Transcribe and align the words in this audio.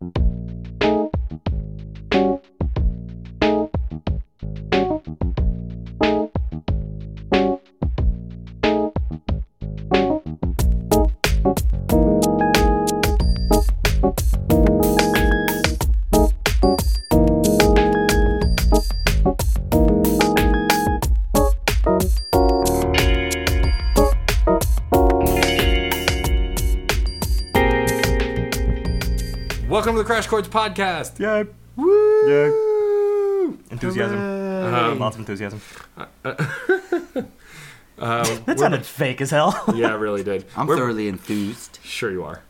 To 0.00 0.12
the 0.14 0.47
Crash 30.08 30.26
Chords 30.26 30.48
podcast. 30.48 31.18
Yeah. 31.18 31.42
Woo! 31.76 33.58
Enthusiasm. 33.70 34.18
Um, 34.18 34.98
Lots 34.98 35.16
of 35.16 35.20
enthusiasm. 35.20 35.60
uh, 35.98 36.06
That 36.24 37.28
we're- 38.46 38.56
sounded 38.56 38.86
fake 38.86 39.20
as 39.20 39.30
hell. 39.30 39.62
yeah, 39.74 39.92
it 39.92 39.98
really 39.98 40.24
did. 40.24 40.46
I'm 40.56 40.66
We're- 40.66 40.80
thoroughly 40.80 41.08
enthused. 41.08 41.78
Sure, 41.82 42.10
you 42.10 42.24
are. 42.24 42.40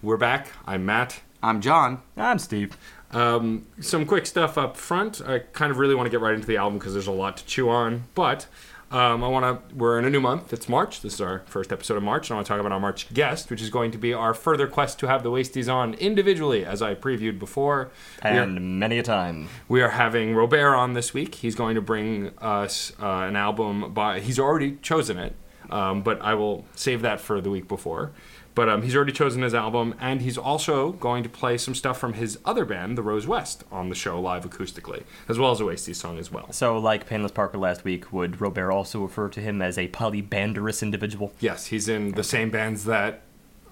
We're 0.00 0.18
back. 0.18 0.52
I'm 0.68 0.86
Matt. 0.86 1.20
I'm 1.42 1.60
John. 1.60 2.00
I'm 2.16 2.38
Steve. 2.38 2.76
Um, 3.10 3.66
some 3.80 4.06
quick 4.06 4.24
stuff 4.24 4.56
up 4.56 4.76
front. 4.76 5.20
I 5.20 5.40
kind 5.40 5.72
of 5.72 5.78
really 5.78 5.96
want 5.96 6.06
to 6.06 6.10
get 6.12 6.20
right 6.20 6.34
into 6.34 6.46
the 6.46 6.58
album 6.58 6.78
because 6.78 6.92
there's 6.92 7.08
a 7.08 7.10
lot 7.10 7.38
to 7.38 7.44
chew 7.44 7.68
on. 7.70 8.04
But 8.14 8.46
um, 8.90 9.22
I 9.22 9.28
want 9.28 9.68
to. 9.70 9.74
We're 9.76 9.98
in 9.98 10.04
a 10.04 10.10
new 10.10 10.20
month. 10.20 10.52
It's 10.52 10.68
March. 10.68 11.00
This 11.00 11.14
is 11.14 11.20
our 11.20 11.42
first 11.46 11.72
episode 11.72 11.96
of 11.96 12.02
March, 12.02 12.28
and 12.28 12.34
I 12.34 12.36
want 12.38 12.46
to 12.46 12.52
talk 12.52 12.58
about 12.60 12.72
our 12.72 12.80
March 12.80 13.12
guest, 13.14 13.48
which 13.50 13.62
is 13.62 13.70
going 13.70 13.90
to 13.92 13.98
be 13.98 14.12
our 14.12 14.34
further 14.34 14.66
quest 14.66 14.98
to 15.00 15.06
have 15.06 15.22
the 15.22 15.30
Wasties 15.30 15.72
on 15.72 15.94
individually, 15.94 16.64
as 16.64 16.82
I 16.82 16.94
previewed 16.96 17.38
before. 17.38 17.90
We 18.24 18.30
are- 18.30 18.42
And 18.42 18.80
many 18.80 18.98
a 18.98 19.02
time. 19.04 19.48
We 19.68 19.80
are 19.82 19.90
having 19.90 20.34
Robert 20.34 20.74
on 20.74 20.94
this 20.94 21.14
week. 21.14 21.36
He's 21.36 21.54
going 21.54 21.76
to 21.76 21.80
bring 21.80 22.30
us 22.38 22.92
uh, 23.00 23.06
an 23.06 23.36
album 23.36 23.92
by. 23.94 24.18
He's 24.20 24.38
already 24.40 24.76
chosen 24.82 25.18
it, 25.18 25.36
um, 25.70 26.02
but 26.02 26.20
I 26.20 26.34
will 26.34 26.64
save 26.74 27.02
that 27.02 27.20
for 27.20 27.40
the 27.40 27.50
week 27.50 27.68
before. 27.68 28.10
But 28.54 28.68
um, 28.68 28.82
he's 28.82 28.96
already 28.96 29.12
chosen 29.12 29.42
his 29.42 29.54
album, 29.54 29.94
and 30.00 30.22
he's 30.22 30.36
also 30.36 30.90
going 30.92 31.22
to 31.22 31.28
play 31.28 31.56
some 31.56 31.74
stuff 31.74 31.98
from 31.98 32.14
his 32.14 32.38
other 32.44 32.64
band, 32.64 32.98
the 32.98 33.02
Rose 33.02 33.26
West, 33.26 33.62
on 33.70 33.88
the 33.88 33.94
show 33.94 34.20
live 34.20 34.44
acoustically, 34.44 35.04
as 35.28 35.38
well 35.38 35.52
as 35.52 35.60
a 35.60 35.64
Wasties 35.64 35.94
song 35.96 36.18
as 36.18 36.32
well. 36.32 36.50
So, 36.52 36.76
like 36.76 37.06
Painless 37.06 37.30
Parker 37.32 37.58
last 37.58 37.84
week, 37.84 38.12
would 38.12 38.40
Robert 38.40 38.72
also 38.72 39.00
refer 39.02 39.28
to 39.28 39.40
him 39.40 39.62
as 39.62 39.78
a 39.78 39.86
polybanderous 39.88 40.82
individual? 40.82 41.32
Yes, 41.40 41.66
he's 41.66 41.88
in 41.88 42.12
the 42.12 42.24
same 42.24 42.50
bands 42.50 42.84
that 42.86 43.22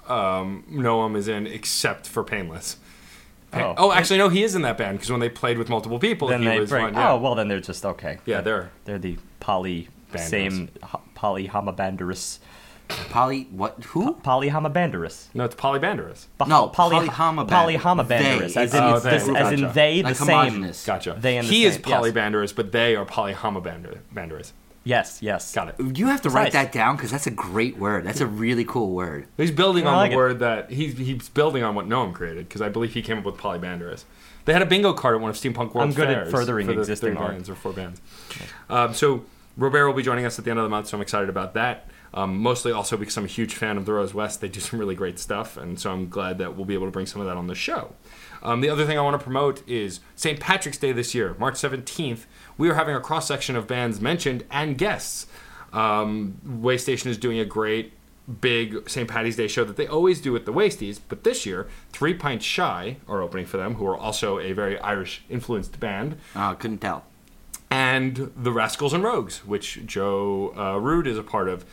um, 0.09 0.65
Noam 0.71 1.17
is 1.17 1.27
in, 1.29 1.47
except 1.49 2.07
for 2.07 2.23
Painless. 2.25 2.77
Pa- 2.77 2.85
Oh. 3.51 3.75
oh, 3.79 3.93
actually, 3.93 4.19
no, 4.19 4.29
he 4.29 4.43
is 4.43 4.55
in 4.55 4.61
that 4.63 4.77
band 4.79 4.99
because 4.99 5.11
when 5.11 5.21
they 5.21 5.29
played 5.31 5.57
with 5.59 5.69
multiple 5.71 5.99
people, 5.99 6.29
Then 6.29 6.43
he 6.43 6.49
they 6.49 6.61
was 6.61 6.69
bring. 6.71 6.85
one. 6.85 6.95
Yeah, 6.95 7.13
Oh, 7.13 7.17
well, 7.19 7.35
then 7.35 7.49
they're 7.49 7.61
just 7.61 7.85
okay. 7.85 8.19
yeah, 8.27 8.43
they're 8.43 8.71
They're 8.85 8.99
the 8.99 9.17
poly. 9.41 9.89
Banderous. 10.13 10.29
Same 10.29 10.69
ho- 10.83 11.01
polyhomobanderous. 11.17 12.39
Poly 12.89 13.49
what? 13.51 13.83
Who? 13.89 14.15
Polyhomobanderous. 14.17 15.27
no, 15.35 15.45
it's 15.45 15.55
Polybanderous. 15.55 16.27
Ba- 16.39 16.47
No, 16.49 16.69
poly- 16.69 17.07
polyhomoban- 17.09 17.49
polyhomobanderous, 17.49 18.55
they. 18.55 18.63
as 18.63 18.75
in, 18.75 18.83
Oh, 18.83 18.95
it's 18.97 19.05
they. 19.05 19.11
this- 19.11 19.29
as 19.29 19.53
in 19.53 19.61
Gotcha. 19.61 19.73
they, 19.75 20.03
Like 20.03 20.17
the 20.17 20.25
homogenous. 20.25 20.79
same. 20.79 20.95
Gotcha. 20.95 21.17
They 21.21 21.37
and 21.37 21.47
the 21.47 21.53
he 21.53 21.65
is 21.65 21.75
same, 21.75 21.83
yes. 21.87 21.95
polybanderous, 21.99 22.53
but 22.53 22.73
they 22.73 22.97
are 22.97 23.05
polyhomobanderous. 23.05 24.53
Yes, 24.85 25.19
yes. 25.21 25.55
Got 25.55 25.69
it. 25.79 25.99
You 25.99 26.07
have 26.07 26.23
to 26.23 26.31
write 26.31 26.45
Nice. 26.45 26.53
that 26.55 26.73
down 26.73 26.97
because 26.97 27.11
that's 27.11 27.27
a 27.27 27.31
great 27.31 27.77
word. 27.77 28.05
That's 28.05 28.23
a 28.23 28.27
really 28.27 28.65
cool 28.65 28.95
word. 28.95 29.27
He's 29.37 29.51
building 29.51 29.87
I 29.87 29.91
on 29.91 29.97
like 29.97 30.11
the 30.11 30.15
it. 30.15 30.17
word 30.17 30.39
that 30.39 30.71
he's 30.71 30.97
he's 30.97 31.29
building 31.29 31.63
on 31.63 31.75
what 31.75 31.87
Noam 31.87 32.15
created 32.15 32.49
because 32.49 32.63
I 32.63 32.71
believe 32.71 32.95
he 32.95 33.03
came 33.03 33.19
up 33.19 33.25
with 33.25 33.37
polybanderous. 33.37 34.07
They 34.47 34.55
had 34.55 34.63
a 34.63 34.67
bingo 34.67 34.95
card 34.95 35.17
at 35.17 35.21
one 35.21 35.29
of 35.29 35.37
Steampunk 35.37 35.75
World 35.75 35.89
I'm 35.89 35.93
good 35.93 36.09
at 36.09 36.15
Fairs 36.23 36.31
furthering 36.31 36.67
for 36.69 36.73
the 36.73 36.79
existing 36.81 37.11
three 37.17 37.19
art. 37.23 37.33
bands 37.33 37.51
or 37.51 37.55
four 37.55 37.75
bands. 37.75 38.01
Um, 38.71 38.95
so 38.95 39.25
Robert 39.59 39.87
will 39.87 39.93
be 39.95 40.03
joining 40.03 40.25
us 40.25 40.39
at 40.39 40.47
the 40.47 40.51
end 40.51 40.59
of 40.59 40.63
the 40.63 40.71
month, 40.71 40.87
so 40.89 40.97
I'm 40.97 41.03
excited 41.03 41.29
about 41.29 41.53
that. 41.53 41.87
Um, 42.15 42.39
mostly 42.39 42.73
also 42.73 42.97
because 42.97 43.17
I'm 43.19 43.25
a 43.25 43.29
huge 43.29 43.55
fan 43.55 43.77
of 43.77 43.85
the 43.85 43.93
Rose 43.93 44.15
West. 44.15 44.41
They 44.41 44.49
do 44.49 44.61
some 44.69 44.79
really 44.79 44.95
great 44.95 45.19
stuff, 45.19 45.57
and 45.57 45.79
so 45.79 45.91
I'm 45.93 46.09
glad 46.09 46.39
that 46.39 46.57
we'll 46.57 46.65
be 46.65 46.75
able 46.75 46.87
to 46.87 46.91
bring 46.93 47.07
some 47.07 47.21
of 47.21 47.27
that 47.27 47.37
on 47.37 47.47
the 47.49 47.55
show. 47.55 47.93
Um, 48.43 48.61
the 48.61 48.71
other 48.71 48.87
thing 48.87 48.97
I 48.99 49.03
want 49.03 49.19
to 49.19 49.23
promote 49.23 49.67
is 49.69 50.01
St. 50.15 50.39
Patrick's 50.41 50.79
Day 50.79 50.93
this 50.93 51.15
year, 51.15 51.35
March 51.39 51.55
17th. 51.57 52.21
We 52.57 52.71
are 52.71 52.75
having 52.75 52.95
a 52.95 53.01
cross 53.01 53.27
section 53.29 53.57
of 53.57 53.67
bands 53.67 54.01
mentioned 54.01 54.45
and 54.51 54.79
guests. 54.79 55.27
Um, 55.73 56.39
Waystation 56.47 57.07
is 57.07 57.19
doing 57.19 57.39
a 57.39 57.45
great 57.45 57.93
big 58.41 58.89
St. 58.89 59.09
Patty's 59.09 59.37
Day 59.37 59.49
show 59.49 59.65
that 59.65 59.77
they 59.77 59.87
always 59.87 60.21
do 60.21 60.33
with 60.33 60.45
the 60.47 60.53
Wasties, 60.53 61.01
but 61.09 61.25
this 61.25 61.45
year, 61.47 61.67
Three 61.93 62.15
Pints 62.15 62.45
Shy 62.45 62.99
are 63.09 63.23
opening 63.23 63.47
for 63.47 63.57
them, 63.57 63.75
who 63.75 63.87
are 63.87 63.97
also 63.97 64.39
a 64.39 64.53
very 64.53 64.79
Irish 64.81 65.23
influenced 65.29 65.81
band 65.81 66.17
Uh, 66.35 66.55
couldn't 66.55 66.79
tell. 66.79 67.05
and 67.71 68.31
the 68.37 68.53
Rascals 68.53 68.93
and 68.93 69.03
Rogues, 69.03 69.45
which 69.47 69.85
Joe 69.87 70.55
uh, 70.57 70.79
Rude 70.79 71.07
is 71.07 71.19
a 71.19 71.23
part 71.23 71.49
of. 71.49 71.65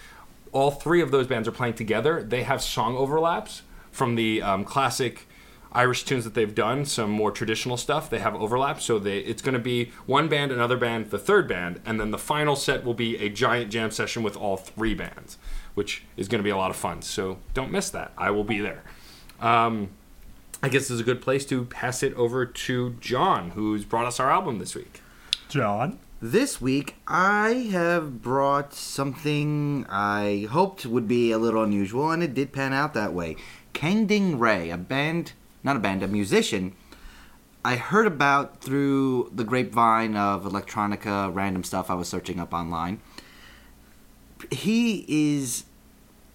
All 0.55 0.71
three 0.71 1.01
of 1.01 1.11
those 1.11 1.27
bands 1.27 1.49
are 1.49 1.51
playing 1.51 1.73
together. 1.73 2.23
They 2.23 2.43
have 2.43 2.61
song 2.61 2.95
overlaps 2.95 3.63
from 3.91 4.15
the 4.15 4.41
um, 4.41 4.63
classic 4.63 5.27
Irish 5.73 6.05
tunes 6.05 6.23
that 6.23 6.33
they've 6.33 6.55
done, 6.55 6.85
some 6.85 7.09
more 7.09 7.29
traditional 7.29 7.75
stuff. 7.75 8.09
They 8.09 8.19
have 8.19 8.35
overlaps, 8.35 8.85
so 8.85 8.97
they, 8.97 9.19
it's 9.19 9.41
going 9.41 9.55
to 9.55 9.59
be 9.59 9.91
one 10.05 10.29
band, 10.29 10.53
another 10.53 10.77
band, 10.77 11.09
the 11.09 11.19
third 11.19 11.49
band, 11.49 11.81
and 11.85 11.99
then 11.99 12.11
the 12.11 12.17
final 12.17 12.55
set 12.55 12.85
will 12.85 12.93
be 12.93 13.17
a 13.17 13.27
giant 13.27 13.69
jam 13.69 13.91
session 13.91 14.23
with 14.23 14.37
all 14.37 14.55
three 14.55 14.93
bands, 14.93 15.37
which 15.73 16.03
is 16.15 16.29
going 16.29 16.39
to 16.39 16.43
be 16.43 16.51
a 16.51 16.55
lot 16.55 16.71
of 16.71 16.77
fun. 16.77 17.01
So 17.01 17.39
don't 17.53 17.69
miss 17.69 17.89
that. 17.89 18.13
I 18.17 18.31
will 18.31 18.45
be 18.45 18.59
there. 18.59 18.83
Um, 19.41 19.89
I 20.63 20.69
guess 20.69 20.83
this 20.83 20.91
is 20.91 21.01
a 21.01 21.03
good 21.03 21.21
place 21.21 21.45
to 21.47 21.65
pass 21.65 22.01
it 22.01 22.13
over 22.13 22.45
to 22.45 22.91
John, 23.01 23.49
who's 23.49 23.83
brought 23.83 24.05
us 24.05 24.21
our 24.21 24.31
album 24.31 24.59
this 24.59 24.73
week. 24.73 25.01
John? 25.49 25.99
This 26.27 26.59
week, 26.59 26.95
I 27.07 27.69
have 27.71 28.23
brought 28.23 28.73
something 28.73 29.85
I 29.87 30.47
hoped 30.49 30.83
would 30.83 31.07
be 31.07 31.31
a 31.31 31.37
little 31.37 31.61
unusual, 31.61 32.09
and 32.09 32.23
it 32.23 32.33
did 32.33 32.51
pan 32.51 32.73
out 32.73 32.95
that 32.95 33.13
way. 33.13 33.35
Kangding 33.75 34.39
Ray, 34.39 34.71
a 34.71 34.77
band, 34.77 35.33
not 35.63 35.75
a 35.75 35.79
band, 35.79 36.01
a 36.01 36.07
musician, 36.07 36.75
I 37.63 37.75
heard 37.75 38.07
about 38.07 38.59
through 38.59 39.29
the 39.35 39.43
grapevine 39.43 40.17
of 40.17 40.45
electronica, 40.45 41.31
random 41.31 41.63
stuff 41.63 41.91
I 41.91 41.93
was 41.93 42.07
searching 42.07 42.39
up 42.39 42.55
online. 42.55 43.01
He 44.49 45.05
is 45.07 45.65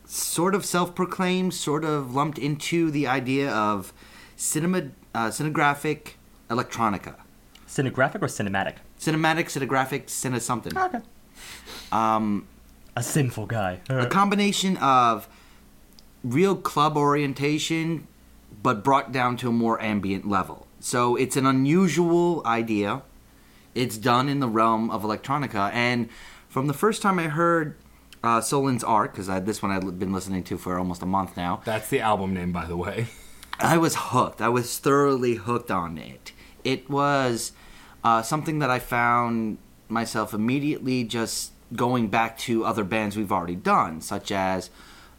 sort 0.04 0.54
of 0.54 0.64
self-proclaimed, 0.64 1.52
sort 1.52 1.84
of 1.84 2.14
lumped 2.14 2.38
into 2.38 2.92
the 2.92 3.08
idea 3.08 3.50
of 3.50 3.92
cinema, 4.36 4.90
uh, 5.16 5.30
cinegraphic 5.30 6.12
electronica, 6.48 7.16
Cinegraphic 7.66 8.22
or 8.22 8.26
cinematic? 8.26 8.76
Cinematic, 9.00 9.46
cinegraphic, 9.46 10.04
cine 10.06 10.38
something. 10.40 10.76
Okay. 10.76 10.98
Um, 11.90 12.46
A 12.94 13.02
sinful 13.02 13.46
guy. 13.46 13.80
a 13.88 14.06
combination 14.06 14.76
of 14.76 15.26
real 16.22 16.54
club 16.54 16.96
orientation, 16.98 18.06
but 18.62 18.84
brought 18.84 19.10
down 19.10 19.36
to 19.38 19.48
a 19.48 19.52
more 19.52 19.80
ambient 19.80 20.28
level. 20.28 20.66
So 20.80 21.16
it's 21.16 21.36
an 21.36 21.46
unusual 21.46 22.42
idea. 22.44 23.02
It's 23.74 23.96
done 23.96 24.28
in 24.28 24.40
the 24.40 24.48
realm 24.48 24.90
of 24.90 25.02
electronica, 25.02 25.70
and 25.72 26.08
from 26.48 26.66
the 26.66 26.74
first 26.74 27.00
time 27.00 27.18
I 27.18 27.28
heard 27.28 27.76
uh, 28.22 28.40
Solens 28.40 28.82
Arc, 28.86 29.12
because 29.12 29.28
this 29.44 29.62
one 29.62 29.70
I've 29.70 29.98
been 29.98 30.12
listening 30.12 30.42
to 30.44 30.58
for 30.58 30.78
almost 30.78 31.00
a 31.02 31.06
month 31.06 31.36
now, 31.36 31.62
That's 31.64 31.88
the 31.88 32.00
album 32.00 32.34
name, 32.34 32.52
by 32.52 32.66
the 32.66 32.76
way. 32.76 33.06
I 33.58 33.78
was 33.78 33.94
hooked. 33.96 34.40
I 34.42 34.48
was 34.48 34.78
thoroughly 34.78 35.34
hooked 35.36 35.70
on 35.70 35.96
it. 35.96 36.32
It 36.64 36.90
was 36.90 37.52
uh, 38.04 38.22
something 38.22 38.58
that 38.60 38.70
I 38.70 38.78
found 38.78 39.58
myself 39.88 40.32
immediately 40.34 41.04
just 41.04 41.52
going 41.74 42.08
back 42.08 42.38
to 42.38 42.64
other 42.64 42.84
bands 42.84 43.16
we've 43.16 43.32
already 43.32 43.56
done, 43.56 44.00
such 44.00 44.32
as 44.32 44.70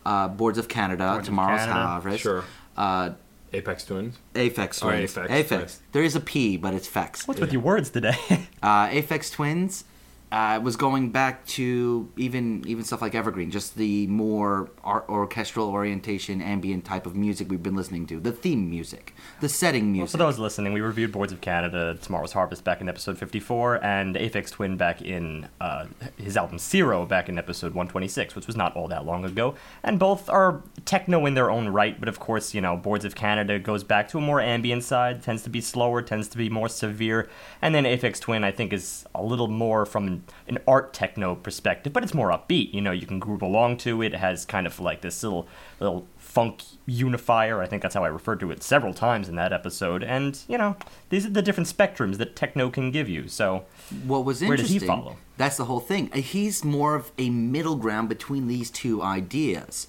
uh, 0.05 0.27
Boards 0.27 0.57
of 0.57 0.67
Canada, 0.67 1.07
Boards 1.11 1.19
of 1.19 1.25
Tomorrow's 1.31 1.59
Canada, 1.59 1.79
Harvest, 1.87 2.21
sure. 2.23 2.43
uh, 2.77 3.11
Apex 3.53 3.85
Twins. 3.85 4.17
Apex 4.35 4.81
Oh, 4.81 4.87
Twins. 4.89 5.13
Aphex, 5.13 5.27
Aphex. 5.27 5.51
right. 5.51 5.79
There 5.91 6.03
is 6.03 6.15
a 6.15 6.19
P, 6.21 6.55
but 6.57 6.73
it's 6.73 6.87
Fex. 6.87 7.27
What's 7.27 7.39
with 7.41 7.51
your 7.53 7.61
words 7.61 7.89
today? 7.89 8.15
Uh, 8.63 8.87
Aphex 8.89 9.31
Twins 9.31 9.85
uh, 10.31 10.59
was 10.63 10.77
going 10.77 11.09
back 11.09 11.45
to 11.45 12.09
even 12.15 12.63
even 12.65 12.85
stuff 12.85 13.01
like 13.01 13.13
Evergreen, 13.13 13.51
just 13.51 13.75
the 13.75 14.07
more 14.07 14.69
art, 14.81 15.05
orchestral 15.09 15.69
orientation, 15.69 16.41
ambient 16.41 16.85
type 16.85 17.05
of 17.05 17.15
music 17.15 17.49
we've 17.49 17.61
been 17.61 17.75
listening 17.75 18.05
to, 18.07 18.19
the 18.19 18.31
theme 18.31 18.69
music, 18.69 19.13
the 19.41 19.49
setting 19.49 19.91
music. 19.91 20.11
For 20.11 20.17
those 20.17 20.39
listening, 20.39 20.71
we 20.71 20.79
reviewed 20.79 21.11
Boards 21.11 21.33
of 21.33 21.41
Canada, 21.41 21.97
Tomorrow's 22.01 22.31
Harvest 22.31 22.63
back 22.63 22.79
in 22.79 22.87
episode 22.87 23.17
54, 23.17 23.83
and 23.83 24.15
Aphex 24.15 24.51
Twin 24.51 24.77
back 24.77 25.01
in 25.01 25.49
uh, 25.59 25.87
his 26.15 26.37
album 26.37 26.57
Zero 26.59 27.05
back 27.05 27.27
in 27.27 27.37
episode 27.37 27.73
126, 27.73 28.33
which 28.33 28.47
was 28.47 28.55
not 28.55 28.73
all 28.77 28.87
that 28.87 29.05
long 29.05 29.25
ago. 29.25 29.55
And 29.83 29.99
both 29.99 30.29
are 30.29 30.63
techno 30.85 31.25
in 31.25 31.33
their 31.33 31.51
own 31.51 31.67
right, 31.67 31.99
but 31.99 32.07
of 32.07 32.19
course, 32.19 32.53
you 32.53 32.61
know, 32.61 32.77
Boards 32.77 33.03
of 33.03 33.15
Canada 33.15 33.59
goes 33.59 33.83
back 33.83 34.07
to 34.09 34.17
a 34.17 34.21
more 34.21 34.39
ambient 34.39 34.85
side, 34.85 35.21
tends 35.21 35.43
to 35.43 35.49
be 35.49 35.59
slower, 35.59 36.01
tends 36.01 36.29
to 36.29 36.37
be 36.37 36.49
more 36.49 36.69
severe, 36.69 37.29
and 37.61 37.75
then 37.75 37.83
Aphex 37.83 38.17
Twin, 38.21 38.45
I 38.45 38.51
think, 38.51 38.71
is 38.71 39.05
a 39.13 39.21
little 39.21 39.49
more 39.49 39.85
from 39.85 40.20
an 40.47 40.59
art 40.67 40.93
techno 40.93 41.35
perspective, 41.35 41.93
but 41.93 42.03
it's 42.03 42.13
more 42.13 42.29
upbeat. 42.29 42.73
You 42.73 42.81
know, 42.81 42.91
you 42.91 43.05
can 43.07 43.19
groove 43.19 43.41
along 43.41 43.77
to 43.77 44.01
it. 44.01 44.13
It 44.13 44.17
has 44.17 44.45
kind 44.45 44.67
of 44.67 44.79
like 44.79 45.01
this 45.01 45.23
little 45.23 45.47
little 45.79 46.07
funk 46.17 46.63
unifier. 46.85 47.61
I 47.61 47.65
think 47.67 47.81
that's 47.81 47.95
how 47.95 48.03
I 48.03 48.07
referred 48.07 48.39
to 48.39 48.51
it 48.51 48.63
several 48.63 48.93
times 48.93 49.27
in 49.27 49.35
that 49.35 49.51
episode. 49.51 50.03
And 50.03 50.39
you 50.47 50.57
know, 50.57 50.75
these 51.09 51.25
are 51.25 51.29
the 51.29 51.41
different 51.41 51.67
spectrums 51.67 52.17
that 52.17 52.35
techno 52.35 52.69
can 52.69 52.91
give 52.91 53.09
you. 53.09 53.27
So 53.27 53.65
What 54.05 54.25
was 54.25 54.41
Where 54.41 54.57
does 54.57 54.69
he 54.69 54.79
follow? 54.79 55.17
That's 55.37 55.57
the 55.57 55.65
whole 55.65 55.79
thing. 55.79 56.11
He's 56.11 56.63
more 56.63 56.95
of 56.95 57.11
a 57.17 57.29
middle 57.29 57.75
ground 57.75 58.09
between 58.09 58.47
these 58.47 58.69
two 58.69 59.01
ideas, 59.01 59.87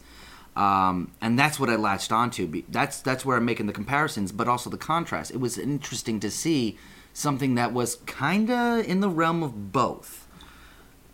um, 0.56 1.12
and 1.20 1.38
that's 1.38 1.60
what 1.60 1.70
I 1.70 1.76
latched 1.76 2.12
onto. 2.12 2.62
That's 2.68 3.00
that's 3.00 3.24
where 3.24 3.36
I'm 3.36 3.44
making 3.44 3.66
the 3.66 3.72
comparisons, 3.72 4.32
but 4.32 4.48
also 4.48 4.70
the 4.70 4.76
contrast. 4.78 5.30
It 5.30 5.40
was 5.40 5.58
interesting 5.58 6.20
to 6.20 6.30
see 6.30 6.78
something 7.14 7.54
that 7.56 7.72
was 7.72 7.96
kinda 8.06 8.82
in 8.86 9.00
the 9.00 9.10
realm 9.10 9.42
of 9.42 9.70
both, 9.72 10.21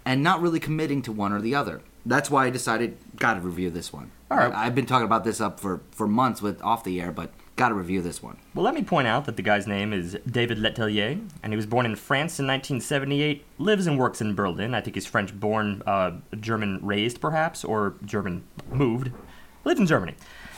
and 0.08 0.22
not 0.22 0.40
really 0.40 0.58
committing 0.58 1.02
to 1.02 1.12
one 1.12 1.34
or 1.34 1.40
the 1.40 1.54
other. 1.54 1.82
That's 2.06 2.30
why 2.30 2.46
I 2.46 2.50
decided 2.50 2.96
got 3.16 3.34
to 3.34 3.40
review 3.40 3.68
this 3.68 3.92
one. 3.92 4.10
All 4.30 4.38
right. 4.38 4.50
I, 4.52 4.64
have 4.64 4.74
been 4.74 4.86
talking 4.86 5.04
about 5.04 5.22
this 5.22 5.38
up 5.38 5.60
for 5.60 5.82
for 5.90 6.08
months 6.08 6.40
with 6.40 6.62
off 6.62 6.82
the 6.82 6.98
air, 6.98 7.12
but 7.12 7.30
got 7.56 7.68
to 7.68 7.74
review 7.74 8.00
this 8.00 8.22
one. 8.22 8.38
Well, 8.54 8.64
let 8.64 8.72
me 8.72 8.82
point 8.82 9.06
out 9.06 9.26
that 9.26 9.36
the 9.36 9.42
guy's 9.42 9.66
name 9.66 9.92
is 9.92 10.16
David 10.26 10.58
Letellier, 10.58 11.28
and 11.42 11.52
he 11.52 11.56
was 11.56 11.66
born 11.66 11.84
in 11.84 11.94
France 11.94 12.40
in 12.40 12.46
1978, 12.46 13.44
lives 13.58 13.86
and 13.86 13.98
works 13.98 14.22
in 14.22 14.34
Berlin. 14.34 14.74
I 14.74 14.80
think 14.80 14.96
he's 14.96 15.04
French 15.04 15.38
born, 15.38 15.82
uh, 15.86 16.12
German 16.40 16.80
raised, 16.82 17.20
perhaps, 17.20 17.62
or 17.62 17.96
German 18.02 18.44
moved. 18.70 19.10
Lives 19.64 19.80
in 19.80 19.86
Germany. 19.86 20.14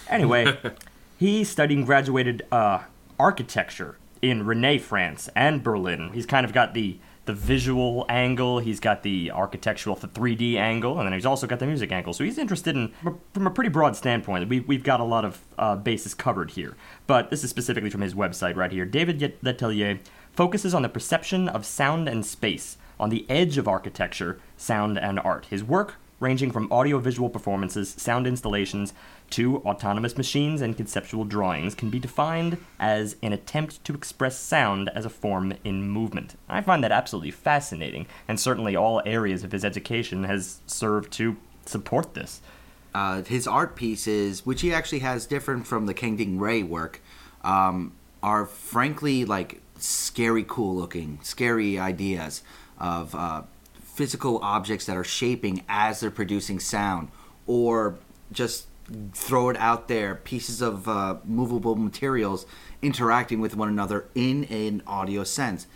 Anyway, 0.09 0.57
he 1.19 1.43
studied 1.43 1.79
and 1.79 1.87
graduated 1.87 2.43
uh, 2.53 2.81
architecture 3.19 3.97
in 4.23 4.47
Rennes, 4.47 4.83
France, 4.83 5.29
and 5.35 5.65
Berlin. 5.65 6.11
He's 6.13 6.27
kind 6.27 6.47
of 6.47 6.53
got 6.53 6.75
the 6.75 7.01
the 7.31 7.37
visual 7.37 8.05
angle, 8.09 8.59
he's 8.59 8.81
got 8.81 9.05
the 9.05 9.31
architectural, 9.31 9.95
the 9.95 10.09
3D 10.09 10.57
angle, 10.57 10.99
and 10.99 11.07
then 11.07 11.13
he's 11.13 11.25
also 11.25 11.47
got 11.47 11.61
the 11.61 11.67
music 11.67 11.93
angle. 11.93 12.13
So 12.13 12.25
he's 12.25 12.39
interested 12.39 12.75
in, 12.75 12.93
from 13.33 13.47
a 13.47 13.51
pretty 13.51 13.71
broad 13.71 13.95
standpoint, 13.95 14.49
we, 14.49 14.59
we've 14.59 14.83
got 14.83 14.99
a 14.99 15.05
lot 15.05 15.25
of 15.25 15.41
uh, 15.57 15.77
bases 15.77 16.13
covered 16.13 16.51
here. 16.51 16.77
But 17.07 17.31
this 17.31 17.45
is 17.45 17.51
specifically 17.51 17.89
from 17.89 18.01
his 18.01 18.15
website 18.15 18.57
right 18.57 18.73
here. 18.73 18.85
David 18.85 19.21
Letellier 19.45 20.01
focuses 20.33 20.75
on 20.75 20.83
the 20.83 20.89
perception 20.89 21.49
of 21.49 21.65
sound 21.65 22.09
and 22.09 22.27
space, 22.27 22.77
on 22.99 23.11
the 23.11 23.25
edge 23.31 23.59
of 23.59 23.69
architecture, 23.69 24.41
sound, 24.57 24.99
and 24.99 25.21
art. 25.21 25.47
His 25.47 25.63
work 25.63 25.99
ranging 26.21 26.53
from 26.53 26.71
audiovisual 26.71 27.31
performances, 27.31 27.89
sound 27.99 28.27
installations, 28.27 28.93
to 29.31 29.59
autonomous 29.59 30.17
machines 30.17 30.61
and 30.61 30.77
conceptual 30.77 31.25
drawings, 31.25 31.75
can 31.75 31.91
be 31.91 31.99
defined 31.99 32.59
as 32.79 33.17
an 33.23 33.33
attempt 33.33 33.83
to 33.85 33.95
express 33.95 34.39
sound 34.39 34.91
as 34.95 35.05
a 35.05 35.11
form 35.11 35.55
in 35.65 35.89
movement. 35.89 36.37
I 36.49 36.61
find 36.61 36.85
that 36.85 36.93
absolutely 36.93 37.31
fascinating, 37.31 38.07
and 38.29 38.39
certainly 38.39 38.77
all 38.77 39.03
areas 39.05 39.43
of 39.45 39.53
his 39.53 39.65
education 39.65 40.25
has 40.25 40.61
served 40.67 41.11
to 41.15 41.37
support 41.65 42.15
this. 42.15 42.41
uh, 42.95 43.23
his 43.23 43.47
art 43.47 43.77
pieces, 43.77 44.45
which 44.45 44.61
he 44.63 44.73
actually 44.73 45.01
has 45.01 45.27
different 45.27 45.67
from 45.67 45.87
the 45.87 45.95
Kangding 45.95 46.41
Ray 46.41 46.63
work, 46.63 47.01
um, 47.43 47.93
are 48.23 48.47
frankly 48.47 49.25
like 49.25 49.61
scary 49.79 50.45
cool 50.47 50.75
looking, 50.75 51.19
scary 51.23 51.79
ideas 51.79 52.43
of 52.79 53.15
uh, 53.15 53.43
physical 54.01 54.39
objects 54.43 54.87
that 54.87 54.97
are 54.97 55.05
shaping 55.05 55.63
as 55.69 56.01
they're 56.01 56.11
producing 56.11 56.59
sound, 56.59 57.07
or 57.47 57.99
just 58.33 58.67
throw 59.13 59.51
it 59.51 59.57
out 59.59 59.89
there, 59.89 60.15
pieces 60.15 60.63
of 60.63 60.89
uh, 60.89 61.17
movable 61.27 61.77
materials 61.77 62.47
interacting 62.81 63.43
with 63.43 63.55
one 63.55 63.69
another 63.69 64.07
in 64.15 64.45
an 64.45 64.83
audio 64.87 65.23
sense. 65.23 65.67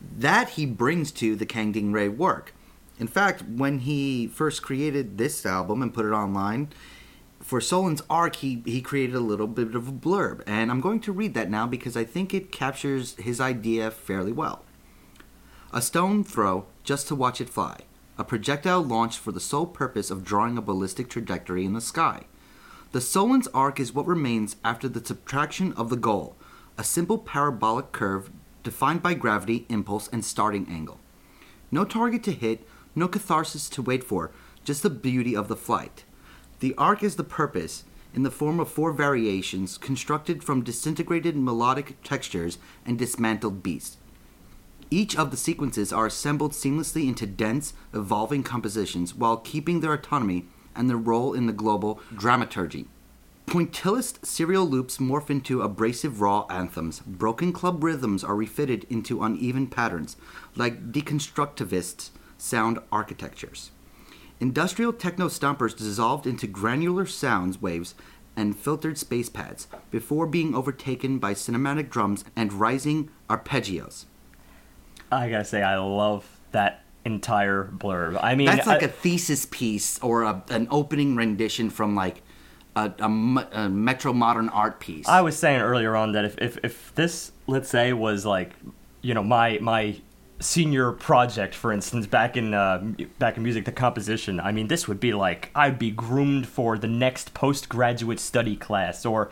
That 0.00 0.48
he 0.56 0.64
brings 0.64 1.12
to 1.20 1.36
the 1.36 1.44
Kangding 1.44 1.92
Ray 1.92 2.08
work. 2.08 2.54
In 2.98 3.08
fact, 3.08 3.42
when 3.42 3.80
he 3.80 4.26
first 4.26 4.62
created 4.62 5.18
this 5.18 5.44
album 5.44 5.82
and 5.82 5.92
put 5.92 6.06
it 6.06 6.12
online, 6.12 6.70
for 7.40 7.60
Solens 7.60 8.00
Arc, 8.08 8.36
he, 8.36 8.62
he 8.64 8.80
created 8.80 9.14
a 9.14 9.20
little 9.20 9.46
bit 9.46 9.74
of 9.74 9.86
a 9.86 9.92
blurb. 9.92 10.42
And 10.46 10.70
I'm 10.70 10.80
going 10.80 11.00
to 11.00 11.12
read 11.12 11.34
that 11.34 11.50
now 11.50 11.66
because 11.66 11.94
I 11.94 12.04
think 12.04 12.32
it 12.32 12.50
captures 12.50 13.16
his 13.16 13.38
idea 13.38 13.90
fairly 13.90 14.32
well. 14.32 14.62
A 15.74 15.82
stone 15.82 16.24
throw 16.24 16.64
just 16.86 17.08
to 17.08 17.14
watch 17.14 17.40
it 17.40 17.50
fly. 17.50 17.80
A 18.16 18.24
projectile 18.24 18.82
launched 18.82 19.18
for 19.18 19.32
the 19.32 19.40
sole 19.40 19.66
purpose 19.66 20.10
of 20.10 20.24
drawing 20.24 20.56
a 20.56 20.62
ballistic 20.62 21.10
trajectory 21.10 21.66
in 21.66 21.74
the 21.74 21.80
sky. 21.82 22.24
The 22.92 23.00
Solens 23.00 23.48
arc 23.52 23.78
is 23.78 23.92
what 23.92 24.06
remains 24.06 24.56
after 24.64 24.88
the 24.88 25.04
subtraction 25.04 25.74
of 25.74 25.90
the 25.90 25.96
goal, 25.96 26.36
a 26.78 26.84
simple 26.84 27.18
parabolic 27.18 27.92
curve 27.92 28.30
defined 28.62 29.02
by 29.02 29.14
gravity, 29.14 29.66
impulse, 29.68 30.08
and 30.08 30.24
starting 30.24 30.66
angle. 30.70 31.00
No 31.70 31.84
target 31.84 32.22
to 32.24 32.32
hit, 32.32 32.66
no 32.94 33.08
catharsis 33.08 33.68
to 33.70 33.82
wait 33.82 34.04
for, 34.04 34.30
just 34.64 34.82
the 34.82 34.90
beauty 34.90 35.36
of 35.36 35.48
the 35.48 35.56
flight. 35.56 36.04
The 36.60 36.74
arc 36.76 37.02
is 37.02 37.16
the 37.16 37.24
purpose, 37.24 37.84
in 38.14 38.22
the 38.22 38.30
form 38.30 38.60
of 38.60 38.68
four 38.68 38.92
variations 38.92 39.76
constructed 39.76 40.42
from 40.42 40.64
disintegrated 40.64 41.36
melodic 41.36 42.02
textures 42.02 42.58
and 42.86 42.98
dismantled 42.98 43.62
beats. 43.62 43.98
Each 44.90 45.16
of 45.16 45.30
the 45.30 45.36
sequences 45.36 45.92
are 45.92 46.06
assembled 46.06 46.52
seamlessly 46.52 47.08
into 47.08 47.26
dense, 47.26 47.74
evolving 47.92 48.44
compositions 48.44 49.14
while 49.14 49.38
keeping 49.38 49.80
their 49.80 49.92
autonomy 49.92 50.46
and 50.76 50.88
their 50.88 50.96
role 50.96 51.34
in 51.34 51.46
the 51.46 51.52
global 51.52 52.00
dramaturgy. 52.14 52.86
Pointillist 53.46 54.26
serial 54.26 54.66
loops 54.66 54.98
morph 54.98 55.30
into 55.30 55.62
abrasive 55.62 56.20
raw 56.20 56.46
anthems. 56.50 57.00
Broken 57.00 57.52
club 57.52 57.82
rhythms 57.82 58.22
are 58.22 58.36
refitted 58.36 58.84
into 58.90 59.22
uneven 59.22 59.66
patterns, 59.66 60.16
like 60.56 60.92
deconstructivist 60.92 62.10
sound 62.38 62.78
architectures. 62.92 63.70
Industrial 64.40 64.92
techno 64.92 65.28
stompers 65.28 65.76
dissolved 65.76 66.26
into 66.26 66.46
granular 66.46 67.06
sounds 67.06 67.62
waves 67.62 67.94
and 68.36 68.56
filtered 68.56 68.98
space 68.98 69.28
pads 69.30 69.66
before 69.90 70.26
being 70.26 70.54
overtaken 70.54 71.18
by 71.18 71.32
cinematic 71.32 71.88
drums 71.88 72.24
and 72.36 72.52
rising 72.52 73.08
arpeggios. 73.30 74.04
I 75.10 75.28
gotta 75.30 75.44
say, 75.44 75.62
I 75.62 75.76
love 75.78 76.26
that 76.52 76.82
entire 77.04 77.64
blurb. 77.64 78.18
I 78.22 78.34
mean, 78.34 78.46
That's 78.46 78.66
like 78.66 78.82
I- 78.82 78.86
a 78.86 78.88
thesis 78.88 79.46
piece 79.46 79.98
or 80.00 80.24
a, 80.24 80.42
an 80.50 80.68
opening 80.70 81.14
rendition 81.16 81.70
from 81.70 81.94
like 81.94 82.22
a, 82.74 82.92
a, 82.98 83.48
a 83.52 83.68
Metro 83.68 84.12
Modern 84.12 84.48
art 84.48 84.80
piece. 84.80 85.08
I 85.08 85.20
was 85.22 85.38
saying 85.38 85.60
earlier 85.60 85.96
on 85.96 86.12
that 86.12 86.24
if, 86.24 86.38
if, 86.38 86.58
if 86.64 86.94
this, 86.94 87.32
let's 87.46 87.68
say, 87.68 87.92
was 87.92 88.26
like, 88.26 88.52
you 89.02 89.14
know, 89.14 89.22
my 89.22 89.58
my 89.60 90.00
senior 90.38 90.92
project, 90.92 91.54
for 91.54 91.72
instance, 91.72 92.06
back 92.06 92.36
in 92.36 92.52
uh, 92.52 92.78
back 93.18 93.36
in 93.36 93.42
music, 93.42 93.64
the 93.64 93.72
composition. 93.72 94.40
I 94.40 94.52
mean, 94.52 94.66
this 94.68 94.86
would 94.88 95.00
be 95.00 95.14
like 95.14 95.50
I'd 95.54 95.78
be 95.78 95.90
groomed 95.90 96.46
for 96.48 96.76
the 96.76 96.88
next 96.88 97.32
postgraduate 97.32 98.18
study 98.20 98.56
class, 98.56 99.06
or 99.06 99.30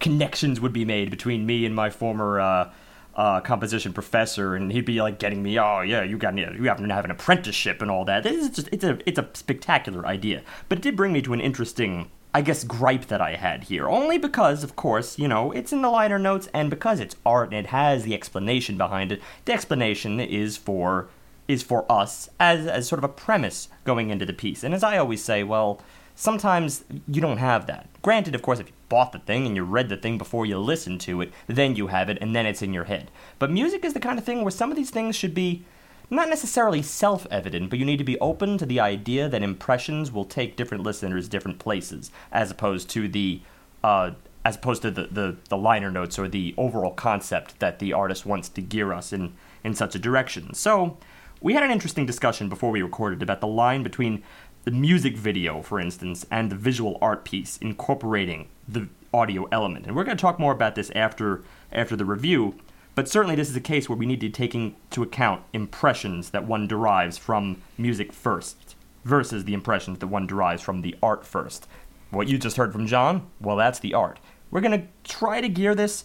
connections 0.00 0.60
would 0.60 0.72
be 0.72 0.84
made 0.84 1.10
between 1.10 1.46
me 1.46 1.64
and 1.64 1.74
my 1.74 1.90
former. 1.90 2.38
Uh, 2.38 2.70
uh, 3.16 3.40
composition 3.40 3.92
professor, 3.92 4.54
and 4.54 4.72
he'd 4.72 4.84
be 4.84 5.00
like 5.00 5.18
getting 5.18 5.42
me, 5.42 5.58
oh 5.58 5.80
yeah, 5.80 6.02
you 6.02 6.18
got 6.18 6.36
you 6.36 6.64
have 6.64 6.78
to 6.78 6.94
have 6.94 7.04
an 7.04 7.10
apprenticeship 7.10 7.80
and 7.80 7.90
all 7.90 8.04
that. 8.04 8.26
It's 8.26 8.56
just 8.56 8.68
it's 8.72 8.84
a 8.84 8.98
it's 9.06 9.18
a 9.18 9.28
spectacular 9.34 10.06
idea, 10.06 10.42
but 10.68 10.78
it 10.78 10.82
did 10.82 10.96
bring 10.96 11.12
me 11.12 11.22
to 11.22 11.32
an 11.32 11.40
interesting 11.40 12.10
I 12.36 12.42
guess, 12.42 12.64
gripe 12.64 13.06
that 13.06 13.20
I 13.20 13.36
had 13.36 13.64
here. 13.64 13.88
Only 13.88 14.18
because, 14.18 14.64
of 14.64 14.74
course, 14.74 15.20
you 15.20 15.28
know, 15.28 15.52
it's 15.52 15.72
in 15.72 15.82
the 15.82 15.88
liner 15.88 16.18
notes, 16.18 16.48
and 16.52 16.68
because 16.68 16.98
it's 16.98 17.14
art 17.24 17.50
and 17.50 17.58
it 17.64 17.68
has 17.68 18.02
the 18.02 18.12
explanation 18.12 18.76
behind 18.76 19.12
it, 19.12 19.22
the 19.44 19.52
explanation 19.52 20.18
is 20.18 20.56
for 20.56 21.08
is 21.46 21.62
for 21.62 21.90
us 21.92 22.28
as 22.40 22.66
as 22.66 22.88
sort 22.88 22.98
of 22.98 23.04
a 23.04 23.12
premise 23.12 23.68
going 23.84 24.10
into 24.10 24.26
the 24.26 24.32
piece. 24.32 24.64
And 24.64 24.74
as 24.74 24.82
I 24.82 24.98
always 24.98 25.22
say, 25.22 25.44
well, 25.44 25.80
sometimes 26.14 26.84
you 27.08 27.20
don't 27.20 27.38
have 27.38 27.66
that. 27.66 27.88
Granted, 28.02 28.34
of 28.34 28.42
course, 28.42 28.60
if 28.60 28.68
you 28.68 28.74
bought 28.88 29.12
the 29.12 29.18
thing 29.18 29.46
and 29.46 29.56
you 29.56 29.64
read 29.64 29.88
the 29.88 29.96
thing 29.96 30.18
before 30.18 30.46
you 30.46 30.58
listened 30.58 31.00
to 31.02 31.20
it, 31.20 31.32
then 31.46 31.76
you 31.76 31.88
have 31.88 32.08
it, 32.08 32.18
and 32.20 32.34
then 32.34 32.46
it's 32.46 32.62
in 32.62 32.72
your 32.72 32.84
head. 32.84 33.10
But 33.38 33.50
music 33.50 33.84
is 33.84 33.94
the 33.94 34.00
kind 34.00 34.18
of 34.18 34.24
thing 34.24 34.42
where 34.42 34.50
some 34.50 34.70
of 34.70 34.76
these 34.76 34.90
things 34.90 35.16
should 35.16 35.34
be 35.34 35.64
not 36.10 36.28
necessarily 36.28 36.82
self 36.82 37.26
evident, 37.30 37.70
but 37.70 37.78
you 37.78 37.84
need 37.84 37.96
to 37.96 38.04
be 38.04 38.18
open 38.20 38.58
to 38.58 38.66
the 38.66 38.80
idea 38.80 39.28
that 39.28 39.42
impressions 39.42 40.12
will 40.12 40.24
take 40.24 40.56
different 40.56 40.84
listeners 40.84 41.28
different 41.28 41.58
places, 41.58 42.10
as 42.30 42.50
opposed 42.50 42.90
to 42.90 43.08
the 43.08 43.40
uh, 43.82 44.12
as 44.44 44.56
opposed 44.56 44.82
to 44.82 44.90
the, 44.90 45.06
the, 45.10 45.36
the 45.48 45.56
liner 45.56 45.90
notes 45.90 46.18
or 46.18 46.28
the 46.28 46.54
overall 46.58 46.92
concept 46.92 47.58
that 47.60 47.78
the 47.78 47.92
artist 47.92 48.26
wants 48.26 48.48
to 48.50 48.60
gear 48.60 48.92
us 48.92 49.12
in, 49.12 49.32
in 49.62 49.74
such 49.74 49.94
a 49.94 49.98
direction. 49.98 50.52
So 50.52 50.98
we 51.40 51.54
had 51.54 51.62
an 51.62 51.70
interesting 51.70 52.04
discussion 52.04 52.48
before 52.48 52.70
we 52.70 52.82
recorded 52.82 53.22
about 53.22 53.40
the 53.40 53.46
line 53.46 53.82
between 53.82 54.22
the 54.64 54.70
music 54.70 55.16
video, 55.16 55.62
for 55.62 55.78
instance, 55.78 56.26
and 56.30 56.50
the 56.50 56.56
visual 56.56 56.98
art 57.00 57.24
piece 57.24 57.58
incorporating 57.58 58.48
the 58.66 58.88
audio 59.12 59.46
element. 59.52 59.86
And 59.86 59.94
we're 59.94 60.04
going 60.04 60.16
to 60.16 60.20
talk 60.20 60.38
more 60.38 60.52
about 60.52 60.74
this 60.74 60.90
after 60.94 61.42
after 61.72 61.96
the 61.96 62.04
review. 62.04 62.56
But 62.94 63.08
certainly, 63.08 63.34
this 63.34 63.50
is 63.50 63.56
a 63.56 63.60
case 63.60 63.88
where 63.88 63.98
we 63.98 64.06
need 64.06 64.20
to 64.20 64.28
take 64.28 64.54
into 64.54 65.02
account 65.02 65.42
impressions 65.52 66.30
that 66.30 66.46
one 66.46 66.66
derives 66.66 67.18
from 67.18 67.60
music 67.76 68.12
first 68.12 68.76
versus 69.04 69.44
the 69.44 69.54
impressions 69.54 69.98
that 69.98 70.06
one 70.06 70.26
derives 70.26 70.62
from 70.62 70.82
the 70.82 70.96
art 71.02 71.26
first. 71.26 71.66
What 72.10 72.28
you 72.28 72.38
just 72.38 72.56
heard 72.56 72.72
from 72.72 72.86
John, 72.86 73.26
well, 73.40 73.56
that's 73.56 73.80
the 73.80 73.94
art. 73.94 74.20
We're 74.50 74.60
going 74.60 74.80
to 74.80 74.86
try 75.02 75.40
to 75.40 75.48
gear 75.48 75.74
this 75.74 76.04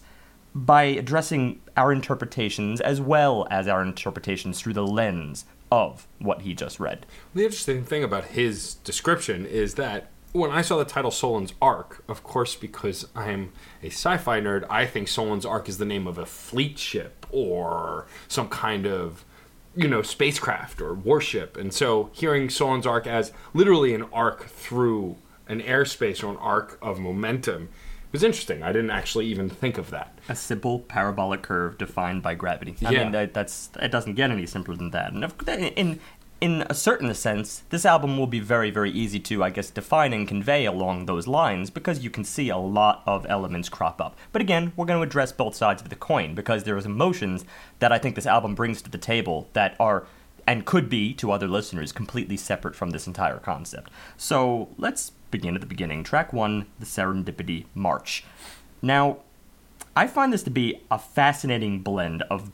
by 0.54 0.82
addressing 0.82 1.60
our 1.76 1.92
interpretations 1.92 2.80
as 2.80 3.00
well 3.00 3.46
as 3.50 3.68
our 3.68 3.82
interpretations 3.82 4.60
through 4.60 4.72
the 4.72 4.86
lens 4.86 5.44
of 5.70 6.06
what 6.18 6.42
he 6.42 6.54
just 6.54 6.80
read. 6.80 7.06
The 7.34 7.44
interesting 7.44 7.84
thing 7.84 8.02
about 8.02 8.26
his 8.26 8.74
description 8.74 9.46
is 9.46 9.74
that 9.74 10.10
when 10.32 10.50
I 10.50 10.62
saw 10.62 10.78
the 10.78 10.84
title 10.84 11.10
Solens 11.10 11.52
Ark, 11.60 12.04
of 12.08 12.22
course, 12.22 12.54
because 12.54 13.06
I'm 13.16 13.52
a 13.82 13.86
sci 13.86 14.16
fi 14.16 14.40
nerd, 14.40 14.64
I 14.70 14.86
think 14.86 15.08
Solens 15.08 15.48
Ark 15.48 15.68
is 15.68 15.78
the 15.78 15.84
name 15.84 16.06
of 16.06 16.18
a 16.18 16.26
fleet 16.26 16.78
ship 16.78 17.26
or 17.30 18.06
some 18.28 18.48
kind 18.48 18.86
of, 18.86 19.24
you 19.74 19.88
know, 19.88 20.02
spacecraft 20.02 20.80
or 20.80 20.94
warship. 20.94 21.56
And 21.56 21.72
so 21.72 22.10
hearing 22.12 22.48
Solens 22.48 22.86
Ark 22.86 23.06
as 23.06 23.32
literally 23.54 23.92
an 23.94 24.04
arc 24.12 24.46
through 24.46 25.16
an 25.48 25.60
airspace 25.60 26.22
or 26.22 26.30
an 26.30 26.36
arc 26.36 26.78
of 26.80 27.00
momentum 27.00 27.68
was 28.12 28.22
interesting. 28.22 28.62
I 28.62 28.72
didn't 28.72 28.90
actually 28.90 29.26
even 29.26 29.48
think 29.48 29.78
of 29.78 29.90
that. 29.90 30.18
A 30.28 30.34
simple 30.36 30.80
parabolic 30.80 31.42
curve 31.42 31.78
defined 31.78 32.22
by 32.22 32.34
gravity. 32.34 32.74
I 32.84 32.90
Yeah. 32.90 33.02
mean, 33.04 33.12
that, 33.12 33.34
that's 33.34 33.70
it 33.80 33.90
doesn't 33.90 34.14
get 34.14 34.30
any 34.30 34.46
simpler 34.46 34.74
than 34.76 34.90
that. 34.90 35.12
And 35.12 35.24
of, 35.24 35.34
in 35.48 36.00
in 36.40 36.62
a 36.70 36.74
certain 36.74 37.12
sense, 37.12 37.64
this 37.68 37.84
album 37.84 38.16
will 38.16 38.26
be 38.26 38.40
very, 38.40 38.70
very 38.70 38.90
easy 38.90 39.20
to, 39.20 39.44
I 39.44 39.50
guess, 39.50 39.68
define 39.70 40.14
and 40.14 40.26
convey 40.26 40.64
along 40.64 41.04
those 41.04 41.26
lines 41.26 41.68
because 41.68 42.00
you 42.02 42.08
can 42.08 42.24
see 42.24 42.48
a 42.48 42.56
lot 42.56 43.02
of 43.04 43.26
elements 43.28 43.68
crop 43.68 44.00
up. 44.00 44.16
But 44.32 44.40
again, 44.40 44.72
we're 44.74 44.86
going 44.86 44.98
to 44.98 45.06
address 45.06 45.32
both 45.32 45.54
sides 45.54 45.82
of 45.82 45.90
the 45.90 45.96
coin 45.96 46.34
because 46.34 46.64
there 46.64 46.78
is 46.78 46.86
emotions 46.86 47.44
that 47.80 47.92
I 47.92 47.98
think 47.98 48.14
this 48.14 48.24
album 48.24 48.54
brings 48.54 48.80
to 48.80 48.90
the 48.90 48.96
table 48.96 49.50
that 49.52 49.76
are 49.78 50.06
and 50.46 50.64
could 50.64 50.88
be 50.88 51.12
to 51.12 51.30
other 51.30 51.46
listeners 51.46 51.92
completely 51.92 52.38
separate 52.38 52.74
from 52.74 52.90
this 52.90 53.06
entire 53.06 53.38
concept. 53.38 53.90
So 54.16 54.70
let's 54.78 55.12
begin 55.30 55.54
at 55.54 55.60
the 55.60 55.66
beginning. 55.66 56.04
Track 56.04 56.32
one, 56.32 56.66
the 56.78 56.86
Serendipity 56.86 57.66
March. 57.74 58.24
Now, 58.82 59.18
I 59.96 60.06
find 60.06 60.32
this 60.32 60.42
to 60.44 60.50
be 60.50 60.80
a 60.90 60.98
fascinating 60.98 61.80
blend 61.80 62.22
of 62.30 62.50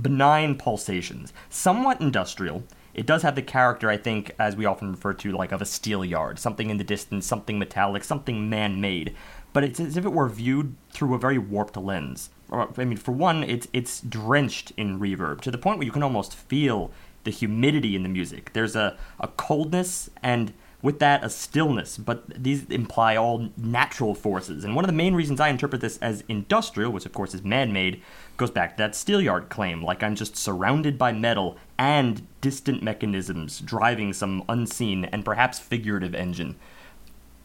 benign 0.00 0.56
pulsations, 0.56 1.32
somewhat 1.48 2.00
industrial. 2.00 2.64
It 2.92 3.06
does 3.06 3.22
have 3.22 3.34
the 3.34 3.42
character, 3.42 3.90
I 3.90 3.96
think, 3.96 4.32
as 4.38 4.54
we 4.54 4.66
often 4.66 4.92
refer 4.92 5.14
to, 5.14 5.32
like 5.32 5.52
of 5.52 5.62
a 5.62 5.66
steel 5.66 6.04
yard, 6.04 6.38
something 6.38 6.70
in 6.70 6.76
the 6.76 6.84
distance, 6.84 7.26
something 7.26 7.58
metallic, 7.58 8.04
something 8.04 8.48
man 8.48 8.80
made. 8.80 9.14
But 9.52 9.64
it's 9.64 9.80
as 9.80 9.96
if 9.96 10.04
it 10.04 10.12
were 10.12 10.28
viewed 10.28 10.74
through 10.90 11.14
a 11.14 11.18
very 11.18 11.38
warped 11.38 11.76
lens. 11.76 12.30
I 12.52 12.84
mean, 12.84 12.98
for 12.98 13.12
one, 13.12 13.42
it's, 13.42 13.66
it's 13.72 14.00
drenched 14.00 14.72
in 14.76 15.00
reverb 15.00 15.40
to 15.40 15.50
the 15.50 15.58
point 15.58 15.78
where 15.78 15.86
you 15.86 15.92
can 15.92 16.02
almost 16.02 16.34
feel 16.34 16.90
the 17.24 17.30
humidity 17.30 17.96
in 17.96 18.02
the 18.02 18.08
music. 18.08 18.52
There's 18.52 18.76
a, 18.76 18.96
a 19.18 19.28
coldness 19.28 20.10
and 20.22 20.52
with 20.84 21.00
that 21.00 21.24
a 21.24 21.30
stillness 21.30 21.98
but 21.98 22.24
these 22.40 22.64
imply 22.66 23.16
all 23.16 23.48
natural 23.56 24.14
forces. 24.14 24.64
And 24.64 24.76
one 24.76 24.84
of 24.84 24.88
the 24.88 24.92
main 24.92 25.14
reasons 25.14 25.40
i 25.40 25.48
interpret 25.48 25.80
this 25.80 25.98
as 25.98 26.22
industrial 26.28 26.92
which 26.92 27.06
of 27.06 27.12
course 27.12 27.34
is 27.34 27.42
man-made 27.42 28.00
goes 28.36 28.50
back 28.52 28.76
to 28.76 28.82
that 28.82 28.92
steelyard 28.92 29.48
claim 29.48 29.82
like 29.82 30.02
i'm 30.02 30.14
just 30.14 30.36
surrounded 30.36 30.98
by 30.98 31.12
metal 31.12 31.56
and 31.78 32.26
distant 32.40 32.82
mechanisms 32.82 33.60
driving 33.60 34.12
some 34.12 34.44
unseen 34.48 35.04
and 35.06 35.24
perhaps 35.24 35.58
figurative 35.58 36.14
engine. 36.14 36.56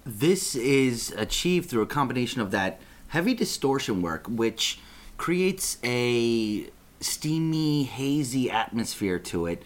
This 0.05 0.55
is 0.55 1.11
achieved 1.17 1.69
through 1.69 1.81
a 1.81 1.87
combination 1.87 2.41
of 2.41 2.51
that 2.51 2.79
heavy 3.09 3.33
distortion 3.33 4.01
work, 4.01 4.27
which 4.27 4.79
creates 5.17 5.77
a 5.83 6.69
steamy, 6.99 7.83
hazy 7.83 8.51
atmosphere 8.51 9.19
to 9.19 9.45
it, 9.45 9.63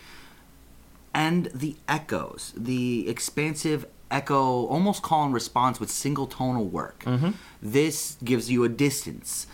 and 1.14 1.46
the 1.54 1.76
echoes, 1.88 2.54
the 2.56 3.08
expansive 3.08 3.86
echo, 4.10 4.66
almost 4.68 5.02
call 5.02 5.26
and 5.26 5.34
response 5.34 5.80
with 5.80 5.90
single 5.90 6.28
tonal 6.28 6.66
work. 6.66 7.04
Mm-hmm. 7.06 7.32
This 7.62 8.18
gives 8.24 8.50
you 8.52 8.64
a 8.64 8.70
distance. 8.70 9.48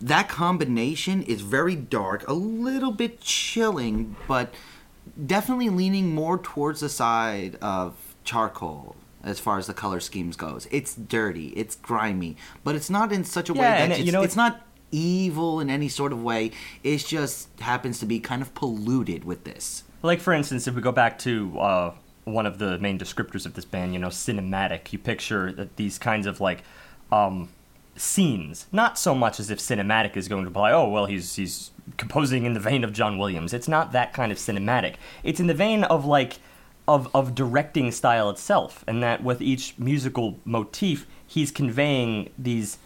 That 0.00 0.28
combination 0.28 1.22
is 1.22 1.40
very 1.42 1.76
dark, 1.76 2.26
a 2.28 2.32
little 2.32 2.90
bit 2.92 3.20
chilling, 3.20 4.16
but 4.26 4.52
definitely 5.26 5.68
leaning 5.70 6.14
more 6.14 6.38
towards 6.38 6.80
the 6.80 6.88
side 6.88 7.56
of 7.62 7.94
charcoal 8.24 8.96
as 9.22 9.38
far 9.38 9.58
as 9.58 9.68
the 9.68 9.74
color 9.74 10.00
schemes 10.00 10.36
goes. 10.36 10.66
It's 10.72 10.94
dirty, 10.96 11.48
it's 11.50 11.76
grimy, 11.76 12.36
but 12.64 12.74
it's 12.74 12.90
not 12.90 13.12
in 13.12 13.22
such 13.24 13.48
a 13.48 13.54
way 13.54 13.60
that 13.60 13.90
it- 13.90 13.98
it's, 13.98 14.06
you 14.06 14.12
know, 14.12 14.22
it's 14.22 14.34
not 14.36 14.66
evil 14.90 15.60
in 15.60 15.70
any 15.70 15.88
sort 15.88 16.12
of 16.12 16.22
way. 16.22 16.50
It 16.82 16.98
just 16.98 17.48
happens 17.60 17.98
to 18.00 18.06
be 18.06 18.18
kind 18.18 18.42
of 18.42 18.52
polluted 18.54 19.24
with 19.24 19.44
this. 19.44 19.84
Like 20.02 20.20
for 20.20 20.32
instance, 20.32 20.66
if 20.66 20.74
we 20.74 20.82
go 20.82 20.92
back 20.92 21.18
to 21.20 21.58
uh, 21.58 21.94
one 22.24 22.46
of 22.46 22.58
the 22.58 22.78
main 22.78 22.98
descriptors 22.98 23.46
of 23.46 23.54
this 23.54 23.64
band, 23.64 23.92
you 23.92 23.98
know, 23.98 24.08
cinematic. 24.08 24.92
You 24.92 24.98
picture 24.98 25.52
that 25.52 25.76
these 25.76 25.98
kinds 25.98 26.26
of 26.26 26.40
like 26.40 26.62
um, 27.10 27.48
scenes, 27.96 28.66
not 28.72 28.98
so 28.98 29.14
much 29.14 29.40
as 29.40 29.50
if 29.50 29.58
cinematic 29.58 30.16
is 30.16 30.28
going 30.28 30.42
to 30.42 30.48
imply, 30.48 30.72
oh 30.72 30.88
well, 30.88 31.06
he's 31.06 31.34
he's 31.36 31.70
composing 31.96 32.44
in 32.44 32.54
the 32.54 32.60
vein 32.60 32.84
of 32.84 32.92
John 32.92 33.18
Williams. 33.18 33.52
It's 33.52 33.68
not 33.68 33.92
that 33.92 34.12
kind 34.12 34.30
of 34.30 34.38
cinematic. 34.38 34.94
It's 35.22 35.40
in 35.40 35.46
the 35.46 35.54
vein 35.54 35.84
of 35.84 36.04
like 36.04 36.38
of 36.86 37.08
of 37.14 37.34
directing 37.34 37.90
style 37.90 38.30
itself, 38.30 38.84
and 38.86 39.02
that 39.02 39.22
with 39.22 39.40
each 39.42 39.78
musical 39.78 40.38
motif, 40.44 41.06
he's 41.26 41.50
conveying 41.50 42.30
these 42.38 42.78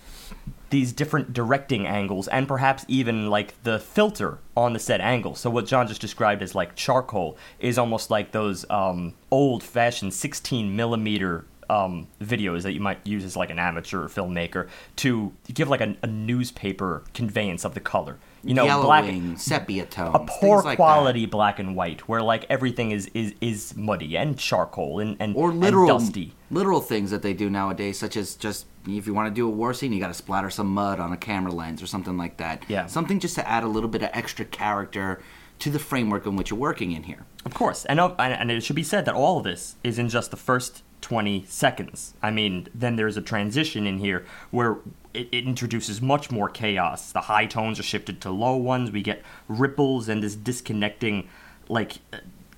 these 0.70 0.92
different 0.92 1.32
directing 1.32 1.86
angles 1.86 2.28
and 2.28 2.48
perhaps 2.48 2.84
even 2.88 3.30
like 3.30 3.62
the 3.62 3.78
filter 3.78 4.38
on 4.56 4.72
the 4.72 4.78
set 4.78 5.00
angle. 5.00 5.34
So 5.34 5.50
what 5.50 5.66
John 5.66 5.86
just 5.86 6.00
described 6.00 6.42
as 6.42 6.54
like 6.54 6.74
charcoal 6.74 7.36
is 7.58 7.78
almost 7.78 8.10
like 8.10 8.32
those 8.32 8.68
um, 8.70 9.14
old-fashioned 9.30 10.12
16 10.12 10.74
millimeter 10.74 11.44
um, 11.68 12.06
videos 12.20 12.62
that 12.62 12.72
you 12.72 12.80
might 12.80 13.04
use 13.06 13.24
as 13.24 13.36
like 13.36 13.50
an 13.50 13.58
amateur 13.58 14.08
filmmaker 14.08 14.68
to 14.96 15.32
give 15.52 15.68
like 15.68 15.80
a, 15.80 15.96
a 16.02 16.06
newspaper 16.06 17.02
conveyance 17.14 17.64
of 17.64 17.74
the 17.74 17.80
color. 17.80 18.18
You 18.46 18.54
know, 18.54 18.64
black 18.82 19.04
Yellowing, 19.04 19.36
sepia 19.36 19.86
tone, 19.86 20.14
a 20.14 20.20
poor 20.20 20.62
like 20.62 20.76
quality 20.76 21.22
that. 21.26 21.30
black 21.30 21.58
and 21.58 21.74
white 21.74 22.08
where 22.08 22.22
like 22.22 22.46
everything 22.48 22.92
is 22.92 23.06
is 23.12 23.34
is 23.40 23.76
muddy 23.76 24.16
and 24.16 24.38
charcoal 24.38 25.00
and 25.00 25.16
and, 25.20 25.34
or 25.36 25.50
and 25.50 25.60
dusty. 25.62 26.32
literal 26.50 26.80
things 26.80 27.10
that 27.10 27.22
they 27.22 27.34
do 27.34 27.50
nowadays, 27.50 27.98
such 27.98 28.16
as 28.16 28.36
just 28.36 28.66
if 28.86 29.06
you 29.06 29.14
want 29.14 29.28
to 29.28 29.34
do 29.34 29.46
a 29.46 29.50
war 29.50 29.74
scene, 29.74 29.92
you 29.92 30.00
got 30.00 30.08
to 30.08 30.14
splatter 30.14 30.48
some 30.48 30.68
mud 30.68 31.00
on 31.00 31.12
a 31.12 31.16
camera 31.16 31.52
lens 31.52 31.82
or 31.82 31.86
something 31.86 32.16
like 32.16 32.36
that. 32.36 32.64
Yeah. 32.68 32.86
something 32.86 33.18
just 33.18 33.34
to 33.34 33.48
add 33.48 33.64
a 33.64 33.68
little 33.68 33.88
bit 33.88 34.02
of 34.02 34.10
extra 34.12 34.44
character 34.44 35.20
to 35.58 35.70
the 35.70 35.78
framework 35.78 36.26
in 36.26 36.36
which 36.36 36.50
you're 36.50 36.58
working 36.58 36.92
in 36.92 37.04
here. 37.04 37.24
Of 37.44 37.54
course, 37.54 37.84
and 37.86 37.98
uh, 37.98 38.14
and 38.18 38.32
and 38.32 38.50
it 38.50 38.62
should 38.62 38.76
be 38.76 38.82
said 38.82 39.04
that 39.06 39.14
all 39.14 39.38
of 39.38 39.44
this 39.44 39.76
is 39.82 39.98
in 39.98 40.08
just 40.08 40.30
the 40.30 40.36
first 40.36 40.82
20 41.06 41.44
seconds. 41.46 42.14
I 42.20 42.32
mean, 42.32 42.66
then 42.74 42.96
there's 42.96 43.16
a 43.16 43.22
transition 43.22 43.86
in 43.86 43.98
here 43.98 44.26
where 44.50 44.78
it, 45.14 45.28
it 45.30 45.44
introduces 45.44 46.02
much 46.02 46.32
more 46.32 46.48
chaos. 46.48 47.12
The 47.12 47.20
high 47.20 47.46
tones 47.46 47.78
are 47.78 47.84
shifted 47.84 48.20
to 48.22 48.30
low 48.32 48.56
ones. 48.56 48.90
We 48.90 49.02
get 49.02 49.22
ripples 49.46 50.08
and 50.08 50.20
this 50.20 50.34
disconnecting, 50.34 51.28
like, 51.68 51.98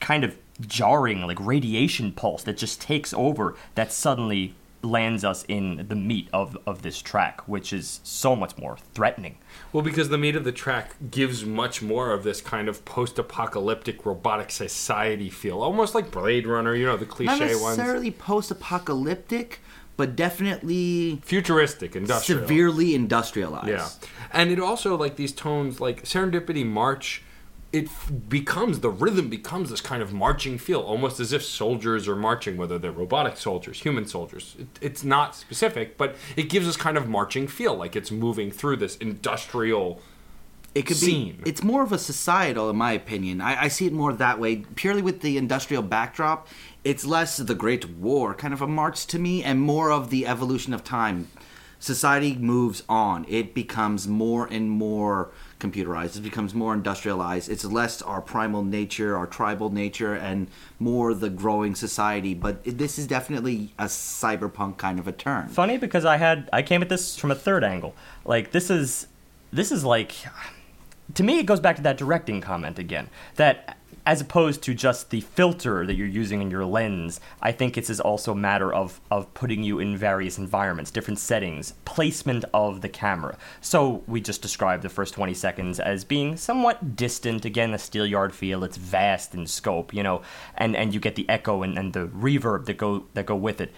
kind 0.00 0.24
of 0.24 0.38
jarring, 0.62 1.26
like 1.26 1.38
radiation 1.38 2.10
pulse 2.10 2.42
that 2.44 2.56
just 2.56 2.80
takes 2.80 3.12
over. 3.12 3.54
That 3.74 3.92
suddenly 3.92 4.54
lands 4.80 5.24
us 5.24 5.44
in 5.46 5.84
the 5.86 5.94
meat 5.94 6.30
of 6.32 6.56
of 6.66 6.80
this 6.80 7.02
track, 7.02 7.46
which 7.46 7.70
is 7.74 8.00
so 8.02 8.34
much 8.34 8.56
more 8.56 8.78
threatening. 8.94 9.36
Well, 9.72 9.82
because 9.82 10.08
the 10.08 10.18
meat 10.18 10.34
of 10.34 10.44
the 10.44 10.52
track 10.52 10.94
gives 11.10 11.44
much 11.44 11.82
more 11.82 12.12
of 12.12 12.24
this 12.24 12.40
kind 12.40 12.68
of 12.68 12.84
post-apocalyptic 12.84 14.06
robotic 14.06 14.50
society 14.50 15.28
feel, 15.28 15.60
almost 15.62 15.94
like 15.94 16.10
Blade 16.10 16.46
Runner. 16.46 16.74
You 16.74 16.86
know, 16.86 16.96
the 16.96 17.04
Not 17.04 17.14
cliche 17.14 17.54
ones, 17.56 17.76
necessarily 17.76 18.10
post-apocalyptic, 18.10 19.60
but 19.96 20.16
definitely 20.16 21.20
futuristic, 21.22 21.94
industrial. 21.94 22.40
severely 22.40 22.94
industrialized. 22.94 23.68
Yeah, 23.68 23.88
and 24.32 24.50
it 24.50 24.58
also 24.58 24.96
like 24.96 25.16
these 25.16 25.32
tones, 25.32 25.80
like 25.80 26.04
Serendipity 26.04 26.64
March. 26.64 27.22
It 27.70 27.88
becomes 28.28 28.80
the 28.80 28.88
rhythm 28.88 29.28
becomes 29.28 29.68
this 29.68 29.82
kind 29.82 30.02
of 30.02 30.12
marching 30.14 30.56
feel, 30.56 30.80
almost 30.80 31.20
as 31.20 31.32
if 31.34 31.42
soldiers 31.44 32.08
are 32.08 32.16
marching, 32.16 32.56
whether 32.56 32.78
they're 32.78 32.90
robotic 32.90 33.36
soldiers, 33.36 33.82
human 33.82 34.06
soldiers. 34.06 34.56
It, 34.58 34.68
it's 34.80 35.04
not 35.04 35.34
specific, 35.36 35.98
but 35.98 36.16
it 36.34 36.44
gives 36.44 36.66
us 36.66 36.76
kind 36.78 36.96
of 36.96 37.08
marching 37.08 37.46
feel, 37.46 37.74
like 37.74 37.94
it's 37.94 38.10
moving 38.10 38.50
through 38.50 38.76
this 38.76 38.96
industrial. 38.96 40.00
it 40.74 40.86
could 40.86 40.96
scene. 40.96 41.40
be 41.42 41.50
it's 41.50 41.62
more 41.62 41.82
of 41.82 41.92
a 41.92 41.98
societal 41.98 42.68
in 42.70 42.76
my 42.76 42.92
opinion 42.92 43.40
I, 43.40 43.64
I 43.64 43.68
see 43.68 43.86
it 43.86 43.92
more 43.92 44.12
that 44.12 44.38
way 44.38 44.56
purely 44.74 45.02
with 45.02 45.20
the 45.22 45.36
industrial 45.38 45.82
backdrop 45.82 46.46
it's 46.84 47.04
less 47.04 47.38
the 47.38 47.54
great 47.54 47.88
war 47.90 48.34
kind 48.34 48.52
of 48.54 48.60
a 48.62 48.66
march 48.66 49.06
to 49.08 49.18
me 49.18 49.42
and 49.42 49.60
more 49.60 49.90
of 49.90 50.10
the 50.10 50.26
evolution 50.26 50.74
of 50.74 50.84
time 50.84 51.28
society 51.78 52.34
moves 52.34 52.82
on 52.88 53.24
it 53.28 53.54
becomes 53.54 54.08
more 54.08 54.46
and 54.46 54.70
more 54.70 55.30
computerized 55.60 56.16
it 56.16 56.22
becomes 56.22 56.54
more 56.54 56.74
industrialized 56.74 57.48
it's 57.48 57.64
less 57.64 58.02
our 58.02 58.20
primal 58.20 58.62
nature 58.62 59.16
our 59.16 59.26
tribal 59.26 59.70
nature 59.70 60.14
and 60.14 60.48
more 60.78 61.14
the 61.14 61.30
growing 61.30 61.74
society 61.74 62.34
but 62.34 62.62
this 62.64 62.98
is 62.98 63.06
definitely 63.06 63.72
a 63.78 63.84
cyberpunk 63.84 64.76
kind 64.76 64.98
of 64.98 65.06
a 65.06 65.12
turn 65.12 65.48
funny 65.48 65.76
because 65.76 66.04
I 66.04 66.16
had 66.16 66.48
I 66.52 66.62
came 66.62 66.82
at 66.82 66.88
this 66.88 67.18
from 67.18 67.30
a 67.30 67.34
third 67.34 67.64
angle. 67.64 67.94
Like 68.24 68.50
this 68.50 68.70
is 68.70 69.06
this 69.52 69.72
is 69.72 69.84
like 69.84 70.14
to 71.14 71.22
me 71.22 71.38
it 71.38 71.46
goes 71.46 71.60
back 71.60 71.76
to 71.76 71.82
that 71.82 71.96
directing 71.96 72.40
comment 72.40 72.78
again. 72.78 73.08
That 73.36 73.77
as 74.08 74.22
opposed 74.22 74.62
to 74.62 74.72
just 74.72 75.10
the 75.10 75.20
filter 75.20 75.84
that 75.84 75.94
you're 75.94 76.06
using 76.06 76.40
in 76.40 76.50
your 76.50 76.64
lens, 76.64 77.20
I 77.42 77.52
think 77.52 77.76
it's 77.76 77.90
is 77.90 78.00
also 78.00 78.32
a 78.32 78.34
matter 78.34 78.72
of 78.72 79.02
of 79.10 79.32
putting 79.34 79.62
you 79.62 79.80
in 79.80 79.98
various 79.98 80.38
environments, 80.38 80.90
different 80.90 81.18
settings, 81.18 81.74
placement 81.84 82.46
of 82.54 82.80
the 82.80 82.88
camera. 82.88 83.36
So 83.60 84.02
we 84.06 84.22
just 84.22 84.40
described 84.40 84.82
the 84.82 84.88
first 84.88 85.12
20 85.12 85.34
seconds 85.34 85.78
as 85.78 86.04
being 86.04 86.38
somewhat 86.38 86.96
distant. 86.96 87.44
Again, 87.44 87.74
a 87.74 87.76
Steelyard 87.76 88.32
feel. 88.32 88.64
It's 88.64 88.78
vast 88.78 89.34
in 89.34 89.46
scope, 89.46 89.92
you 89.92 90.02
know, 90.02 90.22
and 90.56 90.74
and 90.74 90.94
you 90.94 91.00
get 91.00 91.14
the 91.14 91.28
echo 91.28 91.62
and, 91.62 91.78
and 91.78 91.92
the 91.92 92.06
reverb 92.08 92.64
that 92.64 92.78
go 92.78 93.04
that 93.12 93.26
go 93.26 93.36
with 93.36 93.60
it. 93.60 93.74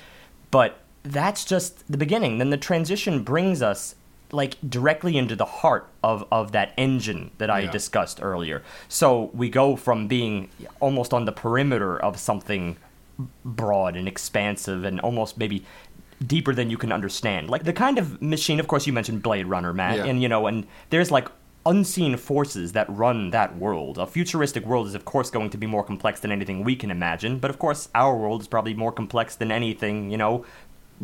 But 0.52 0.78
that's 1.02 1.44
just 1.44 1.90
the 1.90 1.98
beginning. 1.98 2.38
Then 2.38 2.50
the 2.50 2.56
transition 2.56 3.24
brings 3.24 3.62
us 3.62 3.96
like 4.32 4.56
directly 4.68 5.16
into 5.16 5.34
the 5.36 5.44
heart 5.44 5.88
of, 6.02 6.24
of 6.30 6.52
that 6.52 6.72
engine 6.76 7.30
that 7.38 7.50
I 7.50 7.60
Yeah. 7.60 7.70
discussed 7.70 8.20
earlier. 8.22 8.62
So 8.88 9.30
we 9.34 9.48
go 9.48 9.76
from 9.76 10.06
being 10.08 10.48
almost 10.80 11.12
on 11.12 11.24
the 11.24 11.32
perimeter 11.32 11.98
of 11.98 12.18
something 12.18 12.76
broad 13.44 13.96
and 13.96 14.08
expansive 14.08 14.84
and 14.84 15.00
almost 15.00 15.36
maybe 15.38 15.64
deeper 16.26 16.54
than 16.54 16.70
you 16.70 16.76
can 16.78 16.92
understand. 16.92 17.48
Like 17.50 17.64
the 17.64 17.72
kind 17.72 17.98
of 17.98 18.20
machine, 18.22 18.60
of 18.60 18.68
course, 18.68 18.86
you 18.86 18.92
mentioned 18.92 19.22
Blade 19.22 19.46
Runner, 19.46 19.72
Matt, 19.72 19.96
Yeah. 19.98 20.04
and 20.06 20.22
you 20.22 20.28
know, 20.28 20.46
and 20.46 20.66
there's 20.90 21.10
like 21.10 21.28
unseen 21.66 22.16
forces 22.16 22.72
that 22.72 22.88
run 22.88 23.30
that 23.30 23.56
world. 23.58 23.98
A 23.98 24.06
futuristic 24.06 24.64
world 24.64 24.86
is, 24.86 24.94
of 24.94 25.04
course, 25.04 25.30
going 25.30 25.50
to 25.50 25.58
be 25.58 25.66
more 25.66 25.84
complex 25.84 26.20
than 26.20 26.32
anything 26.32 26.64
we 26.64 26.74
can 26.76 26.90
imagine, 26.90 27.38
but 27.38 27.50
of 27.50 27.58
course, 27.58 27.88
our 27.94 28.16
world 28.16 28.40
is 28.40 28.48
probably 28.48 28.72
more 28.74 28.92
complex 28.92 29.36
than 29.36 29.52
anything, 29.52 30.10
you 30.10 30.16
know, 30.16 30.44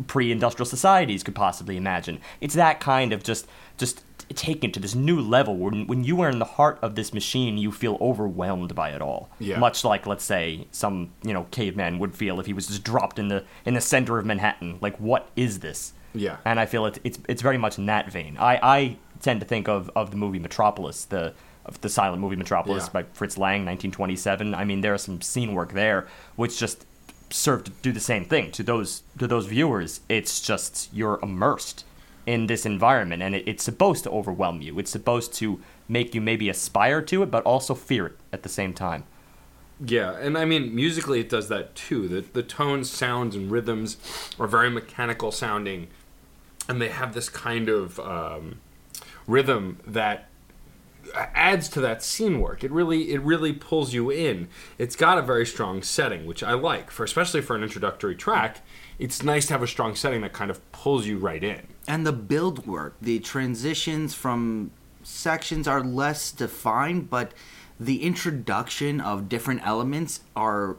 pre-industrial 0.05 0.65
societies 0.65 1.23
could 1.23 1.35
possibly 1.35 1.77
imagine. 1.77 2.19
It's 2.41 2.53
that 2.55 2.79
kind 2.79 3.13
of 3.13 3.23
just 3.23 3.47
just 3.77 4.03
taken 4.35 4.71
to 4.73 4.79
this 4.79 4.93
new 4.93 5.19
level 5.21 5.55
when 5.55 5.87
when 5.87 6.03
you 6.03 6.21
are 6.21 6.29
in 6.29 6.39
the 6.39 6.45
heart 6.45 6.77
of 6.81 6.95
this 6.95 7.13
machine, 7.13 7.57
you 7.57 7.71
feel 7.71 7.97
overwhelmed 7.99 8.75
by 8.75 8.89
it 8.91 9.01
all. 9.01 9.29
Yeah. 9.39 9.57
Much 9.59 9.83
like 9.83 10.05
let's 10.05 10.23
say 10.23 10.67
some, 10.71 11.11
you 11.23 11.33
know, 11.33 11.47
caveman 11.51 11.97
would 11.99 12.13
feel 12.15 12.39
if 12.39 12.45
he 12.45 12.53
was 12.53 12.67
just 12.67 12.83
dropped 12.83 13.17
in 13.19 13.29
the 13.29 13.43
in 13.65 13.73
the 13.73 13.81
center 13.81 14.19
of 14.19 14.25
Manhattan. 14.25 14.77
Like 14.81 14.97
what 14.97 15.29
is 15.35 15.59
this? 15.59 15.93
Yeah. 16.13 16.37
And 16.45 16.59
I 16.59 16.65
feel 16.65 16.85
it, 16.85 16.99
it's 17.03 17.19
it's 17.27 17.41
very 17.41 17.57
much 17.57 17.77
in 17.77 17.85
that 17.87 18.11
vein. 18.11 18.37
I, 18.39 18.59
I 18.61 18.97
tend 19.21 19.39
to 19.39 19.45
think 19.45 19.67
of, 19.67 19.89
of 19.95 20.11
the 20.11 20.17
movie 20.17 20.39
Metropolis, 20.39 21.05
the 21.05 21.33
of 21.65 21.79
the 21.81 21.89
silent 21.89 22.21
movie 22.21 22.35
Metropolis 22.37 22.85
Yeah. 22.85 23.01
by 23.01 23.03
Fritz 23.13 23.37
Lang, 23.37 23.65
1927. 23.65 24.55
I 24.55 24.63
mean, 24.63 24.81
there 24.81 24.93
is 24.93 25.01
some 25.01 25.21
scene 25.21 25.53
work 25.53 25.73
there 25.73 26.07
which 26.37 26.57
just 26.59 26.85
serve 27.29 27.65
to 27.65 27.71
do 27.81 27.91
the 27.91 27.99
same 27.99 28.25
thing 28.25 28.51
to 28.51 28.63
those 28.63 29.03
to 29.17 29.27
those 29.27 29.45
viewers. 29.45 30.01
It's 30.09 30.41
just 30.41 30.89
you're 30.93 31.19
immersed 31.21 31.85
in 32.25 32.47
this 32.47 32.65
environment, 32.65 33.23
and 33.23 33.35
it, 33.35 33.47
it's 33.47 33.63
supposed 33.63 34.03
to 34.03 34.11
overwhelm 34.11 34.61
you. 34.61 34.77
It's 34.79 34.91
supposed 34.91 35.33
to 35.35 35.61
make 35.87 36.13
you 36.13 36.21
maybe 36.21 36.49
aspire 36.49 37.01
to 37.03 37.23
it, 37.23 37.31
but 37.31 37.43
also 37.43 37.73
fear 37.73 38.07
it 38.07 38.17
at 38.33 38.43
the 38.43 38.49
same 38.49 38.73
time. 38.73 39.05
Yeah, 39.85 40.17
and 40.17 40.37
I 40.37 40.45
mean 40.45 40.73
musically 40.73 41.19
it 41.19 41.29
does 41.29 41.49
that 41.49 41.75
too. 41.75 42.07
The 42.07 42.21
the 42.21 42.43
tones, 42.43 42.89
sounds, 42.89 43.35
and 43.35 43.51
rhythms 43.51 43.97
are 44.39 44.47
very 44.47 44.69
mechanical 44.69 45.31
sounding, 45.31 45.87
and 46.67 46.81
they 46.81 46.89
have 46.89 47.13
this 47.13 47.29
kind 47.29 47.69
of 47.69 47.99
um, 47.99 48.59
rhythm 49.27 49.79
that 49.85 50.26
adds 51.15 51.69
to 51.69 51.81
that 51.81 52.03
scene 52.03 52.39
work. 52.39 52.63
It 52.63 52.71
really 52.71 53.11
it 53.13 53.21
really 53.21 53.53
pulls 53.53 53.93
you 53.93 54.09
in. 54.11 54.47
It's 54.77 54.95
got 54.95 55.17
a 55.17 55.21
very 55.21 55.45
strong 55.45 55.81
setting, 55.83 56.25
which 56.25 56.43
I 56.43 56.53
like 56.53 56.91
for 56.91 57.03
especially 57.03 57.41
for 57.41 57.55
an 57.55 57.63
introductory 57.63 58.15
track. 58.15 58.61
It's 58.99 59.21
nice 59.23 59.45
to 59.47 59.53
have 59.53 59.63
a 59.63 59.67
strong 59.67 59.95
setting 59.95 60.21
that 60.21 60.33
kind 60.33 60.49
of 60.49 60.59
pulls 60.71 61.05
you 61.05 61.17
right 61.17 61.43
in. 61.43 61.67
and 61.87 62.05
the 62.05 62.11
build 62.13 62.65
work 62.67 62.95
the 63.01 63.19
transitions 63.19 64.13
from 64.13 64.71
sections 65.03 65.67
are 65.67 65.81
less 65.83 66.31
defined 66.31 67.09
but 67.09 67.31
the 67.79 68.03
introduction 68.03 68.99
of 68.99 69.29
different 69.29 69.61
elements 69.65 70.21
are 70.35 70.75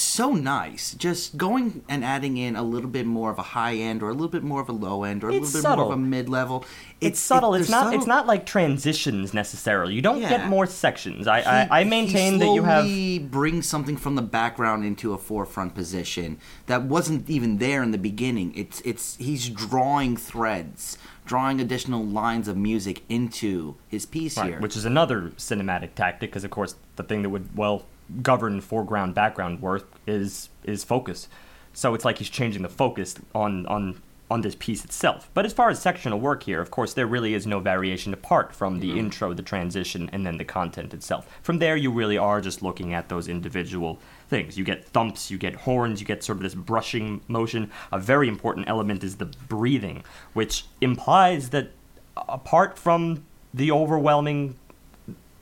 so 0.00 0.32
nice 0.32 0.94
just 0.94 1.36
going 1.36 1.82
and 1.88 2.04
adding 2.04 2.36
in 2.36 2.56
a 2.56 2.62
little 2.62 2.88
bit 2.90 3.06
more 3.06 3.30
of 3.30 3.38
a 3.38 3.42
high 3.42 3.74
end 3.74 4.02
or 4.02 4.08
a 4.08 4.12
little 4.12 4.28
bit 4.28 4.42
more 4.42 4.60
of 4.60 4.68
a 4.68 4.72
low 4.72 5.04
end 5.04 5.22
or 5.24 5.30
a 5.30 5.34
It's 5.34 5.54
little 5.54 5.70
bit 5.70 5.76
more 5.78 5.86
of 5.86 5.92
a 5.92 5.96
mid 5.96 6.28
level 6.28 6.64
It's, 7.00 7.18
subtle. 7.18 7.54
it's 7.54 7.68
they're 7.68 7.84
not. 7.84 7.94
It's 7.94 8.06
not 8.06 8.26
like 8.26 8.46
transitions 8.46 9.34
necessarily. 9.34 9.94
You 9.94 10.02
don't 10.02 10.20
Yeah. 10.20 10.30
get 10.30 10.48
more 10.48 10.66
sections. 10.66 11.26
I 11.26 11.40
He- 11.40 11.46
I, 11.46 11.80
I 11.80 11.84
maintain 11.84 12.38
that 12.38 12.46
you 12.54 12.62
have. 12.64 13.30
brings 13.30 13.66
something 13.68 13.96
from 13.96 14.14
the 14.14 14.22
background 14.22 14.84
into 14.84 15.12
a 15.12 15.18
forefront 15.18 15.74
position 15.74 16.38
that 16.66 16.82
wasn't 16.84 17.28
even 17.28 17.58
there 17.58 17.82
in 17.82 17.90
the 17.90 17.98
beginning. 17.98 18.52
It's 18.54 18.80
it's 18.82 19.16
he's 19.16 19.48
drawing 19.48 20.16
threads, 20.16 20.96
drawing 21.26 21.60
additional 21.60 22.04
lines 22.04 22.48
of 22.48 22.56
music 22.56 23.02
into 23.08 23.74
his 23.88 24.06
piece 24.06 24.36
Right, 24.36 24.50
here. 24.50 24.60
which 24.60 24.76
is 24.76 24.84
another 24.84 25.32
cinematic 25.36 25.94
tactic, 25.94 26.30
because 26.30 26.44
of 26.44 26.50
course 26.50 26.74
the 26.96 27.02
thing 27.02 27.22
that 27.22 27.30
would 27.30 27.56
well 27.56 27.84
govern 28.22 28.60
foreground 28.60 29.14
background 29.14 29.62
work 29.62 29.88
is 30.06 30.48
is 30.64 30.84
focus. 30.84 31.28
So 31.72 31.94
it's 31.94 32.04
like 32.04 32.18
he's 32.18 32.30
changing 32.30 32.62
the 32.62 32.68
focus 32.68 33.14
on 33.34 33.66
on 33.66 34.00
on 34.32 34.40
this 34.40 34.54
piece 34.54 34.82
itself. 34.82 35.28
But 35.34 35.44
as 35.44 35.52
far 35.52 35.68
as 35.68 35.80
sectional 35.80 36.18
work 36.18 36.44
here, 36.44 36.62
of 36.62 36.70
course, 36.70 36.94
there 36.94 37.06
really 37.06 37.34
is 37.34 37.46
no 37.46 37.60
variation 37.60 38.14
apart 38.14 38.54
from 38.54 38.80
the 38.80 38.98
intro, 38.98 39.34
the 39.34 39.42
transition, 39.42 40.08
and 40.10 40.24
then 40.24 40.38
the 40.38 40.44
content 40.44 40.94
itself. 40.94 41.28
From 41.42 41.58
there, 41.58 41.76
you 41.76 41.90
really 41.90 42.16
are 42.16 42.40
just 42.40 42.62
looking 42.62 42.94
at 42.94 43.10
those 43.10 43.28
individual 43.28 43.98
things. 44.28 44.56
You 44.56 44.64
get 44.64 44.86
thumps, 44.86 45.30
you 45.30 45.36
get 45.36 45.54
horns, 45.54 46.00
you 46.00 46.06
get 46.06 46.24
sort 46.24 46.36
of 46.36 46.42
this 46.42 46.54
brushing 46.54 47.20
motion. 47.28 47.70
A 47.92 47.98
very 47.98 48.26
important 48.26 48.68
element 48.68 49.04
is 49.04 49.16
the 49.16 49.26
breathing, 49.26 50.02
which 50.32 50.64
implies 50.80 51.50
that 51.50 51.72
apart 52.16 52.78
from 52.78 53.24
the 53.52 53.70
overwhelming 53.70 54.56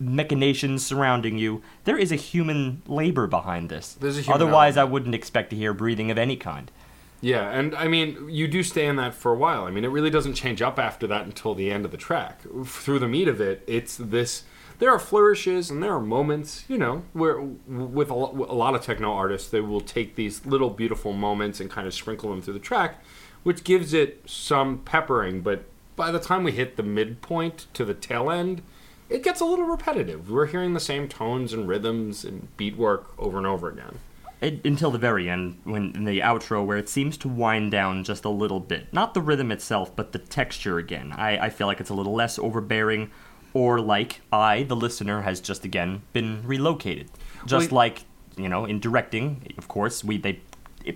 machinations 0.00 0.84
surrounding 0.84 1.38
you, 1.38 1.62
there 1.84 1.98
is 1.98 2.10
a 2.10 2.16
human 2.16 2.82
labor 2.86 3.26
behind 3.26 3.68
this. 3.68 3.92
There's 3.94 4.18
a 4.18 4.22
human 4.22 4.42
Otherwise, 4.42 4.76
I 4.76 4.84
wouldn't 4.84 5.14
expect 5.14 5.50
to 5.50 5.56
hear 5.56 5.72
breathing 5.72 6.10
of 6.10 6.18
any 6.18 6.36
kind. 6.36 6.70
Yeah, 7.20 7.50
and 7.50 7.74
I 7.74 7.86
mean, 7.86 8.30
you 8.30 8.48
do 8.48 8.62
stay 8.62 8.86
in 8.86 8.96
that 8.96 9.14
for 9.14 9.32
a 9.32 9.36
while. 9.36 9.64
I 9.64 9.70
mean, 9.70 9.84
it 9.84 9.88
really 9.88 10.08
doesn't 10.08 10.34
change 10.34 10.62
up 10.62 10.78
after 10.78 11.06
that 11.08 11.26
until 11.26 11.54
the 11.54 11.70
end 11.70 11.84
of 11.84 11.90
the 11.90 11.98
track. 11.98 12.40
Through 12.64 12.98
the 12.98 13.08
meat 13.08 13.28
of 13.28 13.40
it, 13.40 13.62
it's 13.66 13.96
this. 13.96 14.44
There 14.78 14.90
are 14.90 14.98
flourishes 14.98 15.70
and 15.70 15.82
there 15.82 15.92
are 15.92 16.00
moments, 16.00 16.64
you 16.66 16.78
know, 16.78 17.02
where 17.12 17.38
with 17.38 18.08
a 18.08 18.14
lot 18.14 18.74
of 18.74 18.80
techno 18.80 19.12
artists, 19.12 19.50
they 19.50 19.60
will 19.60 19.82
take 19.82 20.14
these 20.14 20.46
little 20.46 20.70
beautiful 20.70 21.12
moments 21.12 21.60
and 21.60 21.68
kind 21.68 21.86
of 21.86 21.92
sprinkle 21.92 22.30
them 22.30 22.40
through 22.40 22.54
the 22.54 22.58
track, 22.58 23.04
which 23.42 23.62
gives 23.62 23.92
it 23.92 24.22
some 24.24 24.78
peppering. 24.78 25.42
But 25.42 25.64
by 25.96 26.10
the 26.10 26.18
time 26.18 26.42
we 26.44 26.52
hit 26.52 26.78
the 26.78 26.82
midpoint 26.82 27.66
to 27.74 27.84
the 27.84 27.92
tail 27.92 28.30
end, 28.30 28.62
it 29.11 29.23
gets 29.25 29.40
a 29.40 29.44
little 29.44 29.66
repetitive. 29.66 30.31
We're 30.31 30.46
hearing 30.46 30.73
the 30.73 30.81
same 30.81 31.09
tones 31.09 31.53
and 31.53 31.68
rhythms 31.68 32.25
and 32.25 32.57
beat 32.57 32.77
work 32.77 33.12
over 33.18 33.38
and 33.38 33.46
over 33.46 33.68
again. 33.68 33.99
It, 34.40 34.64
until 34.64 34.90
the 34.90 34.99
very 34.99 35.29
end, 35.29 35.59
when 35.64 35.92
in 35.94 36.05
the 36.05 36.20
outro, 36.20 36.64
where 36.64 36.79
it 36.79 36.88
seems 36.88 37.18
to 37.18 37.29
wind 37.29 37.73
down 37.73 38.05
just 38.05 38.25
a 38.25 38.31
little 38.31 38.61
bit. 38.61 38.90
Not 38.92 39.12
the 39.12 39.20
rhythm 39.20 39.53
itself, 39.53 39.94
but 39.94 40.12
the 40.12 40.18
texture 40.18 40.79
again. 40.79 41.12
I, 41.12 41.46
I 41.46 41.51
feel 41.51 41.66
like 41.66 41.81
it's 41.81 41.90
a 41.90 41.94
little 41.94 42.14
less 42.14 42.38
overbearing, 42.38 43.11
or 43.53 43.81
like 43.81 44.23
I, 44.33 44.62
the 44.62 44.77
listener, 44.77 45.23
has 45.23 45.40
just 45.40 45.66
again 45.66 46.03
been 46.14 46.42
relocated. 46.46 47.11
Just 47.44 47.70
Well, 47.70 47.77
like 47.77 48.05
you 48.38 48.49
know, 48.49 48.64
in 48.64 48.81
directing, 48.81 49.53
of 49.59 49.68
course, 49.68 50.03
we 50.03 50.16
they 50.16 50.40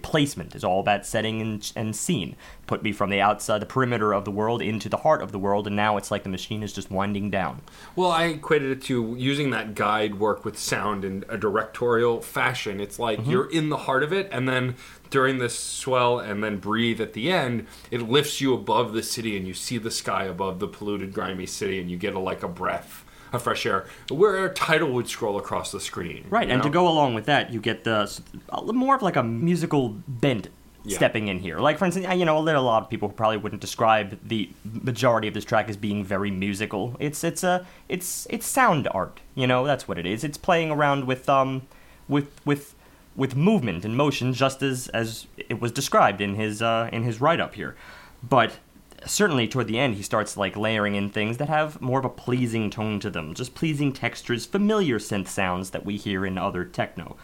placement 0.03 0.55
is 0.55 0.65
all 0.65 0.81
about 0.81 1.07
setting 1.07 1.41
and, 1.41 1.73
and 1.77 1.95
scene. 1.95 2.37
Put 2.67 2.83
me 2.83 2.93
from 2.93 3.11
the 3.11 3.21
outside, 3.21 3.61
the 3.61 3.67
perimeter 3.67 4.13
of 4.15 4.25
the 4.25 4.31
world, 4.31 4.63
into 4.63 4.89
the 4.89 4.97
heart 4.99 5.23
of 5.23 5.33
the 5.33 5.39
world, 5.39 5.67
and 5.67 5.77
now 5.77 5.97
it's 5.97 6.11
like 6.11 6.23
the 6.23 6.29
machine 6.31 6.63
is 6.63 6.73
just 6.73 6.91
winding 6.91 7.31
down. 7.31 7.61
Well, 7.95 8.11
I 8.11 8.25
equated 8.25 8.71
it 8.71 8.83
to 8.85 9.15
using 9.19 9.51
that 9.51 9.75
guide 9.75 10.19
work 10.19 10.45
with 10.45 10.59
sound 10.59 11.05
in 11.05 11.25
a 11.29 11.37
directorial 11.37 12.21
fashion. 12.23 12.81
It's 12.81 12.99
like 12.99 13.19
Mm-hmm. 13.19 13.31
you're 13.31 13.51
in 13.51 13.69
the 13.69 13.77
heart 13.77 14.03
of 14.03 14.13
it, 14.13 14.29
and 14.33 14.49
then 14.49 14.77
during 15.11 15.39
this 15.39 15.57
swell 15.59 16.19
and 16.19 16.43
then 16.43 16.57
breathe 16.59 17.01
at 17.01 17.13
the 17.13 17.31
end, 17.31 17.67
it 17.91 18.03
lifts 18.03 18.41
you 18.41 18.55
above 18.55 18.93
the 18.95 19.03
city, 19.03 19.37
and 19.37 19.47
you 19.47 19.55
see 19.55 19.79
the 19.79 19.91
sky 19.91 20.25
above 20.25 20.59
the 20.59 20.67
polluted, 20.67 21.13
grimy 21.13 21.47
city, 21.47 21.79
and 21.81 21.91
you 21.91 21.97
get 21.97 22.15
a, 22.15 22.19
like 22.19 22.43
a 22.43 22.49
breath 22.49 23.04
of 23.37 23.43
fresh 23.43 23.65
air, 23.67 23.87
where 24.11 24.45
a 24.45 24.53
title 24.53 24.91
would 24.93 25.09
scroll 25.09 25.37
across 25.39 25.73
the 25.73 25.81
screen. 25.81 26.25
Right, 26.31 26.51
and 26.51 26.63
to 26.63 26.71
go 26.71 26.89
along 26.89 27.15
with 27.15 27.27
that, 27.27 27.53
you 27.53 27.61
get 27.61 27.85
the 27.85 28.01
s- 28.03 28.21
a 28.49 28.61
little 28.61 28.75
more 28.75 28.95
of 28.97 29.03
like 29.03 29.17
a 29.17 29.23
musical 29.23 29.89
bent 30.09 30.49
Yeah. 30.87 30.97
stepping 30.99 31.29
in 31.29 31.39
here. 31.39 31.59
Like 31.61 31.79
for 31.79 31.87
instance, 31.87 32.07
you 32.15 32.27
know, 32.27 32.45
there 32.45 32.55
are 32.55 32.59
a 32.59 32.61
lot 32.61 32.83
of 32.83 32.91
people 32.91 33.09
who 33.09 33.15
probably 33.15 33.39
wouldn't 33.39 33.63
describe 33.63 34.19
the 34.23 34.51
majority 34.65 35.29
of 35.29 35.33
this 35.35 35.45
track 35.45 35.71
as 35.71 35.79
being 35.79 36.05
very 36.05 36.31
musical. 36.31 36.95
It's 37.01 37.25
it's 37.25 37.43
a 37.43 37.65
it's 37.89 38.27
it's 38.29 38.47
sound 38.47 38.87
art. 38.93 39.21
You 39.35 39.47
know, 39.47 39.65
that's 39.65 39.89
what 39.89 39.97
it 39.99 40.05
is. 40.05 40.25
It's 40.25 40.37
playing 40.37 40.71
around 40.71 41.07
with 41.07 41.27
um 41.29 41.63
with 42.07 42.29
with 42.45 42.75
with 43.17 43.35
movement 43.35 43.85
and 43.87 43.97
motion, 43.97 44.35
just 44.35 44.63
as 44.63 44.89
as 44.89 45.27
it 45.39 45.59
was 45.61 45.73
described 45.73 46.21
in 46.21 46.35
his 46.35 46.61
uh, 46.61 46.91
in 46.93 47.05
his 47.05 47.19
write 47.21 47.41
up 47.41 47.55
here. 47.55 47.77
But 48.23 48.59
certainly 49.07 49.47
toward 49.49 49.67
the 49.67 49.79
end 49.79 49.95
he 49.95 50.03
starts 50.03 50.37
like 50.37 50.57
layering 50.57 50.95
in 50.95 51.09
things 51.11 51.37
that 51.39 51.49
have 51.49 51.81
more 51.81 51.99
of 51.99 52.05
a 52.05 52.09
pleasing 52.09 52.71
tone 52.71 52.99
to 53.01 53.11
them 53.11 53.35
just 53.35 53.55
pleasing 53.55 53.93
textures 53.93 54.47
familiar 54.47 54.99
synth 54.99 55.29
sounds 55.29 55.71
that 55.71 55.85
we 55.85 55.97
hear 55.97 56.25
in 56.25 56.39
other 56.39 56.65
techno 56.65 57.17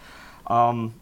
um, 0.47 0.95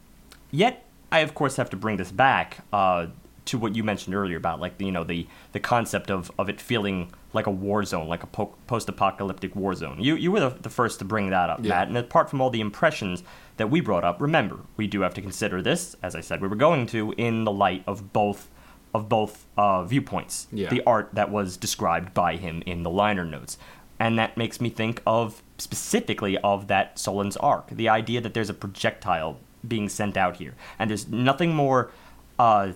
yet 0.50 0.84
i 1.10 1.20
of 1.20 1.34
course 1.34 1.56
have 1.56 1.70
to 1.70 1.76
bring 1.76 1.96
this 1.96 2.12
back 2.12 2.58
uh, 2.72 3.06
to 3.44 3.56
what 3.58 3.74
you 3.74 3.82
mentioned 3.82 4.14
earlier 4.14 4.36
about 4.36 4.60
like 4.60 4.80
you 4.80 4.92
know 4.92 5.04
the 5.04 5.26
the 5.52 5.60
concept 5.60 6.10
of 6.10 6.30
of 6.38 6.48
it 6.48 6.60
feeling 6.60 7.10
like 7.34 7.46
a 7.46 7.50
war 7.50 7.84
zone, 7.84 8.08
like 8.08 8.22
a 8.22 8.26
po- 8.26 8.54
post-apocalyptic 8.66 9.54
war 9.54 9.74
zone. 9.74 9.96
You 10.00 10.16
you 10.16 10.32
were 10.32 10.40
the, 10.40 10.48
the 10.48 10.70
first 10.70 10.98
to 11.00 11.04
bring 11.04 11.28
that 11.28 11.50
up, 11.50 11.60
Yeah. 11.62 11.68
Matt. 11.70 11.88
And 11.88 11.96
apart 11.98 12.30
from 12.30 12.40
all 12.40 12.48
the 12.48 12.62
impressions 12.62 13.22
that 13.58 13.68
we 13.68 13.82
brought 13.82 14.02
up, 14.02 14.20
remember 14.22 14.60
we 14.78 14.86
do 14.86 15.02
have 15.02 15.12
to 15.14 15.20
consider 15.20 15.60
this, 15.60 15.94
as 16.02 16.14
I 16.14 16.22
said, 16.22 16.40
we 16.40 16.48
were 16.48 16.56
going 16.56 16.86
to 16.86 17.12
in 17.18 17.44
the 17.44 17.52
light 17.52 17.82
of 17.86 18.14
both 18.14 18.48
of 18.94 19.08
both 19.08 19.46
uh, 19.56 19.84
viewpoints. 19.84 20.46
Yeah. 20.52 20.68
The 20.70 20.82
art 20.84 21.10
that 21.12 21.30
was 21.30 21.56
described 21.56 22.14
by 22.14 22.36
him 22.36 22.62
in 22.66 22.82
the 22.82 22.90
liner 22.90 23.24
notes. 23.24 23.58
And 24.00 24.18
that 24.18 24.36
makes 24.36 24.60
me 24.60 24.70
think 24.70 25.02
of 25.06 25.42
specifically 25.58 26.38
of 26.38 26.68
that 26.68 26.96
Solens 26.96 27.36
arc, 27.40 27.68
the 27.70 27.88
idea 27.88 28.20
that 28.20 28.32
there's 28.32 28.50
a 28.50 28.54
projectile 28.54 29.40
being 29.66 29.88
sent 29.88 30.16
out 30.16 30.36
here, 30.36 30.54
and 30.78 30.88
there's 30.88 31.08
nothing 31.08 31.52
more, 31.52 31.90
uh, 32.38 32.72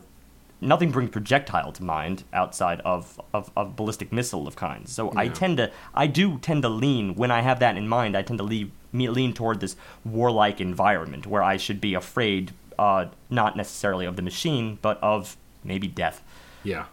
nothing 0.60 0.90
brings 0.90 1.10
projectile 1.10 1.70
to 1.72 1.84
mind 1.84 2.24
outside 2.32 2.80
of, 2.80 3.20
of, 3.32 3.52
of 3.56 3.76
ballistic 3.76 4.12
missile 4.12 4.48
of 4.48 4.56
kinds. 4.56 4.90
So 4.92 5.12
I 5.16 5.28
tend 5.28 5.58
to, 5.58 5.70
I 5.94 6.08
do 6.08 6.38
tend 6.38 6.62
to 6.62 6.68
lean 6.68 7.14
when 7.14 7.30
I 7.30 7.42
have 7.42 7.60
that 7.60 7.76
in 7.76 7.86
mind. 7.86 8.16
I 8.16 8.22
tend 8.22 8.38
to 8.38 8.44
lean, 8.44 8.72
me, 8.90 9.08
lean 9.08 9.32
toward 9.32 9.60
this 9.60 9.76
warlike 10.04 10.60
environment 10.60 11.26
where 11.26 11.42
I 11.42 11.56
should 11.56 11.80
be 11.80 11.94
afraid, 11.94 12.52
uh, 12.80 13.06
not 13.30 13.56
necessarily 13.56 14.06
of 14.06 14.16
the 14.16 14.22
machine, 14.22 14.78
but 14.82 15.00
of 15.02 15.36
maybe 15.64 15.88
death. 15.88 16.22
Yeah. 16.64 16.86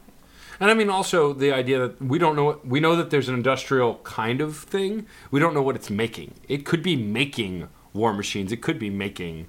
And 0.60 0.70
I 0.70 0.74
mean 0.74 0.90
also 0.90 1.32
the 1.34 1.54
idea 1.54 1.80
that 1.80 2.02
we 2.02 2.20
don't 2.20 2.36
know 2.36 2.44
what 2.44 2.68
we 2.68 2.80
know 2.80 2.96
that 2.96 3.10
there's 3.12 3.30
an 3.30 3.36
industrial 3.36 3.96
kind 4.04 4.42
of 4.42 4.58
thing. 4.58 5.06
We 5.32 5.40
don't 5.40 5.54
know 5.54 5.62
what 5.62 5.76
it's 5.76 5.90
making. 5.90 6.34
It 6.50 6.66
could 6.66 6.84
be 6.84 6.96
making 6.98 7.70
war 7.94 8.14
machines. 8.14 8.52
It 8.52 8.62
could 8.62 8.78
be 8.78 8.90
making 8.90 9.48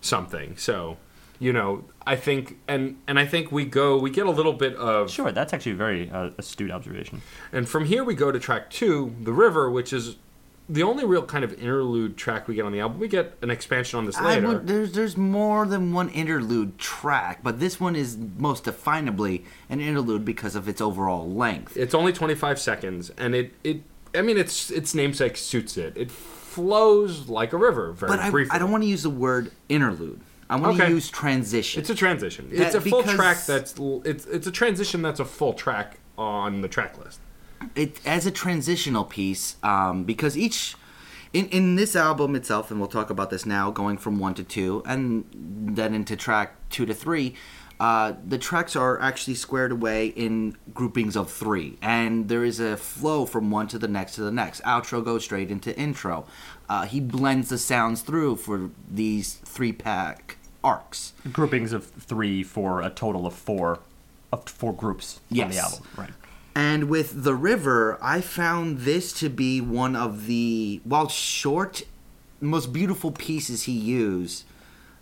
something. 0.00 0.56
So, 0.56 0.96
you 1.38 1.52
know, 1.52 1.84
I 2.06 2.16
think 2.16 2.58
and 2.66 2.96
and 3.06 3.18
I 3.20 3.26
think 3.26 3.52
we 3.52 3.66
go 3.66 3.98
we 3.98 4.10
get 4.10 4.26
a 4.26 4.30
little 4.32 4.52
bit 4.52 4.74
of 4.76 5.10
Sure, 5.10 5.30
that's 5.30 5.52
actually 5.52 5.72
a 5.72 5.76
very 5.76 6.10
uh, 6.10 6.30
astute 6.38 6.72
observation. 6.72 7.22
and 7.52 7.68
from 7.68 7.84
here 7.84 8.02
we 8.02 8.14
go 8.14 8.32
to 8.32 8.40
track 8.40 8.68
2, 8.70 9.16
The 9.22 9.32
River, 9.32 9.70
which 9.70 9.92
is 9.92 10.16
the 10.68 10.82
only 10.82 11.04
real 11.04 11.22
kind 11.22 11.44
of 11.44 11.52
interlude 11.54 12.16
track 12.16 12.46
we 12.46 12.54
get 12.54 12.64
on 12.64 12.72
the 12.72 12.80
album. 12.80 12.98
We 12.98 13.08
get 13.08 13.36
an 13.42 13.50
expansion 13.50 13.98
on 13.98 14.04
this 14.04 14.16
I 14.16 14.24
later. 14.34 14.46
would, 14.48 14.66
there's 14.66 14.92
there's 14.92 15.16
more 15.16 15.66
than 15.66 15.92
one 15.92 16.08
interlude 16.10 16.78
track, 16.78 17.40
but 17.42 17.58
this 17.60 17.80
one 17.80 17.96
is 17.96 18.16
most 18.36 18.64
definably 18.64 19.44
an 19.70 19.80
interlude 19.80 20.24
because 20.24 20.54
of 20.54 20.68
its 20.68 20.80
overall 20.80 21.30
length. 21.30 21.76
It's 21.76 21.94
only 21.94 22.12
25 22.12 22.58
seconds, 22.58 23.10
and 23.16 23.34
it, 23.34 23.52
it 23.64 23.82
I 24.14 24.22
mean, 24.22 24.36
its 24.36 24.70
its 24.70 24.94
namesake 24.94 25.36
suits 25.36 25.76
it. 25.76 25.96
It 25.96 26.10
flows 26.10 27.28
like 27.28 27.52
a 27.52 27.56
river, 27.56 27.92
very 27.92 28.10
But 28.10 28.20
I, 28.20 28.30
briefly. 28.30 28.50
I 28.54 28.58
don't 28.58 28.70
want 28.70 28.82
to 28.82 28.88
use 28.88 29.02
the 29.02 29.10
word 29.10 29.52
interlude. 29.68 30.20
I 30.50 30.56
want 30.56 30.78
to 30.78 30.88
use 30.88 31.10
transition. 31.10 31.80
It's 31.80 31.90
a 31.90 31.94
transition. 31.94 32.48
That- 32.50 32.66
it's 32.66 32.74
a 32.74 32.80
full 32.80 33.02
track. 33.02 33.44
That's 33.46 33.74
it's 34.04 34.26
it's 34.26 34.46
a 34.46 34.50
transition. 34.50 35.02
That's 35.02 35.20
a 35.20 35.24
full 35.24 35.52
track 35.54 35.98
on 36.16 36.62
the 36.62 36.68
track 36.68 36.98
list. 36.98 37.20
It 37.74 38.00
as 38.06 38.26
a 38.26 38.30
transitional 38.30 39.04
piece 39.04 39.56
um, 39.62 40.04
because 40.04 40.36
each 40.36 40.74
in, 41.32 41.46
in 41.48 41.76
this 41.76 41.94
album 41.94 42.34
itself 42.34 42.70
and 42.70 42.80
we'll 42.80 42.88
talk 42.88 43.10
about 43.10 43.30
this 43.30 43.44
now 43.44 43.70
going 43.70 43.98
from 43.98 44.18
one 44.18 44.34
to 44.34 44.44
two 44.44 44.82
and 44.86 45.24
then 45.32 45.94
into 45.94 46.16
track 46.16 46.54
two 46.70 46.86
to 46.86 46.94
three 46.94 47.34
uh, 47.80 48.14
the 48.26 48.38
tracks 48.38 48.74
are 48.74 49.00
actually 49.00 49.34
squared 49.34 49.70
away 49.70 50.08
in 50.08 50.56
groupings 50.74 51.16
of 51.16 51.30
three 51.30 51.76
and 51.80 52.28
there 52.28 52.44
is 52.44 52.58
a 52.58 52.76
flow 52.76 53.24
from 53.24 53.50
one 53.50 53.68
to 53.68 53.78
the 53.78 53.88
next 53.88 54.14
to 54.14 54.22
the 54.22 54.32
next 54.32 54.62
outro 54.62 55.04
goes 55.04 55.24
straight 55.24 55.50
into 55.50 55.76
intro 55.78 56.26
uh, 56.68 56.84
he 56.86 57.00
blends 57.00 57.50
the 57.50 57.58
sounds 57.58 58.02
through 58.02 58.36
for 58.36 58.70
these 58.90 59.34
three 59.44 59.72
pack 59.72 60.38
arcs 60.64 61.12
Groupings 61.32 61.72
of 61.72 61.86
three 61.86 62.42
for 62.42 62.82
a 62.82 62.90
total 62.90 63.26
of 63.26 63.34
four, 63.34 63.80
of 64.32 64.48
four 64.48 64.72
groups 64.74 65.20
on 65.30 65.50
the 65.50 65.58
album. 65.58 65.86
Right. 65.96 66.10
And 66.58 66.90
with 66.90 67.22
The 67.22 67.36
River, 67.36 67.96
I 68.02 68.20
found 68.20 68.78
this 68.80 69.12
to 69.20 69.28
be 69.28 69.60
one 69.60 69.94
of 69.94 70.26
the, 70.26 70.80
while 70.82 71.06
short, 71.06 71.82
most 72.40 72.72
beautiful 72.72 73.12
pieces 73.12 73.62
he 73.62 73.72
used 73.72 74.44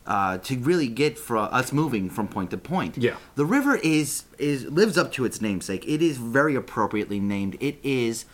uh, 0.06 0.36
to 0.36 0.58
really 0.58 0.86
get 0.86 1.18
for 1.18 1.38
us 1.38 1.72
moving 1.72 2.10
from 2.10 2.28
point 2.28 2.50
to 2.50 2.58
point. 2.58 2.98
Yeah. 2.98 3.16
The 3.36 3.46
River 3.46 3.76
is 3.76 4.24
is 4.38 4.66
lives 4.66 4.98
up 4.98 5.12
to 5.12 5.24
its 5.24 5.40
namesake. 5.40 5.88
It 5.88 6.02
is 6.02 6.18
very 6.18 6.54
appropriately 6.54 7.20
named. 7.20 7.56
It 7.58 7.78
is. 7.82 8.26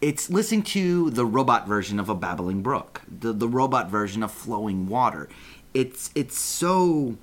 It's 0.00 0.28
listening 0.28 0.64
to 0.64 1.10
the 1.10 1.24
robot 1.24 1.68
version 1.68 2.00
of 2.00 2.08
a 2.08 2.16
babbling 2.16 2.60
brook, 2.60 3.02
the 3.06 3.32
the 3.32 3.46
robot 3.48 3.88
version 3.88 4.24
of 4.24 4.32
flowing 4.32 4.88
water. 4.88 5.28
It's 5.74 6.10
it's 6.16 6.36
so. 6.36 7.16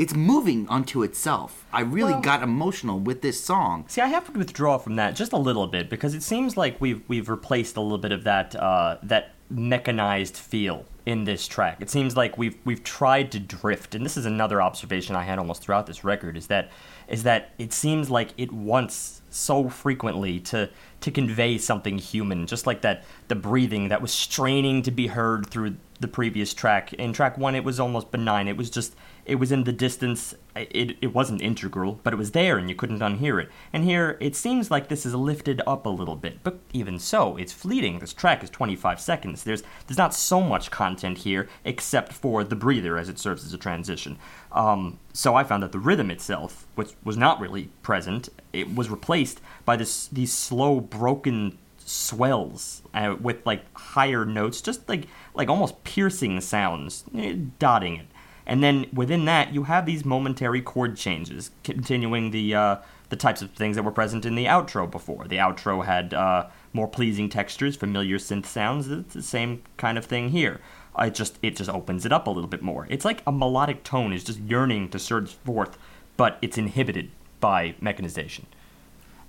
It's 0.00 0.14
moving 0.14 0.66
unto 0.70 1.02
itself. 1.02 1.66
I 1.74 1.82
really 1.82 2.12
Well- 2.12 2.22
got 2.22 2.42
emotional 2.42 2.98
with 2.98 3.20
this 3.20 3.44
song. 3.44 3.84
See, 3.86 4.00
I 4.00 4.06
have 4.06 4.32
to 4.32 4.38
withdraw 4.38 4.78
from 4.78 4.96
that 4.96 5.14
just 5.14 5.34
a 5.34 5.36
little 5.36 5.66
bit 5.66 5.90
because 5.90 6.14
it 6.14 6.22
seems 6.22 6.56
like 6.56 6.80
we've 6.80 7.02
we've 7.06 7.28
replaced 7.28 7.76
a 7.76 7.82
little 7.82 7.98
bit 7.98 8.10
of 8.10 8.24
that 8.24 8.56
uh, 8.56 8.96
that 9.02 9.34
mechanized 9.50 10.38
feel 10.38 10.86
in 11.04 11.24
this 11.24 11.46
track. 11.46 11.76
It 11.80 11.90
seems 11.90 12.16
like 12.16 12.38
we've 12.38 12.56
we've 12.64 12.82
tried 12.82 13.30
to 13.32 13.38
drift, 13.38 13.94
and 13.94 14.02
this 14.02 14.16
is 14.16 14.24
another 14.24 14.62
observation 14.62 15.16
I 15.16 15.24
had 15.24 15.38
almost 15.38 15.60
throughout 15.60 15.86
this 15.86 16.02
record 16.02 16.34
is 16.34 16.46
that 16.46 16.70
is 17.06 17.24
that 17.24 17.50
it 17.58 17.74
seems 17.74 18.08
like 18.08 18.30
it 18.38 18.52
wants 18.52 19.20
so 19.28 19.68
frequently 19.68 20.40
to 20.40 20.70
to 21.02 21.10
convey 21.10 21.58
something 21.58 21.98
human, 21.98 22.46
just 22.46 22.66
like 22.66 22.80
that 22.80 23.04
the 23.28 23.34
breathing 23.34 23.88
that 23.88 24.00
was 24.00 24.12
straining 24.12 24.80
to 24.80 24.90
be 24.90 25.08
heard 25.08 25.46
through 25.46 25.76
the 26.00 26.08
previous 26.08 26.54
track. 26.54 26.94
In 26.94 27.12
track 27.12 27.36
one, 27.36 27.54
it 27.54 27.64
was 27.64 27.78
almost 27.78 28.10
benign. 28.10 28.48
It 28.48 28.56
was 28.56 28.70
just 28.70 28.94
it 29.24 29.36
was 29.36 29.52
in 29.52 29.64
the 29.64 29.72
distance. 29.72 30.34
It, 30.56 30.96
it 31.00 31.14
wasn't 31.14 31.42
integral, 31.42 32.00
but 32.02 32.12
it 32.12 32.16
was 32.16 32.32
there 32.32 32.58
and 32.58 32.68
you 32.68 32.74
couldn't 32.74 32.98
unhear 32.98 33.40
it. 33.42 33.48
And 33.72 33.84
here, 33.84 34.18
it 34.20 34.34
seems 34.34 34.70
like 34.70 34.88
this 34.88 35.06
is 35.06 35.14
lifted 35.14 35.62
up 35.66 35.86
a 35.86 35.90
little 35.90 36.16
bit, 36.16 36.42
but 36.42 36.58
even 36.72 36.98
so, 36.98 37.36
it's 37.36 37.52
fleeting. 37.52 38.00
This 38.00 38.12
track 38.12 38.42
is 38.42 38.50
25 38.50 39.00
seconds. 39.00 39.44
There's 39.44 39.62
there's 39.86 39.98
not 39.98 40.14
so 40.14 40.40
much 40.40 40.70
content 40.70 41.18
here 41.18 41.48
except 41.64 42.12
for 42.12 42.42
the 42.44 42.56
breather 42.56 42.98
as 42.98 43.08
it 43.08 43.18
serves 43.18 43.44
as 43.44 43.52
a 43.52 43.58
transition. 43.58 44.18
Um, 44.52 44.98
so 45.12 45.34
I 45.34 45.44
found 45.44 45.62
that 45.62 45.72
the 45.72 45.78
rhythm 45.78 46.10
itself, 46.10 46.66
which 46.74 46.90
was 47.04 47.16
not 47.16 47.40
really 47.40 47.70
present, 47.82 48.28
it 48.52 48.74
was 48.74 48.90
replaced 48.90 49.40
by 49.64 49.76
this 49.76 50.08
these 50.08 50.32
slow, 50.32 50.80
broken 50.80 51.58
swells 51.90 52.82
uh, 52.94 53.16
with 53.20 53.44
like 53.44 53.64
higher 53.76 54.24
notes, 54.24 54.60
just 54.60 54.88
like 54.88 55.06
like 55.34 55.48
almost 55.48 55.82
piercing 55.84 56.40
sounds, 56.40 57.04
eh, 57.16 57.36
dotting 57.58 57.96
it. 57.96 58.06
And 58.50 58.64
then 58.64 58.86
within 58.92 59.26
that, 59.26 59.54
you 59.54 59.62
have 59.62 59.86
these 59.86 60.04
momentary 60.04 60.60
chord 60.60 60.96
changes, 60.96 61.52
continuing 61.62 62.32
the 62.32 62.52
uh, 62.56 62.76
the 63.08 63.14
types 63.16 63.42
of 63.42 63.52
things 63.52 63.76
that 63.76 63.84
were 63.84 63.92
present 63.92 64.26
in 64.26 64.34
the 64.34 64.46
outro 64.46 64.90
before. 64.90 65.28
The 65.28 65.36
outro 65.36 65.84
had 65.84 66.12
uh, 66.12 66.48
more 66.72 66.88
pleasing 66.88 67.28
textures, 67.28 67.76
familiar 67.76 68.18
synth 68.18 68.46
sounds. 68.46 68.88
It's 68.88 69.14
the 69.14 69.22
same 69.22 69.62
kind 69.76 69.96
of 69.96 70.04
thing 70.04 70.30
here. 70.30 70.60
It 70.98 71.14
just 71.14 71.38
it 71.42 71.54
just 71.54 71.70
opens 71.70 72.04
it 72.04 72.12
up 72.12 72.26
a 72.26 72.30
little 72.30 72.50
bit 72.50 72.60
more. 72.60 72.88
It's 72.90 73.04
like 73.04 73.22
a 73.24 73.30
melodic 73.30 73.84
tone 73.84 74.12
is 74.12 74.24
just 74.24 74.40
yearning 74.40 74.88
to 74.88 74.98
surge 74.98 75.30
forth, 75.32 75.78
but 76.16 76.36
it's 76.42 76.58
inhibited 76.58 77.12
by 77.38 77.76
mechanization. 77.80 78.46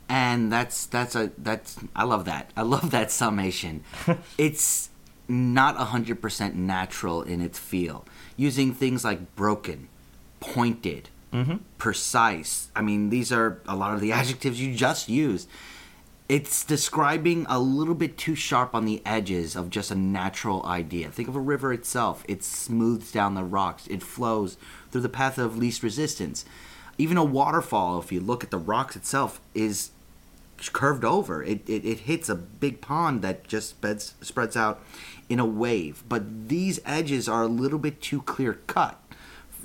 and 0.10 0.52
that's 0.52 0.88
that's 0.88 1.16
a 1.16 1.32
that's 1.38 1.78
I 1.96 2.04
love 2.06 2.26
that. 2.26 2.52
I 2.58 2.64
love 2.64 2.90
that 2.92 3.12
summation. 3.12 3.84
it's 4.40 4.90
not 5.28 5.78
100% 5.78 6.56
natural 6.56 7.22
in 7.22 7.42
its 7.42 7.58
feel. 7.58 8.04
Using 8.38 8.74
things 8.74 9.04
like 9.04 9.36
broken, 9.36 9.88
pointed, 10.40 11.10
mm-hmm. 11.34 11.58
precise. 11.78 12.70
I 12.76 12.82
mean, 12.82 13.10
these 13.10 13.32
are 13.32 13.62
a 13.68 13.76
lot 13.76 13.94
of 13.94 14.02
the 14.02 14.12
adjectives 14.20 14.62
you 14.62 14.76
just 14.76 15.10
used. 15.10 15.50
It's 16.30 16.64
describing 16.64 17.46
a 17.50 17.60
little 17.60 17.94
bit 17.94 18.18
too 18.18 18.36
sharp 18.36 18.74
on 18.74 18.86
the 18.86 19.02
edges 19.06 19.56
of 19.56 19.70
just 19.70 19.92
a 19.92 19.96
natural 19.96 20.66
idea. 20.66 21.10
Think 21.10 21.28
of 21.28 21.36
a 21.36 21.42
river 21.42 21.74
itself. 21.74 22.24
It 22.28 22.42
smooths 22.42 23.12
down 23.12 23.36
the 23.36 23.44
rocks. 23.44 23.86
It 23.88 24.02
flows 24.02 24.56
through 24.92 25.02
the 25.02 25.10
path 25.10 25.38
of 25.38 25.58
least 25.58 25.84
resistance. 25.84 26.46
Even 26.98 27.18
a 27.18 27.24
waterfall, 27.24 28.00
if 28.00 28.14
you 28.14 28.22
look 28.22 28.46
at 28.46 28.52
the 28.52 28.58
rocks 28.58 28.96
itself, 28.96 29.42
is 29.54 29.92
curved 30.72 31.04
over. 31.04 31.44
It, 31.44 31.68
it, 31.68 31.84
it 31.84 32.00
hits 32.02 32.30
a 32.30 32.36
big 32.36 32.80
pond 32.80 33.22
that 33.24 33.48
just 33.48 33.70
spreads, 33.70 34.14
spreads 34.22 34.56
out 34.56 34.82
in 35.32 35.40
a 35.40 35.46
wave. 35.46 36.04
But 36.10 36.50
these 36.50 36.82
edges 36.86 37.30
are 37.30 37.44
a 37.44 37.48
little 37.48 37.80
bit 37.80 38.02
too 38.02 38.22
clear 38.24 38.56
cut 38.68 39.02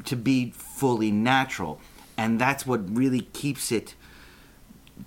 to 0.04 0.14
be 0.14 0.50
fully 0.50 1.10
natural. 1.10 1.80
And 2.16 2.40
that's 2.40 2.66
what 2.66 2.96
really 2.96 3.22
keeps 3.22 3.72
it 3.72 3.94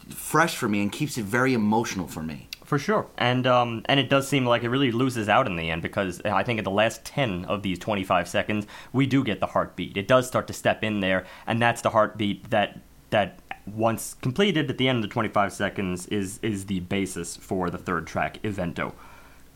fresh 0.10 0.56
for 0.56 0.68
me 0.68 0.82
and 0.82 0.92
keeps 0.92 1.18
it 1.18 1.24
very 1.26 1.54
emotional 1.54 2.08
for 2.08 2.22
me. 2.22 2.48
For 2.66 2.78
sure, 2.78 3.08
and 3.18 3.48
um, 3.48 3.82
and 3.86 4.00
it 4.00 4.12
does 4.12 4.28
seem 4.28 4.46
like 4.46 4.62
it 4.62 4.70
really 4.70 4.92
loses 4.92 5.28
out 5.28 5.48
in 5.48 5.56
the 5.56 5.72
end 5.72 5.82
because 5.82 6.22
I 6.24 6.44
think 6.44 6.60
in 6.60 6.64
the 6.64 6.70
last 6.70 7.04
ten 7.04 7.46
of 7.46 7.64
these 7.64 7.80
twenty 7.80 8.04
five 8.04 8.28
seconds 8.28 8.68
we 8.94 9.08
do 9.08 9.24
get 9.24 9.40
the 9.40 9.48
heartbeat. 9.48 9.98
It 9.98 10.08
does 10.08 10.28
start 10.28 10.46
to 10.46 10.54
step 10.54 10.84
in 10.84 11.00
there, 11.00 11.26
and 11.48 11.60
that's 11.60 11.82
the 11.82 11.90
heartbeat 11.90 12.52
that 12.52 12.80
that 13.10 13.40
once 13.66 14.14
completed 14.22 14.70
at 14.70 14.78
the 14.78 14.88
end 14.88 14.98
of 14.98 15.02
the 15.02 15.08
twenty 15.08 15.30
five 15.30 15.52
seconds 15.52 16.06
is 16.10 16.38
is 16.44 16.68
the 16.68 16.82
basis 16.82 17.36
for 17.38 17.72
the 17.72 17.80
third 17.80 18.06
track, 18.06 18.38
Evento, 18.44 18.94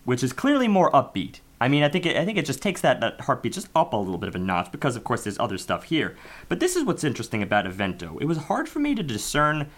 which 0.06 0.24
is 0.24 0.34
clearly 0.34 0.68
more 0.68 0.92
upbeat 0.92 1.40
I 1.64 1.70
mean, 1.70 1.82
I 1.82 1.88
think 1.88 2.06
it, 2.06 2.18
I 2.18 2.26
think 2.26 2.38
it 2.38 2.46
just 2.46 2.62
takes 2.62 2.82
that, 2.82 3.00
that 3.00 3.22
heartbeat 3.22 3.54
just 3.54 3.70
up 3.74 3.94
a 3.94 3.96
little 3.96 4.18
bit 4.18 4.28
of 4.28 4.36
a 4.36 4.40
notch 4.40 4.70
because, 4.70 4.98
of 4.98 5.06
course, 5.06 5.24
there's 5.24 5.40
other 5.40 5.58
stuff 5.58 5.86
here. 5.86 6.18
But 6.50 6.60
this 6.60 6.76
is 6.76 6.84
what's 6.84 7.06
interesting 7.06 7.42
about 7.42 7.66
Evento. 7.66 8.18
It 8.20 8.26
was 8.26 8.38
hard 8.38 8.68
for 8.68 8.80
me 8.80 8.96
to 8.96 9.02
discern 9.02 9.70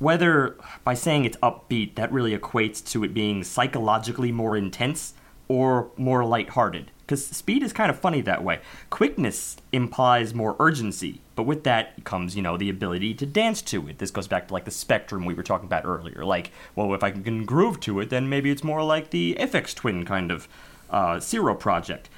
whether, 0.00 0.56
by 0.82 0.94
saying 0.94 1.26
it's 1.26 1.36
upbeat, 1.36 1.94
that 1.94 2.10
really 2.10 2.36
equates 2.36 2.84
to 2.90 3.04
it 3.04 3.14
being 3.14 3.44
psychologically 3.44 4.32
more 4.32 4.56
intense 4.56 5.14
or 5.46 5.92
more 5.96 6.24
lighthearted. 6.24 6.90
Because 7.08 7.26
speed 7.26 7.62
is 7.62 7.72
kind 7.72 7.90
of 7.90 7.98
funny 7.98 8.20
that 8.20 8.44
way. 8.44 8.60
Quickness 8.90 9.56
implies 9.72 10.34
more 10.34 10.54
urgency, 10.60 11.22
but 11.36 11.44
with 11.44 11.64
that 11.64 12.04
comes, 12.04 12.36
you 12.36 12.42
know, 12.42 12.58
the 12.58 12.68
ability 12.68 13.14
to 13.14 13.24
dance 13.24 13.62
to 13.62 13.88
it. 13.88 13.96
This 13.96 14.10
goes 14.10 14.28
back 14.28 14.48
to 14.48 14.52
like 14.52 14.66
the 14.66 14.70
spectrum 14.70 15.24
we 15.24 15.32
were 15.32 15.42
talking 15.42 15.64
about 15.64 15.86
earlier. 15.86 16.22
Like, 16.22 16.52
well, 16.76 16.92
if 16.92 17.02
I 17.02 17.10
can 17.10 17.46
groove 17.46 17.80
to 17.80 17.98
it, 18.00 18.10
then 18.10 18.28
maybe 18.28 18.50
it's 18.50 18.62
more 18.62 18.84
like 18.84 19.08
the 19.08 19.38
Aphex 19.40 19.74
Twin 19.74 20.04
kind 20.04 20.30
of 20.30 20.48
uh, 20.90 21.18
Zero 21.18 21.54
project. 21.54 22.10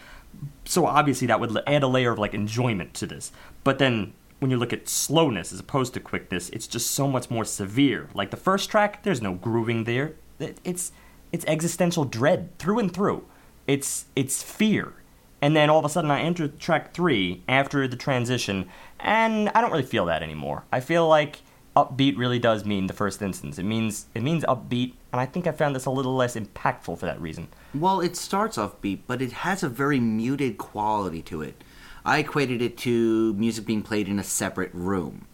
So 0.64 0.87
obviously 0.87 1.29
that 1.29 1.38
would 1.38 1.57
add 1.68 1.85
a 1.85 1.87
layer 1.87 2.11
of 2.11 2.18
like 2.18 2.35
enjoyment 2.35 2.92
to 2.94 3.07
this. 3.07 3.31
But 3.62 3.79
then 3.79 4.12
when 4.40 4.50
you 4.50 4.57
look 4.57 4.72
at 4.72 4.88
slowness 4.88 5.53
as 5.53 5.61
opposed 5.61 5.94
to 5.94 6.00
quickness, 6.00 6.50
it's 6.50 6.66
just 6.66 6.90
so 6.90 7.07
much 7.07 7.31
more 7.31 7.44
severe. 7.44 8.09
Like 8.12 8.33
the 8.33 8.37
first 8.37 8.70
track, 8.70 9.05
there's 9.05 9.22
no 9.22 9.35
grooving 9.35 9.85
there. 9.85 10.16
It's 10.40 10.90
it's 11.31 11.44
existential 11.44 12.05
dread 12.05 12.59
through 12.59 12.81
and 12.81 12.92
through. 12.92 13.24
It's 13.70 14.06
it's 14.16 14.42
fear. 14.42 14.94
And 15.40 15.54
then 15.54 15.70
all 15.70 15.78
of 15.78 15.85
a 15.85 15.88
sudden 15.88 16.11
I 16.11 16.20
enter 16.20 16.48
track 16.48 16.92
3 16.92 17.44
after 17.48 17.87
the 17.87 17.96
transition 17.96 18.68
and 18.98 19.48
I 19.50 19.61
don't 19.61 19.70
really 19.70 19.85
feel 19.85 20.06
that 20.06 20.24
anymore. 20.24 20.64
I 20.72 20.80
feel 20.80 21.09
like 21.09 21.42
upbeat 21.76 22.18
really 22.18 22.40
does 22.40 22.64
mean 22.64 22.88
the 22.88 22.92
first 22.92 23.22
instance. 23.22 23.59
It 23.61 23.62
means 23.62 24.06
it 24.12 24.24
means 24.24 24.42
upbeat 24.44 24.94
and 25.12 25.20
I 25.20 25.26
think 25.26 25.46
I 25.46 25.52
found 25.52 25.76
this 25.76 25.87
a 25.87 25.90
little 25.90 26.16
less 26.16 26.35
impactful 26.35 26.98
for 26.98 27.06
that 27.06 27.20
reason. 27.20 27.46
Well, 27.72 28.00
it 28.00 28.16
starts 28.16 28.59
off 28.59 28.80
beat, 28.80 29.06
but 29.06 29.22
it 29.22 29.33
has 29.33 29.62
a 29.62 29.68
very 29.68 30.00
muted 30.00 30.59
quality 30.59 31.22
to 31.22 31.40
it. 31.40 31.62
I 32.04 32.18
equated 32.18 32.61
it 32.61 32.76
to 32.78 33.35
music 33.35 33.66
being 33.66 33.83
played 33.83 34.09
in 34.09 34.18
a 34.18 34.24
separate 34.24 34.74
room. 34.74 35.26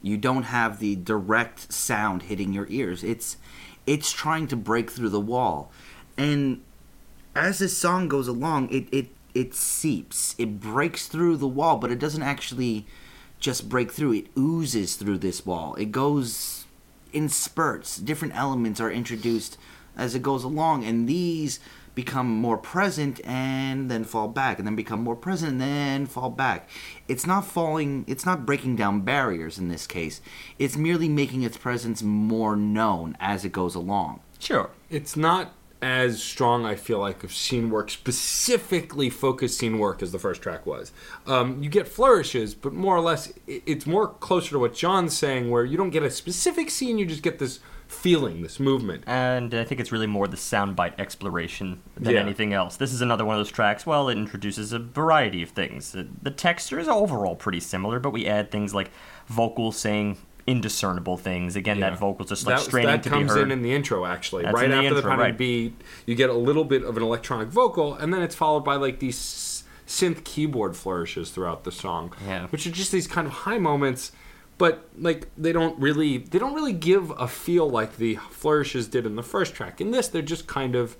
You 0.00 0.16
don't 0.16 0.44
have 0.44 0.78
the 0.78 0.94
direct 0.94 1.72
sound 1.72 2.22
hitting 2.22 2.52
your 2.52 2.68
ears. 2.70 3.02
It's 3.02 3.36
it's 3.84 4.12
trying 4.12 4.46
to 4.46 4.56
break 4.56 4.92
through 4.92 5.08
the 5.08 5.20
wall. 5.20 5.72
And 6.16 6.62
as 7.34 7.58
this 7.58 7.76
song 7.76 8.08
goes 8.08 8.28
along, 8.28 8.70
it 8.70 8.86
it 8.92 9.08
it 9.34 9.54
seeps. 9.54 10.34
It 10.38 10.60
breaks 10.60 11.06
through 11.06 11.36
the 11.36 11.48
wall, 11.48 11.76
but 11.78 11.90
it 11.90 11.98
doesn't 11.98 12.22
actually 12.22 12.86
just 13.38 13.68
break 13.68 13.92
through. 13.92 14.12
It 14.12 14.26
oozes 14.36 14.96
through 14.96 15.18
this 15.18 15.46
wall. 15.46 15.74
It 15.76 15.92
goes 15.92 16.66
in 17.12 17.28
spurts. 17.28 17.96
Different 17.96 18.36
elements 18.36 18.80
are 18.80 18.90
introduced 18.90 19.56
as 19.96 20.14
it 20.14 20.22
goes 20.22 20.44
along, 20.44 20.84
and 20.84 21.08
these 21.08 21.60
become 21.94 22.28
more 22.28 22.56
present 22.56 23.20
and 23.24 23.90
then 23.90 24.04
fall 24.04 24.28
back 24.28 24.58
and 24.58 24.66
then 24.66 24.76
become 24.76 25.02
more 25.02 25.16
present 25.16 25.52
and 25.52 25.60
then 25.60 26.06
fall 26.06 26.30
back. 26.30 26.68
It's 27.08 27.26
not 27.26 27.44
falling, 27.44 28.04
it's 28.06 28.24
not 28.24 28.46
breaking 28.46 28.76
down 28.76 29.00
barriers 29.00 29.58
in 29.58 29.68
this 29.68 29.86
case. 29.86 30.20
It's 30.58 30.76
merely 30.76 31.08
making 31.08 31.42
its 31.42 31.56
presence 31.56 32.02
more 32.02 32.56
known 32.56 33.16
as 33.20 33.44
it 33.44 33.52
goes 33.52 33.74
along. 33.74 34.20
Sure. 34.38 34.70
It's 34.88 35.16
not 35.16 35.52
as 35.82 36.22
strong, 36.22 36.66
I 36.66 36.74
feel 36.74 36.98
like, 36.98 37.24
of 37.24 37.32
scene 37.32 37.70
work, 37.70 37.90
specifically 37.90 39.08
focused 39.10 39.58
scene 39.58 39.78
work 39.78 40.02
as 40.02 40.12
the 40.12 40.18
first 40.18 40.42
track 40.42 40.66
was. 40.66 40.92
Um, 41.26 41.62
you 41.62 41.70
get 41.70 41.88
flourishes, 41.88 42.54
but 42.54 42.72
more 42.72 42.96
or 42.96 43.00
less, 43.00 43.32
it's 43.46 43.86
more 43.86 44.08
closer 44.08 44.50
to 44.50 44.58
what 44.58 44.74
John's 44.74 45.16
saying, 45.16 45.50
where 45.50 45.64
you 45.64 45.76
don't 45.76 45.90
get 45.90 46.02
a 46.02 46.10
specific 46.10 46.70
scene, 46.70 46.98
you 46.98 47.06
just 47.06 47.22
get 47.22 47.38
this 47.38 47.60
feeling, 47.88 48.42
this 48.42 48.60
movement. 48.60 49.02
And 49.06 49.52
I 49.52 49.64
think 49.64 49.80
it's 49.80 49.90
really 49.90 50.06
more 50.06 50.28
the 50.28 50.36
soundbite 50.36 50.94
exploration 51.00 51.82
than 51.96 52.14
Yeah. 52.14 52.20
anything 52.20 52.52
else. 52.52 52.76
This 52.76 52.92
is 52.92 53.00
another 53.00 53.24
one 53.24 53.34
of 53.34 53.40
those 53.40 53.50
tracks, 53.50 53.84
well, 53.84 54.08
it 54.08 54.16
introduces 54.18 54.72
a 54.72 54.78
variety 54.78 55.42
of 55.42 55.50
things. 55.50 55.90
The 56.22 56.30
texture 56.30 56.78
is 56.78 56.86
overall 56.88 57.34
pretty 57.34 57.58
similar, 57.60 57.98
but 57.98 58.10
we 58.10 58.26
add 58.26 58.50
things 58.52 58.74
like 58.74 58.90
vocals 59.26 59.76
saying 59.76 60.18
indiscernible 60.50 61.16
things. 61.16 61.56
Again, 61.56 61.78
Yeah. 61.78 61.90
that 61.90 61.98
vocal's 61.98 62.28
just 62.30 62.46
like 62.46 62.56
that, 62.56 62.64
straining 62.64 62.90
that 62.90 63.02
to 63.04 63.08
comes 63.10 63.32
be 63.32 63.38
heard. 63.38 63.42
in 63.44 63.50
in 63.52 63.62
the 63.62 63.72
intro 63.72 64.04
actually 64.06 64.42
That's 64.44 64.54
right 64.54 64.64
in 64.66 64.72
after 64.72 64.90
the 64.90 64.96
intro, 64.96 65.10
pounding 65.10 65.26
right. 65.26 65.38
beat 65.38 65.80
you 66.06 66.14
get 66.14 66.30
a 66.30 66.34
little 66.34 66.64
bit 66.64 66.82
of 66.82 66.96
an 66.96 67.02
electronic 67.02 67.48
vocal 67.48 67.94
and 67.94 68.12
then 68.12 68.22
it's 68.22 68.34
followed 68.34 68.60
by 68.64 68.76
like 68.76 68.98
these 68.98 69.64
synth 69.86 70.22
keyboard 70.24 70.76
flourishes 70.76 71.30
throughout 71.30 71.64
the 71.64 71.72
song 71.72 72.12
Yeah. 72.26 72.46
which 72.48 72.66
are 72.66 72.70
just 72.70 72.92
these 72.92 73.06
kind 73.06 73.26
of 73.26 73.32
high 73.32 73.58
moments 73.58 74.12
but 74.58 74.88
like 74.98 75.28
they 75.38 75.52
don't 75.52 75.78
really 75.80 76.18
they 76.18 76.38
don't 76.38 76.54
really 76.54 76.72
give 76.72 77.10
a 77.18 77.26
feel 77.26 77.68
like 77.68 77.96
the 77.96 78.16
flourishes 78.30 78.88
did 78.88 79.06
in 79.06 79.16
the 79.16 79.22
first 79.22 79.54
track 79.54 79.80
in 79.80 79.90
this 79.90 80.08
they're 80.08 80.22
just 80.22 80.46
kind 80.46 80.74
of 80.74 80.96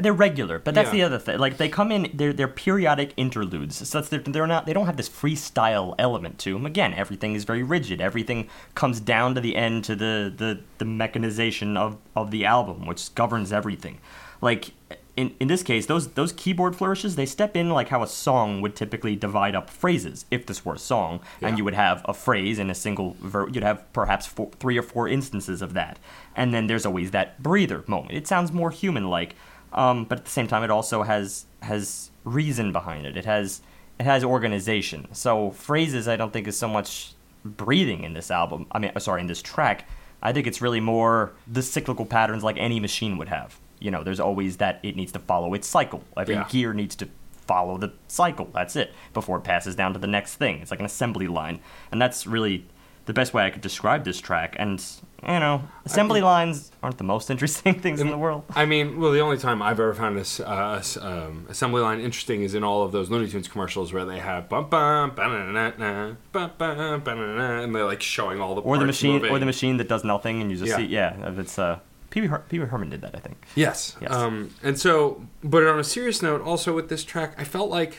They're 0.00 0.12
regular, 0.12 0.58
but 0.58 0.74
that's 0.74 0.88
Yeah. 0.88 0.92
the 0.92 1.02
other 1.02 1.18
thing. 1.18 1.38
Like 1.38 1.56
they 1.56 1.68
come 1.68 1.90
in, 1.90 2.10
they're 2.14 2.32
they're 2.32 2.48
periodic 2.48 3.12
interludes. 3.16 3.88
So 3.88 3.98
that's 3.98 4.08
they're, 4.10 4.20
they're 4.20 4.46
not 4.46 4.66
they 4.66 4.72
don't 4.72 4.86
have 4.86 4.96
this 4.96 5.08
freestyle 5.08 5.94
element 5.98 6.38
to 6.40 6.52
them. 6.52 6.66
Again, 6.66 6.94
everything 6.94 7.34
is 7.34 7.44
very 7.44 7.62
rigid. 7.62 8.00
Everything 8.00 8.48
comes 8.74 9.00
down 9.00 9.34
to 9.34 9.40
the 9.40 9.56
end 9.56 9.84
to 9.84 9.96
the 9.96 10.32
the, 10.36 10.60
the 10.78 10.84
mechanization 10.84 11.76
of, 11.76 11.96
of 12.14 12.30
the 12.30 12.44
album, 12.44 12.86
which 12.86 13.14
governs 13.14 13.52
everything. 13.52 13.98
Like 14.40 14.70
in 15.16 15.34
in 15.40 15.48
this 15.48 15.64
case, 15.64 15.86
those 15.86 16.08
those 16.12 16.32
keyboard 16.32 16.76
flourishes 16.76 17.16
they 17.16 17.26
step 17.26 17.56
in 17.56 17.70
like 17.70 17.88
how 17.88 18.02
a 18.04 18.06
song 18.06 18.60
would 18.60 18.76
typically 18.76 19.16
divide 19.16 19.56
up 19.56 19.68
phrases. 19.68 20.26
If 20.30 20.46
this 20.46 20.64
were 20.64 20.74
a 20.74 20.78
song, 20.78 21.18
Yeah. 21.40 21.48
and 21.48 21.58
you 21.58 21.64
would 21.64 21.74
have 21.74 22.02
a 22.04 22.14
phrase 22.14 22.60
in 22.60 22.70
a 22.70 22.74
single 22.74 23.16
ver- 23.20 23.48
you'd 23.48 23.64
have 23.64 23.92
perhaps 23.92 24.26
four, 24.26 24.50
three 24.60 24.78
or 24.78 24.82
four 24.82 25.08
instances 25.08 25.60
of 25.60 25.74
that, 25.74 25.98
and 26.36 26.54
then 26.54 26.68
there's 26.68 26.86
always 26.86 27.10
that 27.10 27.42
breather 27.42 27.82
moment. 27.88 28.12
It 28.14 28.28
sounds 28.28 28.52
more 28.52 28.70
human 28.70 29.08
like. 29.10 29.34
Um, 29.72 30.04
but 30.04 30.18
at 30.18 30.24
the 30.24 30.30
same 30.30 30.46
time, 30.46 30.62
it 30.62 30.70
also 30.70 31.02
has 31.02 31.46
has 31.62 32.10
reason 32.24 32.72
behind 32.72 33.06
it. 33.06 33.16
It 33.16 33.24
has 33.24 33.60
it 33.98 34.04
has 34.04 34.22
organization. 34.24 35.08
So 35.12 35.50
phrases, 35.50 36.06
I 36.08 36.16
don't 36.16 36.32
think 36.32 36.46
is 36.46 36.56
so 36.56 36.68
much 36.68 37.14
breathing 37.44 38.04
in 38.04 38.12
this 38.14 38.30
album. 38.30 38.66
I 38.72 38.78
mean, 38.78 38.92
uh, 38.94 39.00
sorry, 39.00 39.20
in 39.20 39.26
this 39.26 39.42
track. 39.42 39.88
I 40.20 40.32
think 40.32 40.46
it's 40.48 40.60
really 40.60 40.80
more 40.80 41.32
the 41.46 41.62
cyclical 41.62 42.04
patterns 42.04 42.42
like 42.42 42.56
any 42.58 42.80
machine 42.80 43.18
would 43.18 43.28
have. 43.28 43.58
You 43.78 43.92
know, 43.92 44.02
there's 44.02 44.18
always 44.18 44.56
that 44.56 44.80
it 44.82 44.96
needs 44.96 45.12
to 45.12 45.20
follow 45.20 45.54
its 45.54 45.68
cycle. 45.68 46.02
Every 46.16 46.34
Yeah. 46.34 46.46
gear 46.48 46.72
needs 46.72 46.96
to 46.96 47.08
follow 47.46 47.78
the 47.78 47.92
cycle. 48.08 48.48
That's 48.52 48.74
it 48.76 48.92
before 49.14 49.38
it 49.38 49.44
passes 49.44 49.76
down 49.76 49.92
to 49.92 49.98
the 49.98 50.08
next 50.08 50.34
thing. 50.34 50.58
It's 50.60 50.70
like 50.72 50.80
an 50.80 50.86
assembly 50.86 51.28
line, 51.28 51.60
and 51.92 52.02
that's 52.02 52.26
really 52.26 52.66
the 53.08 53.14
best 53.14 53.32
way 53.32 53.46
I 53.46 53.50
could 53.50 53.62
describe 53.62 54.04
this 54.04 54.20
track. 54.20 54.54
And 54.58 54.84
you 55.22 55.40
know, 55.40 55.66
assembly 55.86 56.20
lines 56.20 56.70
aren't 56.82 56.98
the 56.98 57.04
most 57.04 57.30
interesting 57.34 57.80
things 57.80 58.00
in 58.02 58.10
the 58.10 58.18
world. 58.18 58.44
I 58.54 58.66
mean, 58.66 59.00
well, 59.00 59.10
the 59.12 59.20
only 59.20 59.38
time 59.38 59.62
I've 59.62 59.80
ever 59.80 59.94
found 59.94 60.18
this 60.18 60.38
uh, 60.40 60.82
um, 61.00 61.46
assembly 61.48 61.80
line 61.80 62.00
interesting 62.00 62.42
is 62.42 62.54
in 62.54 62.62
all 62.62 62.82
of 62.82 62.92
those 62.92 63.10
Looney 63.10 63.26
Tunes 63.28 63.48
commercials 63.48 63.94
where 63.94 64.04
they 64.04 64.18
have 64.18 64.50
bum 64.50 64.68
bum 64.68 65.14
ba-na-na-na, 65.16 66.16
bum 66.32 66.50
bum 66.58 67.00
ba-na-na, 67.00 67.62
and 67.62 67.74
they're 67.74 67.86
like 67.86 68.02
showing 68.02 68.40
all 68.42 68.54
the 68.54 68.60
or 68.60 68.76
the 68.76 68.84
machine, 68.84 69.24
or 69.24 69.38
the 69.38 69.46
machine 69.46 69.78
that 69.78 69.88
does 69.88 70.04
nothing, 70.04 70.42
and 70.42 70.50
you 70.50 70.58
just 70.58 70.68
Yeah. 70.68 70.76
see, 70.76 70.84
yeah, 70.84 71.30
it's 71.40 71.58
uh, 71.58 71.78
Pee 72.10 72.22
Wee 72.22 72.26
Her- 72.28 72.44
Herman 72.66 72.90
did 72.90 73.02
that, 73.02 73.14
I 73.14 73.18
think. 73.18 73.36
Yes. 73.54 73.96
Yes. 74.00 74.12
Um, 74.12 74.54
and 74.62 74.78
so, 74.78 75.26
but 75.44 75.66
on 75.66 75.78
a 75.78 75.84
serious 75.84 76.22
note, 76.22 76.40
also 76.40 76.74
with 76.74 76.88
this 76.88 77.04
track, 77.04 77.34
I 77.36 77.44
felt 77.44 77.68
like 77.70 77.98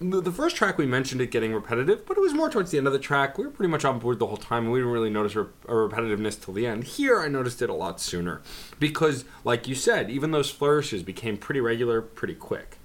the 0.00 0.32
first 0.32 0.56
track 0.56 0.78
we 0.78 0.86
mentioned 0.86 1.20
it 1.20 1.30
getting 1.30 1.52
repetitive, 1.52 2.06
but 2.06 2.16
it 2.16 2.20
was 2.20 2.32
more 2.32 2.48
towards 2.48 2.70
the 2.70 2.78
end 2.78 2.86
of 2.86 2.92
the 2.92 2.98
track. 2.98 3.36
We 3.38 3.44
were 3.44 3.50
pretty 3.50 3.70
much 3.70 3.84
on 3.84 3.98
board 3.98 4.18
the 4.18 4.26
whole 4.26 4.36
time, 4.38 4.64
and 4.64 4.72
we 4.72 4.78
didn't 4.78 4.92
really 4.92 5.10
notice 5.10 5.34
re- 5.36 5.46
a 5.68 5.72
repetitiveness 5.72 6.42
till 6.42 6.54
the 6.54 6.66
end. 6.66 6.84
Here, 6.84 7.20
I 7.20 7.28
noticed 7.28 7.60
it 7.60 7.68
a 7.70 7.74
lot 7.74 8.00
sooner 8.00 8.40
because, 8.78 9.24
like 9.44 9.68
you 9.68 9.74
said, 9.74 10.10
even 10.10 10.30
those 10.30 10.50
flourishes 10.50 11.02
became 11.02 11.36
pretty 11.36 11.60
regular 11.60 12.00
pretty 12.00 12.34
quick. 12.34 12.78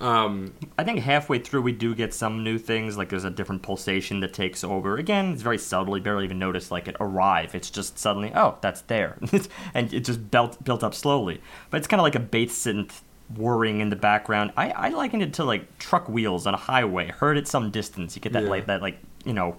Um, 0.00 0.52
I 0.78 0.84
think 0.84 1.00
halfway 1.00 1.38
through 1.38 1.62
we 1.62 1.72
do 1.72 1.94
get 1.94 2.12
some 2.12 2.44
new 2.44 2.58
things, 2.58 2.96
like 2.98 3.08
there's 3.08 3.24
a 3.24 3.30
different 3.30 3.62
pulsation 3.62 4.20
that 4.20 4.34
takes 4.34 4.62
over. 4.62 4.96
Again, 4.98 5.32
it's 5.32 5.42
very 5.42 5.58
subtle. 5.58 5.96
You 5.96 6.02
barely 6.02 6.24
even 6.24 6.38
notice 6.38 6.70
like 6.70 6.86
it 6.88 6.96
arrive. 7.00 7.54
It's 7.54 7.70
just 7.70 7.98
suddenly, 7.98 8.30
oh, 8.34 8.58
that's 8.60 8.82
there, 8.82 9.16
and 9.74 9.92
it 9.94 10.00
just 10.04 10.30
built 10.30 10.62
built 10.62 10.84
up 10.84 10.94
slowly. 10.94 11.40
But 11.70 11.78
it's 11.78 11.86
kind 11.86 12.00
of 12.00 12.04
like 12.04 12.14
a 12.14 12.20
bass 12.20 12.52
synth 12.66 13.00
whirring 13.34 13.80
in 13.80 13.88
the 13.88 13.96
background. 13.96 14.52
I, 14.56 14.70
I 14.70 14.88
likened 14.90 15.22
it 15.22 15.32
to 15.34 15.44
like 15.44 15.78
truck 15.78 16.08
wheels 16.08 16.46
on 16.46 16.54
a 16.54 16.58
highway, 16.58 17.08
heard 17.08 17.38
at 17.38 17.48
some 17.48 17.70
distance. 17.70 18.14
You 18.16 18.20
get 18.22 18.32
that 18.34 18.44
Yeah. 18.44 18.50
like 18.50 18.66
that 18.66 18.82
like 18.82 18.98
you 19.24 19.32
know 19.32 19.56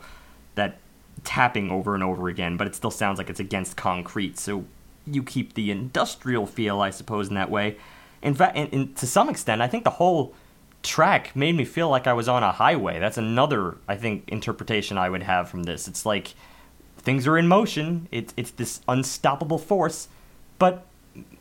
that 0.55 0.77
tapping 1.23 1.71
over 1.71 1.95
and 1.95 2.03
over 2.03 2.29
again, 2.29 2.57
but 2.57 2.67
it 2.67 2.75
still 2.75 2.91
sounds 2.91 3.17
like 3.17 3.29
it's 3.29 3.39
against 3.39 3.75
concrete. 3.75 4.37
So 4.37 4.65
you 5.05 5.23
keep 5.23 5.53
the 5.55 5.71
industrial 5.71 6.45
feel, 6.45 6.79
I 6.79 6.91
suppose, 6.91 7.27
in 7.29 7.33
that 7.35 7.49
way. 7.49 7.77
In 8.21 8.33
fact, 8.33 8.57
in, 8.57 8.93
to 8.95 9.07
some 9.07 9.29
extent, 9.29 9.61
I 9.61 9.67
think 9.67 9.83
the 9.83 9.91
whole 9.91 10.33
track 10.83 11.35
made 11.35 11.55
me 11.55 11.65
feel 11.65 11.89
like 11.89 12.07
I 12.07 12.13
was 12.13 12.27
on 12.27 12.43
a 12.43 12.51
highway. 12.51 12.99
That's 12.99 13.17
another, 13.17 13.77
I 13.87 13.95
think, 13.95 14.27
interpretation 14.29 14.97
I 14.97 15.09
would 15.09 15.23
have 15.23 15.49
from 15.49 15.63
this. 15.63 15.87
It's 15.87 16.05
like 16.05 16.33
things 16.97 17.27
are 17.27 17.37
in 17.37 17.47
motion. 17.47 18.07
It's 18.11 18.33
it's 18.37 18.51
this 18.51 18.81
unstoppable 18.87 19.57
force, 19.57 20.07
but 20.59 20.85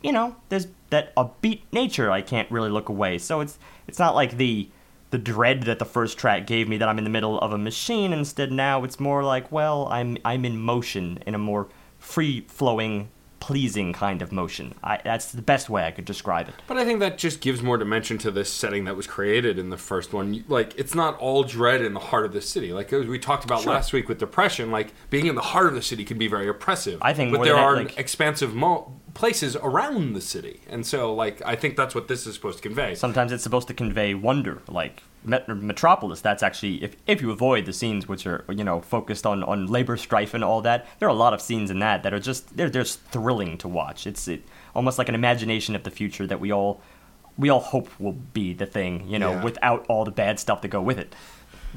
you 0.01 0.11
know, 0.11 0.35
there's 0.49 0.67
that 0.89 1.15
upbeat 1.15 1.61
nature. 1.71 2.11
I 2.11 2.21
can't 2.21 2.49
really 2.51 2.69
look 2.69 2.89
away. 2.89 3.17
So 3.17 3.41
it's 3.41 3.57
it's 3.87 3.99
not 3.99 4.15
like 4.15 4.37
the 4.37 4.69
the 5.09 5.17
dread 5.17 5.63
that 5.63 5.79
the 5.79 5.85
first 5.85 6.17
track 6.17 6.45
gave 6.45 6.67
me 6.67 6.77
that 6.77 6.89
I'm 6.89 6.97
in 6.97 7.03
the 7.03 7.09
middle 7.09 7.39
of 7.39 7.53
a 7.53 7.57
machine. 7.57 8.11
Instead, 8.11 8.51
now 8.51 8.83
it's 8.83 8.99
more 8.99 9.23
like, 9.23 9.51
well, 9.51 9.87
I'm 9.89 10.17
I'm 10.25 10.45
in 10.45 10.59
motion 10.59 11.19
in 11.25 11.35
a 11.35 11.39
more 11.39 11.67
free 11.99 12.41
flowing 12.47 13.09
pleasing 13.39 13.93
kind 13.93 14.21
of 14.21 14.31
motion. 14.31 14.73
I, 14.83 14.99
that's 15.03 15.31
the 15.31 15.41
best 15.41 15.69
way 15.69 15.85
I 15.85 15.91
could 15.91 16.05
describe 16.05 16.47
it. 16.49 16.55
But 16.67 16.77
I 16.77 16.85
think 16.85 16.99
that 17.01 17.17
just 17.17 17.39
gives 17.41 17.61
more 17.61 17.77
dimension 17.77 18.17
to 18.19 18.31
this 18.31 18.51
setting 18.51 18.85
that 18.85 18.95
was 18.95 19.07
created 19.07 19.57
in 19.59 19.69
the 19.69 19.77
first 19.77 20.11
one. 20.13 20.43
Like, 20.47 20.73
it's 20.77 20.95
not 20.95 21.17
all 21.19 21.43
dread 21.43 21.81
in 21.81 21.93
the 21.93 21.99
heart 21.99 22.25
of 22.25 22.33
the 22.33 22.41
city. 22.41 22.73
Like 22.73 22.91
as 22.93 23.05
we 23.05 23.19
talked 23.19 23.45
about 23.45 23.61
Sure. 23.61 23.73
last 23.73 23.93
week 23.93 24.09
with 24.09 24.17
depression, 24.17 24.71
like 24.71 24.93
being 25.09 25.27
in 25.27 25.35
the 25.35 25.41
heart 25.41 25.67
of 25.67 25.75
the 25.75 25.81
city 25.81 26.03
can 26.03 26.17
be 26.17 26.27
very 26.27 26.47
oppressive. 26.49 26.99
I 27.01 27.13
think 27.13 27.31
but 27.31 27.43
there 27.43 27.53
that, 27.53 27.63
are 27.63 27.75
like- 27.77 27.97
expansive 27.97 28.53
mo- 28.55 28.99
places 29.17 29.55
around 29.55 30.13
the 30.13 30.21
city, 30.21 30.61
and 30.69 30.85
so 30.85 31.13
like 31.13 31.41
I 31.45 31.55
think 31.55 31.75
that's 31.75 31.95
what 31.95 32.07
this 32.07 32.27
is 32.27 32.35
supposed 32.35 32.57
to 32.57 32.63
convey. 32.63 32.93
Sometimes 32.95 33.31
it's 33.31 33.43
supposed 33.43 33.67
to 33.67 33.73
convey 33.73 34.13
wonder, 34.13 34.61
like 34.67 35.01
Met- 35.23 35.49
Metropolis. 35.49 36.21
That's 36.21 36.43
actually 36.43 36.83
if 36.83 36.95
if 37.07 37.21
you 37.21 37.31
avoid 37.31 37.65
the 37.65 37.73
scenes 37.73 38.07
which 38.07 38.27
are 38.27 38.45
you 38.49 38.63
know 38.63 38.79
focused 38.81 39.25
on 39.25 39.43
on 39.43 39.65
labor 39.67 39.97
strife 39.97 40.33
and 40.35 40.43
all 40.43 40.61
that, 40.61 40.85
there 40.99 41.07
are 41.09 41.11
a 41.11 41.15
lot 41.25 41.33
of 41.33 41.41
scenes 41.41 41.71
in 41.71 41.79
that 41.79 42.03
that 42.03 42.13
are 42.13 42.19
just 42.19 42.55
they're 42.55 42.69
they're 42.69 42.83
just 42.83 43.01
thrilling 43.05 43.57
to 43.57 43.67
watch. 43.67 44.05
It's 44.07 44.27
it, 44.27 44.43
almost 44.75 44.97
like 44.99 45.09
an 45.09 45.15
imagination 45.15 45.75
of 45.75 45.83
the 45.83 45.91
future 45.91 46.27
that 46.27 46.39
we 46.39 46.51
all 46.51 46.79
we 47.37 47.49
all 47.49 47.59
hope 47.59 47.89
will 47.99 48.13
be 48.33 48.53
the 48.53 48.65
thing, 48.65 49.07
you 49.07 49.19
know, 49.19 49.31
Yeah. 49.31 49.43
without 49.43 49.85
all 49.89 50.05
the 50.05 50.11
bad 50.11 50.39
stuff 50.39 50.61
to 50.61 50.67
go 50.67 50.81
with 50.81 50.97
it. 50.99 51.15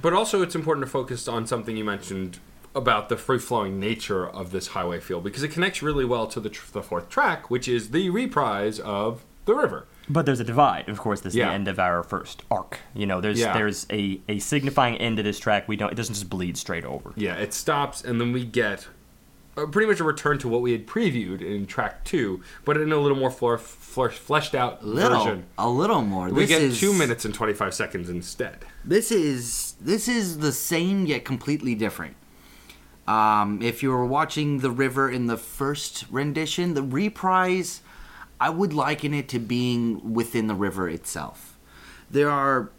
But 0.00 0.12
also, 0.12 0.40
it's 0.42 0.54
important 0.54 0.86
to 0.86 0.90
focus 0.90 1.26
on 1.28 1.46
something 1.46 1.76
you 1.76 1.84
mentioned 1.84 2.38
about 2.74 3.08
the 3.08 3.16
free 3.16 3.38
flowing 3.38 3.80
nature 3.80 4.28
of 4.28 4.52
this 4.52 4.68
highway 4.68 5.00
field 5.00 5.24
because 5.24 5.42
it 5.42 5.48
connects 5.48 5.82
really 5.82 6.04
well 6.04 6.26
to 6.28 6.38
the, 6.40 6.48
tr- 6.48 6.70
the 6.72 6.82
fourth 6.82 7.08
track, 7.08 7.50
which 7.50 7.66
is 7.66 7.90
the 7.90 8.10
reprise 8.10 8.78
of 8.80 9.24
the 9.44 9.54
river. 9.54 9.86
But 10.08 10.26
there's 10.26 10.40
a 10.40 10.44
divide. 10.44 10.88
Of 10.88 10.98
course, 10.98 11.20
this 11.20 11.32
is 11.32 11.36
Yeah. 11.38 11.48
the 11.48 11.52
end 11.54 11.68
of 11.68 11.78
our 11.78 12.02
first 12.02 12.42
arc. 12.50 12.78
You 12.94 13.06
know, 13.06 13.20
there's 13.20 13.38
Yeah. 13.40 13.52
there's 13.54 13.86
a, 13.90 14.20
a 14.28 14.38
signifying 14.38 14.96
end 14.98 15.16
to 15.18 15.22
this 15.22 15.38
track. 15.38 15.66
We 15.68 15.76
don't. 15.76 15.90
It 15.90 15.94
doesn't 15.94 16.14
just 16.14 16.28
bleed 16.30 16.56
straight 16.56 16.84
over. 16.84 17.12
Yeah, 17.16 17.34
it 17.36 17.54
stops, 17.54 18.02
and 18.02 18.20
then 18.20 18.32
we 18.32 18.44
get 18.44 18.88
uh, 19.56 19.66
pretty 19.66 19.88
much 19.88 19.98
a 20.00 20.04
return 20.04 20.38
to 20.38 20.48
what 20.48 20.62
we 20.62 20.72
had 20.72 20.86
previewed 20.86 21.40
in 21.42 21.66
track 21.66 22.04
two, 22.04 22.40
but 22.64 22.76
in 22.76 22.92
a 22.92 22.96
little 22.98 23.16
more 23.18 23.30
flor- 23.30 23.58
flor- 23.58 24.10
fleshed 24.10 24.54
out 24.54 24.84
little, 24.84 25.18
version. 25.24 25.44
a 25.58 25.68
little 25.68 26.02
more. 26.02 26.28
We 26.28 26.42
this 26.42 26.48
get 26.50 26.62
is, 26.62 26.78
two 26.80 26.92
minutes 26.92 27.24
and 27.24 27.32
25 27.34 27.72
seconds 27.74 28.08
instead. 28.08 28.58
This 28.84 29.10
is 29.12 29.74
this 29.80 30.06
is 30.08 30.38
the 30.38 30.52
same 30.52 31.06
yet 31.06 31.24
completely 31.24 31.74
different. 31.76 32.14
Um, 33.10 33.60
if 33.60 33.82
you 33.82 33.90
were 33.90 34.06
watching 34.06 34.58
the 34.58 34.70
river 34.70 35.10
in 35.10 35.26
the 35.26 35.36
first 35.36 36.04
rendition, 36.12 36.74
the 36.74 36.82
reprise, 36.84 37.80
I 38.40 38.50
would 38.50 38.72
liken 38.72 39.12
it 39.12 39.28
to 39.30 39.40
being 39.40 40.14
within 40.14 40.46
the 40.46 40.54
river 40.54 40.88
itself. 40.88 41.58
There 42.08 42.30
are 42.30 42.70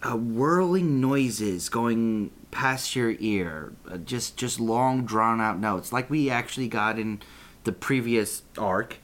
uh, 0.00 0.16
whirling 0.16 1.00
noises 1.00 1.68
going 1.68 2.30
past 2.52 2.94
your 2.94 3.16
ear, 3.18 3.72
uh, 3.90 3.96
just 3.96 4.36
just 4.36 4.60
long 4.60 5.04
drawn 5.04 5.40
out 5.40 5.58
notes, 5.58 5.92
like 5.92 6.08
we 6.08 6.30
actually 6.30 6.68
got 6.68 6.96
in 6.96 7.20
the 7.64 7.72
previous 7.72 8.42
arc. 8.56 8.98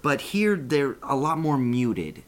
But 0.00 0.32
here 0.32 0.56
they're 0.56 0.96
a 1.02 1.14
lot 1.14 1.36
more 1.36 1.58
muted. 1.58 2.22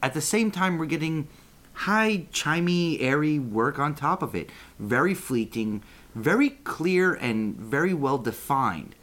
At 0.00 0.14
the 0.14 0.20
same 0.20 0.52
time, 0.52 0.78
we're 0.78 0.86
getting 0.86 1.26
high, 1.72 2.28
chimey, 2.32 3.02
airy 3.02 3.40
work 3.40 3.80
on 3.80 3.96
top 3.96 4.22
of 4.22 4.36
it. 4.36 4.50
Very 4.78 5.14
fleeting, 5.14 5.82
very 6.14 6.50
clear, 6.50 7.14
and 7.14 7.56
very 7.56 7.94
well 7.94 8.18
defined. 8.18 8.94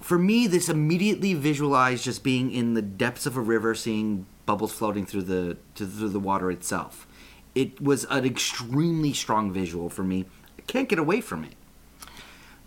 For 0.00 0.18
me, 0.18 0.46
this 0.46 0.68
immediately 0.68 1.34
visualized 1.34 2.04
just 2.04 2.22
being 2.22 2.50
in 2.50 2.74
the 2.74 2.82
depths 2.82 3.26
of 3.26 3.36
a 3.36 3.40
river, 3.40 3.74
seeing 3.74 4.26
bubbles 4.46 4.72
floating 4.72 5.06
through 5.06 5.22
the 5.22 5.56
through 5.74 6.08
the 6.08 6.20
water 6.20 6.50
itself. 6.50 7.06
It 7.54 7.80
was 7.80 8.04
an 8.04 8.24
extremely 8.24 9.12
strong 9.12 9.52
visual 9.52 9.88
for 9.88 10.02
me. 10.02 10.26
I 10.58 10.62
can't 10.62 10.88
get 10.88 10.98
away 10.98 11.20
from 11.20 11.44
it. 11.44 11.54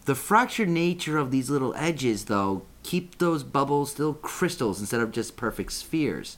The 0.05 0.15
fractured 0.15 0.69
nature 0.69 1.17
of 1.17 1.31
these 1.31 1.49
little 1.49 1.73
edges, 1.75 2.25
though, 2.25 2.63
keep 2.83 3.17
those 3.17 3.43
bubbles 3.43 3.91
still 3.91 4.13
crystals 4.13 4.79
instead 4.79 4.99
of 4.99 5.12
just 5.12 5.38
perfect 5.38 5.71
spheres. 5.71 6.38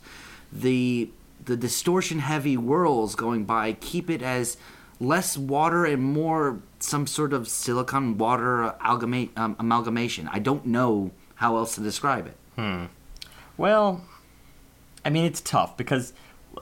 The 0.52 1.10
the 1.44 1.58
distortion 1.58 2.20
heavy 2.20 2.56
whirls 2.56 3.16
going 3.16 3.46
by 3.46 3.74
keep 3.74 4.10
it 4.10 4.22
as 4.22 4.58
less 5.00 5.38
water 5.38 5.86
and 5.86 6.02
more 6.02 6.62
some 6.86 7.08
sort 7.08 7.34
of 7.34 7.48
silicon 7.48 8.18
water 8.18 8.64
amalgamate, 8.80 9.32
um, 9.38 9.56
amalgamation. 9.60 10.30
I 10.32 10.40
don't 10.40 10.66
know 10.66 11.12
how 11.36 11.58
else 11.58 11.76
to 11.76 11.82
describe 11.82 12.28
it. 12.28 12.90
Well, 13.58 14.02
I 15.04 15.10
mean, 15.10 15.26
it's 15.26 15.42
tough 15.42 15.78
because, 15.78 16.14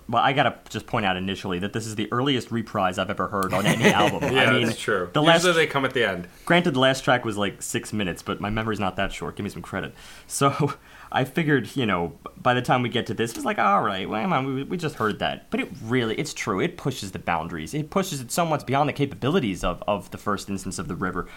well, 0.07 0.21
I 0.23 0.33
gotta 0.33 0.57
just 0.69 0.86
point 0.88 1.05
out 1.05 1.17
initially 1.17 1.59
that 1.59 1.73
this 1.73 1.86
is 1.86 1.95
the 1.95 2.12
earliest 2.12 2.51
reprise 2.51 2.97
I've 2.97 3.09
ever 3.09 3.27
heard 3.27 3.53
on 3.53 3.65
any 3.65 3.86
album. 3.93 4.23
Yeah, 4.33 4.49
I 4.49 4.53
mean, 4.53 4.67
that's 4.67 4.79
true. 4.79 5.09
The 5.13 5.21
last, 5.21 5.43
Usually 5.45 5.65
they 5.65 5.71
come 5.71 5.86
at 5.86 5.93
the 5.93 6.07
end. 6.07 6.27
granted, 6.45 6.73
the 6.73 6.79
last 6.79 7.03
track 7.03 7.25
was 7.25 7.38
like 7.38 7.62
six 7.62 7.93
minutes, 7.93 8.21
but 8.21 8.39
my 8.41 8.49
memory's 8.49 8.79
not 8.79 8.95
that 8.97 9.12
short. 9.12 9.36
Give 9.36 9.43
me 9.43 9.49
some 9.49 9.62
credit. 9.62 9.93
So 10.27 10.73
I 11.13 11.26
figured, 11.26 11.76
you 11.76 11.86
know, 11.86 12.13
by 12.36 12.56
the 12.56 12.62
time 12.62 12.82
we 12.82 12.89
get 12.89 13.06
to 13.08 13.13
this, 13.13 13.36
it's 13.36 13.45
like, 13.45 13.60
all 13.60 13.84
right, 13.84 14.10
well, 14.10 14.21
come 14.21 14.34
on, 14.34 14.56
we, 14.56 14.63
we 14.63 14.78
just 14.78 14.95
heard 14.95 15.19
that. 15.19 15.49
But 15.52 15.60
it 15.60 15.69
really, 15.84 16.15
it's 16.15 16.34
true. 16.34 16.60
It 16.60 16.76
pushes 16.76 17.12
the 17.12 17.19
boundaries. 17.19 17.73
It 17.76 17.91
pushes 17.91 18.19
it 18.19 18.32
so 18.32 18.45
much 18.45 18.65
beyond 18.65 18.89
the 18.89 18.93
capabilities 18.93 19.63
of, 19.63 19.84
of 19.88 20.10
the 20.10 20.17
first 20.17 20.49
instance 20.49 20.80
of 20.80 20.88
the 20.88 20.95
river. 20.95 21.28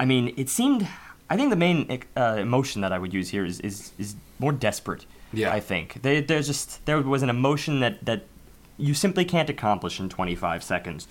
I 0.00 0.06
mean, 0.06 0.32
it 0.36 0.48
seemed. 0.48 0.88
I 1.28 1.36
think 1.36 1.50
the 1.50 1.56
main 1.56 2.02
uh, 2.16 2.36
emotion 2.38 2.80
that 2.80 2.92
I 2.92 2.98
would 2.98 3.12
use 3.12 3.28
here 3.28 3.44
is 3.44 3.60
is, 3.60 3.92
is 3.98 4.16
more 4.38 4.52
desperate. 4.52 5.04
Yeah. 5.32 5.52
I 5.52 5.60
think 5.60 6.02
they, 6.02 6.20
there's 6.20 6.46
just 6.46 6.84
there 6.86 7.00
was 7.00 7.22
an 7.22 7.30
emotion 7.30 7.80
that 7.80 8.04
that 8.04 8.24
you 8.78 8.94
simply 8.94 9.24
can't 9.24 9.50
accomplish 9.50 10.00
in 10.00 10.08
25 10.08 10.62
seconds. 10.62 11.08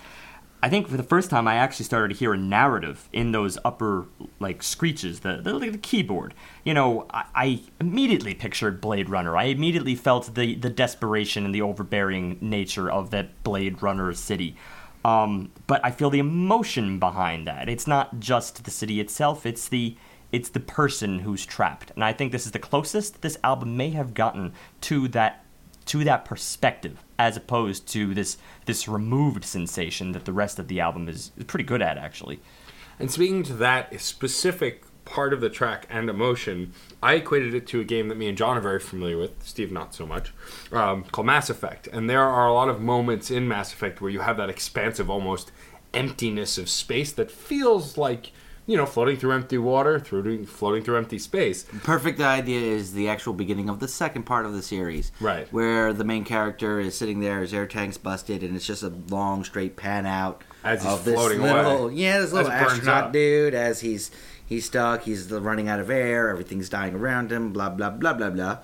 I 0.66 0.68
think 0.68 0.88
for 0.88 0.96
the 0.96 1.04
first 1.04 1.30
time, 1.30 1.46
I 1.46 1.54
actually 1.54 1.84
started 1.84 2.12
to 2.12 2.18
hear 2.18 2.32
a 2.32 2.36
narrative 2.36 3.08
in 3.12 3.30
those 3.30 3.56
upper 3.64 4.06
like 4.40 4.64
screeches, 4.64 5.20
the 5.20 5.36
the, 5.36 5.56
the 5.60 5.78
keyboard. 5.78 6.34
You 6.64 6.74
know, 6.74 7.06
I, 7.14 7.24
I 7.36 7.60
immediately 7.78 8.34
pictured 8.34 8.80
Blade 8.80 9.08
Runner. 9.08 9.36
I 9.36 9.44
immediately 9.44 9.94
felt 9.94 10.34
the 10.34 10.56
the 10.56 10.68
desperation 10.68 11.44
and 11.44 11.54
the 11.54 11.62
overbearing 11.62 12.38
nature 12.40 12.90
of 12.90 13.10
that 13.10 13.44
Blade 13.44 13.80
Runner 13.80 14.12
city. 14.12 14.56
Um, 15.04 15.52
but 15.68 15.80
I 15.84 15.92
feel 15.92 16.10
the 16.10 16.18
emotion 16.18 16.98
behind 16.98 17.46
that. 17.46 17.68
It's 17.68 17.86
not 17.86 18.18
just 18.18 18.64
the 18.64 18.72
city 18.72 18.98
itself; 18.98 19.46
it's 19.46 19.68
the 19.68 19.96
it's 20.32 20.48
the 20.48 20.58
person 20.58 21.20
who's 21.20 21.46
trapped. 21.46 21.92
And 21.92 22.02
I 22.02 22.12
think 22.12 22.32
this 22.32 22.44
is 22.44 22.50
the 22.50 22.58
closest 22.58 23.22
this 23.22 23.38
album 23.44 23.76
may 23.76 23.90
have 23.90 24.14
gotten 24.14 24.52
to 24.80 25.06
that 25.08 25.44
to 25.84 26.02
that 26.02 26.24
perspective 26.24 27.04
as 27.18 27.36
opposed 27.36 27.86
to 27.88 28.14
this 28.14 28.36
this 28.66 28.88
removed 28.88 29.44
sensation 29.44 30.12
that 30.12 30.24
the 30.24 30.32
rest 30.32 30.58
of 30.58 30.68
the 30.68 30.80
album 30.80 31.08
is, 31.08 31.32
pretty 31.46 31.64
good 31.64 31.82
at 31.82 31.96
actually. 31.98 32.40
And 32.98 33.10
speaking 33.10 33.42
to 33.44 33.54
that 33.54 34.00
specific 34.00 34.84
part 35.04 35.32
of 35.32 35.40
the 35.40 35.48
track 35.48 35.86
and 35.88 36.10
emotion, 36.10 36.72
I 37.02 37.14
equated 37.14 37.54
it 37.54 37.66
to 37.68 37.80
a 37.80 37.84
game 37.84 38.08
that 38.08 38.18
me 38.18 38.28
and 38.28 38.36
John 38.36 38.56
are 38.56 38.60
very 38.60 38.80
familiar 38.80 39.16
with, 39.16 39.42
Steve 39.42 39.70
not 39.70 39.94
so 39.94 40.04
much, 40.04 40.32
um, 40.72 41.04
called 41.04 41.26
Mass 41.26 41.48
Effect. 41.48 41.86
And 41.86 42.10
there 42.10 42.24
are 42.24 42.48
a 42.48 42.52
lot 42.52 42.68
of 42.68 42.80
moments 42.80 43.30
in 43.30 43.46
Mass 43.46 43.72
Effect 43.72 44.00
where 44.00 44.10
you 44.10 44.20
have 44.20 44.36
that 44.38 44.50
expansive, 44.50 45.08
almost 45.08 45.52
emptiness 45.94 46.58
of 46.58 46.68
space 46.68 47.12
that 47.12 47.30
feels 47.30 47.96
like, 47.96 48.32
you 48.66 48.76
know, 48.76 48.86
floating 48.86 49.16
through 49.16 49.32
empty 49.32 49.58
water, 49.58 49.98
through 50.00 50.44
floating 50.46 50.82
through 50.82 50.96
empty 50.96 51.18
space. 51.18 51.64
Perfect 51.84 52.20
idea 52.20 52.60
is 52.60 52.92
the 52.92 53.08
actual 53.08 53.32
beginning 53.32 53.68
of 53.68 53.78
the 53.80 53.88
second 53.88 54.24
part 54.24 54.44
of 54.44 54.52
the 54.52 54.62
series. 54.62 55.12
Right. 55.20 55.46
Where 55.52 55.92
the 55.92 56.04
main 56.04 56.24
character 56.24 56.80
is 56.80 56.96
sitting 56.96 57.20
there, 57.20 57.40
his 57.40 57.54
air 57.54 57.66
tank's 57.66 57.96
busted, 57.96 58.42
and 58.42 58.56
it's 58.56 58.66
just 58.66 58.82
a 58.82 58.92
long, 59.08 59.44
straight 59.44 59.76
pan 59.76 60.04
out 60.06 60.42
As 60.64 60.82
he's 60.82 60.92
of 60.92 61.04
this 61.04 61.14
floating 61.14 61.42
little, 61.42 61.86
away. 61.86 61.94
Yeah, 61.94 62.18
this 62.18 62.32
little 62.32 62.50
As 62.50 62.72
astronaut 62.72 63.12
dude 63.12 63.54
as 63.54 63.80
he's 63.80 64.10
he's 64.44 64.64
stuck, 64.66 65.02
he's 65.02 65.30
running 65.30 65.68
out 65.68 65.80
of 65.80 65.88
air, 65.90 66.28
everything's 66.28 66.68
dying 66.68 66.94
around 66.94 67.30
him, 67.30 67.52
blah 67.52 67.70
blah 67.70 67.90
blah 67.90 68.14
blah 68.14 68.30
blah. 68.30 68.58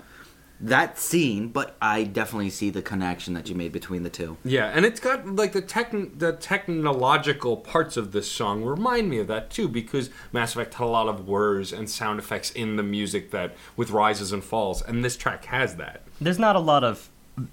That 0.62 0.96
scene, 0.96 1.48
but 1.48 1.76
I 1.82 2.04
definitely 2.04 2.50
see 2.50 2.70
the 2.70 2.82
connection 2.82 3.34
that 3.34 3.48
you 3.48 3.56
made 3.56 3.72
between 3.72 4.04
the 4.04 4.10
two. 4.10 4.36
Yeah, 4.44 4.66
and 4.66 4.86
it's 4.86 5.00
got 5.00 5.26
like 5.26 5.52
the 5.52 5.60
techn 5.60 6.18
the 6.18 6.34
technological 6.34 7.56
parts 7.56 7.96
of 7.96 8.12
this 8.12 8.30
song 8.30 8.62
remind 8.62 9.10
me 9.10 9.18
of 9.18 9.26
that 9.26 9.50
too, 9.50 9.68
because 9.68 10.08
Mass 10.32 10.52
Effect 10.52 10.74
had 10.74 10.84
a 10.84 10.86
lot 10.86 11.08
of 11.08 11.26
whirs 11.26 11.72
and 11.72 11.90
sound 11.90 12.20
effects 12.20 12.52
in 12.52 12.76
the 12.76 12.84
music 12.84 13.32
that 13.32 13.56
with 13.76 13.90
rises 13.90 14.32
and 14.32 14.44
falls, 14.44 14.82
and 14.82 15.04
this 15.04 15.16
track 15.16 15.46
has 15.46 15.74
that. 15.76 16.02
There's 16.20 16.38
not 16.38 16.54
a 16.54 16.60
lot 16.60 16.84
of 16.84 17.10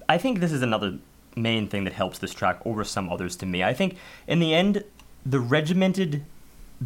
I 0.08 0.18
think 0.18 0.40
this 0.40 0.52
is 0.52 0.62
another 0.62 1.00
main 1.36 1.68
thing 1.68 1.86
that 1.86 1.94
helps 1.94 2.20
this 2.20 2.34
track 2.34 2.60
over 2.66 2.84
some 2.84 3.10
others 3.10 3.36
to 3.38 3.46
me. 3.46 3.64
I 3.64 3.74
think 3.74 3.98
in 4.28 4.40
the 4.40 4.54
end 4.54 4.84
the 5.26 5.40
regimented 5.40 6.26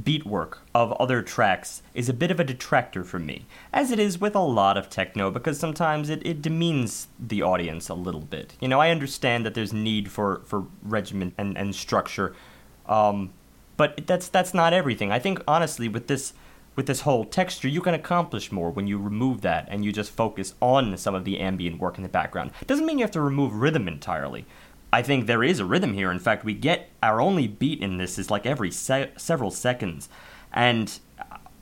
beat 0.01 0.25
work 0.25 0.61
of 0.73 0.91
other 0.93 1.21
tracks 1.21 1.83
is 1.93 2.09
a 2.09 2.13
bit 2.13 2.31
of 2.31 2.39
a 2.39 2.43
detractor 2.43 3.03
for 3.03 3.19
me, 3.19 3.45
as 3.71 3.91
it 3.91 3.99
is 3.99 4.19
with 4.19 4.35
a 4.35 4.39
lot 4.39 4.77
of 4.77 4.89
techno, 4.89 5.29
because 5.29 5.59
sometimes 5.59 6.09
it, 6.09 6.25
it 6.25 6.41
demeans 6.41 7.07
the 7.19 7.43
audience 7.43 7.89
a 7.89 7.93
little 7.93 8.21
bit. 8.21 8.55
You 8.59 8.67
know, 8.67 8.79
I 8.79 8.89
understand 8.89 9.45
that 9.45 9.53
there's 9.53 9.73
need 9.73 10.11
for, 10.11 10.41
for 10.45 10.65
regiment 10.81 11.35
and, 11.37 11.57
and 11.57 11.75
structure, 11.75 12.35
um, 12.87 13.31
but 13.77 14.05
that's 14.07 14.27
that's 14.27 14.53
not 14.53 14.73
everything. 14.73 15.11
I 15.11 15.19
think 15.19 15.41
honestly 15.47 15.87
with 15.87 16.07
this 16.07 16.33
with 16.75 16.87
this 16.87 17.01
whole 17.01 17.25
texture, 17.25 17.67
you 17.67 17.81
can 17.81 17.93
accomplish 17.93 18.51
more 18.51 18.71
when 18.71 18.87
you 18.87 18.97
remove 18.97 19.41
that 19.41 19.67
and 19.69 19.85
you 19.85 19.91
just 19.91 20.11
focus 20.11 20.55
on 20.59 20.97
some 20.97 21.13
of 21.13 21.23
the 21.23 21.39
ambient 21.39 21.79
work 21.79 21.97
in 21.97 22.03
the 22.03 22.09
background. 22.09 22.51
Doesn't 22.65 22.85
mean 22.85 22.97
you 22.97 23.03
have 23.03 23.11
to 23.11 23.21
remove 23.21 23.53
rhythm 23.53 23.87
entirely. 23.87 24.45
I 24.93 25.01
think 25.01 25.25
there 25.25 25.43
is 25.43 25.59
a 25.59 25.65
rhythm 25.65 25.95
here. 25.95 26.11
In 26.11 26.19
fact, 26.19 26.45
we 26.45 26.53
get 26.53 26.91
our 27.01 27.19
only 27.19 27.47
beat 27.47 27.81
in 27.81 27.97
this 27.97 28.19
is 28.19 28.29
like 28.29 28.45
every 28.45 28.69
se- 28.69 29.13
several 29.17 29.49
seconds, 29.49 30.07
and 30.51 30.99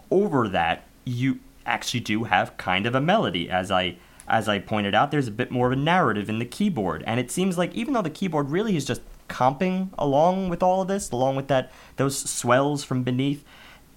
over 0.10 0.50
that, 0.50 0.86
you 1.06 1.40
actually 1.66 2.02
do 2.02 2.26
have 2.26 2.58
kind 2.58 2.86
of 2.86 2.94
a 2.94 3.00
melody. 3.00 3.50
As 3.50 3.72
I 3.72 3.96
as 4.28 4.50
I 4.50 4.60
pointed 4.60 4.94
out, 4.94 5.12
there's 5.12 5.30
a 5.30 5.32
bit 5.32 5.50
more 5.50 5.68
of 5.68 5.72
a 5.72 5.78
narrative 5.78 6.30
in 6.30 6.40
the 6.40 6.46
keyboard, 6.46 7.06
and 7.08 7.22
it 7.22 7.32
seems 7.32 7.58
like 7.58 7.74
even 7.74 7.94
though 7.94 8.02
the 8.02 8.10
keyboard 8.10 8.50
really 8.50 8.76
is 8.76 8.84
just 8.84 9.02
comping 9.30 9.92
along 9.98 10.50
with 10.50 10.62
all 10.62 10.82
of 10.82 10.90
this, 10.90 11.10
along 11.10 11.38
with 11.38 11.48
that 11.48 11.72
those 11.96 12.30
swells 12.30 12.84
from 12.84 13.02
beneath, 13.02 13.46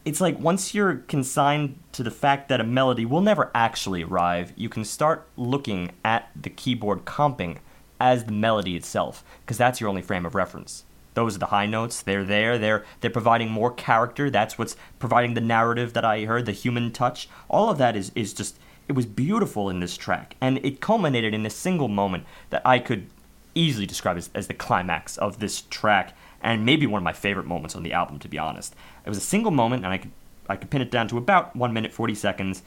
it's 0.04 0.20
like 0.20 0.38
once 0.38 0.74
you're 0.76 0.98
consigned 1.08 1.76
to 1.90 2.04
the 2.04 2.12
fact 2.12 2.48
that 2.50 2.60
a 2.60 2.64
melody 2.64 3.04
will 3.04 3.20
never 3.20 3.50
actually 3.52 4.04
arrive, 4.04 4.52
you 4.54 4.68
can 4.68 4.84
start 4.84 5.26
looking 5.36 5.90
at 6.04 6.30
the 6.40 6.50
keyboard 6.50 7.04
comping 7.04 7.58
as 8.00 8.24
the 8.24 8.32
melody 8.32 8.76
itself, 8.76 9.24
because 9.44 9.58
that's 9.58 9.80
your 9.80 9.88
only 9.88 10.02
frame 10.02 10.26
of 10.26 10.34
reference. 10.34 10.84
Those 11.14 11.36
are 11.36 11.38
the 11.38 11.46
high 11.46 11.66
notes. 11.66 12.02
They're 12.02 12.24
there. 12.24 12.58
They're 12.58 12.84
they're 13.00 13.10
providing 13.10 13.50
more 13.50 13.72
character. 13.72 14.30
That's 14.30 14.58
what's 14.58 14.76
providing 14.98 15.34
the 15.34 15.40
narrative 15.40 15.92
that 15.92 16.04
I 16.04 16.24
heard, 16.24 16.46
the 16.46 16.52
human 16.52 16.90
touch. 16.90 17.28
All 17.48 17.70
of 17.70 17.78
that 17.78 17.96
is 17.96 18.10
is 18.14 18.32
just 18.32 18.58
it 18.88 18.92
was 18.94 19.06
beautiful 19.06 19.70
in 19.70 19.80
this 19.80 19.96
track, 19.96 20.36
and 20.40 20.58
it 20.58 20.80
culminated 20.80 21.32
in 21.32 21.46
a 21.46 21.50
single 21.50 21.88
moment 21.88 22.26
that 22.50 22.62
I 22.66 22.78
could 22.78 23.06
easily 23.54 23.86
describe 23.86 24.16
as, 24.16 24.28
as 24.34 24.48
the 24.48 24.54
climax 24.54 25.16
of 25.16 25.38
this 25.38 25.62
track, 25.62 26.14
and 26.42 26.66
maybe 26.66 26.86
one 26.86 26.98
of 26.98 27.04
my 27.04 27.12
favorite 27.12 27.46
moments 27.46 27.76
on 27.76 27.84
the 27.84 27.92
album, 27.92 28.18
to 28.18 28.28
be 28.28 28.36
honest. 28.36 28.74
It 29.06 29.08
was 29.08 29.18
a 29.18 29.22
single 29.22 29.52
moment, 29.52 29.84
and 29.84 29.92
I 29.92 29.98
could 29.98 30.10
I 30.48 30.56
could 30.56 30.70
pin 30.70 30.82
it 30.82 30.90
down 30.90 31.08
to 31.08 31.18
about 31.18 31.54
one 31.54 31.72
minute 31.72 31.92
forty 31.92 32.14
seconds, 32.14 32.62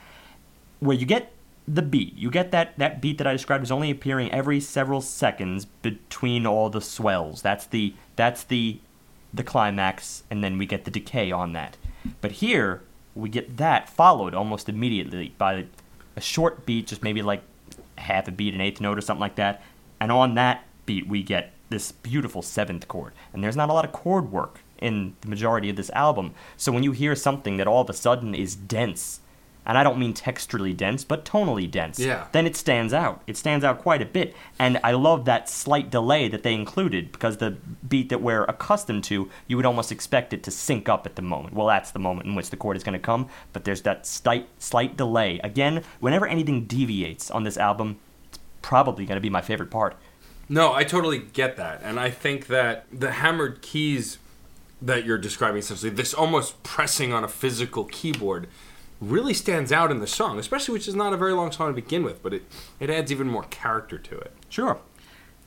where 0.79 0.95
you 0.95 1.05
get 1.05 1.33
the 1.67 1.81
beat. 1.81 2.17
You 2.17 2.31
get 2.31 2.51
that 2.51 2.77
that 2.79 3.01
beat 3.01 3.17
that 3.17 3.27
I 3.27 3.33
described 3.33 3.63
is 3.63 3.71
only 3.71 3.91
appearing 3.91 4.31
every 4.31 4.59
several 4.59 5.01
seconds 5.01 5.65
between 5.65 6.47
all 6.47 6.69
the 6.69 6.81
swells. 6.81 7.41
That's 7.41 7.65
the 7.65 7.93
that's 8.15 8.43
the 8.43 8.79
the 9.33 9.43
climax, 9.43 10.23
and 10.31 10.43
then 10.43 10.57
we 10.57 10.65
get 10.65 10.85
the 10.85 10.91
decay 10.91 11.31
on 11.31 11.53
that. 11.53 11.77
But 12.21 12.33
here 12.33 12.83
we 13.15 13.29
get 13.29 13.57
that 13.57 13.89
followed 13.89 14.33
almost 14.33 14.69
immediately 14.69 15.33
by 15.37 15.65
a 16.15 16.21
short 16.21 16.65
beat, 16.65 16.87
just 16.87 17.03
maybe 17.03 17.21
like 17.21 17.43
half 17.97 18.27
a 18.27 18.31
beat, 18.31 18.53
an 18.53 18.61
eighth 18.61 18.79
note, 18.79 18.97
or 18.97 19.01
something 19.01 19.21
like 19.21 19.35
that. 19.35 19.61
And 19.99 20.11
on 20.11 20.35
that 20.35 20.63
beat, 20.85 21.07
we 21.07 21.23
get 21.23 21.53
this 21.69 21.91
beautiful 21.91 22.41
seventh 22.41 22.87
chord. 22.87 23.13
And 23.33 23.43
there's 23.43 23.57
not 23.57 23.69
a 23.69 23.73
lot 23.73 23.83
of 23.83 23.91
chord 23.91 24.31
work 24.31 24.61
in 24.79 25.15
the 25.21 25.27
majority 25.27 25.69
of 25.69 25.75
this 25.75 25.89
album. 25.89 26.33
So 26.55 26.71
when 26.71 26.83
you 26.83 26.91
hear 26.91 27.15
something 27.15 27.57
that 27.57 27.67
all 27.67 27.81
of 27.81 27.89
a 27.89 27.93
sudden 27.93 28.33
is 28.33 28.55
dense, 28.55 29.19
and 29.67 29.77
I 29.77 29.83
don't 29.83 29.99
mean 29.99 30.13
texturally 30.15 30.75
dense, 30.75 31.03
but 31.03 31.25
tonally 31.25 31.69
dense, 31.69 31.99
Yeah. 31.99 32.25
then 32.31 32.47
it 32.47 32.55
stands 32.55 32.93
out. 32.93 33.21
It 33.27 33.37
stands 33.37 33.63
out 33.65 33.79
quite 33.79 34.01
a 34.01 34.05
bit. 34.05 34.33
And 34.57 34.79
I 34.83 34.93
love 34.93 35.25
that 35.25 35.47
slight 35.49 35.91
delay 35.91 36.27
that 36.29 36.41
they 36.41 36.53
included 36.55 37.11
because 37.11 37.37
the 37.37 37.57
beat 37.87 38.09
that 38.09 38.21
we're 38.21 38.45
accustomed 38.45 39.03
to, 39.05 39.29
you 39.47 39.57
would 39.57 39.65
almost 39.65 39.91
expect 39.91 40.33
it 40.33 40.41
to 40.43 40.51
sync 40.51 40.87
up 40.89 41.05
at 41.05 41.15
the 41.17 41.21
moment. 41.21 41.53
Well, 41.53 41.67
that's 41.67 41.91
the 41.91 41.99
moment 41.99 42.27
in 42.27 42.33
which 42.35 42.49
the 42.49 42.57
chord 42.57 42.77
is 42.77 42.83
going 42.83 42.93
to 42.93 42.99
come, 42.99 43.27
but 43.53 43.65
there's 43.65 43.81
that 43.83 44.07
slight, 44.07 44.47
slight 44.57 44.95
delay. 44.97 45.39
Again, 45.43 45.83
whenever 45.99 46.25
anything 46.25 46.63
deviates 46.65 47.29
on 47.29 47.43
this 47.43 47.57
album, 47.57 47.97
it's 48.29 48.39
probably 48.61 49.05
going 49.05 49.17
to 49.17 49.21
be 49.21 49.29
my 49.29 49.41
favorite 49.41 49.69
part. 49.69 49.97
No, 50.49 50.73
I 50.73 50.85
totally 50.85 51.19
get 51.19 51.57
that. 51.57 51.81
And 51.83 51.99
I 51.99 52.09
think 52.09 52.47
that 52.47 52.85
the 52.89 53.11
hammered 53.11 53.61
keys 53.61 54.17
that 54.81 55.03
you're 55.05 55.17
describing, 55.17 55.57
essentially, 55.59 55.89
this 55.89 56.13
almost 56.13 56.63
pressing 56.63 57.11
on 57.11 57.23
a 57.23 57.27
physical 57.27 57.83
keyboard, 57.83 58.47
really 58.99 59.33
stands 59.33 59.71
out 59.71 59.91
in 59.91 59.99
the 59.99 60.07
song, 60.07 60.39
especially 60.39 60.73
which 60.73 60.87
is 60.87 60.95
not 60.95 61.13
a 61.13 61.17
very 61.17 61.33
long 61.33 61.51
song 61.51 61.67
to 61.69 61.73
begin 61.73 62.03
with, 62.03 62.21
but 62.23 62.33
it, 62.33 62.43
it 62.79 62.89
adds 62.89 63.11
even 63.11 63.27
more 63.27 63.43
character 63.43 63.97
to 63.97 64.17
it. 64.17 64.31
Sure. 64.49 64.79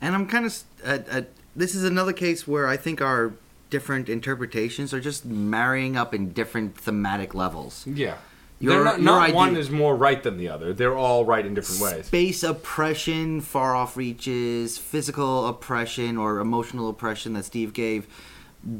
And 0.01 0.15
I'm 0.15 0.25
kind 0.27 0.45
of. 0.45 0.57
Uh, 0.85 0.99
uh, 1.11 1.21
this 1.55 1.75
is 1.75 1.83
another 1.83 2.13
case 2.13 2.47
where 2.47 2.67
I 2.67 2.77
think 2.77 3.01
our 3.01 3.33
different 3.69 4.07
interpretations 4.09 4.93
are 4.93 4.99
just 5.01 5.25
marrying 5.25 5.97
up 5.97 6.13
in 6.13 6.31
different 6.31 6.77
thematic 6.77 7.33
levels. 7.33 7.85
Yeah. 7.87 8.15
Your- 8.59 8.83
not, 8.83 9.01
not 9.01 9.21
idea- 9.23 9.35
one 9.35 9.57
is 9.57 9.69
more 9.69 9.95
right 9.95 10.21
than 10.21 10.37
the 10.37 10.47
other. 10.47 10.71
They're 10.71 10.95
all 10.95 11.25
right 11.25 11.45
in 11.45 11.53
different 11.55 11.81
ways. 11.81 12.05
Space 12.05 12.43
oppression, 12.43 13.41
far 13.41 13.75
off 13.75 13.97
reaches, 13.97 14.77
physical 14.77 15.47
oppression 15.47 16.17
or 16.17 16.39
emotional 16.39 16.87
oppression 16.87 17.33
that 17.33 17.45
Steve 17.45 17.73
gave, 17.73 18.07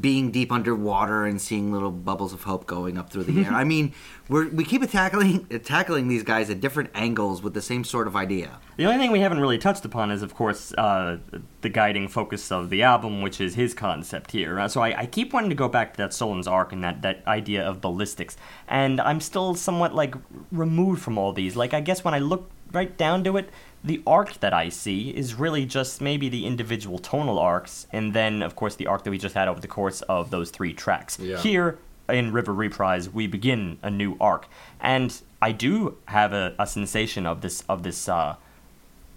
being 0.00 0.30
deep 0.30 0.52
underwater 0.52 1.26
and 1.26 1.40
seeing 1.40 1.72
little 1.72 1.90
bubbles 1.90 2.32
of 2.32 2.44
hope 2.44 2.66
going 2.66 2.96
up 2.96 3.10
through 3.10 3.24
the 3.24 3.44
air. 3.44 3.52
I 3.52 3.64
mean, 3.64 3.92
we're, 4.28 4.48
we 4.48 4.64
keep 4.64 4.88
tackling 4.88 5.46
tackling 5.64 6.06
these 6.06 6.22
guys 6.22 6.50
at 6.50 6.60
different 6.60 6.90
angles 6.94 7.42
with 7.42 7.52
the 7.54 7.60
same 7.62 7.82
sort 7.82 8.06
of 8.06 8.14
idea. 8.14 8.60
The 8.76 8.86
only 8.86 8.98
thing 8.98 9.10
we 9.10 9.18
haven't 9.20 9.40
really 9.40 9.58
touched 9.58 9.84
upon 9.84 10.12
is, 10.12 10.22
of 10.22 10.34
course, 10.34 10.72
uh, 10.74 11.18
the 11.62 11.68
guiding 11.68 12.06
focus 12.06 12.52
of 12.52 12.70
the 12.70 12.84
album, 12.84 13.22
which 13.22 13.40
is 13.40 13.56
his 13.56 13.74
concept 13.74 14.30
here. 14.30 14.60
Uh, 14.60 14.68
so 14.68 14.80
I, 14.82 15.00
I 15.00 15.06
keep 15.06 15.32
wanting 15.32 15.50
to 15.50 15.56
go 15.56 15.68
back 15.68 15.94
to 15.94 15.98
that 15.98 16.10
Solens 16.10 16.48
arc 16.48 16.72
and 16.72 16.84
that, 16.84 17.02
that 17.02 17.26
idea 17.26 17.66
of 17.66 17.80
ballistics. 17.80 18.36
And 18.68 19.00
I'm 19.00 19.20
still 19.20 19.56
somewhat, 19.56 19.94
like, 19.94 20.14
removed 20.52 21.02
from 21.02 21.18
all 21.18 21.32
these. 21.32 21.56
Like, 21.56 21.74
I 21.74 21.80
guess 21.80 22.04
when 22.04 22.14
I 22.14 22.20
look 22.20 22.50
right 22.72 22.96
down 22.96 23.24
to 23.24 23.36
it, 23.36 23.50
the 23.84 24.02
arc 24.06 24.40
that 24.40 24.52
I 24.52 24.68
see 24.68 25.10
is 25.10 25.34
really 25.34 25.66
just 25.66 26.00
maybe 26.00 26.28
the 26.28 26.46
individual 26.46 26.98
tonal 26.98 27.38
arcs, 27.38 27.86
and 27.92 28.12
then, 28.12 28.42
of 28.42 28.54
course, 28.54 28.76
the 28.76 28.86
arc 28.86 29.04
that 29.04 29.10
we 29.10 29.18
just 29.18 29.34
had 29.34 29.48
over 29.48 29.60
the 29.60 29.68
course 29.68 30.02
of 30.02 30.30
those 30.30 30.50
three 30.50 30.72
tracks. 30.72 31.18
Yeah. 31.18 31.38
Here, 31.38 31.78
in 32.08 32.32
River 32.32 32.52
Reprise, 32.52 33.08
we 33.08 33.26
begin 33.26 33.78
a 33.82 33.90
new 33.90 34.16
arc. 34.20 34.46
And 34.80 35.20
I 35.40 35.52
do 35.52 35.96
have 36.06 36.32
a, 36.32 36.54
a 36.58 36.66
sensation 36.66 37.26
of 37.26 37.40
this, 37.40 37.64
of 37.68 37.82
this, 37.82 38.08
uh, 38.08 38.36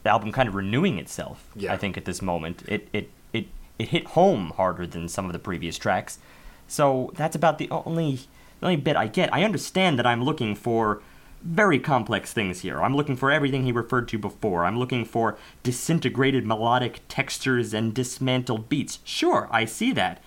the 0.04 0.10
album 0.12 0.32
kind 0.32 0.48
of 0.48 0.56
renewing 0.56 1.00
itself. 1.00 1.50
Yeah. 1.56 1.74
I 1.74 1.78
think 1.78 1.98
at 1.98 2.06
this 2.06 2.22
moment, 2.22 2.64
it 2.68 2.88
it 2.94 3.10
it 3.34 3.48
it 3.80 3.90
hit 3.90 4.06
home 4.10 4.54
harder 4.56 4.86
than 4.86 5.10
some 5.10 5.26
of 5.26 5.34
the 5.34 5.40
previous 5.40 5.78
tracks. 5.80 6.20
So 6.68 7.12
that's 7.16 7.36
about 7.36 7.58
the 7.58 7.68
only 7.72 8.20
the 8.60 8.68
only 8.68 8.76
bit 8.78 8.96
I 8.96 9.08
get. 9.08 9.34
I 9.34 9.44
understand 9.44 9.98
that 9.98 10.06
I'm 10.06 10.24
looking 10.24 10.56
for 10.56 11.02
very 11.46 11.80
complex 11.80 12.34
things 12.34 12.62
here. 12.62 12.82
I'm 12.82 12.96
looking 12.96 13.16
for 13.16 13.32
everything 13.32 13.64
he 13.64 13.72
referred 13.72 14.08
to 14.10 14.18
before. 14.18 14.66
I'm 14.66 14.80
looking 14.80 15.06
for 15.06 15.38
disintegrated 15.64 16.46
melodic 16.46 17.02
textures 17.08 17.74
and 17.74 17.94
dismantled 17.94 18.68
beats. 18.68 19.00
Sure, 19.04 19.48
I 19.52 19.66
see 19.66 19.92
that. 19.94 20.22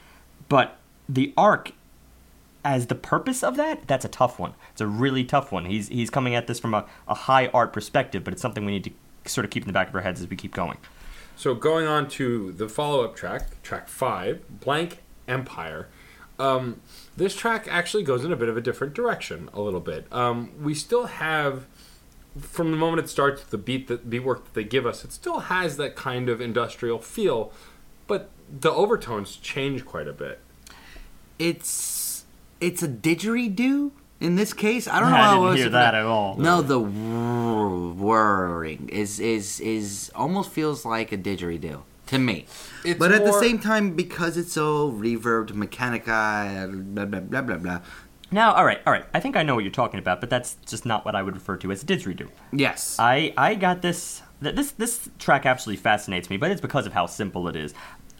But 0.48 0.78
the 1.08 1.34
arc 1.36 1.72
as 2.64 2.86
the 2.86 2.94
purpose 2.94 3.42
of 3.42 3.56
that, 3.56 3.86
that's 3.86 4.04
a 4.04 4.08
tough 4.08 4.38
one. 4.38 4.54
It's 4.72 4.80
a 4.80 4.86
really 4.86 5.24
tough 5.24 5.50
one. 5.50 5.64
He's 5.64 5.88
he's 5.88 6.10
coming 6.10 6.34
at 6.34 6.46
this 6.46 6.60
from 6.60 6.74
a, 6.74 6.86
a 7.08 7.14
high 7.14 7.48
art 7.48 7.72
perspective, 7.72 8.24
but 8.24 8.32
it's 8.32 8.42
something 8.42 8.64
we 8.64 8.72
need 8.72 8.84
to 8.84 8.92
sort 9.24 9.44
of 9.44 9.50
keep 9.50 9.64
in 9.64 9.66
the 9.66 9.72
back 9.72 9.88
of 9.88 9.94
our 9.94 10.02
heads 10.02 10.20
as 10.20 10.28
we 10.28 10.36
keep 10.36 10.54
going. 10.54 10.78
So 11.36 11.54
going 11.54 11.86
on 11.86 12.08
to 12.10 12.52
the 12.52 12.68
follow-up 12.68 13.14
track, 13.14 13.62
track 13.62 13.88
five, 13.88 14.42
Blank 14.60 15.02
Empire. 15.26 15.88
Um, 16.38 16.80
this 17.16 17.34
track 17.34 17.66
actually 17.68 18.04
goes 18.04 18.24
in 18.24 18.32
a 18.32 18.36
bit 18.36 18.48
of 18.48 18.56
a 18.56 18.60
different 18.60 18.94
direction, 18.94 19.48
a 19.52 19.60
little 19.60 19.80
bit. 19.80 20.06
Um, 20.12 20.50
we 20.62 20.72
still 20.74 21.06
have, 21.06 21.66
from 22.40 22.70
the 22.70 22.76
moment 22.76 23.04
it 23.04 23.08
starts, 23.10 23.42
the 23.42 23.58
beat 23.58 23.88
that 23.88 24.08
beat 24.08 24.20
work 24.20 24.44
that 24.44 24.54
they 24.54 24.64
give 24.64 24.86
us, 24.86 25.04
it 25.04 25.12
still 25.12 25.40
has 25.40 25.76
that 25.78 25.96
kind 25.96 26.28
of 26.28 26.40
industrial 26.40 26.98
feel, 27.00 27.52
but 28.06 28.30
the 28.48 28.70
overtones 28.70 29.36
change 29.36 29.84
quite 29.84 30.06
a 30.08 30.12
bit. 30.12 30.40
It's 31.38 32.24
it's 32.60 32.82
a 32.82 32.88
didgeridoo 32.88 33.90
in 34.20 34.36
this 34.36 34.52
case. 34.52 34.88
I 34.88 35.00
don't 35.00 35.10
know 35.12 35.16
I 35.16 35.20
how 35.22 35.34
didn't 35.34 35.46
else 35.48 35.56
hear 35.56 35.64
to- 35.66 35.70
that 35.72 35.94
at 35.94 36.04
all. 36.04 36.36
No, 36.36 36.62
the 36.62 36.78
whirring 37.98 38.88
is 38.90 39.20
is 39.20 39.60
is 39.60 40.10
almost 40.14 40.50
feels 40.50 40.84
like 40.84 41.12
a 41.12 41.18
didgeridoo 41.18 41.82
to 42.08 42.18
me. 42.18 42.46
It's 42.84 42.98
but 42.98 43.12
at 43.12 43.24
the 43.24 43.32
same 43.40 43.58
time, 43.58 43.94
because 43.94 44.36
it's 44.36 44.52
so 44.52 44.90
reverbed, 44.92 45.50
mechanica, 45.52 46.94
blah 46.94 47.04
blah 47.06 47.20
blah 47.20 47.42
blah 47.42 47.56
blah. 47.56 47.80
Now, 48.30 48.52
all 48.52 48.64
right, 48.64 48.78
all 48.86 48.92
right. 48.92 49.06
I 49.14 49.20
think 49.20 49.36
I 49.36 49.42
know 49.42 49.54
what 49.54 49.64
you're 49.64 49.72
talking 49.72 49.98
about, 49.98 50.20
but 50.20 50.28
that's 50.28 50.56
just 50.66 50.84
not 50.84 51.04
what 51.04 51.14
I 51.14 51.22
would 51.22 51.34
refer 51.34 51.56
to 51.58 51.72
as 51.72 51.82
a 51.82 51.86
didgeridoo. 51.86 52.28
Yes, 52.52 52.96
I 52.98 53.32
I 53.36 53.54
got 53.54 53.80
this. 53.82 54.22
th- 54.42 54.54
This 54.54 54.72
this 54.72 55.08
track 55.18 55.46
absolutely 55.46 55.80
fascinates 55.82 56.28
me, 56.28 56.36
but 56.36 56.50
it's 56.50 56.60
because 56.60 56.86
of 56.86 56.92
how 56.92 57.06
simple 57.06 57.48
it 57.48 57.56
is. 57.56 57.72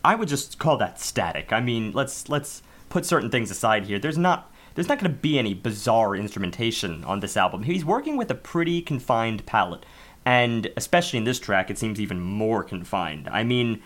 I 0.05 0.15
would 0.15 0.29
just 0.29 0.59
call 0.59 0.77
that 0.79 0.99
static. 1.01 1.53
I 1.53 1.61
mean, 1.61 1.93
let's 1.93 2.29
let's 2.29 2.63
put 2.89 3.05
certain 3.05 3.31
things 3.31 3.51
aside 3.51 3.85
here. 3.87 3.99
There's 3.99 4.17
not 4.17 4.51
there's 4.75 4.89
not 4.89 4.99
going 4.99 5.13
to 5.13 5.19
be 5.19 5.39
any 5.39 5.53
bizarre 5.55 6.15
instrumentation 6.15 7.05
on 7.05 7.21
this 7.21 7.37
album. 7.37 7.65
He's 7.65 7.85
working 7.85 8.17
with 8.17 8.31
a 8.31 8.35
pretty 8.35 8.81
confined 8.81 9.45
palette, 9.45 9.85
and 10.29 10.71
especially 10.77 11.17
in 11.17 11.25
this 11.25 11.41
track, 11.41 11.71
it 11.71 11.79
seems 11.79 11.99
even 11.99 12.21
more 12.21 12.63
confined. 12.63 13.31
I 13.33 13.45
mean, 13.45 13.83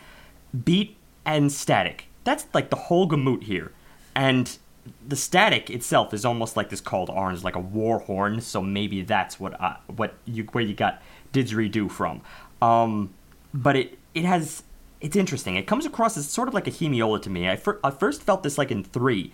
beat 0.65 0.97
and 1.25 1.53
static. 1.53 2.09
That's 2.25 2.47
like 2.53 2.69
the 2.69 2.75
whole 2.75 3.07
gamut 3.07 3.45
here, 3.45 3.71
and 4.17 4.59
the 5.07 5.15
static 5.15 5.71
itself 5.71 6.13
is 6.13 6.25
almost 6.25 6.57
like 6.57 6.69
this 6.69 6.81
called 6.81 7.11
orange, 7.11 7.45
like 7.45 7.55
a 7.55 7.61
war 7.61 8.01
horn. 8.01 8.41
So 8.41 8.61
maybe 8.61 9.03
that's 9.03 9.39
what 9.39 9.61
I, 9.61 9.77
what 9.87 10.15
you 10.25 10.43
where 10.51 10.65
you 10.65 10.75
got 10.75 11.01
didgeridoo 11.33 11.89
from. 11.89 12.23
Um, 12.61 13.15
but 13.55 13.77
it 13.77 13.99
it 14.13 14.25
has 14.25 14.65
it's 15.01 15.15
interesting. 15.15 15.55
It 15.55 15.69
comes 15.69 15.87
across 15.87 16.17
as 16.17 16.29
sort 16.29 16.49
of 16.49 16.55
like 16.55 16.67
a 16.67 16.73
hemiola 16.73 17.23
to 17.23 17.31
me. 17.31 17.49
I, 17.49 17.55
fir- 17.55 17.79
I 17.85 17.91
first 17.91 18.21
felt 18.21 18.43
this 18.43 18.59
like 18.59 18.73
in 18.73 18.83
three, 18.83 19.33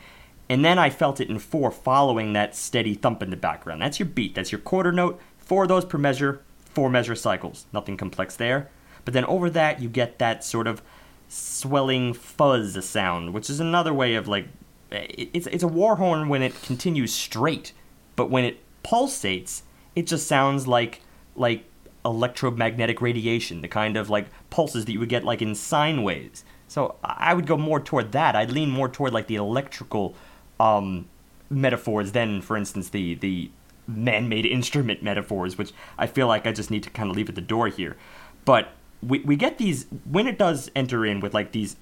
and 0.51 0.63
then 0.63 0.79
I 0.79 0.91
felt 0.91 1.23
it 1.23 1.31
in 1.31 1.39
four, 1.39 1.71
following 1.71 2.35
that 2.35 2.55
steady 2.55 2.93
thump 2.93 3.23
in 3.23 3.31
the 3.31 3.37
background. 3.37 3.81
That's 3.81 3.99
your 3.99 4.09
beat. 4.09 4.35
That's 4.35 4.53
your 4.53 4.61
quarter 4.61 4.93
note. 4.93 5.19
Four 5.39 5.63
of 5.63 5.71
those 5.71 5.87
per 5.87 5.97
measure. 5.97 6.43
Four 6.71 6.91
measure 6.91 7.15
cycles. 7.15 7.67
Nothing 7.73 7.97
complex 7.97 8.37
there. 8.37 8.71
But 9.05 9.15
then 9.15 9.25
over 9.25 9.49
that, 9.51 9.81
you 9.81 9.89
get 9.89 10.19
that 10.19 10.45
sort 10.45 10.67
of 10.67 10.83
swelling 11.29 12.15
fuzz 12.15 12.85
sound, 12.85 13.35
which 13.35 13.51
is 13.51 13.61
another 13.61 13.93
way 13.93 14.15
of 14.15 14.29
like 14.29 14.49
it's 14.91 15.47
it's 15.47 15.63
a 15.63 15.69
war 15.69 15.97
horn 15.97 16.29
when 16.29 16.43
it 16.43 16.61
continues 16.63 17.13
straight, 17.13 17.73
but 18.17 18.31
when 18.31 18.45
it 18.45 18.61
pulsates, 18.83 19.63
it 19.95 20.07
just 20.07 20.27
sounds 20.27 20.67
like 20.67 21.03
like 21.37 21.65
electromagnetic 22.05 23.01
radiation, 23.01 23.61
the 23.61 23.69
kind 23.69 23.97
of 23.97 24.09
like 24.09 24.29
pulses 24.51 24.85
that 24.87 24.93
you 24.93 25.01
would 25.01 25.09
get 25.09 25.25
like 25.25 25.43
in 25.43 25.55
sine 25.55 26.03
waves. 26.03 26.45
So 26.69 26.97
I 27.03 27.35
would 27.35 27.47
go 27.47 27.57
more 27.57 27.81
toward 27.81 28.13
that. 28.13 28.37
I'd 28.37 28.51
lean 28.51 28.71
more 28.71 28.89
toward 28.89 29.13
like 29.13 29.27
the 29.27 29.37
electrical 29.37 30.15
um, 30.61 31.09
metaphors 31.51 32.13
than, 32.13 32.43
for 32.43 32.57
instance, 32.57 32.91
the 32.91 33.15
the 33.15 33.51
man-made 33.89 34.47
instrument 34.47 35.03
metaphors, 35.03 35.59
which 35.59 35.73
I 35.99 36.07
feel 36.07 36.29
like 36.29 36.47
I 36.47 36.53
just 36.53 36.71
need 36.71 36.83
to 36.85 36.91
kind 36.91 37.11
of 37.11 37.17
leave 37.17 37.29
at 37.29 37.35
the 37.35 37.41
door 37.41 37.69
here. 37.69 37.97
But 38.45 38.73
we 39.03 39.21
we 39.21 39.37
get 39.37 39.59
these 39.59 39.87
when 40.05 40.27
it 40.27 40.39
does 40.39 40.71
enter 40.77 41.05
in 41.07 41.21
with 41.21 41.35
like 41.35 41.53
these 41.53 41.77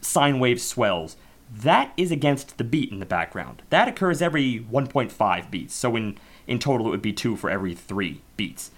sine 0.00 0.38
wave 0.38 0.60
swells. 0.60 1.16
That 1.52 1.92
is 1.96 2.10
against 2.10 2.58
the 2.58 2.64
beat 2.64 2.90
in 2.90 3.00
the 3.00 3.06
background. 3.06 3.62
That 3.70 3.86
occurs 3.86 4.22
every 4.22 4.60
1.5 4.70 5.50
beats. 5.50 5.74
So 5.74 5.94
in 5.96 6.18
in 6.46 6.58
total, 6.58 6.88
it 6.88 6.90
would 6.90 7.02
be 7.02 7.12
two 7.12 7.36
for 7.36 7.50
every 7.50 7.74
three 7.74 8.20
beats. 8.36 8.70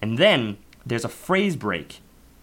And 0.00 0.18
then 0.18 0.58
there's 0.84 1.04
a 1.04 1.08
phrase 1.08 1.56
break. 1.56 2.00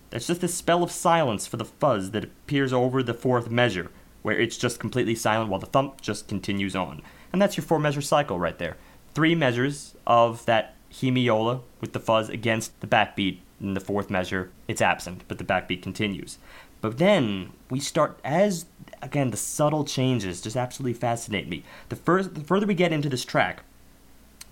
That's 0.09 0.27
just 0.27 0.43
a 0.43 0.47
spell 0.47 0.83
of 0.83 0.91
silence 0.91 1.45
for 1.45 1.57
the 1.57 1.65
fuzz 1.65 2.11
that 2.11 2.23
appears 2.23 2.73
over 2.73 3.03
the 3.03 3.13
fourth 3.13 3.49
measure, 3.49 3.91
where 4.21 4.39
it's 4.39 4.57
just 4.57 4.79
completely 4.79 5.15
silent 5.15 5.49
while 5.49 5.59
the 5.59 5.67
thump 5.67 6.01
just 6.01 6.27
continues 6.27 6.75
on. 6.75 7.01
And 7.31 7.41
that's 7.41 7.57
your 7.57 7.65
four 7.65 7.79
measure 7.79 8.01
cycle 8.01 8.39
right 8.39 8.57
there. 8.57 8.77
Three 9.13 9.35
measures 9.35 9.95
of 10.05 10.45
that 10.45 10.75
hemiola 10.91 11.61
with 11.81 11.93
the 11.93 11.99
fuzz 11.99 12.29
against 12.29 12.79
the 12.81 12.87
backbeat. 12.87 13.39
In 13.61 13.73
the 13.73 13.81
fourth 13.81 14.09
measure, 14.09 14.51
it's 14.69 14.81
absent, 14.81 15.23
but 15.27 15.37
the 15.37 15.43
backbeat 15.43 15.81
continues. 15.81 16.37
But 16.79 16.97
then 16.97 17.51
we 17.69 17.81
start 17.81 18.17
as 18.23 18.65
again 19.01 19.31
the 19.31 19.37
subtle 19.37 19.83
changes 19.83 20.41
just 20.41 20.55
absolutely 20.55 20.97
fascinate 20.97 21.49
me. 21.49 21.63
The 21.89 21.97
first 21.97 22.35
the 22.35 22.41
further 22.41 22.65
we 22.65 22.73
get 22.73 22.93
into 22.93 23.09
this 23.09 23.25
track, 23.25 23.63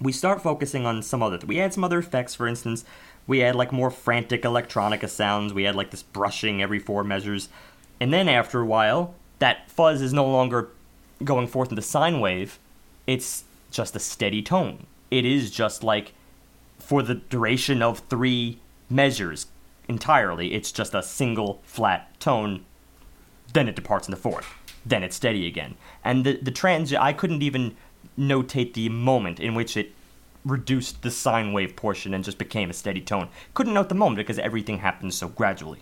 we 0.01 0.11
start 0.11 0.43
focusing 0.43 0.85
on 0.85 1.01
some 1.03 1.23
other. 1.23 1.39
We 1.45 1.61
add 1.61 1.73
some 1.73 1.85
other 1.85 1.99
effects, 1.99 2.35
for 2.35 2.47
instance. 2.47 2.83
We 3.25 3.41
add 3.41 3.55
like 3.55 3.71
more 3.71 3.91
frantic 3.91 4.43
electronica 4.43 5.07
sounds. 5.09 5.53
We 5.53 5.65
add 5.65 5.75
like 5.75 5.91
this 5.91 6.03
brushing 6.03 6.61
every 6.61 6.79
four 6.79 7.03
measures, 7.05 7.47
and 7.99 8.13
then 8.13 8.27
after 8.27 8.59
a 8.59 8.65
while, 8.65 9.15
that 9.39 9.69
fuzz 9.71 10.01
is 10.01 10.13
no 10.13 10.25
longer 10.25 10.69
going 11.23 11.47
forth 11.47 11.69
in 11.69 11.75
the 11.75 11.81
sine 11.81 12.19
wave. 12.19 12.59
It's 13.05 13.45
just 13.71 13.95
a 13.95 13.99
steady 13.99 14.41
tone. 14.41 14.87
It 15.11 15.25
is 15.25 15.51
just 15.51 15.83
like 15.83 16.13
for 16.79 17.01
the 17.01 17.15
duration 17.15 17.81
of 17.81 17.99
three 18.09 18.59
measures 18.89 19.47
entirely. 19.87 20.53
It's 20.53 20.71
just 20.71 20.93
a 20.93 21.03
single 21.03 21.61
flat 21.63 22.19
tone. 22.19 22.65
Then 23.53 23.67
it 23.67 23.75
departs 23.75 24.07
in 24.07 24.11
the 24.11 24.17
fourth. 24.17 24.53
Then 24.85 25.03
it's 25.03 25.15
steady 25.15 25.47
again. 25.47 25.75
And 26.03 26.25
the 26.25 26.39
the 26.41 26.51
trans 26.51 26.93
I 26.93 27.13
couldn't 27.13 27.43
even 27.43 27.75
notate 28.17 28.73
the 28.73 28.89
moment 28.89 29.39
in 29.39 29.53
which 29.53 29.77
it 29.77 29.93
reduced 30.45 31.01
the 31.01 31.11
sine 31.11 31.51
wave 31.53 31.75
portion 31.75 32.13
and 32.13 32.23
just 32.23 32.37
became 32.37 32.69
a 32.69 32.73
steady 32.73 33.01
tone. 33.01 33.29
Couldn't 33.53 33.73
note 33.73 33.89
the 33.89 33.95
moment 33.95 34.17
because 34.17 34.39
everything 34.39 34.79
happens 34.79 35.15
so 35.15 35.27
gradually. 35.27 35.81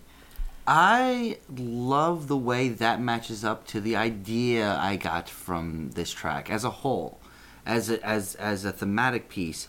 I 0.66 1.38
love 1.56 2.26
the 2.26 2.36
way 2.36 2.68
that 2.68 3.00
matches 3.00 3.44
up 3.44 3.66
to 3.68 3.80
the 3.80 3.94
idea 3.94 4.76
I 4.76 4.96
got 4.96 5.28
from 5.28 5.90
this 5.92 6.10
track 6.10 6.50
as 6.50 6.64
a 6.64 6.70
whole, 6.70 7.20
as 7.66 7.90
a, 7.90 8.04
as 8.06 8.34
as 8.36 8.64
a 8.64 8.72
thematic 8.72 9.28
piece. 9.28 9.68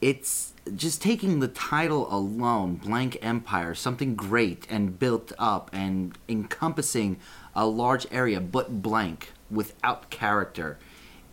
It's 0.00 0.54
just 0.74 1.02
taking 1.02 1.40
the 1.40 1.48
title 1.48 2.12
alone, 2.12 2.76
Blank 2.76 3.18
Empire, 3.20 3.74
something 3.74 4.14
great 4.14 4.66
and 4.70 4.98
built 4.98 5.32
up 5.38 5.70
and 5.72 6.16
encompassing 6.28 7.18
a 7.54 7.66
large 7.66 8.06
area, 8.10 8.40
but 8.40 8.80
blank 8.82 9.32
without 9.50 10.10
character. 10.10 10.78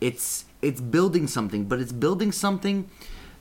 It's 0.00 0.44
it's 0.62 0.80
building 0.80 1.26
something, 1.26 1.64
but 1.64 1.80
it's 1.80 1.92
building 1.92 2.32
something 2.32 2.90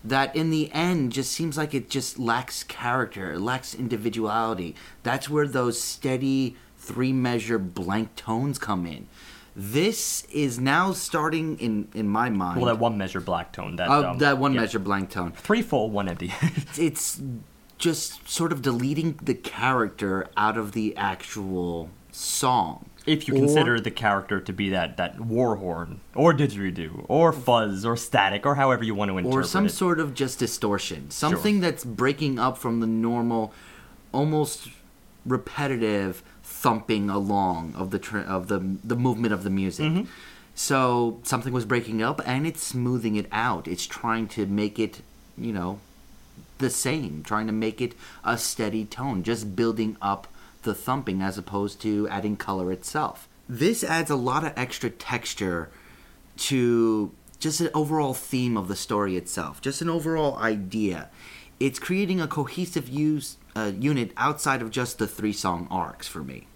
that 0.04 0.36
in 0.36 0.52
the 0.52 0.72
end 0.72 1.12
just 1.12 1.32
seems 1.32 1.58
like 1.58 1.74
it 1.74 1.90
just 1.90 2.20
lacks 2.20 2.64
character, 2.64 3.34
it 3.34 3.40
lacks 3.40 3.74
individuality. 3.74 4.76
That's 5.02 5.30
where 5.30 5.48
those 5.48 5.82
steady 5.82 6.56
three 6.78 7.12
measure 7.12 7.58
blank 7.58 8.16
tones 8.16 8.60
come 8.60 8.86
in. 8.86 9.08
This 9.56 10.26
is 10.26 10.60
now 10.60 10.92
starting 10.92 11.58
in 11.60 11.88
in 11.94 12.10
my 12.10 12.30
mind. 12.30 12.58
Well, 12.62 12.66
that 12.74 12.80
one 12.80 12.98
measure 12.98 13.22
black 13.22 13.54
tone. 13.54 13.78
That 13.78 13.90
uh, 13.90 14.12
um, 14.12 14.18
that 14.18 14.38
one 14.38 14.54
yeah. 14.54 14.62
measure 14.62 14.80
blank 14.80 15.12
tone. 15.12 15.32
Three 15.32 15.62
full, 15.62 15.90
one 15.90 16.10
empty. 16.10 16.34
It's 16.78 17.22
just 17.78 18.28
sort 18.30 18.52
of 18.52 18.62
deleting 18.62 19.18
the 19.22 19.34
character 19.34 20.28
out 20.36 20.58
of 20.58 20.72
the 20.74 20.96
actual 20.98 21.90
song. 22.12 22.90
if 23.06 23.28
you 23.28 23.36
Or- 23.36 23.38
consider 23.38 23.80
the 23.80 23.92
character 23.92 24.40
to 24.40 24.54
be 24.54 24.70
that 24.70 24.98
that 24.98 25.20
war 25.22 25.58
horn 25.58 26.00
or 26.16 26.34
didgeridoo 26.34 27.06
or 27.08 27.32
fuzz 27.34 27.86
or 27.86 27.96
static 27.98 28.46
or 28.46 28.56
however 28.56 28.84
you 28.84 28.96
want 28.96 29.10
to 29.12 29.18
interpret 29.18 29.36
it, 29.44 29.46
or 29.46 29.48
some 29.48 29.66
it. 29.68 29.70
sort 29.70 30.00
of 30.00 30.14
just 30.14 30.40
distortion, 30.40 31.12
something 31.12 31.60
that's 31.60 31.84
breaking 31.86 32.40
up 32.40 32.58
from 32.58 32.80
the 32.80 32.88
normal, 32.88 33.54
almost 34.12 34.70
repetitive 35.26 36.24
thumping 36.44 37.10
along 37.10 37.74
of 37.76 37.92
the 37.92 38.00
tr- 38.00 38.20
of 38.20 38.48
the 38.48 38.78
the 38.84 38.96
movement 38.96 39.34
of 39.34 39.44
the 39.44 39.50
music. 39.50 39.86
Mm-hmm. 39.86 40.10
So 40.54 41.20
something 41.24 41.52
was 41.52 41.66
breaking 41.66 42.02
up, 42.02 42.22
and 42.26 42.48
it's 42.48 42.64
smoothing 42.64 43.16
it 43.18 43.28
out. 43.32 43.68
It's 43.68 43.86
trying 43.86 44.28
to 44.30 44.46
make 44.46 44.80
it, 44.80 45.02
you 45.38 45.52
know, 45.52 45.80
the 46.60 46.70
same, 46.70 47.24
trying 47.24 47.48
to 47.48 47.54
make 47.54 47.82
it 47.82 47.94
a 48.24 48.38
steady 48.38 48.86
tone, 48.86 49.24
just 49.24 49.56
building 49.56 49.98
up 50.02 50.28
the 50.64 50.74
thumping 50.74 51.22
as 51.22 51.38
opposed 51.38 51.82
to 51.82 52.08
adding 52.08 52.38
color 52.38 52.72
itself. 52.72 53.28
This 53.48 53.84
adds 53.84 54.10
a 54.10 54.16
lot 54.16 54.46
of 54.46 54.54
extra 54.56 54.90
texture 54.90 55.70
to 56.38 57.12
just 57.40 57.62
an 57.62 57.70
overall 57.74 58.14
theme 58.14 58.58
of 58.58 58.68
the 58.68 58.76
story 58.76 59.18
itself, 59.18 59.62
just 59.62 59.82
an 59.82 59.90
overall 59.90 60.38
idea. 60.38 61.10
It's 61.60 61.80
creating 61.80 62.20
a 62.20 62.28
cohesive 62.28 62.90
use, 62.90 63.38
uh, 63.56 63.72
unit 63.80 64.12
outside 64.18 64.62
of 64.62 64.72
just 64.72 64.98
the 64.98 65.08
three 65.08 65.34
song 65.34 65.68
arcs 65.72 66.08
for 66.08 66.20
me. 66.20 66.48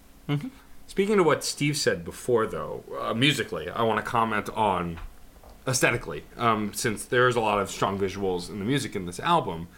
Speaking 0.86 1.16
to 1.18 1.22
what 1.22 1.44
Steve 1.44 1.76
said 1.76 2.04
before, 2.04 2.46
though, 2.46 2.82
uh, 3.00 3.14
musically, 3.14 3.68
I 3.70 3.82
want 3.82 4.04
to 4.04 4.08
comment 4.08 4.48
on 4.50 4.98
aesthetically, 5.66 6.24
um, 6.36 6.72
since 6.74 7.04
there's 7.04 7.36
a 7.36 7.40
lot 7.40 7.60
of 7.60 7.70
strong 7.70 7.98
visuals 7.98 8.50
in 8.50 8.58
the 8.58 8.64
music 8.64 8.96
in 8.96 9.06
this 9.06 9.20
album. 9.20 9.68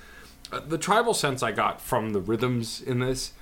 Uh, 0.51 0.61
the 0.61 0.79
tribal 0.79 1.12
sense 1.14 1.43
I 1.43 1.53
got 1.53 1.81
from 1.81 2.14
the 2.14 2.20
rhythms 2.20 2.81
in 2.81 3.01
this 3.01 3.33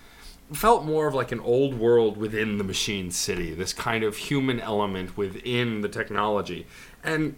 felt 0.53 0.85
more 0.85 1.07
of 1.07 1.15
like 1.15 1.31
an 1.31 1.41
old 1.41 1.75
world 1.79 2.17
within 2.17 2.59
the 2.59 2.65
machine 2.65 3.11
city, 3.11 3.55
this 3.55 3.73
kind 3.73 4.03
of 4.03 4.17
human 4.17 4.59
element 4.59 5.17
within 5.17 5.81
the 5.81 5.89
technology. 5.89 6.67
And 7.05 7.37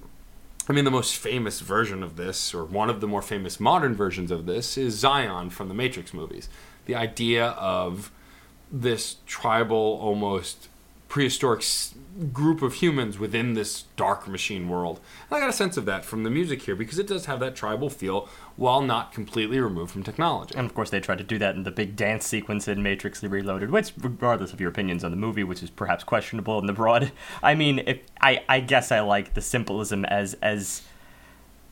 I 0.69 0.73
mean, 0.73 0.85
the 0.85 0.91
most 0.91 1.17
famous 1.17 1.61
version 1.61 2.03
of 2.03 2.17
this, 2.17 2.55
or 2.55 2.65
one 2.65 2.89
of 2.89 3.01
the 3.01 3.09
more 3.09 3.23
famous 3.23 3.59
modern 3.59 3.95
versions 3.95 4.31
of 4.31 4.47
this, 4.47 4.79
is 4.79 4.95
Zion 4.95 5.51
from 5.51 5.69
the 5.69 5.75
Matrix 5.75 6.15
movies. 6.15 6.49
The 6.87 6.95
idea 6.95 7.49
of 7.49 8.13
this 8.71 9.17
tribal, 9.27 9.99
almost 10.01 10.69
prehistoric 11.09 11.63
group 12.33 12.63
of 12.63 12.75
humans 12.75 13.19
within 13.19 13.55
this 13.55 13.85
dark 13.97 14.29
machine 14.29 14.69
world. 14.69 15.01
And 15.31 15.37
I 15.37 15.41
got 15.41 15.49
a 15.49 15.53
sense 15.53 15.77
of 15.77 15.87
that 15.87 16.05
from 16.05 16.25
the 16.25 16.31
music 16.31 16.63
here 16.63 16.77
because 16.77 16.99
it 16.99 17.07
does 17.07 17.27
have 17.27 17.41
that 17.41 17.57
tribal 17.57 17.89
feel 17.89 18.29
while 18.57 18.83
not 18.83 19.13
completely 19.13 19.59
removed 19.61 19.93
from 19.93 20.03
technology. 20.03 20.55
And 20.57 20.67
of 20.67 20.75
course, 20.75 20.91
they 20.91 21.01
tried 21.01 21.19
to 21.19 21.25
do 21.25 21.39
that 21.39 21.55
in 21.55 21.63
the 21.63 21.71
big 21.71 21.97
dance 21.97 22.27
sequence 22.27 22.69
in 22.69 22.83
Matrix 22.83 23.23
Reloaded, 23.23 23.71
which, 23.71 23.93
regardless 23.99 24.53
of 24.53 24.61
your 24.61 24.71
opinions 24.71 25.05
on 25.05 25.11
the 25.11 25.17
movie, 25.17 25.45
which 25.45 25.63
is 25.63 25.71
perhaps 25.71 26.05
questionable 26.05 26.59
in 26.59 26.67
the 26.67 26.73
broad, 26.73 27.13
I 27.43 27.55
mean, 27.55 27.81
if, 27.87 28.01
I 28.21 28.45
I 28.49 28.61
guess 28.61 28.93
I 28.93 29.01
like 29.01 29.35
the 29.35 29.41
symbolism 29.41 30.05
as 30.05 30.35
as 30.35 30.83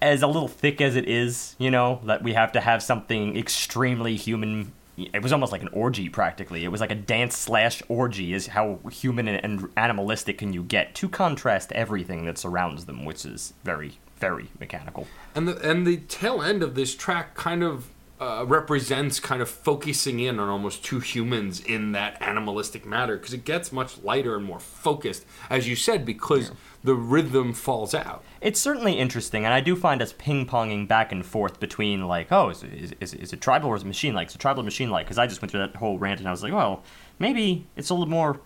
as 0.02 0.22
a 0.22 0.26
little 0.26 0.48
thick 0.48 0.80
as 0.80 0.96
it 0.96 1.06
is, 1.06 1.54
you 1.58 1.70
know, 1.70 2.00
that 2.04 2.22
we 2.22 2.32
have 2.32 2.52
to 2.52 2.60
have 2.60 2.82
something 2.82 3.36
extremely 3.36 4.16
human. 4.16 4.72
It 5.12 5.22
was 5.22 5.32
almost 5.32 5.52
like 5.52 5.62
an 5.62 5.68
orgy, 5.72 6.08
practically. 6.08 6.64
It 6.64 6.68
was 6.68 6.80
like 6.80 6.90
a 6.90 6.96
dance 6.96 7.36
slash 7.36 7.82
orgy, 7.88 8.32
is 8.32 8.48
how 8.48 8.80
human 8.90 9.28
and, 9.28 9.68
animalistic 9.76 10.38
can 10.38 10.52
you 10.52 10.62
get 10.62 10.94
to 10.96 11.08
contrast 11.08 11.72
everything 11.72 12.24
that 12.26 12.38
surrounds 12.38 12.84
them, 12.84 13.04
which 13.04 13.24
is 13.24 13.54
very, 13.64 13.98
very 14.18 14.48
mechanical. 14.58 15.06
And 15.34 15.48
the 15.48 15.70
and 15.70 15.86
the 15.86 15.98
tail 15.98 16.42
end 16.42 16.62
of 16.62 16.74
this 16.74 16.94
track 16.94 17.34
kind 17.34 17.62
of 17.62 17.90
uh, 18.20 18.44
represents 18.46 19.18
kind 19.18 19.40
of 19.40 19.48
focusing 19.48 20.20
in 20.20 20.38
on 20.38 20.48
almost 20.48 20.84
two 20.84 21.00
humans 21.00 21.60
in 21.60 21.92
that 21.92 22.20
animalistic 22.20 22.84
matter 22.84 23.16
because 23.16 23.32
it 23.32 23.46
gets 23.46 23.72
much 23.72 24.02
lighter 24.02 24.36
and 24.36 24.44
more 24.44 24.60
focused, 24.60 25.24
as 25.48 25.66
you 25.66 25.74
said, 25.74 26.04
because 26.04 26.52
the 26.82 26.94
rhythm 26.94 27.52
falls 27.52 27.94
out. 27.94 28.24
It's 28.40 28.60
certainly 28.60 28.98
interesting, 28.98 29.44
and 29.44 29.52
I 29.52 29.60
do 29.60 29.76
find 29.76 30.00
us 30.00 30.14
ping 30.16 30.46
ponging 30.46 30.88
back 30.88 31.12
and 31.12 31.24
forth 31.24 31.60
between 31.60 32.06
like, 32.06 32.32
oh, 32.32 32.48
is, 32.48 32.62
is, 32.62 32.94
is, 33.00 33.14
is 33.14 33.32
it 33.32 33.40
tribal 33.40 33.68
or 33.68 33.76
is 33.76 33.82
it 33.82 33.86
machine 33.86 34.14
like? 34.14 34.28
Is 34.28 34.34
it 34.34 34.38
tribal 34.38 34.62
or 34.62 34.64
machine 34.64 34.90
like? 34.90 35.06
Because 35.06 35.18
I 35.18 35.26
just 35.26 35.42
went 35.42 35.50
through 35.50 35.60
that 35.60 35.76
whole 35.76 35.98
rant 35.98 36.20
and 36.20 36.28
I 36.28 36.30
was 36.30 36.42
like, 36.42 36.52
well, 36.52 36.82
maybe 37.18 37.66
it's 37.76 37.90
a 37.90 37.94
little 37.94 38.08
more 38.08 38.40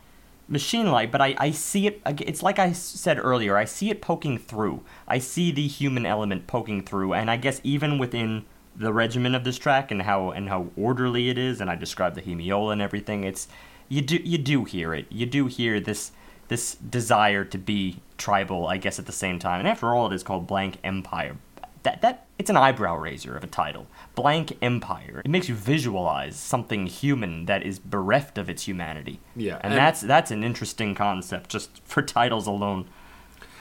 machine 0.48 0.90
like, 0.90 1.10
but 1.10 1.20
I, 1.20 1.34
I 1.38 1.50
see 1.52 1.86
it. 1.86 2.02
It's 2.04 2.42
like 2.42 2.58
I 2.58 2.72
said 2.72 3.18
earlier, 3.18 3.56
I 3.56 3.64
see 3.64 3.90
it 3.90 4.02
poking 4.02 4.38
through. 4.38 4.82
I 5.06 5.18
see 5.18 5.52
the 5.52 5.66
human 5.66 6.04
element 6.04 6.46
poking 6.46 6.82
through, 6.82 7.14
and 7.14 7.30
I 7.30 7.36
guess 7.36 7.60
even 7.64 7.98
within 7.98 8.44
the 8.76 8.92
regimen 8.92 9.36
of 9.36 9.44
this 9.44 9.58
track 9.58 9.90
and 9.90 10.02
how 10.02 10.30
and 10.30 10.48
how 10.48 10.68
orderly 10.76 11.28
it 11.28 11.38
is, 11.38 11.60
and 11.60 11.70
I 11.70 11.76
described 11.76 12.16
the 12.16 12.22
hemiola 12.22 12.72
and 12.72 12.82
everything. 12.82 13.24
It's 13.24 13.48
you 13.88 14.02
do 14.02 14.16
you 14.16 14.38
do 14.38 14.64
hear 14.64 14.92
it. 14.92 15.06
You 15.10 15.26
do 15.26 15.46
hear 15.46 15.78
this 15.80 16.12
this 16.48 16.74
desire 16.74 17.44
to 17.44 17.58
be 17.58 18.00
tribal, 18.18 18.66
I 18.66 18.76
guess, 18.76 18.98
at 18.98 19.06
the 19.06 19.12
same 19.12 19.38
time. 19.38 19.60
And 19.60 19.68
after 19.68 19.94
all, 19.94 20.10
it 20.10 20.14
is 20.14 20.22
called 20.22 20.46
Blank 20.46 20.78
Empire. 20.84 21.36
that 21.82 22.00
that 22.02 22.26
it's 22.38 22.50
an 22.50 22.56
eyebrow 22.56 22.96
raiser 22.96 23.36
of 23.36 23.44
a 23.44 23.46
title. 23.46 23.86
Blank 24.16 24.56
Empire. 24.60 25.22
It 25.24 25.30
makes 25.30 25.48
you 25.48 25.54
visualize 25.54 26.34
something 26.36 26.86
human 26.86 27.46
that 27.46 27.62
is 27.62 27.78
bereft 27.78 28.38
of 28.38 28.48
its 28.50 28.66
humanity. 28.66 29.20
Yeah, 29.36 29.54
and, 29.62 29.72
and- 29.72 29.78
that's 29.78 30.00
that's 30.00 30.30
an 30.30 30.42
interesting 30.44 30.94
concept 30.94 31.50
just 31.50 31.80
for 31.84 32.02
titles 32.02 32.46
alone. 32.46 32.86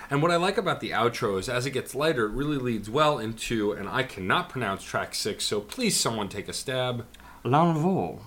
And 0.09 0.21
what 0.21 0.31
I 0.31 0.35
like 0.35 0.57
about 0.57 0.79
the 0.79 0.91
outro 0.91 1.39
is 1.39 1.49
as 1.49 1.65
it 1.65 1.71
gets 1.71 1.95
lighter, 1.95 2.25
it 2.25 2.31
really 2.33 2.57
leads 2.57 2.89
well 2.89 3.17
into, 3.19 3.71
and 3.71 3.87
I 3.89 4.03
cannot 4.03 4.49
pronounce 4.49 4.83
track 4.83 5.15
six, 5.15 5.43
so 5.45 5.59
please 5.61 5.99
someone 5.99 6.29
take 6.29 6.47
a 6.47 6.53
stab. 6.53 7.05
L'envol. 7.43 8.19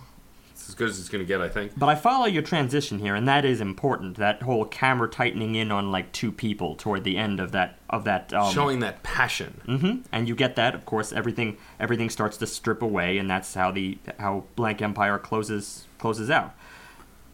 It's 0.67 0.73
as 0.73 0.75
good 0.75 0.89
as 0.89 0.99
it's 0.99 1.09
going 1.09 1.23
to 1.23 1.29
get, 1.29 1.41
I 1.41 1.49
think. 1.49 1.79
But 1.79 1.89
I 1.89 1.95
follow 1.95 2.27
your 2.27 2.43
transition 2.43 2.99
here, 2.99 3.15
and 3.15 3.29
that 3.29 3.45
is 3.45 3.61
important. 3.61 4.17
That 4.17 4.43
whole 4.43 4.65
camera 4.65 5.09
tightening 5.09 5.55
in 5.55 5.71
on 5.71 5.93
like 5.93 6.11
two 6.11 6.33
people 6.33 6.75
toward 6.75 7.05
the 7.05 7.17
end 7.17 7.39
of 7.39 7.53
that 7.53 7.79
of 7.89 8.03
that 8.03 8.33
um, 8.33 8.53
Showing 8.53 8.81
that 8.81 9.05
passion. 9.05 9.61
Mm-hmm. 9.69 10.01
And 10.11 10.27
you 10.27 10.35
get 10.35 10.57
that, 10.57 10.75
of 10.75 10.85
course. 10.85 11.13
Everything 11.13 11.57
everything 11.79 12.11
starts 12.11 12.37
to 12.39 12.49
strip 12.49 12.83
away, 12.83 13.19
and 13.19 13.31
that's 13.31 13.55
how 13.55 13.71
the 13.71 13.97
how 14.19 14.43
Blank 14.57 14.83
Empire 14.83 15.21
closes 15.21 15.87
closes 15.99 16.31
out. 16.31 16.53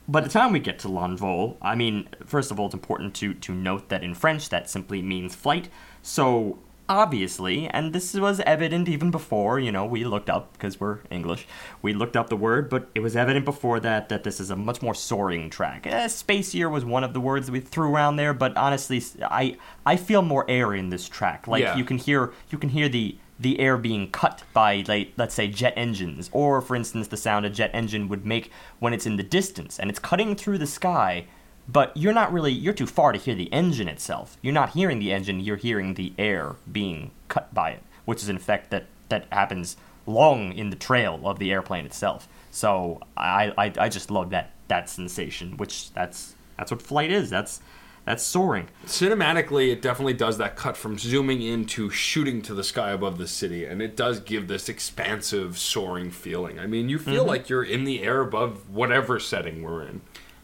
By 0.07 0.20
the 0.20 0.28
time 0.28 0.53
we 0.53 0.59
get 0.61 0.78
to 0.80 0.89
L'Envol, 0.89 1.57
I 1.62 1.74
mean, 1.74 2.11
first 2.26 2.51
of 2.51 2.61
all, 2.61 2.66
it's 2.66 2.74
important 2.74 3.14
to 3.14 3.33
to 3.33 3.55
note 3.55 3.89
that 3.89 4.05
in 4.05 4.14
French 4.14 4.51
that 4.51 4.68
simply 4.68 5.01
means 5.01 5.35
flight. 5.35 5.70
So 6.03 6.59
obviously, 6.93 7.66
and 7.68 7.93
this 7.93 8.12
was 8.14 8.40
evident 8.40 8.86
even 8.88 9.11
before, 9.11 9.59
you 9.59 9.72
know, 9.72 9.84
we 9.86 10.05
looked 10.05 10.28
up 10.28 10.53
because 10.53 10.78
we're 10.78 10.99
English. 11.11 11.47
We 11.80 11.95
looked 11.95 12.16
up 12.16 12.28
the 12.28 12.36
word, 12.36 12.68
but 12.68 12.88
it 12.95 13.01
was 13.01 13.16
evident 13.16 13.45
before 13.47 13.80
that 13.80 14.09
that 14.11 14.24
this 14.24 14.38
is 14.40 14.51
a 14.51 14.57
much 14.57 14.82
more 14.82 14.95
soaring 14.95 15.49
track. 15.51 15.86
Eh, 15.86 16.07
spacier 16.07 16.70
was 16.70 16.84
one 16.84 17.03
of 17.05 17.14
the 17.14 17.20
words 17.20 17.47
that 17.47 17.53
we 17.53 17.61
threw 17.61 17.93
around 17.95 18.16
there, 18.16 18.34
but 18.34 18.57
honestly, 18.57 19.03
I 19.22 19.57
I 19.86 19.97
feel 19.97 20.22
more 20.22 20.45
air 20.49 20.74
in 20.74 20.90
this 20.90 21.09
track. 21.09 21.49
Like 21.49 21.62
Yeah. 21.62 21.76
you 21.76 21.84
can 21.84 21.99
hear 21.99 22.32
you 22.51 22.59
can 22.59 22.68
hear 22.70 22.88
the 22.88 23.16
the 23.40 23.59
air 23.59 23.76
being 23.78 24.11
cut 24.11 24.43
by 24.53 24.84
like 24.86 25.12
let's 25.16 25.34
say 25.34 25.49
jet 25.49 25.72
engines 25.76 26.28
or 26.32 26.61
for 26.61 26.76
instance 26.76 27.09
the 27.09 27.16
sound 27.16 27.45
a 27.47 27.51
jet 27.51 27.70
engine 27.74 28.07
would 28.09 28.24
make 28.24 28.53
when 28.78 28.93
it's 28.93 29.07
in 29.07 29.16
the 29.16 29.22
distance 29.22 29.80
and 29.80 29.90
it's 29.90 29.99
cutting 29.99 30.36
through 30.36 30.59
the 30.59 30.66
sky 30.66 31.24
but 31.69 31.97
you're 31.97 32.13
not 32.13 32.33
really 32.33 32.53
you're 32.53 32.73
too 32.73 32.87
far 32.87 33.13
to 33.13 33.19
hear 33.19 33.35
the 33.35 33.53
engine 33.53 33.89
itself. 33.89 34.37
You're 34.43 34.55
not 34.55 34.71
hearing 34.71 34.99
the 34.99 35.13
engine 35.13 35.41
you're 35.41 35.57
hearing 35.57 35.95
the 35.95 36.13
air 36.19 36.57
being 36.71 37.11
cut 37.29 37.53
by 37.55 37.71
it 37.71 37.83
which 38.05 38.23
is 38.23 38.29
in 38.29 38.37
effect 38.37 38.71
that 38.71 38.87
that 39.09 39.27
happens 39.31 39.77
long 40.07 40.53
in 40.53 40.71
the 40.71 40.77
trail 40.77 41.21
of 41.25 41.39
the 41.39 41.53
airplane 41.53 41.87
itself. 41.87 42.29
So 42.51 43.01
i 43.17 43.53
i, 43.57 43.73
I 43.79 43.89
just 43.89 44.11
love 44.11 44.31
that 44.31 44.53
that 44.69 44.89
sensation 44.89 45.57
which 45.57 45.93
that's 45.93 46.35
that's 46.57 46.71
what 46.71 46.83
flight 46.83 47.11
is. 47.11 47.31
That's 47.31 47.61
that's 48.05 48.25
soaring. 48.25 48.69
Cinematically, 48.85 49.71
it 49.71 49.81
definitely 49.81 50.15
does 50.15 50.39
that 50.39 50.57
cut 50.57 50.77
from 50.77 50.99
zooming 50.99 51.41
in 51.41 51.67
to 51.67 51.89
shooting 51.89 52.43
to 52.43 52.55
the 52.55 52.65
sky 52.65 52.91
above 52.91 53.17
the 53.17 53.29
city, 53.29 53.65
and 53.65 53.81
it 53.81 53.97
does 53.97 54.19
give 54.19 54.49
this 54.49 54.69
expansive, 54.69 55.57
soaring 55.57 56.11
feeling. 56.11 56.59
I 56.59 56.67
mean, 56.67 56.89
you 56.89 56.99
feel 56.99 57.21
mm-hmm. 57.21 57.29
like 57.29 57.49
you're 57.49 57.63
in 57.63 57.85
the 57.85 58.03
air 58.03 58.21
above 58.21 58.69
whatever 58.71 59.21
setting 59.21 59.63
we're 59.63 59.85
in. 59.85 60.01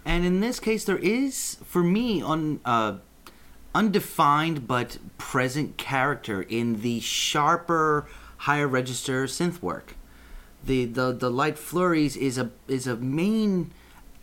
And 0.09 0.25
in 0.25 0.41
this 0.41 0.59
case, 0.59 0.85
there 0.85 0.97
is, 0.97 1.59
for 1.65 1.83
me, 1.83 2.23
un, 2.23 2.61
uh, 2.65 2.97
undefined 3.75 4.67
but 4.67 4.97
present 5.19 5.77
character 5.77 6.41
in 6.41 6.81
the 6.81 6.99
sharper, 7.01 8.09
higher 8.39 8.67
register 8.67 9.27
synth 9.27 9.61
work. 9.61 9.97
The, 10.65 10.87
the 10.87 11.13
the 11.13 11.31
light 11.31 11.59
flurries 11.59 12.17
is 12.17 12.39
a 12.39 12.51
is 12.67 12.87
a 12.87 12.97
main 12.97 13.71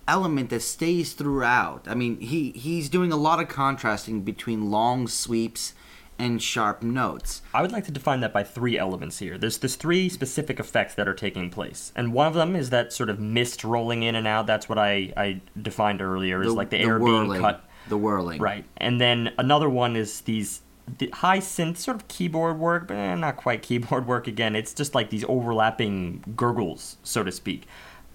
element 0.08 0.50
that 0.50 0.64
stays 0.64 1.14
throughout. 1.14 1.88
I 1.88 1.94
mean, 1.94 2.20
he 2.20 2.50
he's 2.52 2.90
doing 2.90 3.12
a 3.12 3.16
lot 3.16 3.40
of 3.40 3.48
contrasting 3.48 4.22
between 4.22 4.72
long 4.72 5.08
sweeps 5.08 5.76
and 6.18 6.42
sharp 6.42 6.82
notes. 6.82 7.42
I 7.54 7.62
would 7.62 7.72
like 7.72 7.86
to 7.86 7.92
define 7.92 8.22
that 8.22 8.34
by 8.34 8.44
three 8.44 8.78
elements 8.78 9.20
here. 9.20 9.38
There's 9.38 9.58
there's 9.58 9.76
three 9.76 10.10
specific 10.10 10.60
effects 10.60 10.96
that 10.96 11.08
are 11.08 11.14
taking 11.14 11.50
place, 11.50 11.92
and 11.96 12.14
one 12.14 12.28
of 12.28 12.34
them 12.34 12.56
is 12.56 12.70
that 12.70 12.94
sort 12.94 13.10
of 13.10 13.20
mist 13.20 13.64
rolling 13.64 14.04
in 14.04 14.16
and 14.16 14.28
out. 14.28 14.48
That's 14.48 14.70
what 14.70 14.78
I, 14.78 15.14
I 15.18 15.42
defined 15.62 16.02
earlier, 16.02 16.42
is 16.42 16.54
like 16.54 16.70
the, 16.70 16.80
air 16.80 17.00
being 17.00 17.34
cut. 17.40 17.64
The 17.88 17.98
whirling. 17.98 18.42
Right, 18.42 18.66
and 18.78 19.00
then 19.00 19.34
another 19.38 19.70
one 19.70 19.96
is 19.96 20.22
these 20.22 20.62
the 20.98 21.10
high 21.14 21.40
synth 21.40 21.78
sort 21.78 21.98
of 21.98 22.08
keyboard 22.08 22.60
work, 22.60 22.88
but 22.88 22.96
eh, 22.96 23.16
not 23.16 23.38
quite 23.38 23.62
keyboard 23.62 24.08
work 24.08 24.28
again. 24.28 24.56
It's 24.56 24.74
just 24.74 24.96
like 24.96 25.10
these 25.10 25.26
overlapping 25.28 26.24
gurgles, 26.36 26.98
so 27.04 27.24
to 27.24 27.32
speak. 27.32 27.68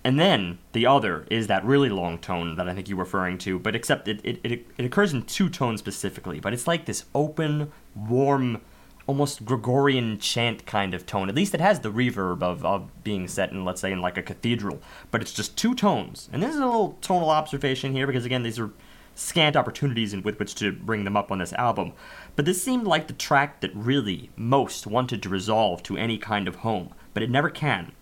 And 0.03 0.19
then 0.19 0.59
the 0.73 0.87
other 0.87 1.27
is 1.31 1.47
that 1.49 1.65
really 1.65 1.91
long 1.91 2.19
tone 2.19 2.57
that 2.57 2.69
I 2.69 2.75
think 2.75 2.89
you're 2.89 2.99
referring 2.99 3.37
to, 3.39 3.59
but 3.59 3.77
except 3.77 4.09
it, 4.09 4.21
it, 4.25 4.41
it, 4.43 4.67
it 4.79 4.85
occurs 4.85 5.13
in 5.13 5.23
two 5.23 5.51
tones 5.51 5.81
specifically. 5.81 6.41
But 6.41 6.55
it's 6.55 6.67
like 6.67 6.87
this 6.87 7.05
open, 7.15 7.71
warm, 7.95 8.63
almost 9.07 9.45
Gregorian 9.45 10.19
chant 10.19 10.65
kind 10.65 10.95
of 10.95 11.05
tone. 11.05 11.29
At 11.29 11.35
least 11.35 11.55
it 11.55 11.61
has 11.61 11.81
the 11.81 11.93
reverb 11.93 12.43
of, 12.43 12.65
of 12.65 13.05
being 13.05 13.29
set 13.29 13.53
in, 13.53 13.65
let's 13.65 13.83
say, 13.83 13.93
in 13.93 14.01
like 14.01 14.17
a 14.17 14.23
cathedral. 14.23 14.81
But 15.11 15.21
it's 15.21 15.35
just 15.35 15.59
two 15.59 15.75
tones. 15.75 16.31
And 16.33 16.43
this 16.43 16.55
is 16.55 16.61
a 16.61 16.67
little 16.67 16.97
tonal 17.03 17.29
observation 17.29 17.93
here 17.93 18.07
because, 18.07 18.25
again, 18.25 18.43
these 18.43 18.59
are 18.59 18.71
scant 19.15 19.55
opportunities 19.55 20.15
in, 20.15 20.23
with 20.23 20.39
which 20.39 20.55
to 20.55 20.73
bring 20.73 21.05
them 21.05 21.17
up 21.17 21.31
on 21.31 21.39
this 21.39 21.53
album. 21.53 21.93
But 22.37 22.47
this 22.47 22.63
seemed 22.63 22.87
like 22.87 23.07
the 23.07 23.13
track 23.13 23.61
that 23.61 23.75
really 23.75 24.31
most 24.35 24.87
wanted 24.87 25.23
to 25.23 25.29
resolve 25.29 25.83
to 25.85 25.99
any 25.99 26.17
kind 26.17 26.49
of 26.49 26.57
home, 26.57 26.95
but 27.13 27.23
it 27.23 27.31
never 27.31 27.51
can. 27.51 27.93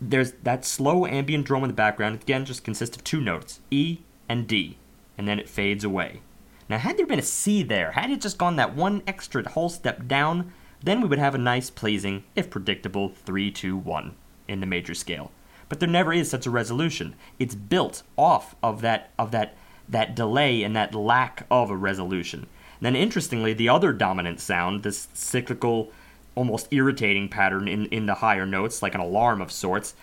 There's 0.00 0.32
that 0.42 0.64
slow 0.64 1.06
ambient 1.06 1.46
drum 1.46 1.64
in 1.64 1.68
the 1.68 1.74
background, 1.74 2.22
again, 2.22 2.44
just 2.44 2.64
consists 2.64 2.96
of 2.96 3.04
two 3.04 3.20
notes, 3.20 3.60
E 3.70 3.98
and 4.28 4.46
D, 4.46 4.78
and 5.16 5.26
then 5.26 5.38
it 5.38 5.48
fades 5.48 5.84
away. 5.84 6.22
Now, 6.68 6.78
had 6.78 6.96
there 6.96 7.06
been 7.06 7.18
a 7.18 7.22
C 7.22 7.62
there, 7.62 7.92
had 7.92 8.10
it 8.10 8.20
just 8.20 8.38
gone 8.38 8.56
that 8.56 8.76
one 8.76 9.02
extra 9.06 9.48
whole 9.48 9.70
step 9.70 10.06
down, 10.06 10.52
then 10.82 11.00
we 11.00 11.08
would 11.08 11.18
have 11.18 11.34
a 11.34 11.38
nice, 11.38 11.70
pleasing, 11.70 12.24
if 12.36 12.50
predictable, 12.50 13.08
3 13.08 13.50
2 13.50 13.76
1 13.76 14.14
in 14.46 14.60
the 14.60 14.66
major 14.66 14.94
scale. 14.94 15.32
But 15.68 15.80
there 15.80 15.88
never 15.88 16.12
is 16.12 16.30
such 16.30 16.46
a 16.46 16.50
resolution. 16.50 17.14
It's 17.38 17.54
built 17.54 18.02
off 18.16 18.54
of 18.62 18.80
that 18.82 19.10
of 19.18 19.32
that 19.32 19.56
that 19.88 20.14
delay 20.14 20.62
and 20.62 20.76
that 20.76 20.94
lack 20.94 21.46
of 21.50 21.70
a 21.70 21.76
resolution. 21.76 22.46
then 22.80 22.94
interestingly, 22.94 23.54
the 23.54 23.68
other 23.68 23.92
dominant 23.92 24.38
sound, 24.38 24.82
this 24.82 25.08
cyclical, 25.12 25.90
almost 26.38 26.68
irritating 26.70 27.28
pattern 27.28 27.66
in, 27.66 27.86
in 27.86 28.06
the 28.06 28.14
higher 28.14 28.46
notes, 28.46 28.80
like 28.80 28.94
an 28.94 29.00
alarm 29.00 29.42
of 29.42 29.50
sorts, 29.50 29.94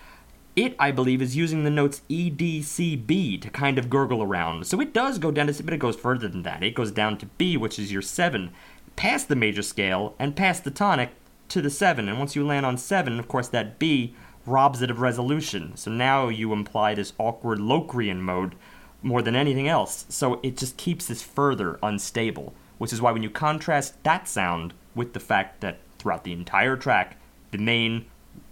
it, 0.54 0.76
I 0.78 0.92
believe, 0.92 1.22
is 1.22 1.38
using 1.38 1.64
the 1.64 1.70
notes 1.70 2.02
E, 2.10 2.30
D, 2.30 2.62
C, 2.62 2.98
B 2.98 3.38
to 3.38 3.50
kind 3.50 3.80
of 3.80 3.90
gurgle 3.90 4.22
around. 4.22 4.68
So 4.68 4.82
it 4.82 4.94
does 4.94 5.18
go 5.18 5.32
down 5.32 5.48
to 5.48 5.54
C, 5.54 5.64
but 5.64 5.74
it 5.74 5.80
goes 5.80 5.96
further 5.96 6.28
than 6.28 6.44
that. 6.44 6.62
It 6.62 6.76
goes 6.76 6.92
down 6.92 7.18
to 7.20 7.26
B, 7.26 7.56
which 7.56 7.80
is 7.80 7.90
your 7.90 8.02
7, 8.02 8.52
past 8.98 9.30
the 9.30 9.36
major 9.38 9.62
scale, 9.62 10.14
and 10.20 10.36
past 10.36 10.66
the 10.66 10.72
tonic 10.72 11.12
to 11.50 11.62
the 11.62 11.70
7. 11.70 12.10
And 12.10 12.20
once 12.20 12.36
you 12.36 12.46
land 12.46 12.66
on 12.66 12.78
7, 12.78 13.18
of 13.18 13.30
course, 13.30 13.48
that 13.48 13.80
B 13.80 14.14
robs 14.46 14.82
it 14.82 14.92
of 14.92 15.00
resolution. 15.00 15.78
So 15.78 15.90
now 15.90 16.28
you 16.28 16.52
imply 16.52 16.96
this 16.96 17.14
awkward 17.18 17.60
Locrian 17.60 18.22
mode 18.22 18.56
more 19.02 19.22
than 19.22 19.38
anything 19.38 19.70
else. 19.70 20.06
So 20.10 20.42
it 20.44 20.58
just 20.58 20.76
keeps 20.76 21.06
this 21.06 21.22
further 21.22 21.80
unstable, 21.82 22.54
which 22.78 22.92
is 22.92 23.02
why 23.02 23.14
when 23.14 23.24
you 23.24 23.30
contrast 23.30 24.04
that 24.04 24.28
sound 24.28 24.74
with 24.94 25.14
the 25.14 25.22
fact 25.22 25.62
that 25.62 25.80
throughout 26.06 26.24
the 26.24 26.34
entire 26.34 26.78
track, 26.78 27.18
the 27.50 27.58
main 27.58 28.06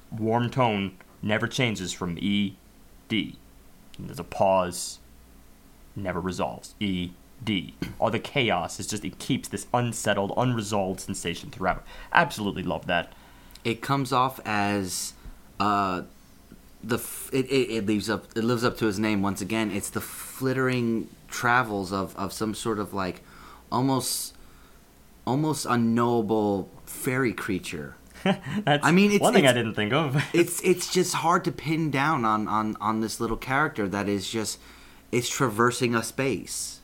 warm 0.10 0.50
tone 0.50 0.98
never 1.22 1.46
changes 1.48 1.94
from 1.94 2.18
E, 2.18 2.56
D. 3.08 3.38
And 3.96 4.08
there's 4.08 4.18
a 4.18 4.24
pause, 4.24 4.98
never 5.96 6.20
resolves. 6.20 6.74
E, 6.80 7.12
D. 7.44 7.76
All 8.00 8.10
the 8.10 8.18
chaos 8.18 8.80
is 8.80 8.88
just, 8.88 9.06
it 9.06 9.20
keeps 9.20 9.48
this 9.48 9.68
unsettled, 9.72 10.34
unresolved 10.36 11.00
sensation 11.00 11.52
throughout. 11.52 11.86
Absolutely 12.12 12.64
love 12.64 12.88
that. 12.88 13.14
It 13.64 13.84
comes 13.84 14.12
off 14.12 14.40
as 14.46 15.14
uh, 15.60 16.02
the 16.84 16.96
f- 16.96 17.30
it, 17.32 17.46
it, 17.52 17.70
it 17.70 17.86
leaves 17.86 18.10
up 18.10 18.26
it 18.36 18.44
lives 18.44 18.64
up 18.64 18.78
to 18.80 18.88
his 18.88 18.98
name 18.98 19.22
once 19.22 19.42
again. 19.42 19.70
It's 19.70 19.92
the 19.92 20.02
flittering 20.02 21.08
travels 21.28 21.94
of, 21.94 22.18
of 22.18 22.34
some 22.34 22.56
sort 22.56 22.80
of 22.80 22.96
like 22.96 23.22
almost 23.72 24.34
almost 25.26 25.66
unknowable 25.70 26.70
fairy 26.94 27.34
creature. 27.34 27.96
That's 28.24 28.86
I 28.86 28.92
mean, 28.92 29.12
it's- 29.12 29.22
one 29.22 29.34
thing 29.34 29.48
I 29.48 29.54
didn't 29.54 29.74
think 29.76 29.92
of. 29.94 30.24
It's 30.34 30.62
it's 30.62 30.92
just 30.94 31.16
hard 31.16 31.44
to 31.46 31.52
pin 31.52 31.92
down 31.92 32.24
on, 32.26 32.48
on, 32.48 32.78
on 32.80 33.02
this 33.02 33.20
little 33.20 33.38
character 33.38 33.88
that 33.90 34.08
is 34.08 34.30
just 34.30 34.60
it's 35.12 35.30
traversing 35.30 35.94
a 35.96 36.04
space. 36.04 36.80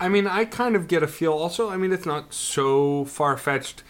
I 0.00 0.08
mean, 0.08 0.26
I 0.26 0.44
kind 0.46 0.74
of 0.74 0.88
get 0.88 1.02
a 1.04 1.06
feel. 1.06 1.32
Also, 1.32 1.70
I 1.70 1.76
mean, 1.76 1.92
it's 1.92 2.06
not 2.06 2.34
so 2.34 3.04
far 3.04 3.36
fetched. 3.36 3.82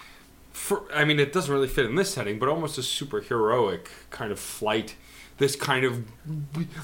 For 0.53 0.83
I 0.95 1.05
mean, 1.05 1.19
it 1.21 1.33
doesn't 1.33 1.53
really 1.53 1.69
fit 1.69 1.87
in 1.87 1.95
this 1.95 2.13
setting, 2.13 2.39
but 2.39 2.49
almost 2.49 2.77
a 2.77 2.83
superheroic 2.83 3.87
kind 4.11 4.31
of 4.33 4.39
flight. 4.41 4.97
This 5.39 5.57
kind 5.57 5.85
of 5.85 6.05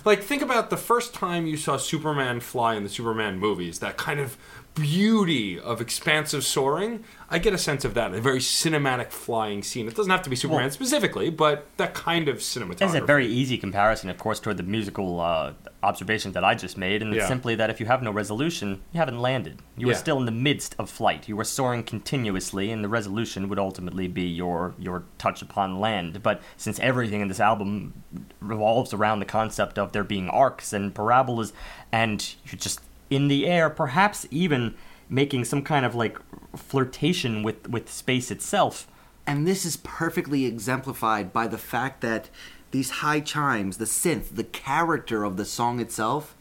like 0.05 0.23
think 0.23 0.41
about 0.43 0.71
the 0.71 0.77
first 0.79 1.13
time 1.13 1.47
you 1.47 1.57
saw 1.59 1.77
Superman 1.77 2.41
fly 2.41 2.75
in 2.75 2.83
the 2.83 2.89
Superman 2.89 3.39
movies. 3.39 3.79
That 3.81 3.97
kind 3.99 4.19
of 4.21 4.37
beauty 4.75 5.59
of 5.59 5.81
expansive 5.81 6.45
soaring, 6.45 7.05
I 7.31 7.39
get 7.39 7.53
a 7.53 7.59
sense 7.59 7.85
of 7.85 7.95
that. 7.95 8.15
A 8.15 8.21
very 8.21 8.39
cinematic 8.39 9.11
flying 9.11 9.63
scene. 9.63 9.89
It 9.89 9.95
doesn't 9.97 10.11
have 10.11 10.23
to 10.23 10.31
be 10.31 10.37
Superman 10.37 10.65
Well- 10.65 10.71
specifically, 10.71 11.31
but 11.31 11.67
that 11.79 11.95
kind 11.95 12.29
of 12.29 12.37
cinematography. 12.39 12.83
It's 12.83 12.95
a 12.95 13.05
very 13.05 13.27
easy 13.27 13.59
comparison, 13.59 14.09
of 14.09 14.19
course, 14.19 14.39
toward 14.41 14.57
the 14.57 14.63
musical 14.63 15.21
uh, 15.21 15.53
observation 15.83 16.33
that 16.33 16.45
I 16.45 16.55
just 16.55 16.79
made, 16.79 17.03
and 17.03 17.13
it's 17.13 17.23
Yeah. 17.23 17.29
simply 17.29 17.55
that 17.57 17.71
if 17.71 17.81
you 17.81 17.87
have 17.87 18.03
no 18.03 18.11
resolution, 18.13 18.81
you 18.93 18.99
haven't 19.01 19.21
landed. 19.21 19.61
You 19.77 19.91
are 19.91 19.95
still 19.95 20.19
in 20.19 20.27
the 20.27 20.33
midst 20.33 20.75
of 20.79 20.89
flight. 20.89 21.29
You 21.29 21.39
are 21.41 21.45
soaring 21.45 21.83
continuously, 21.83 22.71
and 22.71 22.83
the 22.85 22.89
resolution 22.89 23.49
would 23.49 23.59
ultimately 23.59 24.09
be 24.09 24.23
your 24.23 24.75
your 24.79 25.05
touch 25.19 25.43
upon 25.43 25.81
land. 25.81 26.23
But 26.23 26.41
since 26.57 26.79
everything 26.81 27.21
in 27.21 27.29
this 27.29 27.41
album 27.41 27.95
revolves 28.41 28.95
around 28.95 29.19
the 29.19 29.25
concept 29.27 29.79
of 29.79 29.93
there 29.93 30.05
being 30.05 30.29
arcs 30.29 30.73
and 30.73 30.95
parabolas, 30.95 31.53
and 31.93 32.35
you're 32.47 32.59
just 32.59 32.81
in 33.11 33.29
the 33.29 33.47
air, 33.47 33.71
perhaps 33.71 34.27
even 34.31 34.75
making 35.09 35.45
some 35.45 35.63
kind 35.63 35.87
of 35.87 35.95
like 35.95 36.19
flirtation 36.57 37.43
with 37.43 37.69
with 37.69 37.91
space 37.91 38.31
itself. 38.31 38.87
And 39.27 39.47
this 39.47 39.65
is 39.67 39.77
perfectly 39.77 40.47
exemplified 40.47 41.33
by 41.33 41.47
the 41.49 41.59
fact 41.59 42.01
that 42.01 42.31
these 42.71 42.91
high 42.91 43.21
chimes, 43.21 43.79
the 43.79 43.85
synth, 43.85 44.35
the 44.35 44.45
character 44.45 45.25
of 45.25 45.37
the 45.37 45.45
song 45.45 45.81
itself 45.81 46.35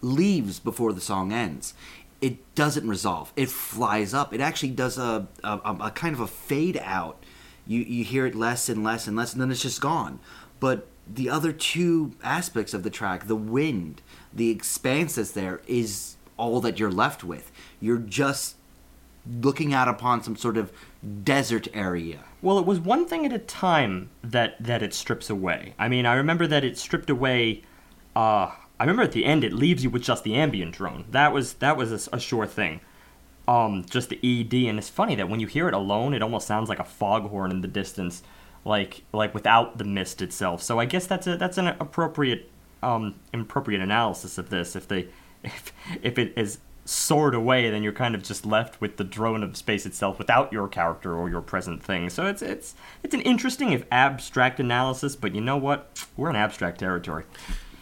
leaves 0.00 0.58
before 0.58 0.92
the 0.92 1.00
song 1.00 1.32
ends. 1.32 1.74
It 2.20 2.54
doesn't 2.54 2.88
resolve. 2.88 3.32
It 3.36 3.48
flies 3.48 4.12
up. 4.12 4.34
It 4.34 4.40
actually 4.40 4.70
does 4.70 4.98
a, 4.98 5.26
a, 5.42 5.76
a 5.80 5.90
kind 5.90 6.14
of 6.14 6.20
a 6.20 6.26
fade 6.26 6.78
out. 6.82 7.22
You, 7.66 7.80
you 7.80 8.04
hear 8.04 8.26
it 8.26 8.34
less 8.34 8.68
and 8.68 8.84
less 8.84 9.06
and 9.06 9.16
less, 9.16 9.32
and 9.32 9.40
then 9.40 9.50
it's 9.50 9.62
just 9.62 9.80
gone. 9.80 10.18
But 10.58 10.86
the 11.06 11.30
other 11.30 11.52
two 11.52 12.12
aspects 12.22 12.74
of 12.74 12.82
the 12.82 12.90
track, 12.90 13.26
the 13.26 13.36
wind, 13.36 14.02
the 14.32 14.50
expanse 14.50 15.16
that's 15.16 15.32
there, 15.32 15.60
is 15.66 16.16
all 16.36 16.60
that 16.60 16.78
you're 16.78 16.90
left 16.90 17.22
with. 17.22 17.50
You're 17.80 17.98
just 17.98 18.56
looking 19.42 19.74
out 19.74 19.88
upon 19.88 20.22
some 20.22 20.36
sort 20.36 20.56
of 20.56 20.72
desert 21.22 21.68
area. 21.74 22.20
Well, 22.42 22.58
it 22.58 22.66
was 22.66 22.80
one 22.80 23.06
thing 23.06 23.26
at 23.26 23.32
a 23.32 23.38
time 23.38 24.10
that 24.22 24.62
that 24.62 24.82
it 24.82 24.94
strips 24.94 25.30
away. 25.30 25.74
I 25.78 25.88
mean, 25.88 26.06
I 26.06 26.14
remember 26.14 26.46
that 26.46 26.64
it 26.64 26.78
stripped 26.78 27.10
away. 27.10 27.62
Uh, 28.16 28.52
I 28.78 28.84
remember 28.84 29.02
at 29.02 29.12
the 29.12 29.24
end 29.24 29.44
it 29.44 29.52
leaves 29.52 29.84
you 29.84 29.90
with 29.90 30.02
just 30.02 30.24
the 30.24 30.34
ambient 30.34 30.74
drone. 30.74 31.04
That 31.10 31.32
was 31.32 31.54
that 31.54 31.76
was 31.76 32.08
a, 32.08 32.16
a 32.16 32.20
sure 32.20 32.46
thing. 32.46 32.80
Um, 33.46 33.84
just 33.88 34.10
the 34.10 34.18
ED, 34.22 34.68
and 34.68 34.78
it's 34.78 34.88
funny 34.88 35.16
that 35.16 35.28
when 35.28 35.40
you 35.40 35.46
hear 35.46 35.66
it 35.66 35.74
alone, 35.74 36.14
it 36.14 36.22
almost 36.22 36.46
sounds 36.46 36.68
like 36.68 36.78
a 36.78 36.84
foghorn 36.84 37.50
in 37.50 37.62
the 37.62 37.68
distance, 37.68 38.22
like 38.64 39.02
like 39.12 39.34
without 39.34 39.78
the 39.78 39.84
mist 39.84 40.22
itself. 40.22 40.62
So 40.62 40.78
I 40.78 40.84
guess 40.86 41.06
that's 41.06 41.26
a 41.26 41.36
that's 41.36 41.58
an 41.58 41.66
appropriate 41.66 42.50
um 42.82 43.14
appropriate 43.32 43.80
analysis 43.80 44.38
of 44.38 44.50
this. 44.50 44.76
If 44.76 44.88
they 44.88 45.08
if 45.44 45.72
if 46.02 46.18
it 46.18 46.32
is 46.36 46.58
soared 46.84 47.34
away, 47.34 47.70
then 47.70 47.82
you're 47.82 47.92
kind 47.92 48.14
of 48.14 48.22
just 48.22 48.44
left 48.44 48.80
with 48.80 48.96
the 48.96 49.04
drone 49.04 49.42
of 49.44 49.56
space 49.56 49.86
itself 49.86 50.18
without 50.18 50.52
your 50.52 50.66
character 50.66 51.14
or 51.14 51.28
your 51.28 51.40
present 51.40 51.82
thing. 51.82 52.10
So 52.10 52.26
it's 52.26 52.42
it's 52.42 52.74
it's 53.02 53.14
an 53.14 53.20
interesting 53.20 53.72
if 53.72 53.84
abstract 53.90 54.60
analysis, 54.60 55.16
but 55.16 55.34
you 55.34 55.40
know 55.40 55.56
what? 55.56 56.04
We're 56.16 56.30
in 56.30 56.36
abstract 56.36 56.80
territory. 56.80 57.24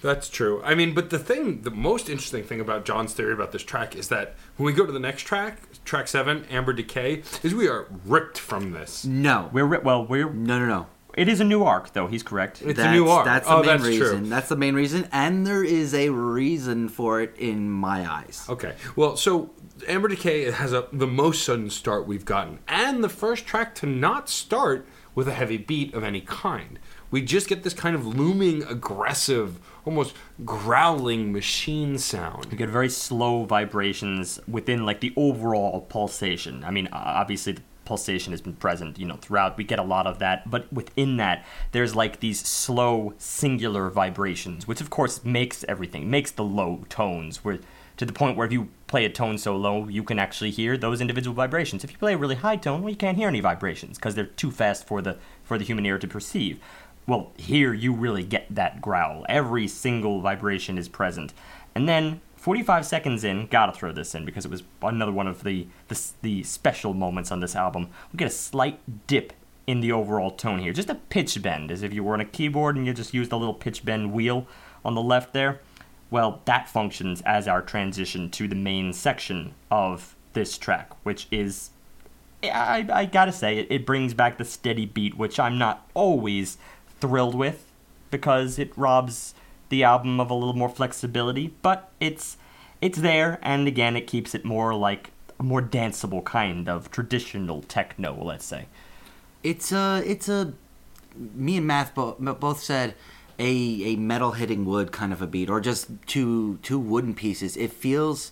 That's 0.00 0.28
true. 0.28 0.62
I 0.64 0.76
mean, 0.76 0.94
but 0.94 1.10
the 1.10 1.18
thing, 1.18 1.62
the 1.62 1.72
most 1.72 2.08
interesting 2.08 2.44
thing 2.44 2.60
about 2.60 2.84
John's 2.84 3.14
theory 3.14 3.32
about 3.32 3.50
this 3.50 3.64
track 3.64 3.96
is 3.96 4.08
that 4.08 4.36
when 4.56 4.66
we 4.66 4.72
go 4.72 4.86
to 4.86 4.92
the 4.92 5.00
next 5.00 5.22
track, 5.22 5.60
track 5.84 6.06
seven, 6.06 6.44
Amber 6.50 6.72
Decay, 6.72 7.22
is 7.42 7.52
we 7.52 7.66
are 7.66 7.88
ripped 8.04 8.38
from 8.38 8.70
this. 8.70 9.04
No. 9.04 9.50
We're 9.52 9.64
ri- 9.64 9.80
well, 9.82 10.06
we're 10.06 10.30
No, 10.30 10.58
no, 10.60 10.66
no. 10.66 10.86
It 11.18 11.28
is 11.28 11.40
a 11.40 11.44
new 11.44 11.64
arc 11.64 11.92
though. 11.92 12.06
He's 12.06 12.22
correct. 12.22 12.62
It's 12.62 12.76
that's, 12.76 12.88
a 12.88 12.92
new 12.92 13.08
arc. 13.08 13.24
That's 13.24 13.46
the 13.46 13.54
oh, 13.54 13.58
main 13.58 13.66
that's 13.66 13.84
reason. 13.84 14.18
true. 14.20 14.28
That's 14.28 14.48
the 14.48 14.56
main 14.56 14.74
reason, 14.74 15.08
and 15.12 15.46
there 15.46 15.64
is 15.64 15.92
a 15.94 16.10
reason 16.10 16.88
for 16.88 17.20
it 17.20 17.34
in 17.36 17.68
my 17.70 18.10
eyes. 18.10 18.46
Okay. 18.48 18.74
Well, 18.94 19.16
so 19.16 19.50
Amber 19.86 20.08
Decay 20.08 20.50
has 20.50 20.72
a, 20.72 20.86
the 20.92 21.06
most 21.06 21.44
sudden 21.44 21.70
start 21.70 22.06
we've 22.06 22.24
gotten, 22.24 22.60
and 22.68 23.02
the 23.02 23.08
first 23.08 23.46
track 23.46 23.74
to 23.76 23.86
not 23.86 24.28
start 24.28 24.86
with 25.14 25.26
a 25.26 25.32
heavy 25.32 25.56
beat 25.56 25.92
of 25.94 26.04
any 26.04 26.20
kind. 26.20 26.78
We 27.10 27.22
just 27.22 27.48
get 27.48 27.62
this 27.62 27.74
kind 27.74 27.96
of 27.96 28.06
looming, 28.06 28.62
aggressive, 28.62 29.58
almost 29.84 30.14
growling 30.44 31.32
machine 31.32 31.98
sound. 31.98 32.48
You 32.50 32.58
get 32.58 32.68
very 32.68 32.90
slow 32.90 33.44
vibrations 33.44 34.38
within 34.46 34.84
like 34.84 35.00
the 35.00 35.12
overall 35.16 35.80
pulsation. 35.80 36.62
I 36.62 36.70
mean, 36.70 36.88
obviously 36.92 37.54
the 37.54 37.62
pulsation 37.88 38.34
has 38.34 38.42
been 38.42 38.52
present, 38.52 38.98
you 38.98 39.06
know, 39.06 39.16
throughout. 39.16 39.56
We 39.56 39.64
get 39.64 39.78
a 39.78 39.82
lot 39.82 40.06
of 40.06 40.18
that, 40.18 40.48
but 40.48 40.70
within 40.70 41.16
that, 41.16 41.46
there's 41.72 41.96
like 41.96 42.20
these 42.20 42.46
slow, 42.46 43.14
singular 43.16 43.88
vibrations, 43.88 44.68
which 44.68 44.82
of 44.82 44.90
course 44.90 45.24
makes 45.24 45.64
everything, 45.66 46.10
makes 46.10 46.30
the 46.30 46.44
low 46.44 46.84
tones, 46.90 47.42
where 47.42 47.60
to 47.96 48.04
the 48.04 48.12
point 48.12 48.36
where 48.36 48.46
if 48.46 48.52
you 48.52 48.68
play 48.88 49.06
a 49.06 49.10
tone 49.10 49.38
so 49.38 49.56
low, 49.56 49.88
you 49.88 50.04
can 50.04 50.18
actually 50.18 50.50
hear 50.50 50.76
those 50.76 51.00
individual 51.00 51.34
vibrations. 51.34 51.82
If 51.82 51.90
you 51.90 51.96
play 51.96 52.12
a 52.12 52.18
really 52.18 52.34
high 52.34 52.56
tone, 52.56 52.82
well, 52.82 52.90
you 52.90 52.96
can't 52.96 53.16
hear 53.16 53.28
any 53.28 53.40
vibrations 53.40 53.96
because 53.96 54.14
they're 54.14 54.26
too 54.26 54.50
fast 54.50 54.86
for 54.86 55.00
the 55.00 55.16
for 55.42 55.56
the 55.56 55.64
human 55.64 55.86
ear 55.86 55.98
to 55.98 56.06
perceive. 56.06 56.60
Well, 57.06 57.32
here 57.38 57.72
you 57.72 57.94
really 57.94 58.22
get 58.22 58.54
that 58.54 58.82
growl. 58.82 59.24
Every 59.30 59.66
single 59.66 60.20
vibration 60.20 60.76
is 60.76 60.90
present. 60.90 61.32
And 61.74 61.88
then 61.88 62.20
45 62.38 62.86
seconds 62.86 63.24
in, 63.24 63.46
gotta 63.48 63.72
throw 63.72 63.92
this 63.92 64.14
in 64.14 64.24
because 64.24 64.44
it 64.44 64.50
was 64.50 64.62
another 64.82 65.12
one 65.12 65.26
of 65.26 65.42
the, 65.42 65.66
the, 65.88 66.00
the 66.22 66.42
special 66.44 66.94
moments 66.94 67.32
on 67.32 67.40
this 67.40 67.56
album. 67.56 67.88
We 68.12 68.16
get 68.16 68.28
a 68.28 68.30
slight 68.30 69.06
dip 69.06 69.32
in 69.66 69.80
the 69.80 69.92
overall 69.92 70.30
tone 70.30 70.60
here. 70.60 70.72
Just 70.72 70.88
a 70.88 70.94
pitch 70.94 71.42
bend, 71.42 71.70
as 71.70 71.82
if 71.82 71.92
you 71.92 72.02
were 72.04 72.14
on 72.14 72.20
a 72.20 72.24
keyboard 72.24 72.76
and 72.76 72.86
you 72.86 72.94
just 72.94 73.12
used 73.12 73.32
a 73.32 73.36
little 73.36 73.54
pitch 73.54 73.84
bend 73.84 74.12
wheel 74.12 74.46
on 74.84 74.94
the 74.94 75.02
left 75.02 75.32
there. 75.32 75.60
Well, 76.10 76.40
that 76.46 76.68
functions 76.68 77.20
as 77.26 77.46
our 77.46 77.60
transition 77.60 78.30
to 78.30 78.48
the 78.48 78.54
main 78.54 78.92
section 78.92 79.54
of 79.70 80.16
this 80.32 80.56
track, 80.56 80.92
which 81.02 81.26
is 81.30 81.70
I, 82.42 82.86
I 82.92 83.04
gotta 83.04 83.32
say, 83.32 83.58
it, 83.58 83.66
it 83.68 83.86
brings 83.86 84.14
back 84.14 84.38
the 84.38 84.44
steady 84.44 84.86
beat, 84.86 85.16
which 85.16 85.40
I'm 85.40 85.58
not 85.58 85.88
always 85.94 86.56
thrilled 87.00 87.34
with 87.34 87.64
because 88.10 88.58
it 88.58 88.72
robs 88.76 89.34
the 89.68 89.84
album 89.84 90.20
of 90.20 90.30
a 90.30 90.34
little 90.34 90.54
more 90.54 90.68
flexibility, 90.68 91.54
but 91.62 91.90
it's 92.00 92.36
it's 92.80 92.98
there, 92.98 93.38
and 93.42 93.66
again, 93.66 93.96
it 93.96 94.06
keeps 94.06 94.34
it 94.34 94.44
more 94.44 94.74
like 94.74 95.10
a 95.38 95.42
more 95.42 95.62
danceable 95.62 96.24
kind 96.24 96.68
of 96.68 96.90
traditional 96.90 97.62
techno, 97.62 98.22
let's 98.22 98.44
say. 98.44 98.66
It's 99.42 99.72
a, 99.72 100.02
it's 100.04 100.28
a. 100.28 100.52
Me 101.34 101.56
and 101.56 101.66
Matt 101.66 101.94
bo- 101.94 102.14
both 102.14 102.62
said 102.62 102.94
a 103.38 103.82
a 103.84 103.96
metal 103.96 104.32
hitting 104.32 104.64
wood 104.64 104.92
kind 104.92 105.12
of 105.12 105.22
a 105.22 105.26
beat, 105.26 105.50
or 105.50 105.60
just 105.60 105.88
two 106.06 106.58
two 106.62 106.78
wooden 106.78 107.14
pieces. 107.14 107.56
It 107.56 107.72
feels, 107.72 108.30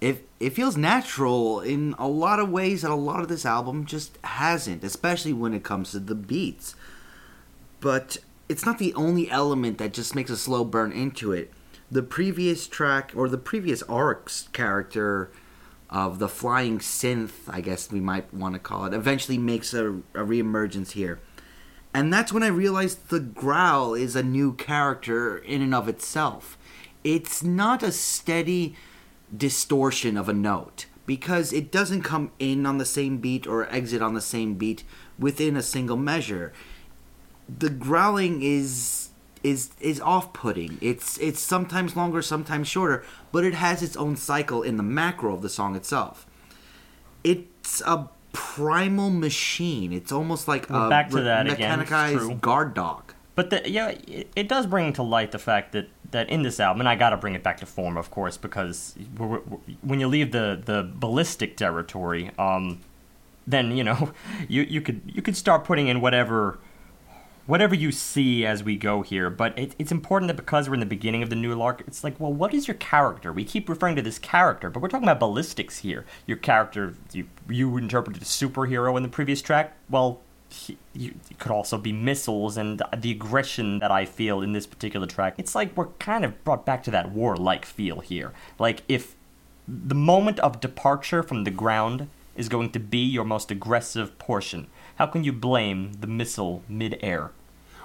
it 0.00 0.26
it 0.40 0.50
feels 0.50 0.76
natural 0.76 1.60
in 1.60 1.94
a 1.98 2.08
lot 2.08 2.40
of 2.40 2.50
ways 2.50 2.82
that 2.82 2.90
a 2.90 2.94
lot 2.94 3.20
of 3.20 3.28
this 3.28 3.46
album 3.46 3.86
just 3.86 4.18
hasn't, 4.22 4.84
especially 4.84 5.32
when 5.32 5.54
it 5.54 5.64
comes 5.64 5.92
to 5.92 5.98
the 5.98 6.14
beats. 6.14 6.74
But 7.80 8.18
it's 8.48 8.64
not 8.64 8.78
the 8.78 8.94
only 8.94 9.30
element 9.30 9.78
that 9.78 9.92
just 9.92 10.14
makes 10.14 10.30
a 10.30 10.36
slow 10.36 10.64
burn 10.64 10.92
into 10.92 11.32
it. 11.32 11.52
The 11.90 12.02
previous 12.02 12.66
track 12.66 13.12
or 13.14 13.28
the 13.28 13.38
previous 13.38 13.82
arcs 13.84 14.48
character 14.52 15.30
of 15.90 16.18
the 16.18 16.28
flying 16.28 16.78
synth, 16.78 17.48
I 17.48 17.60
guess 17.60 17.90
we 17.90 18.00
might 18.00 18.32
want 18.32 18.54
to 18.54 18.58
call 18.58 18.84
it, 18.84 18.94
eventually 18.94 19.38
makes 19.38 19.72
a, 19.72 19.88
a 19.88 20.24
reemergence 20.24 20.92
here. 20.92 21.20
And 21.94 22.12
that's 22.12 22.32
when 22.32 22.42
I 22.42 22.48
realized 22.48 23.08
the 23.08 23.20
growl 23.20 23.94
is 23.94 24.14
a 24.14 24.22
new 24.22 24.52
character 24.52 25.38
in 25.38 25.62
and 25.62 25.74
of 25.74 25.88
itself. 25.88 26.58
It's 27.02 27.42
not 27.42 27.82
a 27.82 27.92
steady 27.92 28.76
distortion 29.34 30.16
of 30.16 30.28
a 30.28 30.34
note 30.34 30.86
because 31.06 31.52
it 31.52 31.72
doesn't 31.72 32.02
come 32.02 32.30
in 32.38 32.66
on 32.66 32.76
the 32.76 32.84
same 32.84 33.16
beat 33.18 33.46
or 33.46 33.70
exit 33.72 34.02
on 34.02 34.12
the 34.12 34.20
same 34.20 34.54
beat 34.54 34.84
within 35.18 35.56
a 35.56 35.62
single 35.62 35.96
measure. 35.96 36.52
The 37.48 37.70
growling 37.70 38.42
is 38.42 39.10
is 39.42 39.70
is 39.80 40.00
off-putting. 40.00 40.78
It's 40.80 41.16
it's 41.18 41.40
sometimes 41.40 41.96
longer, 41.96 42.22
sometimes 42.22 42.68
shorter, 42.68 43.04
but 43.32 43.44
it 43.44 43.54
has 43.54 43.82
its 43.82 43.96
own 43.96 44.16
cycle 44.16 44.62
in 44.62 44.76
the 44.76 44.82
macro 44.82 45.34
of 45.34 45.42
the 45.42 45.48
song 45.48 45.76
itself. 45.76 46.26
It's 47.24 47.80
a 47.82 48.08
primal 48.32 49.10
machine. 49.10 49.92
It's 49.92 50.12
almost 50.12 50.48
like 50.48 50.68
We're 50.70 50.86
a 50.86 50.88
back 50.88 51.10
to 51.10 51.20
that 51.22 51.50
again, 51.50 51.78
mechanized 51.78 52.40
guard 52.40 52.74
dog. 52.74 53.14
But 53.34 53.50
the, 53.50 53.70
yeah, 53.70 53.90
it, 53.90 54.30
it 54.34 54.48
does 54.48 54.66
bring 54.66 54.92
to 54.94 55.02
light 55.02 55.30
the 55.30 55.38
fact 55.38 55.70
that, 55.72 55.88
that 56.10 56.28
in 56.28 56.42
this 56.42 56.58
album, 56.58 56.80
and 56.80 56.88
I 56.88 56.96
got 56.96 57.10
to 57.10 57.16
bring 57.16 57.34
it 57.36 57.44
back 57.44 57.58
to 57.58 57.66
form, 57.66 57.96
of 57.96 58.10
course, 58.10 58.36
because 58.36 58.96
we're, 59.16 59.26
we're- 59.38 59.60
when 59.82 60.00
you 60.00 60.08
leave 60.08 60.32
the, 60.32 60.60
the 60.64 60.90
ballistic 60.94 61.56
territory, 61.56 62.32
um, 62.38 62.80
then 63.46 63.76
you 63.76 63.84
know 63.84 64.10
you, 64.48 64.62
you 64.62 64.80
could 64.80 65.00
you 65.06 65.22
could 65.22 65.36
start 65.36 65.64
putting 65.64 65.86
in 65.88 66.00
whatever 66.00 66.58
whatever 67.48 67.74
you 67.74 67.90
see 67.90 68.44
as 68.44 68.62
we 68.62 68.76
go 68.76 69.00
here. 69.02 69.30
But 69.30 69.58
it, 69.58 69.74
it's 69.78 69.90
important 69.90 70.28
that 70.28 70.36
because 70.36 70.68
we're 70.68 70.74
in 70.74 70.80
the 70.80 70.86
beginning 70.86 71.22
of 71.22 71.30
the 71.30 71.34
new 71.34 71.60
arc, 71.60 71.82
it's 71.86 72.04
like, 72.04 72.20
well, 72.20 72.32
what 72.32 72.52
is 72.52 72.68
your 72.68 72.76
character? 72.76 73.32
We 73.32 73.42
keep 73.42 73.68
referring 73.68 73.96
to 73.96 74.02
this 74.02 74.18
character, 74.18 74.70
but 74.70 74.80
we're 74.80 74.88
talking 74.88 75.08
about 75.08 75.18
ballistics 75.18 75.78
here. 75.78 76.04
Your 76.26 76.36
character, 76.36 76.94
you, 77.12 77.26
you 77.48 77.76
interpreted 77.78 78.22
a 78.22 78.26
superhero 78.26 78.96
in 78.96 79.02
the 79.02 79.08
previous 79.08 79.40
track. 79.40 79.74
Well, 79.88 80.20
you, 80.92 81.14
it 81.30 81.38
could 81.38 81.50
also 81.50 81.78
be 81.78 81.90
missiles 81.90 82.58
and 82.58 82.82
the 82.96 83.10
aggression 83.10 83.78
that 83.78 83.90
I 83.90 84.04
feel 84.04 84.42
in 84.42 84.52
this 84.52 84.66
particular 84.66 85.06
track. 85.06 85.34
It's 85.38 85.54
like 85.54 85.74
we're 85.74 85.86
kind 85.98 86.26
of 86.26 86.44
brought 86.44 86.66
back 86.66 86.82
to 86.84 86.90
that 86.90 87.12
warlike 87.12 87.64
feel 87.64 88.00
here. 88.00 88.32
Like 88.58 88.82
if 88.88 89.16
the 89.66 89.94
moment 89.94 90.38
of 90.40 90.60
departure 90.60 91.22
from 91.22 91.44
the 91.44 91.50
ground 91.50 92.08
is 92.38 92.48
going 92.48 92.70
to 92.70 92.78
be 92.78 92.98
your 92.98 93.24
most 93.24 93.50
aggressive 93.50 94.16
portion. 94.18 94.68
How 94.98 95.06
can 95.06 95.22
you 95.24 95.32
blame 95.32 95.92
the 96.00 96.08
missile 96.08 96.64
mid-air? 96.68 97.30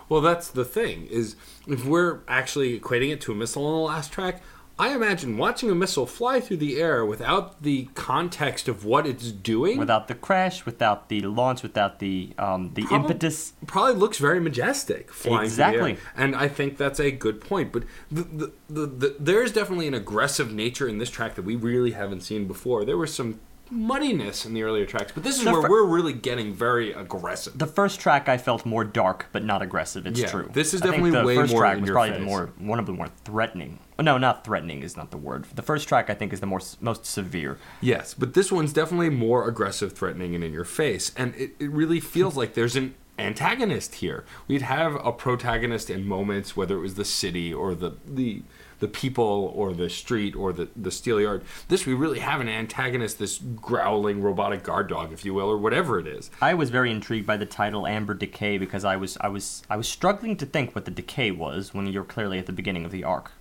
Well, 0.10 0.20
that's 0.22 0.48
the 0.50 0.66
thing 0.66 1.06
is 1.08 1.36
if 1.68 1.86
we're 1.86 2.20
actually 2.28 2.80
equating 2.80 3.12
it 3.14 3.22
to 3.22 3.32
a 3.32 3.36
missile 3.36 3.66
on 3.66 3.74
the 3.74 3.80
last 3.82 4.12
track, 4.12 4.42
I 4.80 4.96
imagine 4.96 5.38
watching 5.38 5.70
a 5.70 5.76
missile 5.76 6.08
fly 6.08 6.40
through 6.40 6.58
the 6.58 6.82
air 6.82 7.06
without 7.06 7.62
the 7.62 7.90
context 7.94 8.68
of 8.68 8.84
what 8.84 9.06
it's 9.06 9.32
doing 9.32 9.78
Without 9.78 10.08
the 10.08 10.16
crash, 10.16 10.66
without 10.66 11.10
the 11.10 11.22
launch, 11.22 11.62
without 11.62 12.00
the 12.00 12.34
um, 12.40 12.72
the 12.74 12.82
Probab- 12.82 12.96
impetus. 12.96 13.54
probably 13.68 13.94
looks 13.94 14.18
very 14.18 14.40
majestic 14.40 15.12
flying 15.14 15.48
through 15.50 15.58
the 15.58 15.64
air. 15.64 15.88
Exactly. 15.88 15.98
and 16.18 16.36
I 16.36 16.48
think 16.48 16.78
that's 16.78 17.00
a 17.00 17.12
good 17.12 17.40
point. 17.40 17.72
But 17.72 17.84
the, 18.12 18.24
the, 18.24 18.52
the, 18.68 18.86
the, 18.88 19.16
there's 19.20 19.52
definitely 19.52 19.88
an 19.88 19.94
aggressive 19.94 20.52
nature 20.52 20.88
in 20.88 20.98
this 20.98 21.12
track 21.12 21.36
that 21.36 21.44
we 21.44 21.56
really 21.56 21.92
haven't 21.92 22.22
seen 22.22 22.48
before. 22.48 22.84
There 22.84 22.98
was 22.98 23.14
some 23.14 23.40
muddiness 23.70 24.46
in 24.46 24.54
the 24.54 24.64
earlier 24.64 24.86
tracks, 24.86 25.12
but 25.14 25.24
this 25.24 25.38
is 25.38 25.44
The 25.46 25.52
where 25.52 25.62
fir- 25.64 25.70
we're 25.70 25.86
really 25.86 26.14
getting 26.14 26.54
very 26.54 26.92
aggressive. 26.94 27.58
The 27.58 27.68
first 27.68 28.00
track 28.00 28.30
I 28.30 28.38
felt 28.38 28.66
more 28.66 28.84
dark, 28.84 29.28
but 29.32 29.44
not 29.44 29.62
aggressive. 29.62 30.06
It's 30.06 30.20
Yeah, 30.20 30.28
true. 30.28 30.50
this 30.54 30.74
is 30.74 30.82
I 30.82 30.86
definitely 30.86 31.12
the 31.12 31.24
way 31.24 31.36
first 31.36 31.54
more 31.54 31.62
track 31.62 31.82
was 31.82 31.90
probably 31.90 32.14
the 32.14 32.20
more 32.20 32.50
one 32.60 32.80
of 32.80 32.86
the 32.86 32.94
more 32.94 33.08
threatening. 33.26 33.80
No, 34.00 34.18
not 34.18 34.44
threatening 34.44 34.82
is 34.84 34.98
not 34.98 35.12
the 35.12 35.18
word. 35.18 35.46
The 35.56 35.62
first 35.62 35.88
track 35.88 36.10
I 36.10 36.14
think 36.14 36.34
is 36.34 36.40
the 36.40 36.46
more 36.46 36.62
most 36.82 37.06
severe. 37.06 37.58
Yes, 37.82 38.14
but 38.14 38.34
this 38.34 38.52
one's 38.52 38.74
definitely 38.74 39.10
more 39.10 39.48
aggressive, 39.48 39.94
threatening, 39.94 40.36
and 40.36 40.44
in 40.44 40.52
your 40.52 40.66
face. 40.66 41.12
And 41.16 41.34
it, 41.36 41.56
it 41.60 41.70
really 41.72 42.00
feels 42.00 42.36
like 42.36 42.54
there's 42.54 42.76
an 42.76 42.96
antagonist 43.20 43.96
here. 43.96 44.26
We'd 44.48 44.64
have 44.64 44.96
a 45.06 45.12
protagonist 45.12 45.90
in 45.90 46.06
moments, 46.08 46.58
whether 46.58 46.76
it 46.78 46.82
was 46.82 46.96
the 46.96 47.06
city 47.06 47.54
or 47.54 47.74
the 47.76 47.94
the 48.06 48.44
the 48.84 48.88
people 48.90 49.54
or 49.56 49.72
the 49.74 49.90
street 49.90 50.36
or 50.36 50.52
the, 50.52 50.68
the 50.76 50.92
steel 50.92 51.22
yard. 51.22 51.42
This 51.70 51.86
we 51.86 51.94
really 51.94 52.20
have 52.20 52.42
an 52.42 52.50
antagonist, 52.50 53.18
this 53.18 53.38
growling 53.38 54.22
robotic 54.22 54.62
guard 54.62 54.90
dog, 54.90 55.14
if 55.14 55.24
you 55.24 55.34
will, 55.34 55.48
or 55.48 55.58
whatever 55.58 56.00
it 56.00 56.06
is. 56.06 56.30
I 56.42 56.54
was 56.54 56.70
very 56.70 56.92
intrigued 56.92 57.26
by 57.26 57.38
the 57.38 57.46
title 57.46 57.88
Amber 57.88 58.14
Decay 58.14 58.58
because 58.58 58.84
I 58.84 58.98
was 58.98 59.18
I 59.22 59.30
was 59.30 59.64
I 59.70 59.78
was 59.78 59.88
struggling 59.88 60.36
to 60.36 60.46
think 60.46 60.76
what 60.76 60.84
the 60.84 60.92
decay 60.92 61.32
was 61.32 61.74
when 61.74 61.88
you're 61.88 62.04
clearly 62.04 62.38
at 62.40 62.46
the 62.46 62.52
beginning 62.52 62.84
of 62.84 62.92
the 62.92 63.06
arc. 63.06 63.32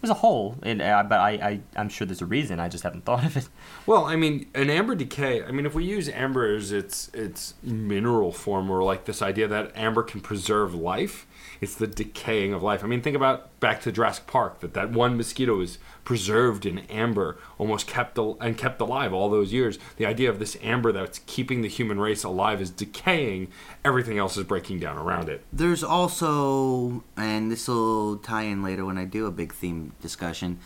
There's 0.00 0.10
a 0.10 0.14
hole, 0.14 0.56
uh, 0.62 1.02
but 1.02 1.20
I, 1.20 1.30
I 1.32 1.60
I'm 1.76 1.90
sure 1.90 2.06
there's 2.06 2.22
a 2.22 2.26
reason. 2.26 2.58
I 2.58 2.70
just 2.70 2.82
haven't 2.84 3.04
thought 3.04 3.26
of 3.26 3.36
it. 3.36 3.48
Well, 3.84 4.06
I 4.06 4.16
mean, 4.16 4.48
an 4.54 4.70
amber 4.70 4.94
decay. 4.94 5.42
I 5.42 5.50
mean, 5.50 5.66
if 5.66 5.74
we 5.74 5.84
use 5.84 6.08
amber 6.08 6.54
as 6.54 6.72
its 6.72 7.08
its 7.12 7.54
mineral 7.62 8.32
form, 8.32 8.70
or 8.70 8.82
like 8.82 9.04
this 9.04 9.20
idea 9.20 9.46
that 9.48 9.76
amber 9.76 10.02
can 10.02 10.22
preserve 10.22 10.74
life, 10.74 11.25
it's 11.60 11.74
the 11.74 11.86
decaying 11.86 12.52
of 12.52 12.62
life. 12.62 12.84
I 12.84 12.86
mean, 12.86 13.02
think 13.02 13.16
about 13.16 13.58
back 13.60 13.80
to 13.82 13.92
Jurassic 13.92 14.26
Park. 14.26 14.60
That 14.60 14.74
that 14.74 14.90
one 14.90 15.16
mosquito 15.16 15.60
is 15.60 15.78
preserved 16.04 16.66
in 16.66 16.80
amber, 16.90 17.38
almost 17.58 17.86
kept 17.86 18.18
al- 18.18 18.36
and 18.40 18.56
kept 18.56 18.80
alive 18.80 19.12
all 19.12 19.28
those 19.28 19.52
years. 19.52 19.78
The 19.96 20.06
idea 20.06 20.30
of 20.30 20.38
this 20.38 20.56
amber 20.62 20.92
that's 20.92 21.20
keeping 21.26 21.62
the 21.62 21.68
human 21.68 21.98
race 21.98 22.24
alive 22.24 22.60
is 22.60 22.70
decaying. 22.70 23.48
Everything 23.84 24.18
else 24.18 24.36
is 24.36 24.44
breaking 24.44 24.80
down 24.80 24.98
around 24.98 25.28
it. 25.28 25.44
There's 25.52 25.82
also, 25.82 27.02
and 27.16 27.50
this 27.50 27.68
will 27.68 28.16
tie 28.18 28.42
in 28.42 28.62
later 28.62 28.84
when 28.84 28.98
I 28.98 29.04
do 29.04 29.26
a 29.26 29.32
big 29.32 29.52
theme 29.52 29.92
discussion, 30.00 30.58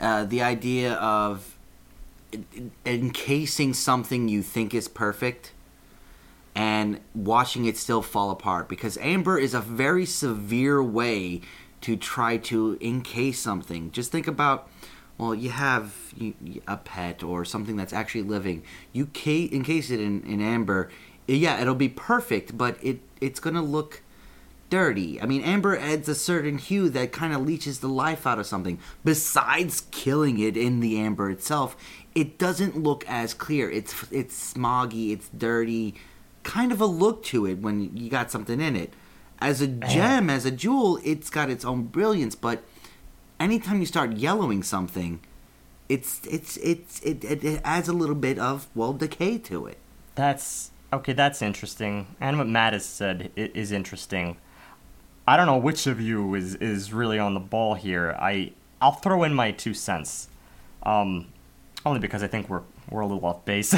uh, 0.00 0.24
the 0.24 0.42
idea 0.42 0.94
of 0.94 1.56
encasing 2.84 3.72
something 3.74 4.28
you 4.28 4.42
think 4.42 4.74
is 4.74 4.88
perfect 4.88 5.52
and 6.54 7.00
watching 7.14 7.64
it 7.64 7.76
still 7.76 8.02
fall 8.02 8.30
apart. 8.30 8.68
Because 8.68 8.96
amber 8.98 9.38
is 9.38 9.54
a 9.54 9.60
very 9.60 10.06
severe 10.06 10.82
way 10.82 11.40
to 11.80 11.96
try 11.96 12.36
to 12.38 12.78
encase 12.80 13.38
something. 13.38 13.90
Just 13.90 14.12
think 14.12 14.26
about. 14.26 14.68
Well, 15.16 15.34
you 15.34 15.50
have 15.50 15.94
a 16.66 16.76
pet 16.76 17.22
or 17.22 17.44
something 17.44 17.76
that's 17.76 17.92
actually 17.92 18.22
living. 18.22 18.64
You 18.92 19.08
encase 19.24 19.90
it 19.90 20.00
in, 20.00 20.22
in 20.24 20.40
amber. 20.40 20.90
Yeah, 21.28 21.60
it'll 21.60 21.76
be 21.76 21.88
perfect, 21.88 22.58
but 22.58 22.76
it 22.82 22.98
it's 23.20 23.38
gonna 23.38 23.62
look 23.62 24.02
dirty. 24.70 25.20
I 25.20 25.26
mean, 25.26 25.42
amber 25.42 25.76
adds 25.76 26.08
a 26.08 26.16
certain 26.16 26.58
hue 26.58 26.88
that 26.90 27.12
kind 27.12 27.32
of 27.32 27.42
leaches 27.46 27.78
the 27.78 27.88
life 27.88 28.26
out 28.26 28.40
of 28.40 28.46
something. 28.46 28.78
Besides 29.04 29.84
killing 29.92 30.40
it 30.40 30.56
in 30.56 30.80
the 30.80 30.98
amber 30.98 31.30
itself, 31.30 31.76
it 32.14 32.38
doesn't 32.38 32.76
look 32.76 33.04
as 33.08 33.34
clear. 33.34 33.70
It's 33.70 33.94
it's 34.10 34.54
smoggy, 34.54 35.12
it's 35.12 35.28
dirty, 35.28 35.94
kind 36.44 36.70
of 36.70 36.80
a 36.80 36.86
look 36.86 37.24
to 37.24 37.46
it 37.46 37.58
when 37.58 37.96
you 37.96 38.08
got 38.08 38.30
something 38.30 38.60
in 38.60 38.76
it. 38.76 38.92
As 39.40 39.60
a 39.60 39.66
gem, 39.66 40.30
as 40.30 40.46
a 40.46 40.50
jewel, 40.50 41.00
it's 41.02 41.28
got 41.28 41.50
its 41.50 41.64
own 41.64 41.84
brilliance, 41.84 42.34
but 42.34 42.62
anytime 43.40 43.80
you 43.80 43.86
start 43.86 44.12
yellowing 44.12 44.62
something, 44.62 45.20
it's 45.88 46.20
it's 46.24 46.56
it's 46.58 47.00
it, 47.00 47.24
it, 47.24 47.44
it 47.44 47.60
adds 47.64 47.88
a 47.88 47.92
little 47.92 48.14
bit 48.14 48.38
of 48.38 48.68
well 48.74 48.92
decay 48.92 49.38
to 49.38 49.66
it. 49.66 49.78
That's 50.14 50.70
okay. 50.92 51.12
That's 51.12 51.42
interesting, 51.42 52.14
and 52.20 52.38
what 52.38 52.46
Matt 52.46 52.72
has 52.72 52.84
said 52.84 53.30
is 53.36 53.72
interesting. 53.72 54.36
I 55.26 55.36
don't 55.36 55.46
know 55.46 55.58
which 55.58 55.86
of 55.86 56.00
you 56.00 56.34
is 56.34 56.54
is 56.56 56.92
really 56.92 57.18
on 57.18 57.34
the 57.34 57.40
ball 57.40 57.74
here. 57.74 58.16
I 58.18 58.52
I'll 58.80 58.92
throw 58.92 59.24
in 59.24 59.34
my 59.34 59.50
two 59.50 59.74
cents, 59.74 60.28
um, 60.84 61.26
only 61.84 62.00
because 62.00 62.22
I 62.22 62.28
think 62.28 62.48
we're 62.48 62.62
we're 62.90 63.00
a 63.00 63.06
little 63.06 63.24
off 63.24 63.44
base. 63.44 63.74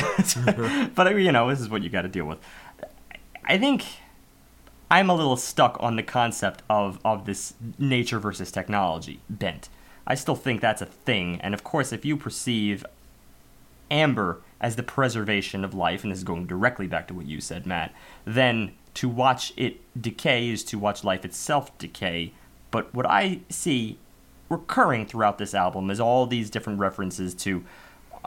but 0.95 1.17
you 1.17 1.33
know, 1.33 1.49
this 1.49 1.61
is 1.61 1.69
what 1.69 1.83
you 1.83 1.91
got 1.91 2.03
to 2.03 2.09
deal 2.09 2.27
with. 2.27 2.39
I 3.45 3.59
think 3.59 3.85
I'm 4.91 5.11
a 5.11 5.15
little 5.15 5.37
stuck 5.37 5.77
on 5.81 5.97
the 5.97 6.03
concept 6.03 6.63
of 6.69 6.99
of 7.05 7.27
this 7.27 7.55
nature 7.79 8.19
versus 8.19 8.51
technology 8.51 9.21
bent. 9.29 9.69
I 10.07 10.15
still 10.15 10.37
think 10.37 10.61
that's 10.61 10.83
a 10.83 10.87
thing, 10.87 11.41
and 11.41 11.53
of 11.55 11.65
course, 11.65 11.93
if 11.93 12.05
you 12.05 12.17
perceive 12.17 12.87
amber 13.91 14.41
as 14.61 14.77
the 14.77 14.83
preservation 14.83 15.65
of 15.65 15.75
life, 15.75 16.03
and 16.03 16.13
this 16.13 16.19
is 16.19 16.25
going 16.25 16.47
directly 16.47 16.87
back 16.87 17.09
to 17.09 17.15
what 17.15 17.27
you 17.27 17.41
said, 17.41 17.67
Matt, 17.67 17.93
then 18.25 18.73
to 18.95 19.09
watch 19.09 19.53
it 19.57 19.81
decay 20.01 20.49
is 20.49 20.65
to 20.65 20.79
watch 20.79 21.05
life 21.05 21.25
itself 21.25 21.77
decay. 21.79 22.33
But 22.71 22.95
what 22.95 23.07
I 23.07 23.41
see 23.49 23.99
recurring 24.49 25.07
throughout 25.07 25.39
this 25.39 25.55
album 25.55 25.91
is 25.91 26.01
all 26.01 26.27
these 26.27 26.51
different 26.51 26.79
references 26.79 27.35
to, 27.35 27.65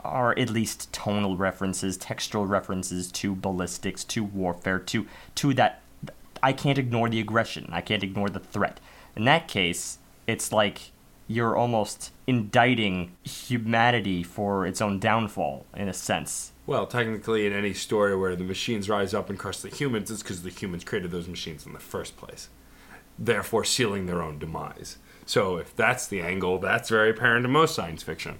or 0.04 0.38
at 0.38 0.50
least 0.50 0.92
tonal 0.92 1.36
references, 1.36 1.96
textual 1.96 2.46
references 2.46 3.10
to 3.12 3.34
ballistics, 3.34 4.04
to 4.04 4.24
warfare, 4.24 4.78
to 4.78 5.06
to 5.36 5.54
that. 5.54 5.82
I 6.42 6.52
can't 6.52 6.78
ignore 6.78 7.08
the 7.08 7.20
aggression. 7.20 7.68
I 7.70 7.82
can't 7.82 8.02
ignore 8.02 8.30
the 8.30 8.40
threat. 8.40 8.80
In 9.14 9.24
that 9.24 9.46
case, 9.46 9.98
it's 10.26 10.52
like 10.52 10.92
you're 11.30 11.56
almost 11.56 12.10
indicting 12.26 13.12
humanity 13.22 14.22
for 14.22 14.66
its 14.66 14.80
own 14.80 14.98
downfall, 14.98 15.64
in 15.76 15.88
a 15.88 15.92
sense. 15.92 16.50
Well, 16.66 16.86
technically, 16.86 17.46
in 17.46 17.52
any 17.52 17.72
story 17.72 18.16
where 18.16 18.34
the 18.34 18.42
machines 18.42 18.88
rise 18.88 19.14
up 19.14 19.30
and 19.30 19.38
crush 19.38 19.58
the 19.58 19.68
humans, 19.68 20.10
it's 20.10 20.22
because 20.22 20.42
the 20.42 20.50
humans 20.50 20.82
created 20.82 21.10
those 21.12 21.28
machines 21.28 21.66
in 21.66 21.72
the 21.72 21.78
first 21.78 22.16
place, 22.16 22.48
therefore 23.18 23.64
sealing 23.64 24.06
their 24.06 24.22
own 24.22 24.38
demise. 24.38 24.98
So, 25.24 25.56
if 25.56 25.76
that's 25.76 26.08
the 26.08 26.20
angle, 26.20 26.58
that's 26.58 26.88
very 26.88 27.10
apparent 27.10 27.44
in 27.44 27.52
most 27.52 27.76
science 27.76 28.02
fiction. 28.02 28.38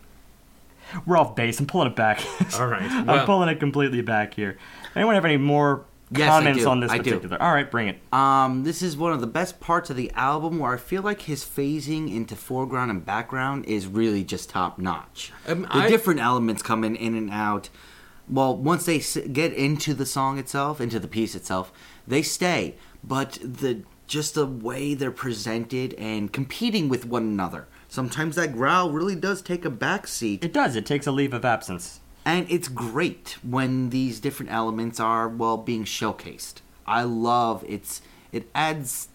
We're 1.06 1.16
off 1.16 1.34
base. 1.34 1.58
I'm 1.60 1.66
pulling 1.66 1.88
it 1.88 1.96
back. 1.96 2.20
All 2.58 2.66
right. 2.66 2.82
I'm 2.82 3.06
Well, 3.06 3.26
pulling 3.26 3.48
it 3.48 3.60
completely 3.60 4.02
back 4.02 4.34
here. 4.34 4.58
Anyone 4.96 5.14
have 5.14 5.24
any 5.24 5.36
more 5.36 5.84
Yes, 6.12 6.28
comments 6.28 6.64
on 6.66 6.80
this 6.80 6.90
I 6.90 6.98
do. 6.98 7.04
particular? 7.12 7.40
All 7.40 7.52
right, 7.54 7.70
bring 7.70 7.86
it. 7.88 8.00
Um, 8.12 8.64
this 8.64 8.82
is 8.82 8.96
one 8.96 9.12
of 9.12 9.20
the 9.20 9.28
best 9.28 9.60
parts 9.60 9.90
of 9.90 9.96
the 9.96 10.10
album 10.16 10.58
where 10.58 10.74
I 10.74 10.76
feel 10.76 11.02
like 11.02 11.22
his 11.22 11.44
phasing 11.44 12.12
into 12.12 12.34
foreground 12.34 12.90
and 12.90 13.04
background 13.06 13.66
is 13.66 13.86
really 13.86 14.24
just 14.24 14.50
top 14.50 14.78
notch. 14.78 15.32
Um, 15.46 15.62
the 15.62 15.68
I- 15.76 15.88
different 15.88 16.18
elements 16.18 16.62
coming 16.62 16.96
in 16.96 17.14
and 17.14 17.30
out. 17.30 17.68
Well, 18.28 18.56
once 18.56 18.86
they 18.86 18.98
get 19.28 19.52
into 19.52 19.94
the 19.94 20.06
song 20.06 20.38
itself, 20.38 20.80
into 20.80 20.98
the 20.98 21.08
piece 21.08 21.34
itself, 21.36 21.72
they 22.08 22.22
stay. 22.22 22.74
But 23.04 23.38
the 23.42 23.82
just 24.08 24.34
the 24.34 24.46
way 24.46 24.94
they're 24.94 25.12
presented 25.12 25.94
and 25.94 26.32
competing 26.32 26.88
with 26.88 27.06
one 27.06 27.22
another. 27.22 27.68
Sometimes 27.90 28.36
that 28.36 28.52
growl 28.52 28.90
really 28.92 29.16
does 29.16 29.42
take 29.42 29.64
a 29.64 29.70
backseat 29.70 30.44
It 30.44 30.52
does. 30.52 30.76
It 30.76 30.86
takes 30.86 31.06
a 31.06 31.12
leave 31.12 31.34
of 31.34 31.44
absence. 31.44 32.00
and 32.24 32.46
it's 32.48 32.68
great 32.68 33.36
when 33.42 33.90
these 33.90 34.20
different 34.20 34.52
elements 34.52 35.00
are 35.00 35.28
well 35.28 35.56
being 35.56 35.84
showcased. 35.84 36.60
I 36.86 37.02
love 37.02 37.64
it's 37.68 38.00
it 38.32 38.48
adds 38.54 39.08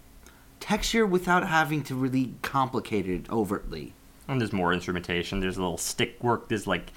texture 0.60 1.06
without 1.06 1.48
having 1.48 1.84
to 1.84 1.96
really 1.96 2.34
complicate 2.42 3.08
it 3.08 3.30
overtly. 3.32 3.94
And 4.28 4.42
there's 4.42 4.52
more 4.54 4.74
instrumentation. 4.74 5.40
There's 5.40 5.58
a 5.58 5.62
little 5.62 5.78
stick 5.78 6.22
work. 6.24 6.50
There's 6.50 6.68
like 6.68 6.92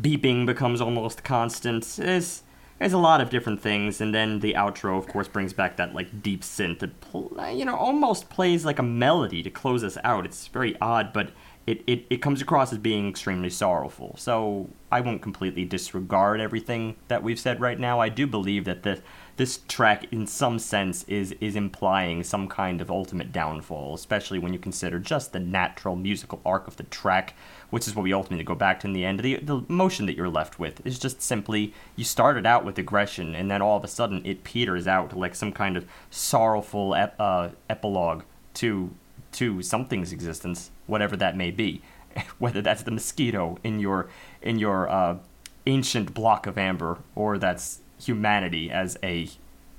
beeping 0.00 0.46
becomes 0.46 0.80
almost 0.80 1.24
constant. 1.24 1.84
There's 1.96 2.42
there's 2.80 2.94
a 2.94 2.98
lot 2.98 3.20
of 3.20 3.28
different 3.28 3.60
things, 3.60 4.00
and 4.00 4.14
then 4.14 4.40
the 4.40 4.54
outro, 4.54 4.96
of 4.96 5.06
course, 5.06 5.28
brings 5.28 5.52
back 5.52 5.76
that 5.76 5.94
like 5.94 6.22
deep 6.22 6.40
synth 6.40 6.78
that 6.78 6.98
pl- 7.02 7.30
you 7.52 7.64
know 7.64 7.76
almost 7.76 8.30
plays 8.30 8.64
like 8.64 8.78
a 8.78 8.82
melody 8.82 9.42
to 9.42 9.50
close 9.50 9.84
us 9.84 9.98
out. 10.02 10.24
It's 10.24 10.48
very 10.48 10.74
odd, 10.80 11.12
but 11.12 11.30
it, 11.66 11.84
it, 11.86 12.06
it 12.08 12.22
comes 12.22 12.40
across 12.40 12.72
as 12.72 12.78
being 12.78 13.06
extremely 13.06 13.50
sorrowful. 13.50 14.14
So 14.16 14.70
I 14.90 15.02
won't 15.02 15.20
completely 15.20 15.66
disregard 15.66 16.40
everything 16.40 16.96
that 17.08 17.22
we've 17.22 17.38
said 17.38 17.60
right 17.60 17.78
now. 17.78 18.00
I 18.00 18.08
do 18.08 18.26
believe 18.26 18.64
that 18.64 18.82
the 18.82 19.02
this 19.40 19.60
track, 19.68 20.04
in 20.12 20.26
some 20.26 20.58
sense, 20.58 21.02
is 21.04 21.32
is 21.40 21.56
implying 21.56 22.22
some 22.22 22.46
kind 22.46 22.82
of 22.82 22.90
ultimate 22.90 23.32
downfall, 23.32 23.94
especially 23.94 24.38
when 24.38 24.52
you 24.52 24.58
consider 24.58 24.98
just 24.98 25.32
the 25.32 25.40
natural 25.40 25.96
musical 25.96 26.42
arc 26.44 26.68
of 26.68 26.76
the 26.76 26.82
track, 26.82 27.32
which 27.70 27.88
is 27.88 27.96
what 27.96 28.02
we 28.02 28.12
ultimately 28.12 28.44
go 28.44 28.54
back 28.54 28.80
to 28.80 28.86
in 28.86 28.92
the 28.92 29.02
end. 29.02 29.20
The 29.20 29.36
the 29.36 29.62
motion 29.66 30.04
that 30.04 30.14
you're 30.14 30.28
left 30.28 30.58
with 30.58 30.84
is 30.86 30.98
just 30.98 31.22
simply 31.22 31.72
you 31.96 32.04
started 32.04 32.44
out 32.44 32.66
with 32.66 32.76
aggression, 32.76 33.34
and 33.34 33.50
then 33.50 33.62
all 33.62 33.78
of 33.78 33.82
a 33.82 33.88
sudden 33.88 34.20
it 34.26 34.44
peters 34.44 34.86
out 34.86 35.16
like 35.16 35.34
some 35.34 35.52
kind 35.52 35.78
of 35.78 35.86
sorrowful 36.10 36.94
ep- 36.94 37.18
uh, 37.18 37.48
epilogue 37.70 38.24
to 38.60 38.90
to 39.32 39.62
something's 39.62 40.12
existence, 40.12 40.70
whatever 40.86 41.16
that 41.16 41.34
may 41.34 41.50
be, 41.50 41.80
whether 42.38 42.60
that's 42.60 42.82
the 42.82 42.90
mosquito 42.90 43.56
in 43.64 43.80
your 43.80 44.10
in 44.42 44.58
your 44.58 44.86
uh, 44.90 45.16
ancient 45.64 46.12
block 46.12 46.46
of 46.46 46.58
amber, 46.58 46.98
or 47.14 47.38
that's 47.38 47.80
humanity 48.00 48.70
as 48.70 48.98
a 49.02 49.28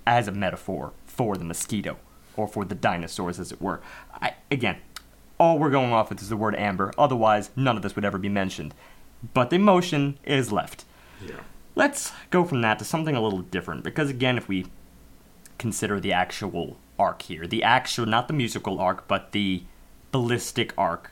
as 0.06 0.28
a 0.28 0.32
metaphor 0.32 0.94
for 1.06 1.38
the 1.38 1.44
mosquito 1.44 1.98
or 2.36 2.48
for 2.48 2.66
the 2.66 2.76
dinosaurs, 2.76 3.40
as 3.40 3.52
it 3.52 3.62
were. 3.62 3.82
I, 4.14 4.34
again, 4.50 4.78
all 5.40 5.60
we're 5.60 5.70
going 5.70 5.92
off 5.92 6.10
with 6.10 6.22
is 6.22 6.30
the 6.30 6.38
word 6.38 6.56
amber. 6.56 6.94
Otherwise, 6.98 7.50
none 7.56 7.76
of 7.76 7.84
this 7.84 7.96
would 7.96 8.06
ever 8.06 8.18
be 8.18 8.30
mentioned. 8.30 8.74
But 9.34 9.50
the 9.50 9.58
emotion 9.58 10.18
is 10.24 10.52
left. 10.52 10.86
Yeah. 11.26 11.42
Let's 11.76 12.12
go 12.30 12.44
from 12.44 12.62
that 12.62 12.80
to 12.80 12.86
something 12.86 13.16
a 13.16 13.22
little 13.22 13.42
different 13.42 13.84
because 13.84 14.10
again, 14.10 14.38
if 14.38 14.48
we 14.48 14.66
consider 15.58 16.00
the 16.00 16.14
actual 16.14 16.78
arc 16.98 17.24
here, 17.24 17.48
the 17.48 17.64
actual 17.64 18.06
not 18.06 18.28
the 18.28 18.34
musical 18.34 18.80
arc, 18.80 19.08
but 19.08 19.32
the 19.32 19.64
ballistic 20.12 20.74
arc, 20.78 21.12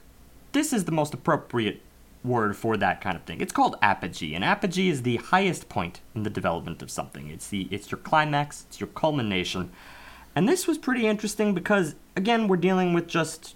this 0.52 0.74
is 0.74 0.86
the 0.86 0.92
most 0.92 1.14
appropriate 1.14 1.82
word 2.24 2.56
for 2.56 2.78
that 2.78 3.02
kind 3.02 3.16
of 3.16 3.24
thing. 3.24 3.42
It's 3.42 3.54
called 3.54 3.78
apogee, 3.82 4.36
and 4.36 4.44
apogee 4.44 4.90
is 4.90 5.04
the 5.04 5.18
highest 5.18 5.70
point 5.70 6.02
in 6.14 6.24
the 6.24 6.30
development 6.30 6.82
of 6.82 6.92
something. 6.92 7.30
It's 7.30 7.48
the 7.48 7.68
it's 7.72 7.92
your 7.92 8.00
climax, 8.00 8.66
it's 8.68 8.80
your 8.80 8.88
culmination. 8.88 9.72
And 10.36 10.48
this 10.48 10.68
was 10.68 10.78
pretty 10.78 11.08
interesting 11.08 11.54
because 11.54 11.96
again, 12.16 12.48
we're 12.48 12.58
dealing 12.58 12.94
with 12.94 13.08
just 13.08 13.56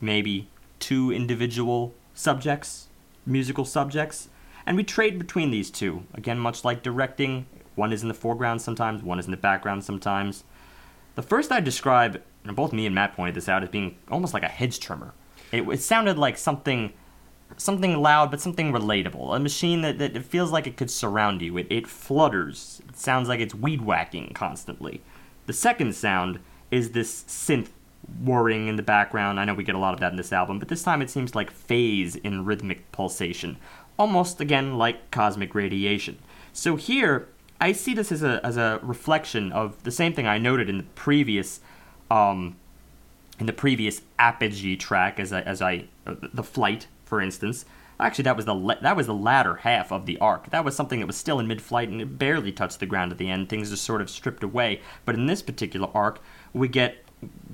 maybe 0.00 0.48
two 0.78 1.12
individual 1.12 1.94
subjects, 2.14 2.88
musical 3.24 3.64
subjects, 3.64 4.28
and 4.66 4.76
we 4.76 4.84
trade 4.84 5.18
between 5.18 5.50
these 5.50 5.70
two. 5.70 6.04
Again, 6.14 6.38
much 6.38 6.64
like 6.64 6.82
directing, 6.82 7.46
one 7.74 7.92
is 7.92 8.02
in 8.02 8.08
the 8.08 8.14
foreground 8.14 8.60
sometimes, 8.60 9.02
one 9.02 9.18
is 9.18 9.24
in 9.24 9.30
the 9.30 9.36
background 9.36 9.84
sometimes. 9.84 10.44
The 11.14 11.22
first 11.22 11.52
I 11.52 11.60
describe, 11.60 12.22
and 12.44 12.56
both 12.56 12.72
me 12.72 12.86
and 12.86 12.94
Matt 12.94 13.14
pointed 13.14 13.34
this 13.34 13.48
out, 13.48 13.62
as 13.62 13.68
being 13.68 13.96
almost 14.10 14.34
like 14.34 14.42
a 14.42 14.48
hedge 14.48 14.80
trimmer. 14.80 15.12
It, 15.50 15.62
it 15.68 15.82
sounded 15.82 16.18
like 16.18 16.38
something 16.38 16.92
something 17.56 18.00
loud 18.00 18.30
but 18.30 18.40
something 18.40 18.72
relatable. 18.72 19.34
A 19.34 19.38
machine 19.38 19.82
that, 19.82 19.98
that 19.98 20.24
feels 20.24 20.50
like 20.50 20.66
it 20.66 20.76
could 20.76 20.90
surround 20.90 21.42
you. 21.42 21.56
It, 21.58 21.66
it 21.70 21.86
flutters. 21.86 22.82
It 22.88 22.96
sounds 22.96 23.28
like 23.28 23.40
it's 23.40 23.54
weed 23.54 23.82
whacking 23.82 24.32
constantly. 24.34 25.00
The 25.46 25.52
second 25.52 25.94
sound 25.94 26.38
is 26.70 26.92
this 26.92 27.24
synth 27.24 27.68
whirring 28.22 28.68
in 28.68 28.76
the 28.76 28.82
background. 28.82 29.38
I 29.38 29.44
know 29.44 29.54
we 29.54 29.64
get 29.64 29.74
a 29.74 29.78
lot 29.78 29.94
of 29.94 30.00
that 30.00 30.12
in 30.12 30.16
this 30.16 30.32
album, 30.32 30.58
but 30.58 30.68
this 30.68 30.82
time 30.82 31.02
it 31.02 31.10
seems 31.10 31.34
like 31.34 31.50
phase 31.50 32.16
in 32.16 32.44
rhythmic 32.44 32.90
pulsation. 32.92 33.58
Almost 33.98 34.40
again 34.40 34.78
like 34.78 35.10
cosmic 35.10 35.54
radiation. 35.54 36.18
So 36.52 36.76
here, 36.76 37.28
I 37.60 37.72
see 37.72 37.94
this 37.94 38.10
as 38.10 38.22
a, 38.22 38.40
as 38.44 38.56
a 38.56 38.80
reflection 38.82 39.52
of 39.52 39.82
the 39.84 39.90
same 39.90 40.12
thing 40.12 40.26
I 40.26 40.38
noted 40.38 40.68
in 40.68 40.78
the 40.78 40.84
previous 40.94 41.60
um, 42.10 42.56
in 43.38 43.46
the 43.46 43.52
previous 43.52 44.02
apogee 44.18 44.76
track 44.76 45.18
as 45.18 45.32
I, 45.32 45.40
as 45.42 45.62
I 45.62 45.84
uh, 46.06 46.14
the 46.32 46.42
flight 46.42 46.86
for 47.12 47.20
instance. 47.20 47.66
Actually, 48.00 48.22
that 48.22 48.36
was 48.36 48.46
the 48.46 48.54
la- 48.54 48.80
that 48.80 48.96
was 48.96 49.06
the 49.06 49.12
latter 49.12 49.56
half 49.56 49.92
of 49.92 50.06
the 50.06 50.16
arc. 50.16 50.48
That 50.48 50.64
was 50.64 50.74
something 50.74 50.98
that 51.00 51.06
was 51.06 51.14
still 51.14 51.38
in 51.38 51.46
mid-flight 51.46 51.90
and 51.90 52.00
it 52.00 52.18
barely 52.18 52.52
touched 52.52 52.80
the 52.80 52.86
ground 52.86 53.12
at 53.12 53.18
the 53.18 53.28
end. 53.28 53.50
Things 53.50 53.68
just 53.68 53.84
sort 53.84 54.00
of 54.00 54.08
stripped 54.08 54.42
away. 54.42 54.80
But 55.04 55.14
in 55.14 55.26
this 55.26 55.42
particular 55.42 55.90
arc, 55.92 56.22
we 56.54 56.68
get 56.68 57.04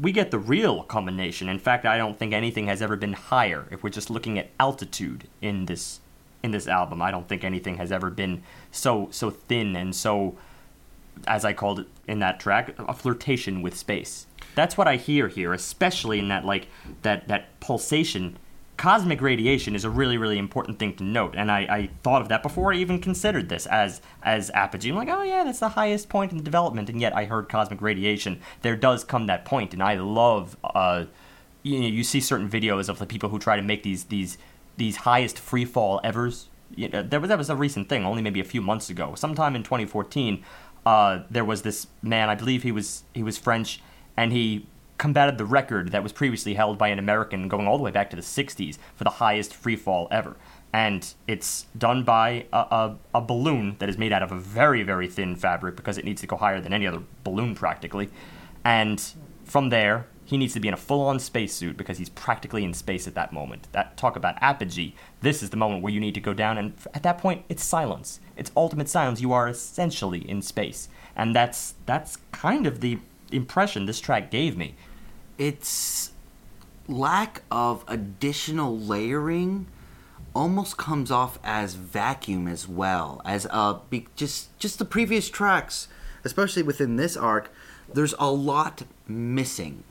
we 0.01 0.13
get 0.13 0.31
the 0.31 0.39
real 0.39 0.85
culmination. 0.85 1.49
In 1.49 1.59
fact, 1.59 1.87
I 1.87 1.99
don't 1.99 2.17
think 2.17 2.33
anything 2.33 2.69
has 2.69 2.81
ever 2.81 2.95
been 2.95 3.15
higher. 3.15 3.67
If 3.73 3.83
we're 3.83 3.91
just 3.91 4.11
looking 4.11 4.39
at 4.39 4.51
altitude 4.61 5.27
in 5.43 5.67
this 5.67 5.99
in 6.45 6.53
this 6.53 6.69
album, 6.69 7.03
I 7.03 7.11
don't 7.11 7.27
think 7.27 7.43
anything 7.43 7.79
has 7.79 7.91
ever 7.91 8.11
been 8.11 8.45
so 8.71 9.09
so 9.11 9.29
thin 9.29 9.75
and 9.75 9.93
so, 9.93 10.37
as 11.27 11.45
I 11.45 11.53
called 11.53 11.81
it 11.81 11.89
in 12.07 12.21
that 12.21 12.39
track, 12.39 12.77
a 12.79 12.95
flirtation 12.95 13.61
with 13.61 13.77
space. 13.77 14.29
That's 14.55 14.79
what 14.79 14.87
I 14.87 14.95
hear 14.95 15.27
here, 15.27 15.53
especially 15.53 16.21
in 16.21 16.29
that 16.29 16.45
like 16.45 16.69
that 17.03 17.27
that 17.27 17.59
pulsation 17.59 18.39
cosmic 18.79 19.20
radiation 19.20 19.74
is 19.74 19.85
a 19.85 19.91
really 19.91 20.16
really 20.16 20.39
important 20.39 20.79
thing 20.79 20.95
to 20.95 21.03
note 21.03 21.35
and 21.37 21.51
I, 21.51 21.61
I 21.62 21.91
thought 22.05 22.22
of 22.22 22.29
that 22.29 22.43
before 22.43 22.72
i 22.72 22.76
even 22.76 23.01
considered 23.01 23.49
this 23.49 23.66
as 23.66 24.01
as 24.22 24.51
apogee. 24.51 24.91
I'm 24.91 24.97
like 24.97 25.09
oh 25.09 25.22
yeah 25.22 25.45
that's 25.45 25.59
the 25.59 25.70
highest 25.70 26.09
point 26.09 26.33
in 26.33 26.43
development 26.43 26.89
and 26.89 27.01
yet 27.01 27.14
i 27.14 27.24
heard 27.24 27.49
cosmic 27.49 27.83
radiation. 27.83 28.41
There 28.62 28.76
does 28.76 29.05
come 29.05 29.26
that 29.26 29.45
point 29.45 29.74
and 29.74 29.83
i 29.83 29.95
love 29.97 30.57
uh 30.62 31.05
you 31.62 31.81
know 31.81 31.89
you 31.89 32.05
see 32.05 32.20
certain 32.20 32.49
videos 32.49 32.89
of 32.89 32.99
the 32.99 33.07
people 33.07 33.29
who 33.29 33.39
try 33.39 33.57
to 33.57 33.62
make 33.62 33.83
these 33.83 34.05
these 34.05 34.39
these 34.76 34.97
highest 34.99 35.39
free 35.39 35.64
fall 35.64 36.01
evers. 36.05 36.49
You 36.76 36.89
know, 36.89 37.03
there 37.03 37.18
was 37.18 37.29
that 37.29 37.39
was 37.39 37.51
a 37.51 37.57
recent 37.57 37.89
thing 37.89 38.05
only 38.05 38.22
maybe 38.22 38.39
a 38.41 38.45
few 38.45 38.62
months 38.62 38.89
ago. 38.89 39.14
Sometime 39.16 39.57
in 39.57 39.64
2014 39.64 40.45
uh 40.87 41.22
there 41.29 41.45
was 41.45 41.62
this 41.62 41.89
man 42.03 42.29
i 42.29 42.37
believe 42.37 42.62
he 42.62 42.70
was 42.70 43.03
he 43.12 43.22
was 43.22 43.37
french 43.37 43.83
and 44.16 44.33
he 44.33 44.64
combated 44.99 45.39
the 45.39 45.45
record 45.45 45.93
that 45.93 46.03
was 46.03 46.13
previously 46.13 46.55
held 46.55 46.77
by 46.77 46.89
an 46.89 46.99
American 46.99 47.49
going 47.49 47.67
all 47.67 47.79
the 47.79 47.85
way 47.85 47.91
back 47.91 48.11
to 48.11 48.17
the 48.17 48.23
60s 48.23 48.79
for 48.97 49.05
the 49.05 49.11
highest 49.11 49.55
free 49.55 49.77
fall 49.77 50.09
ever. 50.11 50.37
And 50.73 51.15
it's 51.27 51.67
done 51.77 52.05
by 52.05 52.47
a, 52.53 52.59
a, 52.59 52.97
a, 53.15 53.21
balloon 53.23 53.77
that 53.79 53.89
is 53.89 53.97
made 53.97 54.13
out 54.13 54.23
of 54.23 54.33
a 54.33 54.39
very, 54.39 54.83
very 54.83 55.09
thin 55.09 55.35
fabric 55.35 55.77
because 55.77 55.97
it 55.97 56.05
needs 56.05 56.21
to 56.21 56.27
go 56.27 56.37
higher 56.37 56.61
than 56.61 56.75
any 56.75 56.87
other 56.87 57.03
balloon 57.25 57.55
practically. 57.55 58.11
And 58.65 59.03
from 59.45 59.71
there, 59.71 60.09
he 60.27 60.37
needs 60.37 60.53
to 60.53 60.61
be 60.61 60.69
in 60.69 60.75
a 60.75 60.79
full 60.79 61.01
on 61.01 61.19
spacesuit 61.19 61.79
because 61.79 61.97
he's 61.97 62.11
practically 62.11 62.63
in 62.63 62.75
space 62.75 63.07
at 63.07 63.15
that 63.15 63.33
moment. 63.33 63.67
That 63.73 63.97
talk 63.97 64.15
about 64.15 64.35
apogee. 64.43 64.95
This 65.23 65.43
is 65.43 65.49
the 65.49 65.57
moment 65.57 65.83
where 65.83 65.93
you 65.93 66.01
need 66.01 66.13
to 66.15 66.21
go 66.21 66.35
down, 66.35 66.59
and 66.59 66.75
at 66.93 67.03
that 67.03 67.17
point, 67.17 67.47
it's 67.49 67.65
silence. 67.65 68.21
It's 68.37 68.53
ultimate 68.55 68.91
silence. 68.91 69.23
You 69.23 69.33
are 69.33 69.49
essentially 69.49 70.29
in 70.29 70.43
space, 70.43 70.91
and 71.17 71.35
that's 71.35 71.77
that's 71.87 72.19
kind 72.31 72.67
of 72.67 72.81
the 72.81 72.99
impression 73.33 73.87
this 73.87 74.01
track 74.01 74.31
gave 74.31 74.55
me 74.55 74.75
its 75.39 76.12
lack 76.86 77.43
of 77.51 77.84
additional 77.89 78.78
layering 78.78 79.66
almost 80.34 80.76
comes 80.76 81.11
off 81.11 81.39
as 81.43 81.74
vacuum 81.74 82.47
as 82.47 82.68
well 82.68 83.20
as 83.24 83.47
uh 83.51 83.78
be, 83.91 84.07
just 84.16 84.57
just 84.59 84.78
the 84.78 84.84
previous 84.84 85.28
tracks 85.28 85.89
especially 86.24 86.62
within 86.62 86.97
this 86.97 87.16
arc 87.16 87.51
there's 87.93 88.14
a 88.18 88.30
lot 88.30 88.82
missing 89.07 89.82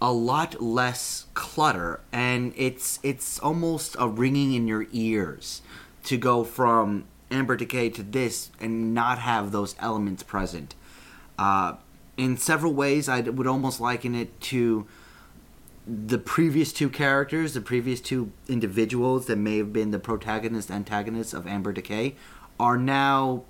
a 0.00 0.12
lot 0.12 0.60
less 0.62 1.26
clutter 1.34 2.00
and 2.10 2.52
it's 2.56 2.98
it's 3.02 3.38
almost 3.40 3.94
a 3.98 4.08
ringing 4.08 4.54
in 4.54 4.66
your 4.66 4.86
ears 4.92 5.60
to 6.02 6.16
go 6.16 6.42
from 6.42 7.04
amber 7.30 7.54
decay 7.56 7.90
to 7.90 8.02
this 8.02 8.50
and 8.58 8.94
not 8.94 9.18
have 9.18 9.52
those 9.52 9.74
elements 9.78 10.22
present. 10.22 10.74
Uh 11.38 11.74
in 12.20 12.36
several 12.36 12.74
ways, 12.74 13.08
I 13.08 13.20
would 13.20 13.46
almost 13.46 13.80
liken 13.80 14.14
it 14.14 14.38
to 14.42 14.86
the 15.86 16.18
previous 16.18 16.70
two 16.70 16.90
characters, 16.90 17.54
the 17.54 17.62
previous 17.62 17.98
two 17.98 18.30
individuals 18.46 19.24
that 19.26 19.36
may 19.36 19.56
have 19.56 19.72
been 19.72 19.90
the 19.90 19.98
protagonist 19.98 20.70
antagonists 20.70 21.32
of 21.32 21.46
Amber 21.46 21.72
Decay, 21.72 22.16
are 22.58 22.76
now 22.76 23.44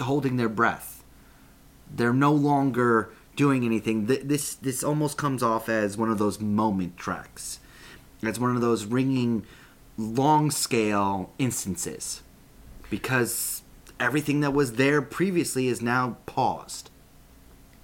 holding 0.00 0.36
their 0.36 0.48
breath. 0.48 1.02
They're 1.92 2.14
no 2.14 2.32
longer 2.32 3.10
doing 3.34 3.64
anything. 3.64 4.06
This 4.06 4.54
this 4.54 4.84
almost 4.84 5.18
comes 5.18 5.42
off 5.42 5.68
as 5.68 5.96
one 5.96 6.10
of 6.10 6.18
those 6.18 6.38
moment 6.40 6.96
tracks. 6.96 7.58
It's 8.22 8.38
one 8.38 8.54
of 8.54 8.60
those 8.60 8.84
ringing, 8.84 9.44
long 9.98 10.52
scale 10.52 11.32
instances, 11.38 12.22
because 12.88 13.62
everything 13.98 14.40
that 14.40 14.52
was 14.52 14.74
there 14.74 15.02
previously 15.02 15.66
is 15.66 15.82
now 15.82 16.18
paused. 16.26 16.90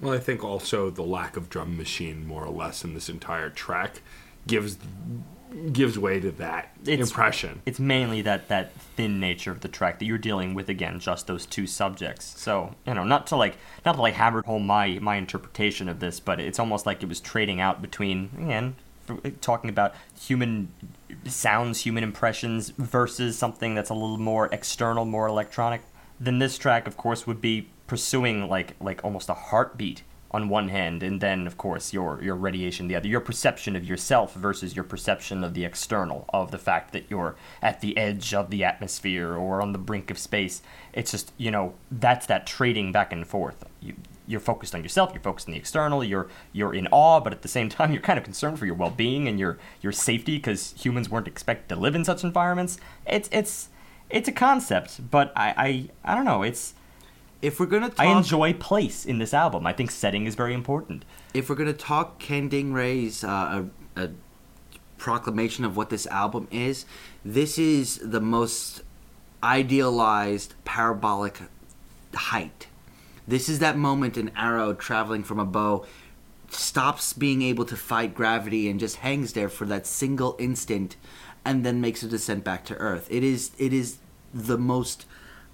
Well, 0.00 0.14
I 0.14 0.18
think 0.18 0.44
also 0.44 0.90
the 0.90 1.02
lack 1.02 1.36
of 1.36 1.48
drum 1.48 1.76
machine, 1.76 2.26
more 2.26 2.44
or 2.44 2.50
less, 2.50 2.84
in 2.84 2.94
this 2.94 3.08
entire 3.08 3.50
track, 3.50 4.02
gives 4.46 4.76
gives 5.72 5.98
way 5.98 6.20
to 6.20 6.30
that 6.32 6.76
it's, 6.84 7.10
impression. 7.10 7.62
It's 7.64 7.80
mainly 7.80 8.20
that 8.22 8.48
that 8.48 8.72
thin 8.74 9.20
nature 9.20 9.50
of 9.50 9.60
the 9.60 9.68
track 9.68 9.98
that 9.98 10.04
you're 10.04 10.18
dealing 10.18 10.54
with 10.54 10.68
again, 10.68 11.00
just 11.00 11.26
those 11.26 11.46
two 11.46 11.66
subjects. 11.66 12.38
So 12.38 12.74
you 12.86 12.94
know, 12.94 13.04
not 13.04 13.26
to 13.28 13.36
like 13.36 13.56
not 13.84 13.94
to 13.94 14.02
like 14.02 14.14
hammer 14.14 14.42
home 14.42 14.66
my 14.66 14.98
my 15.00 15.16
interpretation 15.16 15.88
of 15.88 16.00
this, 16.00 16.20
but 16.20 16.40
it's 16.40 16.58
almost 16.58 16.84
like 16.84 17.02
it 17.02 17.08
was 17.08 17.20
trading 17.20 17.60
out 17.60 17.80
between 17.80 18.30
again 18.38 18.76
talking 19.40 19.70
about 19.70 19.94
human 20.20 20.68
sounds, 21.26 21.80
human 21.80 22.02
impressions 22.02 22.70
versus 22.70 23.38
something 23.38 23.74
that's 23.74 23.90
a 23.90 23.94
little 23.94 24.18
more 24.18 24.48
external, 24.52 25.04
more 25.04 25.26
electronic. 25.26 25.82
Then 26.18 26.38
this 26.38 26.58
track, 26.58 26.86
of 26.86 26.96
course, 26.96 27.26
would 27.26 27.40
be 27.40 27.68
pursuing 27.86 28.48
like 28.48 28.76
like 28.80 29.04
almost 29.04 29.28
a 29.28 29.34
heartbeat 29.34 30.02
on 30.30 30.48
one 30.48 30.68
hand, 30.68 31.02
and 31.02 31.20
then 31.20 31.46
of 31.46 31.56
course 31.56 31.92
your 31.92 32.22
your 32.22 32.34
radiation 32.34 32.88
the 32.88 32.96
other. 32.96 33.08
Your 33.08 33.20
perception 33.20 33.76
of 33.76 33.84
yourself 33.84 34.34
versus 34.34 34.74
your 34.74 34.84
perception 34.84 35.44
of 35.44 35.54
the 35.54 35.64
external, 35.64 36.24
of 36.32 36.50
the 36.50 36.58
fact 36.58 36.92
that 36.92 37.04
you're 37.08 37.36
at 37.62 37.80
the 37.80 37.96
edge 37.96 38.34
of 38.34 38.50
the 38.50 38.64
atmosphere 38.64 39.34
or 39.34 39.62
on 39.62 39.72
the 39.72 39.78
brink 39.78 40.10
of 40.10 40.18
space. 40.18 40.62
It's 40.92 41.12
just 41.12 41.32
you 41.36 41.50
know 41.50 41.74
that's 41.90 42.26
that 42.26 42.46
trading 42.46 42.92
back 42.92 43.12
and 43.12 43.26
forth. 43.26 43.64
You 43.80 43.94
you're 44.28 44.40
focused 44.40 44.74
on 44.74 44.82
yourself, 44.82 45.12
you're 45.14 45.22
focused 45.22 45.48
on 45.48 45.52
the 45.52 45.58
external, 45.58 46.02
you're 46.02 46.28
you're 46.52 46.74
in 46.74 46.88
awe, 46.88 47.20
but 47.20 47.32
at 47.32 47.42
the 47.42 47.48
same 47.48 47.68
time 47.76 47.92
you're 47.92 48.02
kind 48.02 48.18
of 48.18 48.24
concerned 48.24 48.58
for 48.58 48.66
your 48.66 48.74
well-being 48.74 49.28
and 49.28 49.38
your 49.38 49.58
your 49.80 49.92
safety 49.92 50.36
because 50.36 50.74
humans 50.76 51.08
weren't 51.08 51.28
expected 51.28 51.68
to 51.74 51.80
live 51.80 51.94
in 51.94 52.04
such 52.04 52.24
environments. 52.24 52.78
It's 53.06 53.28
it's 53.32 53.68
it's 54.10 54.28
a 54.28 54.32
concept, 54.32 55.10
but 55.10 55.32
I 55.36 55.88
I, 56.04 56.12
I 56.12 56.14
don't 56.14 56.24
know. 56.24 56.42
It's 56.42 56.74
If 57.42 57.60
we're 57.60 57.66
gonna 57.66 57.90
talk, 57.90 58.00
I 58.00 58.16
enjoy 58.16 58.54
place 58.54 59.04
in 59.04 59.18
this 59.18 59.34
album. 59.34 59.66
I 59.66 59.72
think 59.72 59.90
setting 59.90 60.26
is 60.26 60.34
very 60.34 60.54
important. 60.54 61.04
if 61.34 61.48
we're 61.48 61.56
gonna 61.56 61.72
talk 61.72 62.18
Kangding 62.18 62.72
Ray's 62.72 63.22
uh, 63.22 63.64
a, 63.96 64.04
a 64.04 64.10
proclamation 64.98 65.64
of 65.64 65.76
what 65.76 65.90
this 65.90 66.06
album 66.06 66.48
is, 66.50 66.86
this 67.24 67.58
is 67.58 67.98
the 68.02 68.20
most 68.20 68.82
idealized 69.42 70.54
parabolic 70.64 71.40
height. 72.14 72.66
This 73.28 73.48
is 73.48 73.58
that 73.58 73.76
moment 73.76 74.16
an 74.16 74.30
arrow 74.36 74.72
traveling 74.72 75.22
from 75.22 75.38
a 75.38 75.44
bow 75.44 75.84
stops 76.48 77.12
being 77.12 77.42
able 77.42 77.64
to 77.64 77.76
fight 77.76 78.14
gravity 78.14 78.68
and 78.70 78.78
just 78.80 78.96
hangs 78.96 79.32
there 79.32 79.48
for 79.48 79.66
that 79.66 79.86
single 79.86 80.36
instant 80.38 80.96
and 81.44 81.64
then 81.64 81.80
makes 81.80 82.02
a 82.02 82.08
descent 82.08 82.44
back 82.44 82.64
to 82.64 82.74
earth. 82.76 83.06
It 83.10 83.22
is 83.22 83.50
it 83.58 83.72
is 83.72 83.98
the 84.32 84.56
most 84.58 85.06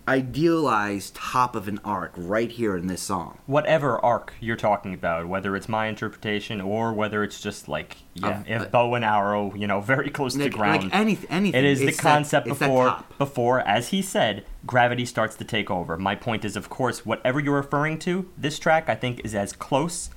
idealized 0.09 1.15
top 1.15 1.55
of 1.55 1.69
an 1.69 1.79
arc 1.85 2.13
right 2.17 2.51
here 2.51 2.77
in 2.77 2.87
this 2.89 3.01
song. 3.03 3.39
Whatever 3.47 3.99
arc 4.05 4.33
you're 4.41 4.57
talking 4.57 4.95
about, 4.95 5.29
whether 5.29 5.55
it's 5.55 5.69
my 5.69 5.87
interpretation 5.87 6.61
or 6.61 6.93
whether 6.93 7.23
it's 7.23 7.41
just 7.41 7.69
like 7.69 7.99
yeah, 8.15 8.41
Of- 8.41 8.49
if 8.49 8.63
uh, 8.63 8.65
bow 8.67 8.95
and 8.95 9.05
arrow, 9.05 9.55
you 9.55 9.67
know, 9.67 9.81
very 9.95 10.11
close 10.11 10.35
to 10.35 10.49
ground. 10.51 10.85
like 10.85 10.95
anything, 10.95 11.31
anything. 11.31 11.59
It 11.65 11.65
is 11.65 11.79
the 11.81 11.89
It's 11.89 11.97
that- 11.99 12.03
concept 12.03 12.47
that 12.49 12.59
before 12.59 13.05
before, 13.19 13.61
as 13.61 13.89
he 13.89 14.03
said, 14.03 14.45
gravity 14.67 15.07
starts 15.07 15.37
to 15.37 15.45
take 15.45 15.71
over. 15.71 15.97
My 15.97 16.15
point 16.17 16.45
is, 16.45 16.57
of 16.57 16.69
course, 16.69 17.07
whatever 17.07 17.39
you're 17.41 17.55
referring 17.57 17.99
to, 18.01 18.29
this 18.37 18.59
track 18.59 18.89
I 18.89 18.95
think 18.95 19.21
is 19.25 19.35
as 19.35 19.53
close 19.53 20.11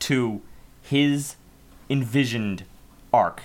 to 0.00 0.40
his 0.82 1.36
envisioned 1.90 2.64
arc 3.12 3.42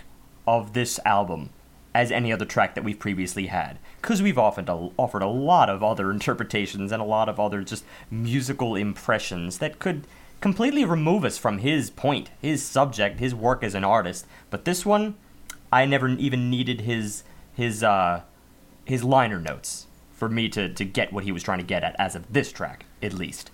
of 0.47 0.73
this 0.73 0.99
album 1.05 1.49
as 1.97 2.11
any 2.11 2.31
other 2.31 2.45
track 2.45 2.75
that 2.75 2.83
we've 2.83 2.99
previously 2.99 3.47
had. 3.47 3.79
Because 3.99 4.21
we've 4.21 4.37
often 4.37 4.69
offered 4.69 5.23
a 5.23 5.27
lot 5.27 5.67
of 5.67 5.81
other 5.81 6.11
interpretations 6.17 6.91
and 6.91 7.01
a 7.01 7.05
lot 7.05 7.27
of 7.27 7.39
other 7.39 7.63
just 7.63 7.83
musical 8.11 8.75
impressions 8.75 9.57
that 9.57 9.79
could 9.79 10.05
completely 10.39 10.85
remove 10.85 11.25
us 11.25 11.39
from 11.39 11.57
his 11.57 11.89
point, 11.89 12.29
his 12.39 12.63
subject, 12.63 13.19
his 13.19 13.33
work 13.33 13.63
as 13.63 13.73
an 13.73 13.83
artist. 13.83 14.27
But 14.51 14.63
this 14.63 14.85
one, 14.85 15.15
I 15.71 15.87
never 15.87 16.07
even 16.07 16.51
needed 16.51 16.81
his 16.81 17.23
his 17.55 17.83
uh, 17.83 18.21
his 18.85 19.03
liner 19.03 19.39
notes 19.39 19.87
for 20.11 20.29
me 20.29 20.49
to, 20.49 20.71
to 20.71 20.85
get 20.85 21.11
what 21.11 21.23
he 21.23 21.31
was 21.31 21.41
trying 21.41 21.57
to 21.57 21.65
get 21.65 21.83
at 21.83 21.95
as 21.97 22.15
of 22.15 22.31
this 22.31 22.51
track, 22.51 22.85
at 23.01 23.13
least. 23.13 23.49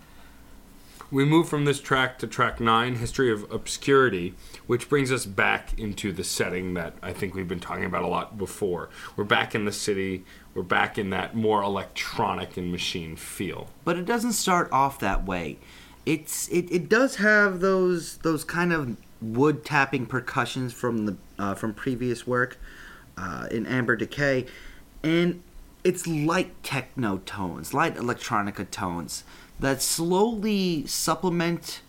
We 1.13 1.25
move 1.25 1.47
from 1.47 1.65
this 1.65 1.79
track 1.79 2.17
to 2.19 2.27
track 2.27 2.59
nine, 2.59 2.95
History 2.95 3.31
of 3.31 3.43
Obscurity, 3.51 4.33
which 4.65 4.89
brings 4.89 5.11
us 5.11 5.27
back 5.27 5.77
into 5.77 6.11
the 6.11 6.23
setting 6.23 6.73
that 6.73 6.95
I 7.03 7.13
think 7.13 7.35
we've 7.35 7.47
been 7.47 7.59
talking 7.59 7.85
about 7.85 8.01
a 8.01 8.07
lot 8.07 8.35
before. 8.35 8.89
We're 9.15 9.23
back 9.23 9.53
in 9.53 9.65
the 9.65 9.71
city, 9.71 10.25
we're 10.55 10.63
back 10.63 10.97
in 10.97 11.11
that 11.11 11.35
more 11.35 11.61
electronic 11.61 12.57
and 12.57 12.71
machine 12.71 13.15
feel. 13.15 13.69
but 13.85 13.95
it 13.95 14.05
doesn't 14.05 14.33
start 14.33 14.71
off 14.71 14.97
that 15.01 15.23
way. 15.23 15.59
It's 16.03 16.47
it, 16.47 16.71
it 16.71 16.89
does 16.89 17.17
have 17.17 17.59
those 17.59 18.17
those 18.17 18.43
kind 18.43 18.73
of 18.73 18.97
wood 19.21 19.63
tapping 19.63 20.07
percussions 20.07 20.73
from 20.73 21.05
the 21.05 21.17
uh, 21.37 21.53
from 21.53 21.75
previous 21.75 22.25
work 22.25 22.57
uh, 23.19 23.47
in 23.51 23.67
Amber 23.67 23.95
Decay, 23.95 24.47
and 25.03 25.43
it's 25.83 26.07
light 26.07 26.63
techno 26.63 27.19
tones, 27.19 27.71
light 27.71 27.97
electronica 27.97 28.67
tones 28.71 29.23
that 29.63 29.81
slowly 29.81 30.85
supplement. 30.87 31.81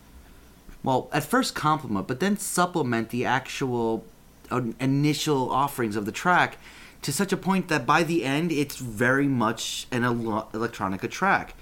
Well, 0.85 1.09
at 1.13 1.25
first 1.25 1.55
compliment, 1.55 2.07
but 2.07 2.21
then 2.21 2.37
supplement 2.37 3.11
the 3.11 3.25
actual 3.25 4.05
uh, 4.51 4.63
initial 4.79 5.51
offerings 5.51 5.97
of 5.97 6.07
the 6.07 6.13
track 6.13 6.59
to 7.03 7.13
such 7.13 7.33
a 7.33 7.37
point 7.37 7.69
that 7.69 7.85
by 7.85 8.03
the 8.03 8.25
end 8.25 8.53
it's 8.53 8.77
very 8.77 9.27
much 9.27 9.87
an 9.91 10.05
elo- 10.05 10.49
electronica 10.53 11.11
track. 11.11 11.55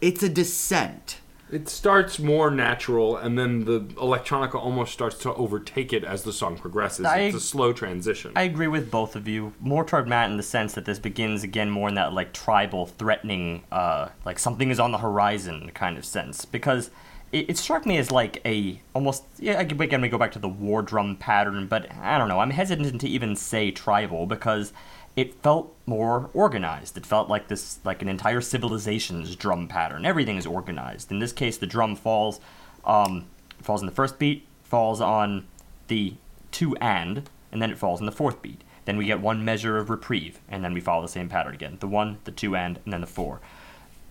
It's 0.00 0.22
a 0.22 0.28
descent. 0.28 1.18
It 1.54 1.68
starts 1.68 2.18
more 2.18 2.50
natural, 2.50 3.16
and 3.16 3.38
then 3.38 3.64
the 3.64 3.80
electronica 3.80 4.56
almost 4.56 4.92
starts 4.92 5.16
to 5.18 5.32
overtake 5.34 5.92
it 5.92 6.02
as 6.02 6.24
the 6.24 6.32
song 6.32 6.58
progresses. 6.58 7.06
I- 7.06 7.18
it's 7.20 7.36
a 7.36 7.40
slow 7.40 7.72
transition. 7.72 8.32
I 8.34 8.42
agree 8.42 8.66
with 8.66 8.90
both 8.90 9.14
of 9.14 9.28
you. 9.28 9.52
More 9.60 9.84
toward 9.84 10.08
Matt 10.08 10.32
in 10.32 10.36
the 10.36 10.42
sense 10.42 10.74
that 10.74 10.84
this 10.84 10.98
begins 10.98 11.44
again 11.44 11.70
more 11.70 11.88
in 11.88 11.94
that 11.94 12.12
like 12.12 12.32
tribal, 12.32 12.86
threatening, 12.86 13.62
uh, 13.70 14.08
like 14.24 14.40
something 14.40 14.70
is 14.70 14.80
on 14.80 14.90
the 14.90 14.98
horizon 14.98 15.70
kind 15.74 15.96
of 15.96 16.04
sense. 16.04 16.44
Because 16.44 16.90
it, 17.30 17.50
it 17.50 17.56
struck 17.56 17.86
me 17.86 17.98
as 17.98 18.10
like 18.10 18.40
a 18.44 18.80
almost 18.92 19.22
yeah. 19.38 19.60
Again, 19.60 19.80
again, 19.80 20.00
we 20.00 20.08
go 20.08 20.18
back 20.18 20.32
to 20.32 20.40
the 20.40 20.48
war 20.48 20.82
drum 20.82 21.14
pattern, 21.14 21.68
but 21.68 21.86
I 22.02 22.18
don't 22.18 22.28
know. 22.28 22.40
I'm 22.40 22.50
hesitant 22.50 23.00
to 23.00 23.08
even 23.08 23.36
say 23.36 23.70
tribal 23.70 24.26
because 24.26 24.72
it 25.16 25.34
felt 25.42 25.74
more 25.86 26.30
organized. 26.34 26.96
It 26.96 27.06
felt 27.06 27.28
like 27.28 27.48
this 27.48 27.78
like 27.84 28.02
an 28.02 28.08
entire 28.08 28.40
civilization's 28.40 29.36
drum 29.36 29.68
pattern. 29.68 30.04
Everything 30.04 30.36
is 30.36 30.46
organized. 30.46 31.12
In 31.12 31.20
this 31.20 31.32
case, 31.32 31.56
the 31.56 31.66
drum 31.66 31.94
falls 31.94 32.40
um, 32.84 33.26
falls 33.62 33.80
in 33.80 33.86
the 33.86 33.92
first 33.92 34.18
beat, 34.18 34.46
falls 34.62 35.00
on 35.00 35.46
the 35.88 36.14
two 36.50 36.76
and, 36.76 37.28
and 37.52 37.62
then 37.62 37.70
it 37.70 37.78
falls 37.78 38.00
in 38.00 38.06
the 38.06 38.12
fourth 38.12 38.42
beat. 38.42 38.62
Then 38.84 38.96
we 38.96 39.06
get 39.06 39.20
one 39.20 39.44
measure 39.44 39.78
of 39.78 39.88
reprieve, 39.88 40.40
and 40.48 40.62
then 40.62 40.74
we 40.74 40.80
follow 40.80 41.02
the 41.02 41.08
same 41.08 41.28
pattern 41.28 41.54
again. 41.54 41.78
The 41.80 41.88
one, 41.88 42.18
the 42.24 42.30
two 42.30 42.54
and, 42.54 42.78
and 42.84 42.92
then 42.92 43.00
the 43.00 43.06
four. 43.06 43.40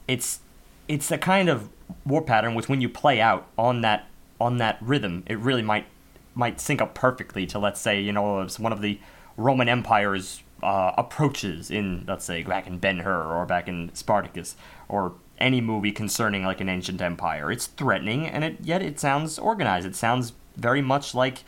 It's 0.07 0.39
it's 0.87 1.11
a 1.11 1.17
kind 1.17 1.49
of 1.49 1.69
war 2.05 2.21
pattern 2.21 2.55
which 2.55 2.67
when 2.67 2.81
you 2.81 2.89
play 2.89 3.21
out 3.21 3.47
on 3.57 3.81
that 3.81 4.07
on 4.39 4.57
that 4.57 4.77
rhythm, 4.81 5.23
it 5.27 5.37
really 5.37 5.61
might 5.61 5.85
might 6.33 6.59
sync 6.59 6.81
up 6.81 6.95
perfectly 6.95 7.45
to 7.47 7.59
let's 7.59 7.79
say, 7.79 7.99
you 7.99 8.11
know, 8.11 8.47
one 8.57 8.73
of 8.73 8.81
the 8.81 8.99
Roman 9.37 9.67
Empire's 9.67 10.42
uh, 10.63 10.93
approaches 10.97 11.69
in 11.69 12.05
let's 12.07 12.25
say 12.25 12.43
back 12.43 12.67
in 12.67 12.77
Ben 12.77 12.99
Hur 12.99 13.23
or 13.23 13.45
back 13.45 13.67
in 13.67 13.93
Spartacus 13.93 14.55
or 14.87 15.13
any 15.37 15.61
movie 15.61 15.91
concerning 15.91 16.43
like 16.43 16.61
an 16.61 16.69
ancient 16.69 17.01
empire. 17.01 17.51
It's 17.51 17.67
threatening 17.67 18.25
and 18.25 18.43
it 18.43 18.57
yet 18.61 18.81
it 18.81 18.99
sounds 18.99 19.37
organized. 19.37 19.85
It 19.85 19.95
sounds 19.95 20.33
very 20.55 20.81
much 20.81 21.13
like 21.13 21.39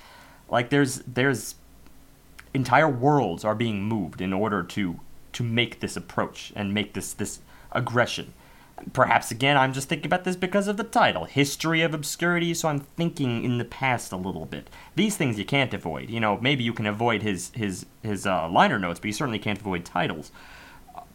like 0.50 0.70
there's 0.70 0.98
there's 1.08 1.56
entire 2.54 2.90
worlds 2.90 3.44
are 3.44 3.56
being 3.56 3.84
moved 3.84 4.22
in 4.22 4.34
order 4.34 4.64
to 4.64 5.00
to 5.34 5.44
make 5.44 5.80
this 5.80 5.98
approach 5.98 6.54
and 6.56 6.74
make 6.74 6.94
this 6.94 7.14
this 7.14 7.40
aggression. 7.72 8.34
Perhaps 8.92 9.32
again, 9.32 9.56
I'm 9.56 9.72
just 9.72 9.88
thinking 9.88 10.08
about 10.08 10.26
this 10.26 10.36
because 10.36 10.68
of 10.68 10.76
the 10.76 10.84
title, 10.84 11.24
History 11.26 11.82
of 11.82 11.94
Obscurity, 11.94 12.54
so 12.54 12.68
I'm 12.68 12.82
thinking 12.82 13.44
in 13.46 13.58
the 13.58 13.66
past 13.66 14.12
a 14.12 14.18
little 14.18 14.46
bit. 14.46 14.70
These 14.96 15.16
things 15.16 15.40
you 15.40 15.46
can't 15.46 15.74
avoid. 15.74 16.10
You 16.10 16.20
know, 16.20 16.38
maybe 16.42 16.64
you 16.64 16.74
can 16.74 16.86
avoid 16.86 17.22
his 17.22 17.52
his 17.56 17.86
his 18.04 18.28
uh, 18.28 18.50
liner 18.50 18.78
notes, 18.78 19.00
but 19.00 19.08
you 19.08 19.14
certainly 19.14 19.40
can't 19.40 19.60
avoid 19.60 19.86
titles. 19.86 20.32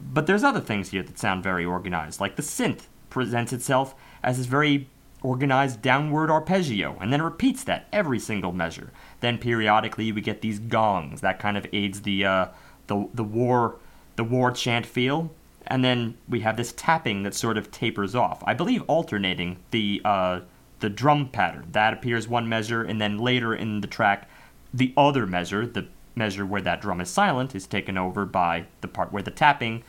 But 0.00 0.26
there's 0.26 0.42
other 0.42 0.60
things 0.60 0.90
here 0.90 1.02
that 1.02 1.18
sound 1.18 1.42
very 1.42 1.64
organized, 1.64 2.20
like 2.20 2.36
the 2.36 2.42
synth 2.42 2.84
presents 3.10 3.52
itself 3.52 3.94
as 4.22 4.38
this 4.38 4.46
very 4.46 4.88
organized 5.22 5.82
downward 5.82 6.30
arpeggio, 6.30 6.96
and 7.00 7.12
then 7.12 7.20
repeats 7.20 7.62
that 7.64 7.88
every 7.92 8.18
single 8.18 8.52
measure. 8.52 8.90
Then 9.20 9.36
periodically 9.36 10.12
we 10.12 10.22
get 10.22 10.40
these 10.40 10.58
gongs 10.58 11.20
that 11.20 11.38
kind 11.38 11.58
of 11.58 11.66
aids 11.74 12.02
the 12.02 12.24
uh, 12.24 12.46
the 12.86 13.08
the 13.12 13.24
war 13.24 13.76
the 14.16 14.24
war 14.24 14.50
chant 14.50 14.86
feel, 14.86 15.30
and 15.70 15.84
then 15.84 16.16
we 16.28 16.40
have 16.40 16.56
this 16.56 16.72
tapping 16.72 17.22
that 17.22 17.34
sort 17.34 17.56
of 17.56 17.70
tapers 17.70 18.14
off. 18.14 18.42
I 18.44 18.54
believe 18.54 18.82
alternating 18.88 19.58
the 19.70 20.02
uh, 20.04 20.40
the 20.80 20.90
drum 20.90 21.28
pattern 21.28 21.68
that 21.72 21.92
appears 21.92 22.26
one 22.26 22.48
measure, 22.48 22.82
and 22.82 23.00
then 23.00 23.18
later 23.18 23.54
in 23.54 23.80
the 23.80 23.86
track, 23.86 24.28
the 24.74 24.92
other 24.96 25.26
measure, 25.26 25.66
the 25.66 25.86
measure 26.16 26.44
where 26.44 26.60
that 26.62 26.80
drum 26.80 27.00
is 27.00 27.08
silent, 27.08 27.54
is 27.54 27.66
taken 27.66 27.96
over 27.96 28.26
by 28.26 28.66
the 28.80 28.88
part 28.88 29.12
where 29.12 29.22
the 29.22 29.30
tapping 29.30 29.84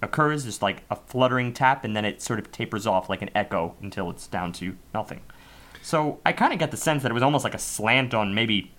occurs, 0.00 0.44
just 0.44 0.62
like 0.62 0.84
a 0.90 0.96
fluttering 0.96 1.52
tap, 1.52 1.84
and 1.84 1.96
then 1.96 2.04
it 2.04 2.22
sort 2.22 2.38
of 2.38 2.52
tapers 2.52 2.86
off 2.86 3.08
like 3.08 3.22
an 3.22 3.30
echo 3.34 3.74
until 3.82 4.10
it's 4.10 4.26
down 4.26 4.52
to 4.52 4.76
nothing. 4.92 5.20
So 5.82 6.20
I 6.24 6.32
kind 6.32 6.52
of 6.52 6.58
get 6.58 6.70
the 6.70 6.76
sense 6.76 7.02
that 7.02 7.10
it 7.10 7.14
was 7.14 7.22
almost 7.22 7.44
like 7.44 7.54
a 7.54 7.58
slant 7.58 8.14
on 8.14 8.34
maybe 8.34 8.72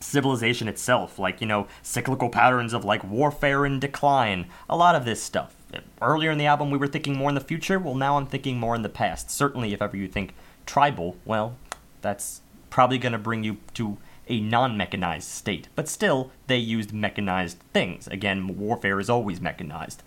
civilization 0.00 0.68
itself, 0.68 1.18
like, 1.18 1.40
you 1.40 1.46
know, 1.46 1.66
cyclical 1.82 2.28
patterns 2.28 2.72
of 2.72 2.84
like 2.84 3.02
warfare 3.04 3.64
and 3.64 3.80
decline, 3.80 4.46
a 4.68 4.76
lot 4.76 4.94
of 4.94 5.04
this 5.04 5.22
stuff. 5.22 5.56
Earlier 6.00 6.30
in 6.30 6.38
the 6.38 6.46
album, 6.46 6.70
we 6.70 6.78
were 6.78 6.86
thinking 6.86 7.16
more 7.16 7.28
in 7.28 7.34
the 7.34 7.40
future. 7.40 7.78
Well, 7.78 7.94
now 7.96 8.16
I'm 8.16 8.26
thinking 8.26 8.58
more 8.58 8.76
in 8.76 8.82
the 8.82 8.88
past. 8.88 9.30
Certainly, 9.30 9.72
if 9.72 9.82
ever 9.82 9.96
you 9.96 10.06
think 10.06 10.34
tribal, 10.66 11.16
well, 11.24 11.56
that's 12.00 12.42
probably 12.70 12.98
going 12.98 13.12
to 13.12 13.18
bring 13.18 13.42
you 13.42 13.56
to 13.74 13.96
a 14.28 14.40
non 14.40 14.76
mechanized 14.76 15.28
state. 15.28 15.68
But 15.74 15.88
still, 15.88 16.30
they 16.46 16.58
used 16.58 16.92
mechanized 16.92 17.58
things. 17.72 18.06
Again, 18.06 18.56
warfare 18.58 19.00
is 19.00 19.10
always 19.10 19.40
mechanized. 19.40 20.02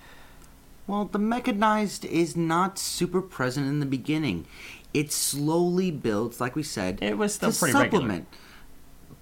Well, 0.86 1.06
the 1.06 1.20
mechanized 1.20 2.06
is 2.06 2.38
not 2.38 2.80
super 2.80 3.22
present 3.22 3.68
in 3.68 3.80
the 3.80 3.86
beginning. 3.86 4.46
it 4.94 5.12
slowly 5.12 5.92
builds, 5.92 6.40
like 6.40 6.56
we 6.56 6.64
said, 6.64 7.00
It 7.02 7.18
was 7.18 7.36
still 7.36 7.52
to 7.52 7.60
pretty 7.60 7.78
regular. 7.78 8.26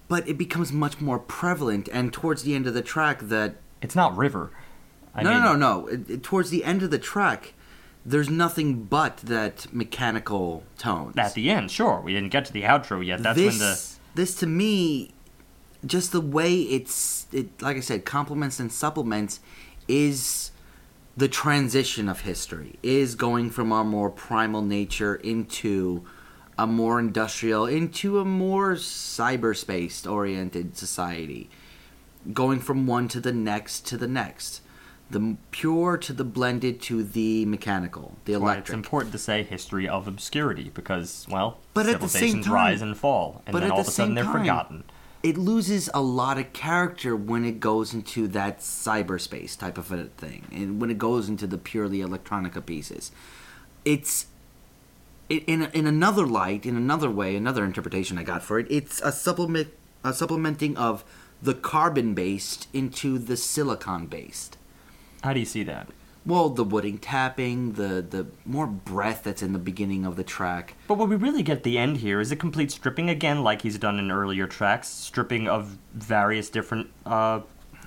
But 0.08 0.28
it 0.28 0.38
becomes 0.38 0.72
much 0.72 1.00
more 1.00 1.18
prevalent, 1.18 1.88
and 1.92 2.12
towards 2.12 2.42
the 2.44 2.54
end 2.54 2.66
of 2.66 2.74
the 2.74 2.82
track, 2.82 3.20
that 3.22 3.56
It's 3.82 3.96
not 3.96 4.16
River. 4.16 4.50
I 5.14 5.22
no, 5.22 5.30
mean, 5.32 5.42
no, 5.42 5.52
no, 5.54 5.80
no. 5.80 5.86
It, 5.88 6.10
it- 6.10 6.22
towards 6.22 6.50
the 6.50 6.62
end 6.64 6.82
of 6.82 6.90
the 6.90 6.98
track, 6.98 7.54
there's 8.04 8.30
nothing 8.30 8.84
but 8.84 9.16
that 9.18 9.66
mechanical 9.72 10.62
tone. 10.78 11.12
At 11.16 11.34
the 11.34 11.50
end, 11.50 11.70
sure. 11.70 12.00
We 12.00 12.12
didn't 12.12 12.30
get 12.30 12.44
to 12.46 12.52
the 12.52 12.62
outro 12.62 13.04
yet. 13.04 13.22
That's 13.22 13.36
this, 13.36 13.52
when 13.52 13.58
the 13.58 14.22
this 14.22 14.34
to 14.36 14.46
me, 14.46 15.10
just 15.84 16.12
the 16.12 16.20
way 16.20 16.54
it's 16.54 17.26
it, 17.32 17.60
like 17.60 17.76
I 17.76 17.80
said, 17.80 18.04
complements 18.04 18.60
and 18.60 18.70
supplements, 18.70 19.40
is 19.88 20.52
the 21.16 21.26
transition 21.28 22.08
of 22.08 22.20
history. 22.20 22.78
Is 22.82 23.16
going 23.16 23.50
from 23.50 23.72
our 23.72 23.84
more 23.84 24.10
primal 24.10 24.62
nature 24.62 25.16
into 25.16 26.04
a 26.58 26.66
more 26.66 26.98
industrial, 26.98 27.66
into 27.66 28.18
a 28.18 28.24
more 28.24 28.72
cyberspace 28.74 30.10
oriented 30.10 30.76
society. 30.76 31.48
Going 32.32 32.60
from 32.60 32.86
one 32.86 33.08
to 33.08 33.20
the 33.20 33.32
next 33.32 33.86
to 33.88 33.96
the 33.96 34.08
next. 34.08 34.62
The 35.08 35.36
pure 35.52 35.96
to 35.98 36.12
the 36.12 36.24
blended 36.24 36.80
to 36.82 37.04
the 37.04 37.44
mechanical, 37.46 38.16
the 38.24 38.38
why 38.38 38.56
it's 38.56 38.70
important 38.70 39.12
to 39.12 39.18
say 39.18 39.44
history 39.44 39.88
of 39.88 40.08
obscurity 40.08 40.72
because, 40.74 41.26
well, 41.30 41.58
But 41.74 41.86
at 41.86 42.00
the 42.00 42.08
same 42.08 42.20
civilizations 42.42 42.46
time- 42.46 42.54
rise 42.54 42.82
and 42.82 42.96
fall, 42.96 43.42
and 43.46 43.52
but 43.52 43.60
then 43.60 43.70
all 43.70 43.76
the 43.76 43.82
of 43.82 43.88
a 43.88 43.90
sudden 43.92 44.14
they're 44.16 44.24
time- 44.24 44.40
forgotten. 44.40 44.84
it 45.22 45.38
loses 45.38 45.88
a 45.94 46.02
lot 46.02 46.38
of 46.38 46.52
character 46.52 47.14
when 47.14 47.44
it 47.44 47.60
goes 47.60 47.94
into 47.94 48.26
that 48.28 48.58
cyberspace 48.58 49.56
type 49.56 49.78
of 49.78 49.92
a 49.92 50.04
thing, 50.16 50.42
and 50.50 50.80
when 50.80 50.90
it 50.90 50.98
goes 50.98 51.28
into 51.28 51.46
the 51.46 51.58
purely 51.58 51.98
electronica 51.98 52.64
pieces, 52.66 53.12
it's 53.84 54.22
it, 54.22 54.26
in 55.28 55.62
in 55.62 55.86
another 55.86 56.26
light, 56.26 56.66
in 56.66 56.76
another 56.76 57.10
way, 57.10 57.36
another 57.36 57.64
interpretation 57.64 58.18
I 58.18 58.22
got 58.22 58.42
for 58.42 58.58
it. 58.58 58.66
It's 58.70 59.00
a 59.00 59.12
supplement, 59.12 59.68
a 60.04 60.12
supplementing 60.12 60.76
of 60.76 61.04
the 61.42 61.54
carbon 61.54 62.14
based 62.14 62.68
into 62.72 63.18
the 63.18 63.36
silicon 63.36 64.06
based. 64.06 64.56
How 65.22 65.32
do 65.32 65.40
you 65.40 65.46
see 65.46 65.62
that? 65.64 65.88
Well, 66.24 66.48
the 66.48 66.64
wooding 66.64 66.98
tapping, 66.98 67.74
the 67.74 68.04
the 68.08 68.26
more 68.44 68.66
breath 68.66 69.22
that's 69.24 69.42
in 69.42 69.52
the 69.52 69.58
beginning 69.58 70.04
of 70.04 70.16
the 70.16 70.24
track. 70.24 70.74
But 70.88 70.98
what 70.98 71.08
we 71.08 71.16
really 71.16 71.42
get 71.42 71.58
at 71.58 71.62
the 71.62 71.78
end 71.78 71.98
here 71.98 72.20
is 72.20 72.32
a 72.32 72.36
complete 72.36 72.70
stripping 72.72 73.08
again, 73.08 73.42
like 73.44 73.62
he's 73.62 73.78
done 73.78 73.98
in 73.98 74.10
earlier 74.10 74.46
tracks, 74.46 74.88
stripping 74.88 75.48
of 75.48 75.78
various 75.94 76.50
different 76.50 76.88
uh, 77.04 77.40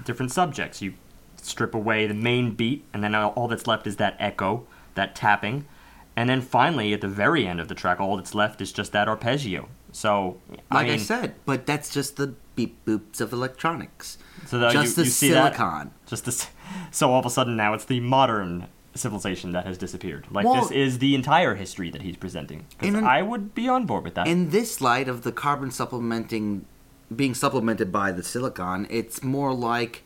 different 0.05 0.31
subjects. 0.31 0.81
You 0.81 0.93
strip 1.41 1.73
away 1.73 2.07
the 2.07 2.13
main 2.13 2.55
beat, 2.55 2.85
and 2.93 3.03
then 3.03 3.13
all 3.13 3.31
all 3.31 3.47
that's 3.49 3.67
left 3.67 3.87
is 3.87 3.97
that 3.97 4.15
echo, 4.19 4.65
that 4.95 5.15
tapping, 5.15 5.65
and 6.19 6.29
then 6.29 6.41
finally 6.41 6.91
at 6.93 6.99
the 6.99 7.07
very 7.07 7.47
end 7.47 7.61
of 7.61 7.69
the 7.69 7.75
track, 7.75 8.01
all 8.01 8.17
that's 8.17 8.35
left 8.35 8.59
is 8.59 8.73
just 8.73 8.91
that 8.91 9.07
arpeggio. 9.07 9.69
So, 9.93 10.37
Like 10.69 10.87
I, 10.87 10.89
mean, 10.89 10.99
said, 10.99 11.33
but 11.45 11.65
that's 11.65 11.93
just 11.93 12.17
the 12.17 12.35
beep 12.55 12.75
boops 12.85 13.21
of 13.21 13.31
electronics. 13.31 14.17
so 14.45 14.59
that 14.59 14.73
just 14.73 14.97
you, 14.97 15.03
the 15.03 15.07
you 15.07 15.11
see 15.11 15.29
that? 15.29 15.55
silicon. 15.55 15.91
Just 16.05 16.25
this. 16.25 16.47
So 16.91 17.11
all 17.13 17.19
of 17.21 17.25
a 17.25 17.29
sudden 17.29 17.55
now 17.55 17.73
it's 17.73 17.85
the 17.85 18.01
modern 18.01 18.67
civilization 18.95 19.53
that 19.53 19.65
has 19.65 19.77
disappeared. 19.77 20.27
Like 20.29 20.45
Well- 20.45 20.61
this 20.61 20.71
is 20.71 20.99
the 20.99 21.15
entire 21.15 21.55
history 21.55 21.89
that 21.91 22.01
he's 22.01 22.17
presenting. 22.17 22.65
an- 22.81 22.97
I 23.05 23.21
would 23.21 23.55
be 23.55 23.69
on 23.69 23.85
board 23.85 24.03
with 24.03 24.15
that. 24.15 24.27
In 24.27 24.49
this 24.49 24.81
light 24.81 25.07
of 25.07 25.21
the 25.21 25.31
carbon 25.31 25.71
supplementing 25.71 26.65
being 27.15 27.33
supplemented 27.33 27.91
by 27.93 28.11
the 28.11 28.23
silicon, 28.23 28.85
it's 28.89 29.23
more 29.23 29.53
like 29.53 30.03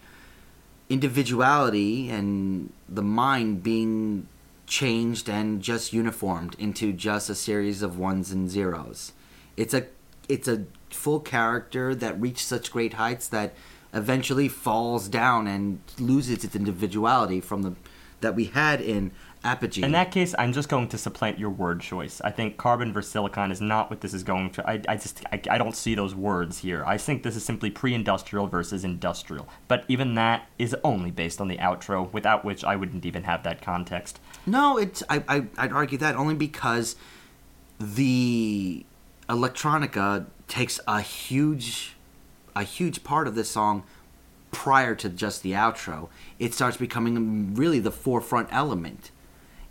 individuality 0.90 2.10
and 2.10 2.72
the 2.88 3.02
mind 3.02 3.64
being 3.64 4.28
changed 4.68 5.30
and 5.30 5.62
just 5.62 5.94
uniformed 5.94 6.56
into 6.58 6.94
just 6.94 7.30
a 7.30 7.36
series 7.36 7.82
of 7.82 7.98
ones 7.98 8.32
and 8.32 8.50
zeros. 8.50 9.14
It's 9.58 9.74
a 9.74 9.88
it's 10.30 10.48
a 10.48 10.66
full 10.90 11.20
character 11.20 11.94
that 11.96 12.20
reached 12.20 12.46
such 12.46 12.72
great 12.72 12.94
heights 12.94 13.28
that 13.28 13.54
eventually 13.94 14.48
falls 14.48 15.08
down 15.08 15.48
and 15.48 15.80
loses 16.00 16.44
its 16.44 16.56
individuality 16.56 17.40
from 17.42 17.62
the 17.62 17.76
that 18.22 18.36
we 18.36 18.46
had 18.46 18.82
in 18.82 19.12
Apogee. 19.44 19.84
In 19.84 19.92
that 19.92 20.12
case, 20.12 20.34
I'm 20.40 20.54
just 20.54 20.70
going 20.70 20.88
to 20.90 20.98
supplant 20.98 21.38
your 21.38 21.50
word 21.50 21.82
choice. 21.82 22.22
I 22.22 22.32
think 22.32 22.58
carbon 22.58 22.94
versus 22.94 23.12
silicon 23.12 23.52
is 23.52 23.60
not 23.60 23.90
what 23.90 24.02
this 24.02 24.14
is 24.14 24.24
going 24.24 24.52
to. 24.52 24.70
I, 24.70 24.82
I 24.88 24.96
just 24.96 25.24
I, 25.32 25.42
I 25.50 25.58
don't 25.58 25.76
see 25.76 25.96
those 25.96 26.16
words 26.16 26.60
here. 26.60 26.84
I 26.86 26.98
think 26.98 27.24
this 27.24 27.36
is 27.36 27.44
simply 27.44 27.70
pre-industrial 27.70 28.48
versus 28.48 28.84
industrial. 28.84 29.48
But 29.68 29.84
even 29.88 30.16
that 30.16 30.48
is 30.58 30.76
only 30.84 31.12
based 31.12 31.42
on 31.42 31.50
the 31.50 31.58
outro, 31.58 32.12
without 32.14 32.46
which 32.46 32.64
I 32.64 32.76
wouldn't 32.76 33.06
even 33.06 33.24
have 33.24 33.44
that 33.44 33.62
context. 33.62 34.20
No, 34.46 34.78
it's 34.78 35.04
I, 35.10 35.24
I 35.28 35.46
I'd 35.58 35.74
argue 35.74 35.98
that 35.98 36.16
only 36.16 36.36
because 36.36 36.96
the 37.80 38.86
electronica 39.28 40.26
takes 40.48 40.80
a 40.88 41.02
huge 41.02 41.96
a 42.56 42.64
huge 42.64 43.04
part 43.04 43.28
of 43.28 43.36
this 43.36 43.50
song 43.50 43.84
prior 44.52 44.96
to 44.96 45.10
just 45.10 45.44
the 45.44 45.52
outro. 45.52 46.10
It 46.40 46.54
starts 46.54 46.78
becoming 46.78 47.56
really 47.56 47.80
the 47.80 47.92
forefront 47.92 48.48
element. 48.52 49.12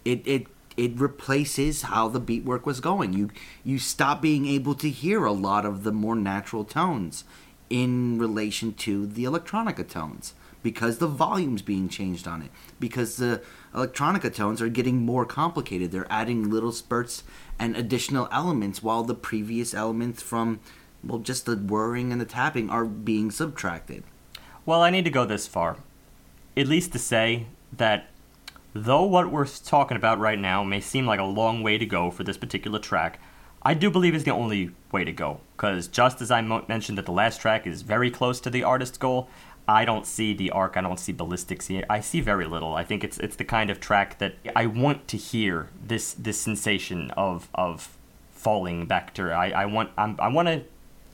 It 0.04 0.22
it 0.26 0.46
it 0.76 0.98
replaces 0.98 1.82
how 1.82 2.08
the 2.08 2.20
beat 2.20 2.44
work 2.44 2.66
was 2.66 2.80
going. 2.80 3.12
You 3.12 3.30
you 3.64 3.78
stop 3.78 4.22
being 4.22 4.46
able 4.46 4.74
to 4.76 4.90
hear 4.90 5.24
a 5.24 5.32
lot 5.32 5.64
of 5.64 5.84
the 5.84 5.92
more 5.92 6.16
natural 6.16 6.64
tones 6.64 7.24
in 7.70 8.18
relation 8.18 8.74
to 8.74 9.06
the 9.06 9.24
electronica 9.24 9.88
tones 9.88 10.34
because 10.62 10.98
the 10.98 11.06
volume's 11.06 11.62
being 11.62 11.88
changed 11.88 12.28
on 12.28 12.42
it 12.42 12.50
because 12.78 13.16
the 13.16 13.42
electronica 13.74 14.32
tones 14.32 14.62
are 14.62 14.68
getting 14.68 14.98
more 14.98 15.24
complicated. 15.24 15.90
They're 15.90 16.10
adding 16.10 16.50
little 16.50 16.72
spurts 16.72 17.24
and 17.58 17.76
additional 17.76 18.28
elements 18.30 18.82
while 18.82 19.02
the 19.02 19.14
previous 19.14 19.74
elements 19.74 20.22
from 20.22 20.60
well 21.02 21.18
just 21.18 21.46
the 21.46 21.56
whirring 21.56 22.12
and 22.12 22.20
the 22.20 22.26
tapping 22.26 22.70
are 22.70 22.84
being 22.84 23.30
subtracted. 23.30 24.04
Well, 24.64 24.82
I 24.82 24.90
need 24.90 25.04
to 25.04 25.10
go 25.10 25.24
this 25.24 25.48
far, 25.48 25.78
at 26.56 26.68
least 26.68 26.92
to 26.92 26.98
say 26.98 27.46
that 27.72 28.11
though 28.74 29.04
what 29.04 29.30
we're 29.30 29.46
talking 29.46 29.96
about 29.96 30.18
right 30.18 30.38
now 30.38 30.64
may 30.64 30.80
seem 30.80 31.06
like 31.06 31.20
a 31.20 31.24
long 31.24 31.62
way 31.62 31.78
to 31.78 31.86
go 31.86 32.10
for 32.10 32.24
this 32.24 32.36
particular 32.36 32.78
track, 32.78 33.20
I 33.62 33.74
do 33.74 33.90
believe 33.90 34.14
is 34.14 34.24
the 34.24 34.32
only 34.32 34.70
way 34.90 35.04
to 35.04 35.12
go. 35.12 35.40
Because 35.56 35.86
just 35.86 36.20
as 36.20 36.30
I 36.30 36.40
mo- 36.40 36.64
mentioned 36.68 36.98
that 36.98 37.06
the 37.06 37.12
last 37.12 37.40
track 37.40 37.66
is 37.66 37.82
very 37.82 38.10
close 38.10 38.40
to 38.40 38.50
the 38.50 38.64
artist's 38.64 38.98
goal, 38.98 39.28
I 39.68 39.84
don't 39.84 40.06
see 40.06 40.34
the 40.34 40.50
arc. 40.50 40.76
I 40.76 40.80
don't 40.80 40.98
see 40.98 41.12
ballistics 41.12 41.68
here. 41.68 41.84
I 41.88 42.00
see 42.00 42.20
very 42.20 42.46
little. 42.46 42.74
I 42.74 42.82
think 42.82 43.04
it's 43.04 43.18
it's 43.18 43.36
the 43.36 43.44
kind 43.44 43.70
of 43.70 43.78
track 43.78 44.18
that 44.18 44.34
I 44.56 44.66
want 44.66 45.06
to 45.08 45.16
hear 45.16 45.68
this 45.86 46.14
this 46.14 46.40
sensation 46.40 47.12
of 47.12 47.48
of 47.54 47.96
falling 48.32 48.86
back 48.86 49.14
to. 49.14 49.30
I 49.30 49.50
I 49.50 49.66
want 49.66 49.90
I'm, 49.96 50.16
I 50.18 50.28
want 50.28 50.48
to 50.48 50.64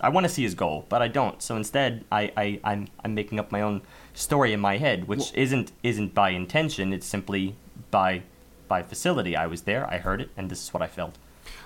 I 0.01 0.09
want 0.09 0.25
to 0.25 0.33
see 0.33 0.43
his 0.43 0.55
goal, 0.55 0.87
but 0.89 1.03
I 1.03 1.09
don't. 1.09 1.43
So 1.43 1.57
instead, 1.57 2.05
I, 2.11 2.33
I 2.37 2.61
I'm 2.65 2.89
I'm 3.05 3.15
making 3.15 3.39
up 3.39 3.53
my 3.53 3.61
own 3.61 3.83
story 4.19 4.53
in 4.53 4.61
my 4.61 4.79
head, 4.79 5.07
which 5.07 5.33
isn't 5.35 5.73
isn't 5.83 6.15
by 6.15 6.31
intention. 6.31 6.93
It's 6.93 7.07
simply 7.07 7.55
by 7.91 8.23
by 8.67 8.83
facility. 8.83 9.37
I 9.37 9.47
was 9.47 9.63
there, 9.63 9.89
I 9.89 9.99
heard 9.99 10.21
it, 10.21 10.31
and 10.37 10.51
this 10.51 10.63
is 10.63 10.75
what 10.75 10.83
I 10.83 10.89
felt. 10.89 11.17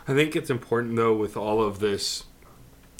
I 0.06 0.14
think 0.14 0.36
it's 0.36 0.50
important 0.50 0.96
though 0.96 1.16
with 1.16 1.36
all 1.36 1.62
of 1.62 1.80
this 1.80 2.24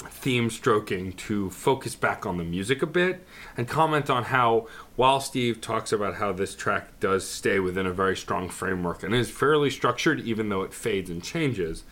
theme 0.09 0.49
stroking 0.49 1.13
to 1.13 1.49
focus 1.49 1.95
back 1.95 2.25
on 2.25 2.37
the 2.37 2.43
music 2.43 2.81
a 2.81 2.85
bit 2.85 3.25
and 3.55 3.69
comment 3.69 4.09
on 4.09 4.25
how 4.25 4.67
while 4.97 5.21
Steve 5.21 5.61
talks 5.61 5.93
about 5.93 6.15
how 6.15 6.33
this 6.33 6.55
track 6.55 6.99
does 6.99 7.25
stay 7.25 7.57
within 7.57 7.85
a 7.85 7.93
very 7.93 8.17
strong 8.17 8.49
framework 8.49 9.01
and 9.01 9.15
is 9.15 9.31
fairly 9.31 9.69
structured 9.69 10.19
even 10.19 10.49
though 10.49 10.61
it 10.61 10.73
fades 10.73 11.09
and 11.09 11.23
changes 11.23 11.85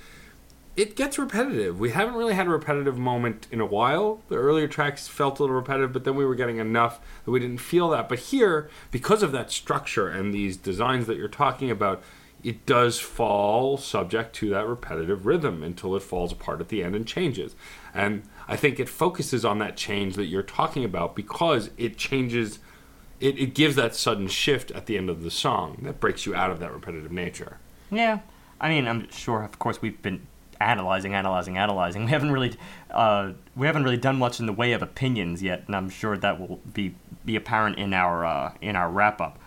it 0.75 0.95
gets 0.95 1.19
repetitive. 1.19 1.79
We 1.79 1.91
haven't 1.91 2.15
really 2.15 2.33
had 2.33 2.47
a 2.47 2.51
repetitive 2.51 2.97
moment 2.97 3.47
in 3.51 3.59
a 3.59 3.65
while. 3.65 4.21
The 4.29 4.37
earlier 4.37 4.67
tracks 4.67 5.07
felt 5.07 5.39
a 5.39 5.43
little 5.43 5.55
repetitive, 5.55 5.91
but 5.91 6.05
then 6.05 6.15
we 6.15 6.25
were 6.25 6.35
getting 6.35 6.57
enough 6.57 7.01
that 7.25 7.31
we 7.31 7.39
didn't 7.39 7.59
feel 7.59 7.89
that. 7.89 8.07
But 8.07 8.19
here, 8.19 8.69
because 8.89 9.21
of 9.21 9.31
that 9.33 9.51
structure 9.51 10.07
and 10.07 10.33
these 10.33 10.55
designs 10.55 11.07
that 11.07 11.17
you're 11.17 11.27
talking 11.27 11.69
about, 11.69 12.01
it 12.43 12.65
does 12.65 12.99
fall 12.99 13.77
subject 13.77 14.33
to 14.37 14.49
that 14.49 14.65
repetitive 14.65 15.25
rhythm 15.25 15.61
until 15.61 15.95
it 15.95 16.01
falls 16.01 16.31
apart 16.31 16.61
at 16.61 16.69
the 16.69 16.83
end 16.83 16.95
and 16.95 17.05
changes. 17.05 17.55
And 17.93 18.23
I 18.47 18.55
think 18.55 18.79
it 18.79 18.89
focuses 18.89 19.43
on 19.45 19.59
that 19.59 19.77
change 19.77 20.15
that 20.15 20.25
you're 20.25 20.41
talking 20.41 20.83
about 20.83 21.15
because 21.15 21.69
it 21.77 21.97
changes, 21.97 22.59
it, 23.19 23.37
it 23.37 23.53
gives 23.53 23.75
that 23.75 23.93
sudden 23.93 24.27
shift 24.27 24.71
at 24.71 24.85
the 24.85 24.97
end 24.97 25.09
of 25.09 25.21
the 25.21 25.31
song 25.31 25.79
that 25.83 25.99
breaks 25.99 26.25
you 26.25 26.33
out 26.33 26.49
of 26.49 26.59
that 26.59 26.73
repetitive 26.73 27.11
nature. 27.11 27.57
Yeah, 27.91 28.19
I 28.59 28.69
mean, 28.69 28.87
I'm 28.87 29.11
sure. 29.11 29.43
Of 29.43 29.59
course, 29.59 29.81
we've 29.81 30.01
been 30.01 30.25
analyzing, 30.61 31.13
analyzing, 31.13 31.57
analyzing. 31.57 32.05
We 32.05 32.11
haven't 32.11 32.31
really, 32.31 32.53
uh, 32.89 33.31
we 33.55 33.67
haven't 33.67 33.83
really 33.83 33.97
done 33.97 34.17
much 34.17 34.39
in 34.39 34.45
the 34.45 34.53
way 34.53 34.73
of 34.73 34.81
opinions 34.81 35.41
yet, 35.41 35.63
and 35.67 35.75
I'm 35.75 35.89
sure 35.89 36.17
that 36.17 36.39
will 36.39 36.59
be 36.73 36.95
be 37.23 37.35
apparent 37.35 37.77
in 37.77 37.93
our 37.93 38.25
uh, 38.25 38.53
in 38.61 38.75
our 38.75 38.89
wrap 38.89 39.21
up. 39.21 39.39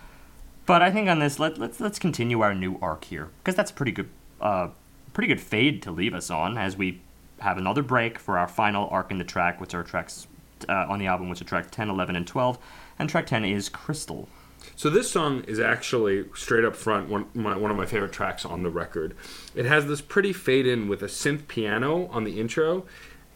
But 0.67 0.81
I 0.81 0.91
think 0.91 1.09
on 1.09 1.19
this, 1.19 1.39
let, 1.39 1.59
let's 1.59 1.81
let's 1.81 1.99
continue 1.99 2.41
our 2.41 2.55
new 2.55 2.79
arc 2.81 3.05
here 3.05 3.31
because 3.39 3.55
that's 3.55 3.71
a 3.71 3.75
pretty 3.75 3.93
good, 3.93 4.09
uh, 4.41 4.69
pretty 5.13 5.29
good 5.29 5.41
fade 5.41 5.83
to 5.83 5.91
leave 5.91 6.15
us 6.15 6.31
on 6.31 6.57
as 6.57 6.77
we 6.77 7.01
have 7.41 7.59
another 7.59 7.83
break 7.83 8.19
for 8.19 8.39
our 8.39 8.49
final 8.49 8.89
arc 8.91 9.11
in 9.11 9.19
the 9.19 9.25
track, 9.25 9.61
which 9.61 9.75
are 9.75 9.83
tracks 9.83 10.27
uh, 10.69 10.87
on 10.89 10.99
the 10.99 11.07
album, 11.07 11.29
which 11.29 11.41
are 11.41 11.45
track 11.45 11.71
10, 11.71 11.91
11, 11.91 12.17
and 12.17 12.27
12, 12.27 12.59
and 12.99 13.09
track 13.09 13.27
10 13.27 13.45
is 13.45 13.69
Crystal. 13.69 14.29
So 14.77 14.91
this 14.91 15.11
song 15.11 15.45
is 15.45 15.61
actually 15.61 16.25
straight 16.35 16.65
up 16.65 16.75
front 16.75 17.09
one 17.09 17.27
my, 17.35 17.57
one 17.57 17.71
of 17.71 17.77
my 17.77 17.87
favorite 17.87 18.13
tracks 18.13 18.45
on 18.45 18.63
the 18.63 18.71
record. 18.71 19.15
It 19.55 19.67
has 19.67 19.87
this 19.87 20.01
pretty 20.01 20.33
fade 20.33 20.67
in 20.67 20.89
with 20.89 21.03
a 21.03 21.07
synth 21.07 21.47
piano 21.47 22.07
on 22.09 22.25
the 22.25 22.41
intro, 22.41 22.85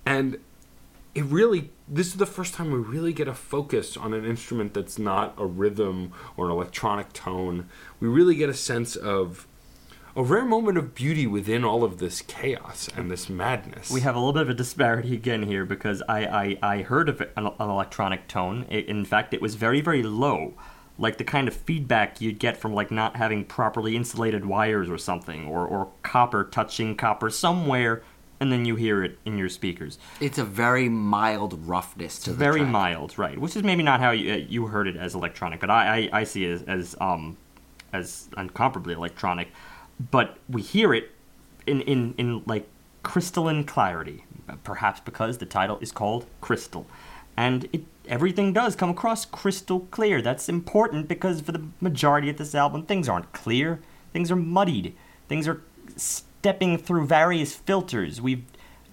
and 0.05 0.39
it 1.15 1.25
really 1.25 1.71
this 1.89 2.09
is 2.09 2.15
the 2.15 2.27
first 2.27 2.55
time 2.55 2.71
we 2.71 2.79
really 2.79 3.13
get 3.13 3.29
a 3.29 3.35
focus 3.35 3.97
on 3.97 4.13
an 4.13 4.25
instrument 4.25 4.75
that's 4.75 4.99
not 4.99 5.35
a 5.39 5.47
rhythm 5.47 6.13
or 6.37 6.47
an 6.47 6.53
electronic 6.53 7.13
tone. 7.13 7.69
We 8.01 8.09
really 8.09 8.35
get 8.35 8.49
a 8.49 8.55
sense 8.55 8.97
of 8.97 9.47
a 10.17 10.23
rare 10.23 10.45
moment 10.45 10.77
of 10.77 10.95
beauty 10.95 11.29
within 11.29 11.65
all 11.65 11.85
of 11.85 11.99
this 11.99 12.23
chaos 12.23 12.89
and 12.97 13.09
this 13.09 13.29
madness. 13.29 13.89
We 13.89 14.01
have 14.01 14.17
a 14.17 14.19
little 14.19 14.33
bit 14.33 14.43
of 14.43 14.51
a 14.51 14.55
disparity 14.55 15.15
again 15.15 15.45
here 15.45 15.65
because 15.65 16.03
I, 16.09 16.59
I, 16.63 16.75
I 16.75 16.83
heard 16.83 17.09
of 17.09 17.21
an, 17.21 17.31
an 17.37 17.53
electronic 17.71 18.27
tone. 18.27 18.67
It, 18.69 18.87
in 18.87 19.05
fact, 19.05 19.33
it 19.33 19.41
was 19.41 19.55
very, 19.55 19.81
very 19.81 20.03
low. 20.03 20.55
Like 20.99 21.17
the 21.17 21.25
kind 21.25 21.47
of 21.47 21.55
feedback 21.55 22.21
you'd 22.21 22.39
get 22.41 22.57
from 22.57 22.75
like 22.75 22.91
not 22.91 23.17
having 23.17 23.45
properly 23.45 23.95
insulated 23.95 24.45
wires 24.45 24.91
or 24.91 24.99
something, 24.99 25.47
or, 25.47 25.67
or 25.67 25.89
copper 26.03 26.45
touching 26.45 26.97
copper 26.97 27.31
somewhere, 27.31 28.03
and 28.41 28.51
then 28.53 28.65
you 28.65 28.77
hear 28.77 29.05
it 29.05 29.19
in 29.25 29.39
your 29.39 29.49
speakers. 29.49 29.99
It's 30.21 30.39
a 30.39 30.45
very 30.45 30.89
mild 30.89 31.67
roughness 31.67 32.19
to 32.21 32.31
the 32.31 32.37
very 32.37 32.61
track. 32.61 32.73
mild, 32.73 33.19
right? 33.19 33.39
Which 33.39 33.57
is 33.57 33.63
maybe 33.63 33.83
not 33.83 34.01
how 34.01 34.11
you, 34.11 34.33
uh, 34.33 34.37
you 34.37 34.67
heard 34.67 34.89
it 34.89 34.97
as 34.97 35.15
electronic, 35.15 35.61
but 35.61 35.71
I, 35.71 36.09
I, 36.13 36.21
I 36.21 36.25
see 36.25 36.45
it 36.45 36.53
as, 36.53 36.63
as 36.65 36.97
um 37.01 37.37
as 37.93 38.29
incomparably 38.37 38.95
electronic. 38.95 39.49
But 40.11 40.37
we 40.49 40.63
hear 40.63 40.93
it 40.95 41.11
in, 41.67 41.81
in, 41.83 42.15
in 42.19 42.43
like 42.45 42.69
crystalline 43.03 43.65
clarity, 43.65 44.25
perhaps 44.65 45.01
because 45.01 45.39
the 45.39 45.47
title 45.47 45.79
is 45.81 45.93
called 45.93 46.27
Crystal, 46.41 46.87
and 47.37 47.69
it 47.73 47.85
everything 48.09 48.53
does 48.53 48.75
come 48.75 48.91
across 48.91 49.25
crystal 49.25 49.81
clear. 49.91 50.21
That's 50.21 50.49
important 50.49 51.09
because 51.09 51.41
for 51.41 51.53
the 51.53 51.67
majority 51.81 52.31
of 52.31 52.37
this 52.39 52.55
album, 52.55 52.85
things 52.85 53.09
aren't 53.09 53.33
clear. 53.33 53.81
Things 54.13 54.31
are 54.31 54.37
muddied. 54.37 54.97
Things 55.29 55.47
are 55.47 55.63
stepping 55.97 56.79
through 56.79 57.07
various 57.07 57.55
filters. 57.55 58.21
We've 58.21 58.45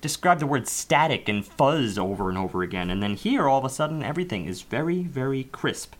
described 0.01 0.41
the 0.41 0.47
word 0.47 0.67
static 0.67 1.27
and 1.27 1.45
fuzz 1.45 1.97
over 1.97 2.29
and 2.29 2.37
over 2.37 2.61
again, 2.61 2.91
and 2.91 3.01
then 3.01 3.15
here 3.15 3.49
all 3.49 3.57
of 3.59 3.65
a 3.65 3.69
sudden 3.69 4.03
everything 4.03 4.45
is 4.45 4.61
very, 4.61 5.03
very 5.03 5.45
crisp. 5.45 5.95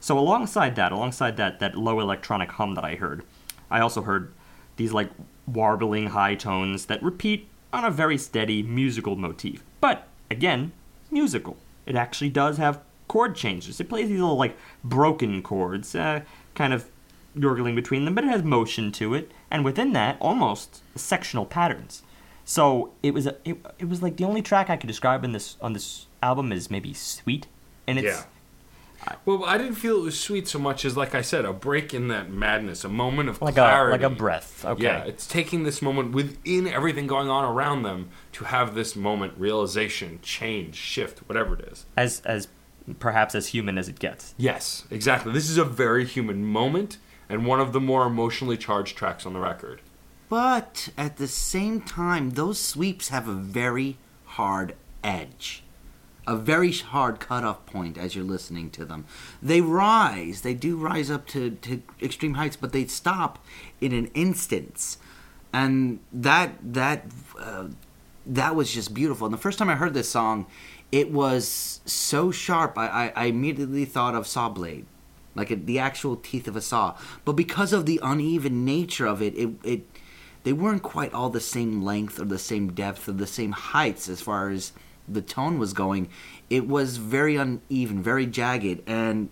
So 0.00 0.18
alongside 0.18 0.74
that, 0.76 0.92
alongside 0.92 1.36
that 1.36 1.60
that 1.60 1.76
low 1.76 2.00
electronic 2.00 2.52
hum 2.52 2.74
that 2.74 2.84
I 2.84 2.96
heard, 2.96 3.24
I 3.70 3.80
also 3.80 4.02
heard 4.02 4.32
these 4.76 4.92
like 4.92 5.10
warbling 5.46 6.08
high 6.08 6.34
tones 6.34 6.86
that 6.86 7.02
repeat 7.02 7.48
on 7.72 7.84
a 7.84 7.90
very 7.90 8.18
steady 8.18 8.62
musical 8.62 9.16
motif. 9.16 9.62
But 9.80 10.08
again, 10.30 10.72
musical. 11.10 11.56
It 11.86 11.94
actually 11.96 12.30
does 12.30 12.58
have 12.58 12.80
chord 13.08 13.36
changes. 13.36 13.80
It 13.80 13.88
plays 13.88 14.08
these 14.08 14.20
little 14.20 14.36
like 14.36 14.56
broken 14.84 15.42
chords, 15.42 15.94
uh, 15.94 16.22
kind 16.54 16.72
of 16.72 16.90
gurgling 17.38 17.74
between 17.74 18.04
them, 18.04 18.14
but 18.14 18.24
it 18.24 18.30
has 18.30 18.42
motion 18.42 18.90
to 18.92 19.14
it, 19.14 19.30
and 19.50 19.64
within 19.64 19.92
that, 19.92 20.16
almost 20.20 20.82
sectional 20.94 21.46
patterns. 21.46 22.02
So 22.44 22.92
it 23.02 23.12
was 23.12 23.26
a, 23.26 23.36
it, 23.44 23.56
it 23.78 23.88
was 23.88 24.02
like 24.02 24.16
the 24.16 24.24
only 24.24 24.42
track 24.42 24.70
I 24.70 24.76
could 24.76 24.86
describe 24.86 25.24
in 25.24 25.32
this 25.32 25.56
on 25.60 25.72
this 25.72 26.06
album 26.22 26.52
is 26.52 26.70
maybe 26.70 26.94
sweet, 26.94 27.46
and 27.86 27.98
it's 27.98 28.06
Yeah. 28.06 28.24
Well, 29.24 29.44
I 29.44 29.58
didn't 29.58 29.74
feel 29.74 29.98
it 29.98 30.02
was 30.02 30.18
sweet 30.18 30.48
so 30.48 30.58
much 30.58 30.84
as, 30.84 30.96
like 30.96 31.14
I 31.14 31.22
said, 31.22 31.44
a 31.44 31.52
break 31.52 31.92
in 31.92 32.08
that 32.08 32.30
madness, 32.30 32.84
a 32.84 32.88
moment 32.88 33.28
of 33.28 33.40
like 33.42 33.54
clarity. 33.54 34.04
a 34.04 34.08
like 34.08 34.12
a 34.12 34.14
breath. 34.14 34.64
Okay. 34.64 34.84
Yeah, 34.84 35.04
it's 35.04 35.26
taking 35.26 35.64
this 35.64 35.82
moment 35.82 36.12
within 36.12 36.66
everything 36.66 37.06
going 37.06 37.28
on 37.28 37.44
around 37.44 37.82
them 37.82 38.10
to 38.32 38.44
have 38.44 38.74
this 38.74 38.96
moment, 38.96 39.34
realization, 39.36 40.20
change, 40.22 40.76
shift, 40.76 41.20
whatever 41.28 41.54
it 41.54 41.68
is. 41.72 41.86
as 41.96 42.20
as 42.20 42.48
perhaps 42.98 43.34
as 43.34 43.48
human 43.48 43.78
as 43.78 43.88
it 43.88 43.98
gets. 43.98 44.34
Yes, 44.36 44.84
exactly. 44.90 45.32
This 45.32 45.50
is 45.50 45.58
a 45.58 45.64
very 45.64 46.04
human 46.04 46.44
moment 46.44 46.98
and 47.28 47.46
one 47.46 47.60
of 47.60 47.72
the 47.72 47.80
more 47.80 48.06
emotionally 48.06 48.56
charged 48.56 48.96
tracks 48.96 49.26
on 49.26 49.32
the 49.32 49.40
record. 49.40 49.80
But 50.28 50.88
at 50.96 51.16
the 51.16 51.28
same 51.28 51.80
time, 51.80 52.30
those 52.30 52.58
sweeps 52.58 53.08
have 53.08 53.28
a 53.28 53.34
very 53.34 53.96
hard 54.24 54.74
edge. 55.02 55.62
A 56.26 56.36
very 56.36 56.72
hard 56.72 57.20
cutoff 57.20 57.64
point 57.66 57.96
as 57.96 58.16
you're 58.16 58.24
listening 58.24 58.70
to 58.70 58.84
them. 58.84 59.04
They 59.40 59.60
rise, 59.60 60.42
they 60.42 60.54
do 60.54 60.76
rise 60.76 61.10
up 61.10 61.26
to, 61.28 61.50
to 61.50 61.82
extreme 62.02 62.34
heights, 62.34 62.56
but 62.56 62.72
they 62.72 62.86
stop 62.86 63.38
in 63.80 63.92
an 63.92 64.10
instance. 64.14 64.98
And 65.52 66.00
that 66.12 66.56
that 66.62 67.04
uh, 67.38 67.68
that 68.26 68.56
was 68.56 68.72
just 68.72 68.92
beautiful. 68.92 69.26
And 69.26 69.32
the 69.32 69.38
first 69.38 69.58
time 69.58 69.70
I 69.70 69.76
heard 69.76 69.94
this 69.94 70.10
song, 70.10 70.46
it 70.92 71.12
was 71.12 71.80
so 71.84 72.30
sharp. 72.30 72.76
I, 72.76 72.86
I, 72.86 73.12
I 73.14 73.24
immediately 73.26 73.84
thought 73.84 74.14
of 74.14 74.26
Saw 74.26 74.48
Blade, 74.48 74.86
like 75.34 75.50
a, 75.50 75.56
the 75.56 75.78
actual 75.78 76.16
teeth 76.16 76.48
of 76.48 76.56
a 76.56 76.60
saw. 76.60 76.96
But 77.24 77.32
because 77.32 77.72
of 77.72 77.86
the 77.86 78.00
uneven 78.02 78.64
nature 78.64 79.06
of 79.06 79.22
it, 79.22 79.34
it, 79.36 79.50
it 79.62 79.82
they 80.42 80.52
weren't 80.52 80.82
quite 80.82 81.12
all 81.12 81.30
the 81.30 81.40
same 81.40 81.82
length 81.82 82.20
or 82.20 82.24
the 82.24 82.38
same 82.38 82.72
depth 82.72 83.08
or 83.08 83.12
the 83.12 83.26
same 83.26 83.52
heights 83.52 84.08
as 84.08 84.20
far 84.20 84.50
as 84.50 84.72
the 85.08 85.22
tone 85.22 85.58
was 85.58 85.72
going. 85.72 86.08
It 86.50 86.66
was 86.68 86.96
very 86.96 87.36
uneven, 87.36 88.02
very 88.02 88.26
jagged, 88.26 88.82
and 88.86 89.28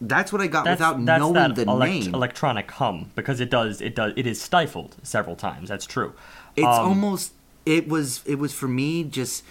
that's 0.00 0.32
what 0.32 0.42
I 0.42 0.46
got 0.48 0.64
That's, 0.64 0.80
without 0.80 1.04
that's 1.04 1.20
knowing 1.20 1.34
that 1.34 1.54
the 1.54 1.62
elect- 1.62 1.92
name. 1.92 2.14
electronic 2.14 2.70
hum 2.72 3.10
because 3.14 3.40
it 3.40 3.48
does 3.50 3.80
it 3.80 3.94
does 3.94 4.12
it 4.16 4.26
is 4.26 4.40
stifled 4.40 4.96
several 5.02 5.36
times. 5.36 5.68
That's 5.68 5.86
true. 5.86 6.14
it's 6.56 6.66
Um, 6.66 6.88
almost 6.88 7.32
it 7.64 7.88
was 7.88 8.22
it 8.26 8.38
was 8.38 8.52
for 8.52 8.68
me 8.68 9.04
just 9.04 9.44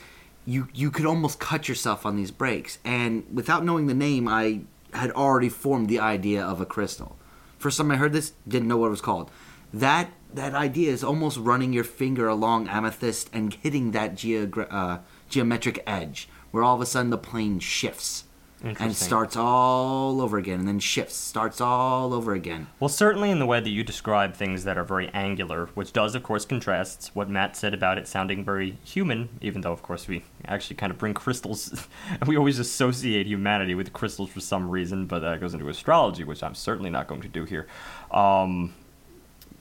you 0.45 0.68
you 0.74 0.91
could 0.91 1.06
almost 1.06 1.40
cut 1.40 1.68
yourself 1.70 2.06
on 2.06 2.16
these 2.18 2.30
breaks 2.30 2.78
and 2.84 3.24
without 3.34 3.64
knowing 3.66 3.88
the 3.88 3.94
name 3.94 4.28
i 4.28 4.60
had 4.94 5.10
already 5.12 5.48
formed 5.50 5.88
the 5.90 6.00
idea 6.00 6.44
of 6.45 6.60
a 6.62 6.66
crystal 6.66 7.16
first 7.58 7.78
time 7.78 7.90
i 7.90 7.95
heard 7.95 8.12
this 8.14 8.34
didn't 8.48 8.68
know 8.68 8.78
what 8.78 8.88
it 8.88 8.91
was 8.91 9.02
called 9.02 9.32
that 9.74 10.12
that 10.34 10.54
idea 10.54 10.91
is 10.91 11.04
almost 11.04 11.38
running 11.38 11.72
your 11.74 11.86
finger 11.86 12.28
along 12.28 12.68
amethyst 12.68 13.30
and 13.34 13.54
hitting 13.64 13.91
that 13.91 14.14
geogra- 14.16 14.68
uh, 14.70 14.98
geometric 15.34 15.82
edge 15.88 16.30
where 16.52 16.64
all 16.64 16.76
of 16.76 16.82
a 16.82 16.86
sudden 16.86 17.10
the 17.10 17.18
plane 17.18 17.60
shifts 17.60 18.26
and 18.64 18.96
starts 18.96 19.36
all 19.36 20.22
over 20.22 20.38
again 20.38 20.60
and 20.60 20.68
then 20.68 20.80
shifts 20.80 21.16
starts 21.16 21.60
all 21.60 22.14
over 22.14 22.34
again 22.34 22.68
Well, 22.80 22.88
certainly 22.88 23.30
in 23.30 23.40
the 23.40 23.46
way 23.46 23.60
that 23.60 23.70
you 23.70 23.84
describe 23.84 24.36
things 24.36 24.64
that 24.64 24.78
are 24.78 24.86
very 24.86 25.10
angular, 25.10 25.66
which 25.74 25.92
does, 25.92 26.16
of 26.16 26.24
course, 26.24 26.46
contrasts 26.46 27.14
what 27.14 27.30
Matt 27.30 27.58
said 27.58 27.74
about 27.74 27.98
it 27.98 28.08
sounding 28.08 28.46
very 28.46 28.78
human, 28.86 29.28
even 29.42 29.62
though, 29.62 29.74
of 29.74 29.82
course, 29.82 30.08
we 30.08 30.24
actually 30.46 30.78
kind 30.78 30.92
of 30.92 30.98
bring 30.98 31.14
crystals. 31.24 31.88
we 32.26 32.38
always 32.38 32.60
associate 32.60 33.28
humanity 33.28 33.76
with 33.76 33.92
crystals 33.92 34.30
for 34.30 34.40
some 34.40 34.70
reason, 34.70 35.08
but 35.08 35.20
that 35.20 35.42
goes 35.42 35.54
into 35.54 35.68
astrology, 35.68 36.24
which 36.24 36.42
I'm 36.42 36.56
certainly 36.56 36.90
not 36.90 37.08
going 37.08 37.22
to 37.22 37.28
do 37.28 37.44
here. 37.44 37.68
Um, 38.12 38.74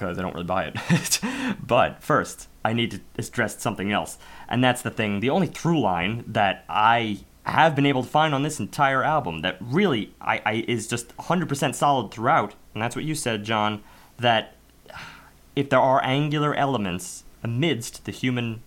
because 0.03 0.19
I 0.19 0.23
don't 0.23 0.35
really 0.35 0.47
buy 0.47 0.65
it. 0.65 1.21
but 1.67 2.03
first, 2.03 2.49
I 2.65 2.73
need 2.73 2.91
to 2.93 3.01
address 3.19 3.61
something 3.61 3.93
else, 3.93 4.19
and 4.53 4.63
that's 4.63 4.83
the 4.83 4.91
thing. 4.91 5.21
The 5.21 5.31
only 5.31 5.47
through 5.47 5.81
line 5.81 6.25
that 6.27 6.67
I 6.69 7.21
have 7.45 7.75
been 7.75 7.87
able 7.87 8.05
to 8.05 8.09
find 8.09 8.35
on 8.35 8.43
this 8.43 8.61
entire 8.61 9.03
album 9.03 9.41
that 9.41 9.57
really 9.61 10.13
I, 10.21 10.43
I 10.45 10.53
is 10.69 10.87
just 10.87 11.17
100% 11.17 11.75
solid 11.75 12.13
throughout, 12.13 12.55
and 12.75 12.83
that's 12.83 12.95
what 12.95 13.07
you 13.07 13.15
said, 13.15 13.45
John. 13.45 13.83
That 14.19 14.55
if 15.57 15.71
there 15.71 15.81
are 15.81 16.05
angular 16.05 16.55
elements 16.55 17.25
amidst 17.43 18.05
the 18.05 18.13
human 18.13 18.63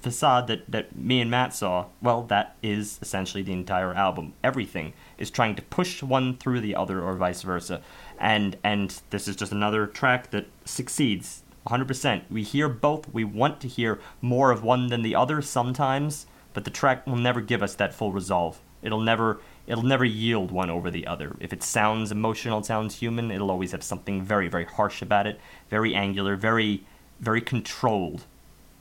facade 0.00 0.46
that, 0.46 0.70
that 0.70 0.96
me 0.96 1.20
and 1.20 1.30
Matt 1.30 1.54
saw, 1.54 1.86
well, 2.00 2.22
that 2.22 2.56
is 2.62 3.00
essentially 3.02 3.42
the 3.42 3.52
entire 3.52 3.92
album. 3.92 4.32
Everything 4.44 4.92
is 5.18 5.28
trying 5.28 5.56
to 5.56 5.62
push 5.62 6.04
one 6.04 6.36
through 6.36 6.60
the 6.60 6.76
other 6.76 7.02
or 7.02 7.16
vice 7.16 7.42
versa. 7.42 7.82
And 8.18 8.56
and 8.62 9.02
this 9.10 9.26
is 9.26 9.34
just 9.34 9.50
another 9.50 9.88
track 9.88 10.30
that 10.30 10.46
succeeds 10.64 11.42
100%. 11.66 12.22
We 12.30 12.42
hear 12.42 12.68
both. 12.68 13.12
We 13.12 13.24
want 13.24 13.60
to 13.60 13.68
hear 13.68 14.00
more 14.20 14.50
of 14.50 14.62
one 14.62 14.88
than 14.88 15.02
the 15.02 15.14
other 15.14 15.42
sometimes, 15.42 16.26
but 16.54 16.64
the 16.64 16.70
track 16.70 17.06
will 17.06 17.16
never 17.16 17.40
give 17.40 17.62
us 17.62 17.74
that 17.76 17.94
full 17.94 18.12
resolve. 18.12 18.60
It'll 18.82 19.00
never 19.00 19.40
it'll 19.66 19.84
never 19.84 20.04
yield 20.04 20.50
one 20.50 20.70
over 20.70 20.90
the 20.90 21.06
other. 21.06 21.36
If 21.38 21.52
it 21.52 21.62
sounds 21.62 22.10
emotional, 22.10 22.60
it 22.60 22.66
sounds 22.66 22.96
human, 22.96 23.30
it'll 23.30 23.50
always 23.50 23.72
have 23.72 23.82
something 23.82 24.22
very 24.22 24.48
very 24.48 24.64
harsh 24.64 25.02
about 25.02 25.26
it, 25.26 25.38
very 25.68 25.94
angular, 25.94 26.34
very 26.34 26.84
very 27.20 27.42
controlled 27.42 28.24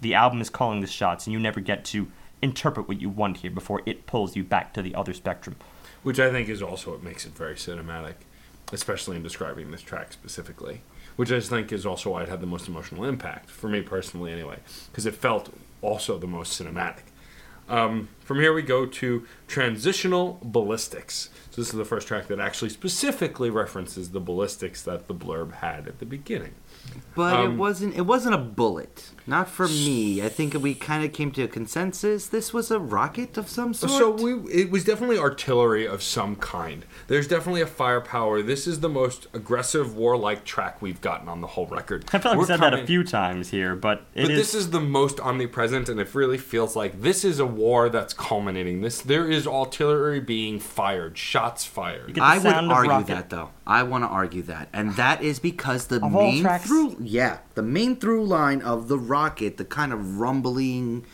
the 0.02 0.14
album 0.14 0.42
is 0.42 0.50
calling 0.50 0.82
the 0.82 0.88
shots, 0.88 1.28
and 1.28 1.34
you 1.34 1.40
never 1.40 1.60
get 1.60 1.84
to 1.86 2.08
interpret 2.42 2.88
what 2.88 3.02
you 3.02 3.10
want 3.10 3.38
here 3.38 3.52
before 3.52 3.82
it 3.86 4.06
pulls 4.06 4.36
you 4.36 4.44
back 4.44 4.74
to 4.74 4.82
the 4.82 4.96
other 4.96 5.14
spectrum. 5.14 5.56
which 6.02 6.20
I 6.20 6.32
think 6.32 6.48
is 6.48 6.62
also 6.62 6.92
what 6.92 7.04
makes 7.04 7.26
it 7.26 7.34
very 7.34 7.56
cinematic, 7.56 8.14
especially 8.72 9.18
in 9.18 9.24
describing 9.24 9.72
this 9.72 9.82
track 9.82 10.14
specifically. 10.14 10.82
Which 11.20 11.34
I 11.34 11.36
just 11.36 11.50
think 11.50 11.74
is 11.74 11.86
also 11.86 12.12
why 12.12 12.24
it 12.24 12.30
had 12.30 12.40
the 12.40 12.48
most 12.48 12.70
emotional 12.70 13.04
impact 13.04 13.50
for 13.50 13.68
me 13.68 13.82
personally, 13.82 14.32
anyway, 14.32 14.60
because 14.90 15.06
it 15.06 15.14
felt 15.14 15.54
also 15.82 16.18
the 16.18 16.28
most 16.28 16.58
cinematic. 16.58 17.02
Um, 17.68 18.08
from 18.22 18.40
here 18.40 18.54
we 18.54 18.62
go 18.62 18.86
to 18.86 19.28
transitional 19.46 20.40
ballistics. 20.42 21.30
So 21.52 21.60
this 21.60 21.68
is 21.72 21.74
the 21.76 21.84
first 21.84 22.08
track 22.08 22.28
that 22.28 22.40
actually 22.40 22.70
specifically 22.70 23.50
references 23.50 24.12
the 24.12 24.22
ballistics 24.22 24.82
that 24.84 25.10
the 25.10 25.14
blurb 25.14 25.56
had 25.56 25.90
at 25.90 26.00
the 26.00 26.06
beginning. 26.06 26.56
but 27.16 27.34
it 27.38 27.48
Um, 27.48 27.58
wasn't. 27.58 27.96
It 27.98 28.06
wasn't 28.06 28.36
a 28.36 28.40
bullet. 28.40 29.12
Not 29.30 29.48
for 29.48 29.68
me. 29.68 30.24
I 30.24 30.30
think 30.30 30.56
we 30.56 30.74
kind 30.74 31.06
of 31.06 31.14
came 31.14 31.32
to 31.34 31.44
a 31.44 31.48
consensus. 31.48 32.26
This 32.26 32.52
was 32.52 32.72
a 32.72 32.80
rocket 32.80 33.38
of 33.38 33.48
some 33.48 33.76
sort. 33.76 33.92
So 33.92 34.10
we, 34.10 34.34
it 34.52 34.72
was 34.72 34.84
definitely 34.84 35.20
artillery 35.20 35.88
of 35.88 36.02
some 36.02 36.36
kind. 36.36 36.84
There's 37.08 37.28
definitely 37.28 37.62
a 37.62 37.68
firepower. 37.68 38.42
This 38.42 38.66
is 38.66 38.80
the 38.80 38.90
most 38.90 39.28
aggressive, 39.34 39.96
warlike 39.96 40.46
track 40.46 40.82
we've 40.82 41.00
gotten 41.00 41.30
on 41.30 41.42
the 41.42 41.48
whole 41.48 41.68
record. 41.68 42.06
I 42.12 42.18
feel 42.18 42.32
like 42.32 42.38
We're 42.38 42.44
we 42.44 42.48
said 42.48 42.60
that 42.62 42.74
a 42.74 42.88
few 42.88 43.04
times 43.04 43.50
here, 43.52 43.76
but 43.76 44.00
it 44.16 44.24
But 44.24 44.32
is. 44.32 44.38
this 44.40 44.56
is 44.56 44.72
the 44.72 44.80
most 44.82 45.20
omnipresent, 45.20 45.90
and 45.90 46.00
it 46.00 46.16
really 46.16 46.40
feels 46.40 46.76
like 46.76 47.02
this 47.04 47.24
is 47.24 47.38
a 47.40 47.46
war 47.46 47.88
that's 47.90 48.16
culminating. 48.16 48.82
This 48.82 49.00
there 49.02 49.30
is 49.30 49.46
artillery 49.46 50.20
being 50.20 50.60
fired, 50.60 51.18
shots 51.20 51.66
fired. 51.66 52.18
I 52.18 52.36
would 52.40 52.42
sound 52.44 52.72
argue 52.72 52.90
rocket. 52.90 53.08
that 53.08 53.30
though. 53.30 53.50
I 53.68 53.84
want 53.84 54.04
to 54.04 54.08
argue 54.08 54.42
that, 54.44 54.70
and 54.74 54.96
that 54.96 55.22
is 55.22 55.38
because 55.38 55.86
the 55.88 56.04
Of 56.04 56.12
main 56.12 56.42
tracks? 56.42 56.66
through, 56.66 56.96
yeah, 57.00 57.38
the 57.54 57.62
main 57.62 57.98
through 57.98 58.26
line 58.26 58.64
of 58.64 58.88
the 58.88 58.98
rocket, 58.98 59.19
the 59.58 59.66
kind 59.66 59.94
of 59.94 60.20
rumbling, 60.20 61.06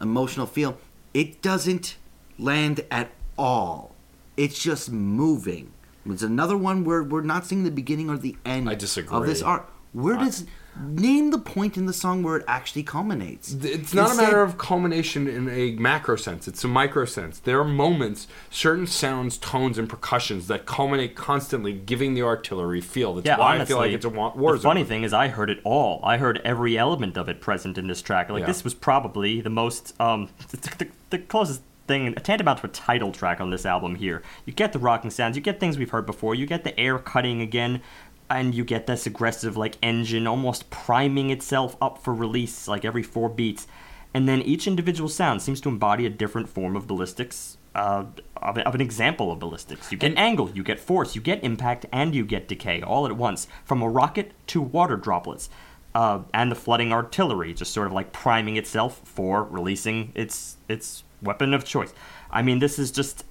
emotional 0.00 0.46
feel, 0.46 0.78
it 1.12 1.42
doesn't 1.42 1.96
land 2.38 2.84
at 2.90 3.10
all. 3.38 3.94
It's 4.36 4.62
just 4.62 4.90
moving. 4.90 5.72
It's 6.06 6.22
another 6.22 6.56
one 6.56 6.84
where 6.84 7.02
we're 7.02 7.20
not 7.20 7.46
seeing 7.46 7.64
the 7.64 7.70
beginning 7.70 8.08
or 8.08 8.16
the 8.16 8.36
end 8.44 8.68
I 8.68 8.74
disagree. 8.74 9.16
of 9.16 9.26
this 9.26 9.42
art. 9.42 9.68
Where 9.92 10.16
does 10.16 10.46
name 10.78 11.30
the 11.30 11.38
point 11.38 11.76
in 11.76 11.86
the 11.86 11.92
song 11.92 12.22
where 12.22 12.36
it 12.36 12.44
actually 12.46 12.82
culminates? 12.82 13.52
It's 13.52 13.92
not 13.94 14.02
a 14.02 14.08
Instead- 14.10 14.24
matter 14.24 14.42
of 14.42 14.56
culmination 14.58 15.26
in 15.28 15.48
a 15.48 15.72
macro 15.72 16.16
sense. 16.16 16.46
It's 16.48 16.62
a 16.64 16.68
micro 16.68 17.04
sense. 17.04 17.38
There 17.38 17.58
are 17.60 17.64
moments, 17.64 18.26
certain 18.50 18.86
sounds, 18.86 19.36
tones, 19.38 19.78
and 19.78 19.88
percussions 19.88 20.46
that 20.48 20.66
culminate 20.66 21.14
constantly, 21.16 21.72
giving 21.72 22.14
the 22.14 22.22
artillery 22.22 22.80
feel. 22.80 23.14
That's 23.14 23.26
Yeah, 23.26 23.38
why 23.38 23.54
honestly, 23.56 23.62
I 23.62 23.66
feel 23.66 23.78
like 23.78 23.92
it's 23.92 24.04
a 24.04 24.08
wa- 24.10 24.34
war 24.34 24.52
the 24.56 24.60
funny 24.60 24.84
thing 24.84 25.02
is, 25.02 25.12
I 25.12 25.28
heard 25.28 25.50
it 25.50 25.60
all. 25.64 26.00
I 26.04 26.16
heard 26.18 26.40
every 26.44 26.78
element 26.78 27.16
of 27.16 27.28
it 27.28 27.40
present 27.40 27.76
in 27.78 27.86
this 27.88 28.00
track. 28.02 28.30
Like 28.30 28.40
Yeah. 28.40 28.46
this 28.46 28.64
was 28.64 28.74
probably 28.74 29.40
the 29.40 29.50
most, 29.50 29.94
um, 30.00 30.28
the, 30.50 30.56
the, 30.78 30.88
the 31.10 31.18
closest 31.18 31.62
thing, 31.86 32.14
tantamount 32.14 32.60
to 32.60 32.66
a 32.66 32.70
title 32.70 33.10
track 33.10 33.40
on 33.40 33.50
this 33.50 33.66
album. 33.66 33.96
Here, 33.96 34.22
you 34.46 34.52
get 34.52 34.72
the 34.72 34.78
rocking 34.78 35.10
sounds, 35.10 35.34
you 35.36 35.42
get 35.42 35.58
things 35.58 35.76
we've 35.76 35.90
heard 35.90 36.06
before, 36.06 36.36
you 36.36 36.46
get 36.46 36.62
the 36.62 36.78
air 36.78 36.98
cutting 37.00 37.40
again, 37.40 37.82
and 38.30 38.54
you 38.54 38.64
get 38.64 38.86
this 38.86 39.06
aggressive 39.06 39.56
like 39.56 39.76
engine 39.82 40.26
almost 40.26 40.70
priming 40.70 41.30
itself 41.30 41.76
up 41.82 41.98
for 41.98 42.14
release, 42.14 42.68
like 42.68 42.84
every 42.84 43.02
four 43.02 43.28
beats. 43.28 43.66
And 44.14 44.28
then 44.28 44.42
each 44.42 44.66
individual 44.66 45.08
sound 45.08 45.42
seems 45.42 45.60
to 45.62 45.68
embody 45.68 46.06
a 46.06 46.10
different 46.10 46.48
form 46.48 46.76
of 46.76 46.86
ballistics. 46.86 47.58
Uh, 47.72 48.04
of, 48.38 48.58
of 48.58 48.74
an 48.74 48.80
example 48.80 49.30
of 49.30 49.38
ballistics. 49.38 49.92
You 49.92 49.98
get 49.98 50.08
And- 50.08 50.18
angle, 50.18 50.50
you 50.50 50.64
get 50.64 50.80
force, 50.80 51.14
you 51.14 51.20
get 51.20 51.44
impact, 51.44 51.86
and 51.92 52.14
you 52.14 52.24
get 52.24 52.48
decay 52.48 52.82
all 52.82 53.06
at 53.06 53.16
once, 53.16 53.46
from 53.64 53.80
a 53.80 53.88
rocket 53.88 54.32
to 54.48 54.60
water 54.60 54.96
droplets. 54.96 55.48
Uh, 55.94 56.20
and 56.34 56.50
the 56.50 56.56
flooding 56.56 56.92
artillery, 56.92 57.54
just 57.54 57.72
sort 57.72 57.86
of 57.86 57.92
like 57.92 58.12
priming 58.12 58.56
itself 58.56 59.00
for 59.04 59.44
releasing 59.44 60.10
its 60.14 60.56
its 60.68 61.04
weapon 61.22 61.52
of 61.54 61.64
choice. 61.64 61.92
I 62.30 62.42
mean, 62.42 62.58
this 62.60 62.78
is 62.78 62.90
just 62.90 63.24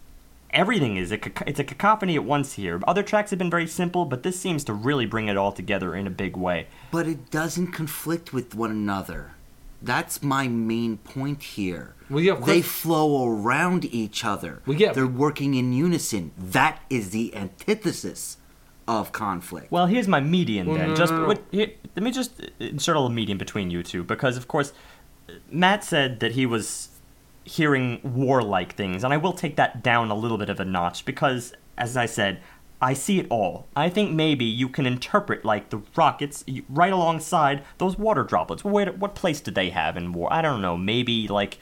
everything 0.51 0.97
is 0.97 1.11
a, 1.11 1.19
it's 1.47 1.59
a 1.59 1.63
cacophony 1.63 2.15
at 2.15 2.23
once 2.23 2.53
here. 2.53 2.79
Other 2.87 3.03
tracks 3.03 3.29
have 3.31 3.39
been 3.39 3.49
very 3.49 3.67
simple, 3.67 4.05
but 4.05 4.23
this 4.23 4.39
seems 4.39 4.63
to 4.65 4.73
really 4.73 5.05
bring 5.05 5.27
it 5.27 5.37
all 5.37 5.51
together 5.51 5.95
in 5.95 6.07
a 6.07 6.11
big 6.11 6.35
way. 6.37 6.67
but 6.91 7.07
it 7.07 7.29
doesn't 7.31 7.67
conflict 7.71 8.33
with 8.33 8.55
one 8.55 8.71
another. 8.71 9.31
That's 9.81 10.21
my 10.21 10.47
main 10.49 10.97
point 10.97 11.41
here. 11.41 11.95
Well, 12.09 12.19
yeah, 12.21 12.33
of 12.33 12.45
they 12.45 12.61
flow 12.61 13.31
around 13.31 13.85
each 13.85 14.25
other. 14.25 14.61
Well, 14.65 14.75
yeah. 14.77 14.91
They're 14.91 15.07
working 15.07 15.53
in 15.53 15.71
unison. 15.71 16.31
That 16.37 16.81
is 16.89 17.11
the 17.11 17.33
antithesis 17.35 18.37
of 18.87 19.11
conflict. 19.13 19.71
Well, 19.71 19.85
here's 19.85 20.07
my 20.07 20.19
median 20.19 20.67
Well, 20.67 20.77
then. 20.77 20.89
no, 20.89 20.95
just 20.95 21.13
no, 21.13 21.21
no. 21.21 21.27
what- 21.27 21.43
here- 21.51 21.71
let 21.95 22.03
me 22.03 22.11
just 22.11 22.31
insert 22.59 22.95
a 22.95 22.99
little 22.99 23.13
median 23.15 23.37
between 23.37 23.69
you 23.71 23.83
two 23.83 24.03
because, 24.03 24.35
of 24.35 24.47
course, 24.47 24.73
Matt 25.51 25.83
said 25.83 26.19
that 26.21 26.31
he 26.33 26.45
was 26.45 26.88
hearing 27.49 27.99
warlike 28.03 28.75
things, 28.75 29.03
and 29.03 29.11
I 29.11 29.17
will 29.17 29.33
take 29.33 29.55
that 29.55 29.81
down 29.81 30.11
a 30.11 30.15
little 30.15 30.37
bit 30.37 30.49
of 30.49 30.59
a 30.59 30.65
notch 30.65 31.03
because, 31.03 31.53
as 31.77 31.97
I 31.97 32.05
said, 32.05 32.41
I 32.81 32.93
see 32.93 33.19
it 33.19 33.27
all. 33.29 33.67
I 33.75 33.89
think 33.89 34.11
maybe 34.11 34.45
you 34.45 34.69
can 34.69 34.85
interpret 34.85 35.43
like 35.43 35.69
the 35.69 35.81
rockets 35.95 36.45
right 36.69 36.93
alongside 36.93 37.63
those 37.79 37.97
water 37.97 38.23
droplets. 38.23 38.63
Where, 38.63 38.91
what 38.91 39.15
place 39.15 39.41
did 39.41 39.55
they 39.55 39.71
have 39.71 39.97
in 39.97 40.13
war? 40.13 40.31
I 40.31 40.41
don't 40.41 40.61
know. 40.61 40.77
Maybe 40.77 41.27
like 41.27 41.57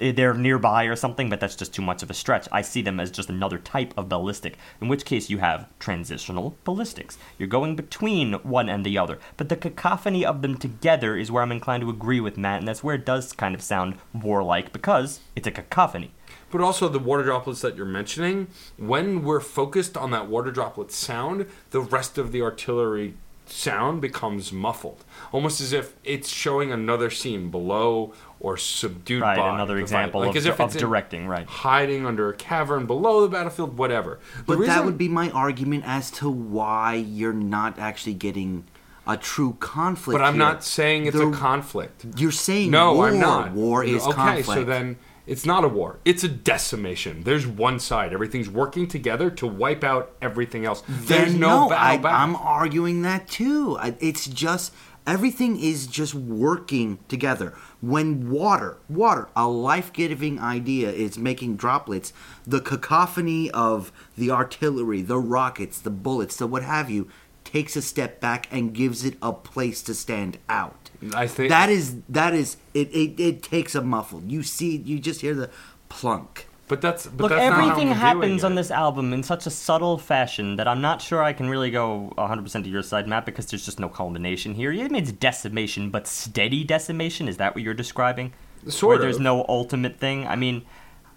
Eh, 0.00 0.10
they're 0.10 0.34
nearby 0.34 0.84
or 0.84 0.96
something, 0.96 1.30
but 1.30 1.38
that's 1.38 1.54
just 1.54 1.72
too 1.72 1.82
much 1.82 2.02
of 2.02 2.10
a 2.10 2.14
stretch. 2.14 2.48
I 2.50 2.62
see 2.62 2.82
them 2.82 2.98
as 2.98 3.10
just 3.10 3.28
another 3.28 3.58
type 3.58 3.94
of 3.96 4.08
ballistic, 4.08 4.56
in 4.80 4.88
which 4.88 5.04
case 5.04 5.30
you 5.30 5.38
have 5.38 5.68
transitional 5.78 6.56
ballistics. 6.64 7.16
You're 7.38 7.48
going 7.48 7.76
between 7.76 8.34
one 8.42 8.68
and 8.68 8.84
the 8.84 8.98
other. 8.98 9.20
But 9.36 9.48
the 9.48 9.56
cacophony 9.56 10.24
of 10.24 10.42
them 10.42 10.56
together 10.56 11.16
is 11.16 11.30
where 11.30 11.42
I'm 11.42 11.52
inclined 11.52 11.82
to 11.82 11.90
agree 11.90 12.20
with 12.20 12.36
Matt, 12.36 12.58
and 12.58 12.68
that's 12.68 12.82
where 12.82 12.96
it 12.96 13.06
does 13.06 13.32
kind 13.32 13.54
of 13.54 13.62
sound 13.62 13.98
warlike 14.12 14.72
because 14.72 15.20
it's 15.36 15.46
a 15.46 15.52
cacophony. 15.52 16.10
But 16.50 16.60
also 16.60 16.88
the 16.88 16.98
water 16.98 17.22
droplets 17.22 17.60
that 17.60 17.76
you're 17.76 17.86
mentioning, 17.86 18.48
when 18.76 19.22
we're 19.22 19.40
focused 19.40 19.96
on 19.96 20.10
that 20.10 20.28
water 20.28 20.50
droplet 20.50 20.90
sound, 20.90 21.46
the 21.70 21.80
rest 21.80 22.18
of 22.18 22.32
the 22.32 22.42
artillery 22.42 23.14
sound 23.46 24.00
becomes 24.00 24.52
muffled. 24.52 25.04
Almost 25.32 25.60
as 25.60 25.72
if 25.72 25.94
it's 26.04 26.28
showing 26.28 26.72
another 26.72 27.10
scene 27.10 27.50
below 27.50 28.14
or 28.44 28.58
subdued 28.58 29.22
Right, 29.22 29.38
by 29.38 29.54
another 29.54 29.78
example 29.78 30.20
fight. 30.22 30.36
of, 30.36 30.46
if 30.46 30.60
of 30.60 30.76
directing, 30.76 31.26
right. 31.26 31.46
hiding 31.46 32.04
under 32.04 32.28
a 32.28 32.34
cavern 32.34 32.84
below 32.84 33.22
the 33.22 33.28
battlefield, 33.28 33.78
whatever. 33.78 34.18
The 34.36 34.42
but 34.56 34.66
that 34.66 34.84
would 34.84 34.98
be 34.98 35.08
my 35.08 35.30
argument 35.30 35.84
as 35.86 36.10
to 36.12 36.28
why 36.28 36.94
you're 36.96 37.32
not 37.32 37.78
actually 37.78 38.12
getting 38.12 38.64
a 39.06 39.16
true 39.16 39.56
conflict. 39.60 40.18
But 40.18 40.24
I'm 40.26 40.34
here. 40.34 40.42
not 40.42 40.62
saying 40.62 41.06
it's 41.06 41.16
The- 41.16 41.28
a 41.28 41.32
conflict. 41.32 42.04
You're 42.18 42.30
saying 42.32 42.70
No, 42.70 42.92
war. 42.92 43.08
I'm 43.08 43.18
not. 43.18 43.52
War 43.52 43.82
is 43.82 44.02
okay, 44.02 44.12
conflict. 44.12 44.46
so 44.46 44.62
then 44.64 44.96
it's 45.26 45.46
not 45.46 45.64
a 45.64 45.68
war. 45.68 46.00
It's 46.04 46.22
a 46.22 46.28
decimation. 46.28 47.22
There's 47.22 47.46
one 47.46 47.78
side. 47.78 48.12
Everything's 48.12 48.50
working 48.50 48.86
together 48.86 49.30
to 49.30 49.46
wipe 49.46 49.82
out 49.82 50.12
everything 50.20 50.66
else. 50.66 50.82
There's 50.86 51.30
Then 51.32 51.40
no, 51.40 51.62
no, 51.64 51.68
battle 51.70 51.92
I, 51.92 51.96
back. 51.96 52.12
I'm 52.12 52.36
arguing 52.36 53.00
that 53.02 53.26
too. 53.26 53.78
I- 53.80 53.96
It's 54.00 54.26
just 54.26 54.74
everything 55.06 55.58
is 55.60 55.86
just 55.86 56.14
working 56.14 56.98
together. 57.08 57.52
When 57.88 58.30
water, 58.30 58.78
water, 58.88 59.28
a 59.36 59.46
life-giving 59.46 60.38
idea, 60.38 60.90
is 60.90 61.18
making 61.18 61.56
droplets, 61.56 62.12
the 62.46 62.60
cacophony 62.60 63.50
of 63.50 63.92
the 64.16 64.30
artillery, 64.30 65.02
the 65.02 65.18
rockets, 65.18 65.80
the 65.80 65.90
bullets, 65.90 66.36
the 66.36 66.46
what 66.46 66.62
have 66.62 66.88
you, 66.88 67.08
takes 67.44 67.76
a 67.76 67.82
step 67.82 68.20
back 68.20 68.48
and 68.50 68.72
gives 68.72 69.04
it 69.04 69.16
a 69.20 69.32
place 69.32 69.82
to 69.82 69.94
stand 69.94 70.38
out. 70.48 70.90
I 71.14 71.26
think 71.26 71.50
That 71.50 71.68
is 71.68 71.96
that 72.08 72.32
is 72.34 72.56
it. 72.72 72.88
It, 72.88 73.20
it 73.20 73.42
takes 73.42 73.74
a 73.74 73.82
muffled. 73.82 74.30
You 74.30 74.42
see, 74.42 74.76
you 74.76 74.98
just 74.98 75.20
hear 75.20 75.34
the 75.34 75.50
plunk. 75.88 76.46
But 76.74 76.80
that's 76.80 77.06
but 77.06 77.22
Look, 77.22 77.30
that's 77.30 77.50
not 77.50 77.60
how 77.60 77.70
everything 77.70 77.92
happens 77.92 78.42
on 78.42 78.56
this 78.56 78.72
album 78.72 79.12
in 79.12 79.22
such 79.22 79.46
a 79.46 79.50
subtle 79.50 79.96
fashion 79.96 80.56
that 80.56 80.66
I'm 80.66 80.80
not 80.80 81.00
sure 81.00 81.22
I 81.22 81.32
can 81.32 81.48
really 81.48 81.70
go 81.70 82.12
100% 82.18 82.64
to 82.64 82.68
your 82.68 82.82
side, 82.82 83.06
Matt, 83.06 83.24
because 83.24 83.46
there's 83.46 83.64
just 83.64 83.78
no 83.78 83.88
culmination 83.88 84.54
here. 84.54 84.72
It 84.72 84.90
means 84.90 85.12
decimation, 85.12 85.90
but 85.90 86.08
steady 86.08 86.64
decimation. 86.64 87.28
Is 87.28 87.36
that 87.36 87.54
what 87.54 87.62
you're 87.62 87.74
describing? 87.74 88.32
Sort 88.66 88.98
Where 88.98 88.98
there's 88.98 89.20
no 89.20 89.44
ultimate 89.48 90.00
thing. 90.00 90.26
I 90.26 90.34
mean, 90.34 90.64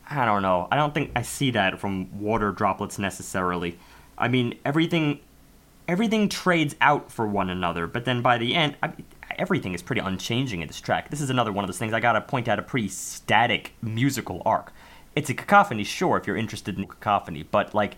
I 0.07 0.25
don't 0.25 0.43
know. 0.43 0.67
I 0.71 0.75
don't 0.75 0.93
think 0.93 1.11
I 1.15 1.23
see 1.23 1.49
that 1.51 1.79
from 1.79 2.19
water 2.19 2.51
droplets 2.51 2.99
necessarily. 2.99 3.79
I 4.15 4.27
mean, 4.27 4.59
everything, 4.63 5.21
everything 5.87 6.29
trades 6.29 6.75
out 6.81 7.11
for 7.11 7.25
one 7.25 7.49
another, 7.49 7.87
but 7.87 8.05
then 8.05 8.21
by 8.21 8.37
the 8.37 8.53
end, 8.53 8.75
I 8.83 8.93
everything 9.37 9.73
is 9.73 9.81
pretty 9.81 10.01
unchanging 10.01 10.61
in 10.61 10.67
this 10.67 10.79
track. 10.79 11.09
This 11.09 11.21
is 11.21 11.29
another 11.29 11.51
one 11.51 11.63
of 11.63 11.67
those 11.67 11.77
things 11.77 11.93
I 11.93 11.99
gotta 11.99 12.21
point 12.21 12.47
out 12.47 12.59
a 12.59 12.63
pretty 12.63 12.87
static 12.87 13.73
musical 13.81 14.41
arc. 14.45 14.71
It's 15.17 15.31
a 15.31 15.33
cacophony, 15.33 15.83
sure, 15.83 16.15
if 16.17 16.27
you're 16.27 16.37
interested 16.37 16.77
in 16.77 16.85
cacophony, 16.85 17.43
but 17.43 17.73
like, 17.73 17.93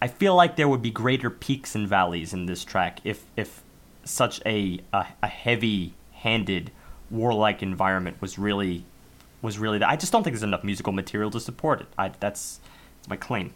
I- 0.00 0.08
feel 0.08 0.34
like 0.36 0.54
there 0.56 0.68
would 0.68 0.80
be 0.82 0.92
greater 0.92 1.28
peaks 1.28 1.74
and 1.74 1.88
valleys 1.88 2.32
in 2.32 2.46
this 2.46 2.64
track 2.64 3.00
if 3.04 3.24
if 3.36 3.62
such 4.04 4.40
a 4.46 4.80
a, 4.92 5.06
a 5.22 5.26
heavy-handed 5.26 6.70
warlike 7.10 7.62
environment 7.62 8.16
was 8.20 8.38
really 8.38 8.84
was 9.42 9.58
really 9.58 9.78
that. 9.78 9.88
I 9.88 9.96
just 9.96 10.12
don't 10.12 10.22
think 10.22 10.34
there's 10.34 10.44
enough 10.44 10.62
musical 10.62 10.92
material 10.92 11.30
to 11.32 11.40
support 11.40 11.80
it. 11.80 11.88
I, 11.98 12.12
that's 12.20 12.60
my 13.08 13.16
claim. 13.16 13.52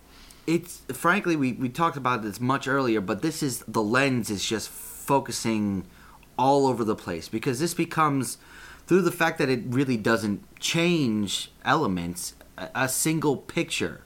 it's 0.47 0.73
frankly 0.93 1.37
we, 1.37 1.53
we 1.53 1.69
talked 1.69 1.97
about 1.97 2.23
this 2.23 2.41
much 2.41 2.67
earlier 2.77 3.01
but 3.01 3.23
this 3.23 3.43
is 3.43 3.55
the 3.69 3.83
lens 3.83 4.31
is 4.31 4.43
just 4.55 4.69
focusing 4.69 5.85
all 6.37 6.67
over 6.67 6.83
the 6.85 6.97
place 6.97 7.29
because 7.29 7.57
this 7.61 7.75
becomes 7.75 8.39
through 8.87 9.03
the 9.03 9.13
fact 9.13 9.39
that 9.39 9.49
it 9.49 9.63
really 9.79 9.97
doesn't 9.97 10.41
change 10.59 11.51
elements 11.65 12.35
a, 12.59 12.69
a 12.75 12.89
single 12.89 13.37
picture 13.37 14.03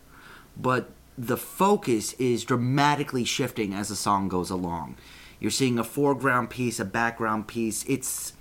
but 0.56 0.90
the 1.16 1.36
focus 1.36 2.12
is 2.14 2.44
dramatically 2.44 3.24
shifting 3.24 3.74
as 3.74 3.89
the 3.89 3.97
song 3.97 4.28
goes 4.28 4.51
along 4.51 4.97
you're 5.39 5.51
seeing 5.51 5.78
a 5.78 5.85
foreground 5.85 6.51
piece 6.51 6.81
a 6.81 6.85
background 6.85 7.47
piece 7.47 7.85
it's 7.89 8.32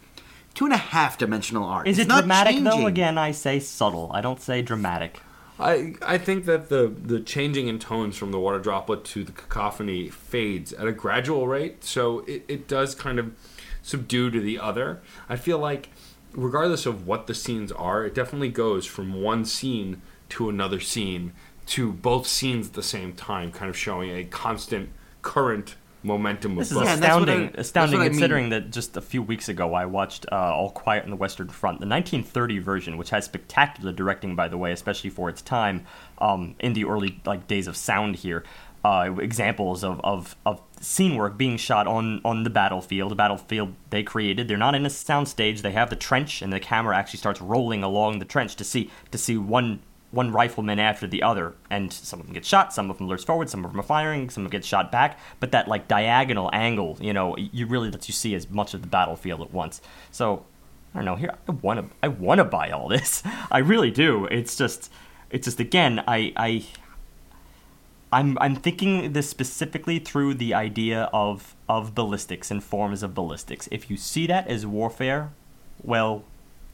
two 0.53 0.65
and 0.65 0.73
a 0.73 0.77
half 0.77 1.17
dimensional 1.17 1.63
art 1.63 1.87
Is 1.87 1.97
It's 1.97 2.05
it 2.05 2.09
not 2.09 2.21
dramatic 2.21 2.63
though? 2.63 2.85
Again, 2.87 3.17
I 3.17 3.31
say 3.31 3.59
subtle. 3.59 4.11
I 4.13 4.19
don't 4.21 4.41
say 4.41 4.61
dramatic. 4.61 5.21
I 5.59 5.95
I 6.01 6.17
think 6.17 6.45
that 6.45 6.69
the 6.69 6.87
the 6.87 7.19
changing 7.19 7.67
in 7.67 7.79
tones 7.79 8.17
from 8.17 8.31
the 8.31 8.39
water 8.39 8.59
droplet 8.59 9.03
to 9.05 9.23
the 9.23 9.31
cacophony 9.31 10.09
fades 10.09 10.73
at 10.73 10.87
a 10.87 10.91
gradual 10.91 11.47
rate, 11.47 11.83
so 11.83 12.19
it, 12.21 12.43
it 12.47 12.67
does 12.67 12.95
kind 12.95 13.19
of 13.19 13.33
subdue 13.81 14.31
to 14.31 14.39
the 14.41 14.59
other. 14.59 15.01
I 15.29 15.35
feel 15.35 15.59
like, 15.59 15.89
regardless 16.33 16.85
of 16.85 17.07
what 17.07 17.27
the 17.27 17.33
scenes 17.33 17.71
are, 17.71 18.05
it 18.05 18.13
definitely 18.13 18.49
goes 18.49 18.85
from 18.85 19.21
one 19.21 19.45
scene 19.45 20.01
to 20.29 20.49
another 20.49 20.79
scene 20.79 21.33
to 21.67 21.91
both 21.91 22.27
scenes 22.27 22.67
at 22.67 22.73
the 22.73 22.83
same 22.83 23.13
time, 23.13 23.51
kind 23.51 23.69
of 23.69 23.77
showing 23.77 24.09
a 24.11 24.23
constant 24.23 24.89
current 25.21 25.75
momentum 26.01 26.53
of 26.53 26.59
This 26.59 26.71
is 26.71 26.77
both. 26.77 26.85
Yeah, 26.85 26.93
and 26.93 27.03
that's 27.03 27.13
what 27.15 27.29
astounding, 27.29 27.49
I- 27.55 27.59
astounding 27.59 27.99
what 27.99 28.05
I 28.05 28.09
mean. 28.09 28.13
considering 28.13 28.49
that 28.49 28.71
just 28.71 28.97
a 28.97 29.01
few 29.01 29.21
weeks 29.21 29.49
ago 29.49 29.73
I 29.73 29.85
watched 29.85 30.25
uh, 30.31 30.35
All 30.35 30.71
Quiet 30.71 31.03
on 31.03 31.09
the 31.09 31.15
Western 31.15 31.49
Front, 31.49 31.79
the 31.79 31.87
1930 31.87 32.59
version, 32.59 32.97
which 32.97 33.09
has 33.09 33.25
spectacular 33.25 33.91
directing, 33.91 34.35
by 34.35 34.47
the 34.47 34.57
way, 34.57 34.71
especially 34.71 35.09
for 35.09 35.29
its 35.29 35.41
time 35.41 35.85
um, 36.19 36.55
in 36.59 36.73
the 36.73 36.85
early 36.85 37.19
like 37.25 37.47
days 37.47 37.67
of 37.67 37.75
sound 37.75 38.15
here. 38.17 38.43
Uh, 38.81 39.13
examples 39.19 39.83
of, 39.83 39.99
of, 40.05 40.37
of 40.45 40.61
scene 40.81 41.15
work 41.15 41.37
being 41.37 41.57
shot 41.57 41.87
on, 41.87 42.21
on 42.23 42.43
the 42.43 42.49
battlefield, 42.49 43.11
the 43.11 43.15
battlefield 43.15 43.73
they 43.89 44.03
created. 44.03 44.47
They're 44.47 44.57
not 44.57 44.75
in 44.75 44.85
a 44.85 44.89
sound 44.89 45.27
stage. 45.27 45.61
They 45.61 45.71
have 45.71 45.89
the 45.89 45.95
trench, 45.95 46.41
and 46.41 46.51
the 46.51 46.59
camera 46.59 46.95
actually 46.95 47.19
starts 47.19 47.41
rolling 47.41 47.83
along 47.83 48.19
the 48.19 48.25
trench 48.25 48.55
to 48.57 48.63
see 48.63 48.89
to 49.11 49.17
see 49.17 49.37
one 49.37 49.81
one 50.11 50.31
rifleman 50.31 50.79
after 50.79 51.07
the 51.07 51.21
other, 51.21 51.53
and 51.69 51.93
some 51.93 52.19
of 52.19 52.25
them 52.25 52.33
get 52.33 52.45
shot, 52.45 52.73
some 52.73 52.89
of 52.89 52.97
them 52.97 53.07
lurch 53.07 53.25
forward, 53.25 53.49
some 53.49 53.63
of 53.63 53.71
them 53.71 53.79
are 53.79 53.83
firing, 53.83 54.29
some 54.29 54.43
of 54.43 54.51
them 54.51 54.59
get 54.59 54.65
shot 54.65 54.91
back. 54.91 55.19
But 55.39 55.51
that 55.51 55.67
like 55.67 55.87
diagonal 55.87 56.49
angle, 56.51 56.97
you 56.99 57.13
know, 57.13 57.35
you 57.37 57.67
really 57.67 57.91
let 57.91 58.07
you 58.07 58.13
see 58.13 58.33
as 58.33 58.49
much 58.49 58.73
of 58.73 58.81
the 58.81 58.87
battlefield 58.87 59.41
at 59.41 59.53
once. 59.53 59.81
So 60.11 60.45
I 60.93 60.99
don't 60.99 61.05
know. 61.05 61.15
Here, 61.15 61.35
I 61.47 61.51
want 61.51 61.79
to, 61.79 61.95
I 62.01 62.07
want 62.07 62.39
to 62.39 62.45
buy 62.45 62.71
all 62.71 62.87
this. 62.87 63.21
I 63.51 63.59
really 63.59 63.91
do. 63.91 64.25
It's 64.25 64.55
just, 64.55 64.91
it's 65.29 65.45
just 65.45 65.59
again, 65.59 66.03
I, 66.07 66.33
I, 66.35 66.65
I'm, 68.11 68.37
I'm 68.39 68.55
thinking 68.55 69.13
this 69.13 69.29
specifically 69.29 69.99
through 69.99 70.35
the 70.35 70.53
idea 70.53 71.09
of 71.13 71.55
of 71.67 71.93
ballistics 71.93 72.49
and 72.49 72.63
forms 72.63 73.03
of 73.03 73.13
ballistics. 73.13 73.69
If 73.71 73.89
you 73.89 73.97
see 73.97 74.25
that 74.27 74.47
as 74.47 74.65
warfare, 74.65 75.31
well, 75.83 76.23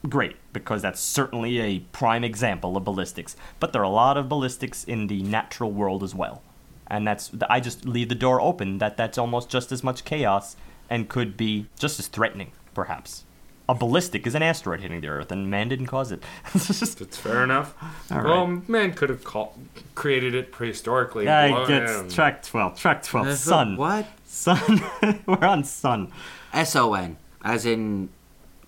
great, 0.08 0.36
because 0.54 0.80
that's 0.80 1.00
certainly 1.00 1.60
a 1.60 1.80
prime 1.92 2.24
example 2.24 2.76
of 2.76 2.84
ballistics. 2.84 3.36
But 3.60 3.72
there 3.72 3.82
are 3.82 3.84
a 3.84 3.90
lot 3.90 4.16
of 4.16 4.28
ballistics 4.28 4.84
in 4.84 5.08
the 5.08 5.22
natural 5.22 5.70
world 5.72 6.02
as 6.02 6.14
well, 6.14 6.42
and 6.86 7.06
that's 7.06 7.30
I 7.50 7.60
just 7.60 7.84
leave 7.84 8.08
the 8.08 8.14
door 8.14 8.40
open 8.40 8.78
that 8.78 8.96
that's 8.96 9.18
almost 9.18 9.50
just 9.50 9.72
as 9.72 9.84
much 9.84 10.04
chaos 10.04 10.56
and 10.88 11.08
could 11.08 11.36
be 11.36 11.66
just 11.78 11.98
as 11.98 12.06
threatening, 12.06 12.52
perhaps. 12.72 13.24
A 13.68 13.74
ballistic 13.74 14.26
is 14.28 14.34
an 14.36 14.42
asteroid 14.42 14.80
hitting 14.80 15.00
the 15.00 15.08
Earth, 15.08 15.32
and 15.32 15.50
man 15.50 15.68
didn't 15.68 15.86
cause 15.86 16.12
it. 16.12 16.22
It's 16.54 17.16
fair 17.16 17.42
enough. 17.42 17.74
All 18.12 18.22
well, 18.22 18.46
right. 18.46 18.68
man 18.68 18.92
could 18.92 19.10
have 19.10 19.24
call- 19.24 19.58
created 19.96 20.34
it 20.36 20.52
prehistorically. 20.52 21.26
I 21.28 21.50
Well, 21.50 21.66
get 21.66 21.82
yeah. 21.82 22.02
track 22.08 22.42
twelve. 22.44 22.78
Track 22.78 23.02
twelve. 23.02 23.26
That's 23.26 23.40
Son. 23.40 23.74
a- 23.74 23.76
What? 23.76 24.06
Son. 24.24 24.80
We're 25.26 25.44
on 25.44 25.64
Son. 25.64 26.12
S 26.52 26.76
O 26.76 26.94
N, 26.94 27.16
as 27.42 27.66
in 27.66 28.08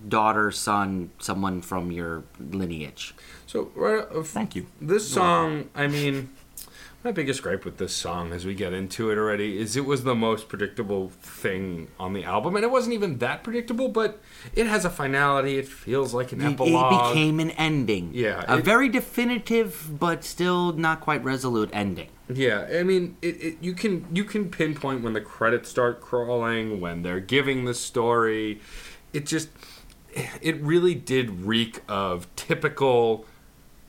daughter, 0.08 0.50
son, 0.50 1.10
someone 1.18 1.60
from 1.62 1.90
your 1.92 2.22
lineage. 2.38 3.14
So, 3.46 3.70
right, 3.74 4.04
uh, 4.14 4.22
Thank 4.22 4.54
you. 4.56 4.66
This 4.80 5.08
song, 5.08 5.70
I 5.74 5.86
mean, 5.86 6.30
my 7.04 7.12
biggest 7.12 7.42
gripe 7.42 7.64
with 7.64 7.78
this 7.78 7.94
song, 7.94 8.32
as 8.32 8.44
we 8.44 8.54
get 8.54 8.72
into 8.72 9.10
it 9.10 9.16
already, 9.18 9.58
is 9.58 9.76
it 9.76 9.84
was 9.84 10.02
the 10.04 10.14
most 10.16 10.48
predictable 10.48 11.10
thing 11.22 11.88
on 11.98 12.12
the 12.12 12.24
album, 12.24 12.56
and 12.56 12.64
it 12.64 12.70
wasn't 12.70 12.92
even 12.92 13.18
that 13.18 13.44
predictable, 13.44 13.88
but 13.88 14.20
it 14.54 14.66
has 14.66 14.84
a 14.84 14.90
finality. 14.90 15.58
It 15.58 15.68
feels 15.68 16.12
like 16.12 16.32
an 16.32 16.40
It- 16.40 16.52
epilogue. 16.54 16.92
It 16.92 17.08
became 17.14 17.38
an 17.40 17.50
ending. 17.52 18.10
Yeah, 18.12 18.44
A 18.48 18.58
it- 18.58 18.64
very 18.64 18.88
definitive, 18.88 19.90
but 19.98 20.24
still 20.24 20.72
not 20.72 21.00
quite 21.00 21.22
resolute 21.22 21.70
ending. 21.72 22.08
Yeah, 22.32 22.66
I 22.70 22.82
mean, 22.82 23.16
it, 23.22 23.42
it, 23.42 23.56
you 23.62 23.72
can 23.74 24.04
you 24.12 24.24
can 24.24 24.50
pinpoint 24.50 25.02
when 25.02 25.12
the 25.14 25.20
credits 25.20 25.70
start 25.70 26.00
crawling, 26.00 26.80
when 26.80 27.02
they're 27.02 27.20
giving 27.20 27.64
the 27.64 27.74
story. 27.74 28.60
It 29.14 29.24
just 29.24 29.48
it 30.42 30.60
really 30.60 30.94
did 30.94 31.46
reek 31.46 31.80
of 31.88 32.26
typical 32.36 33.24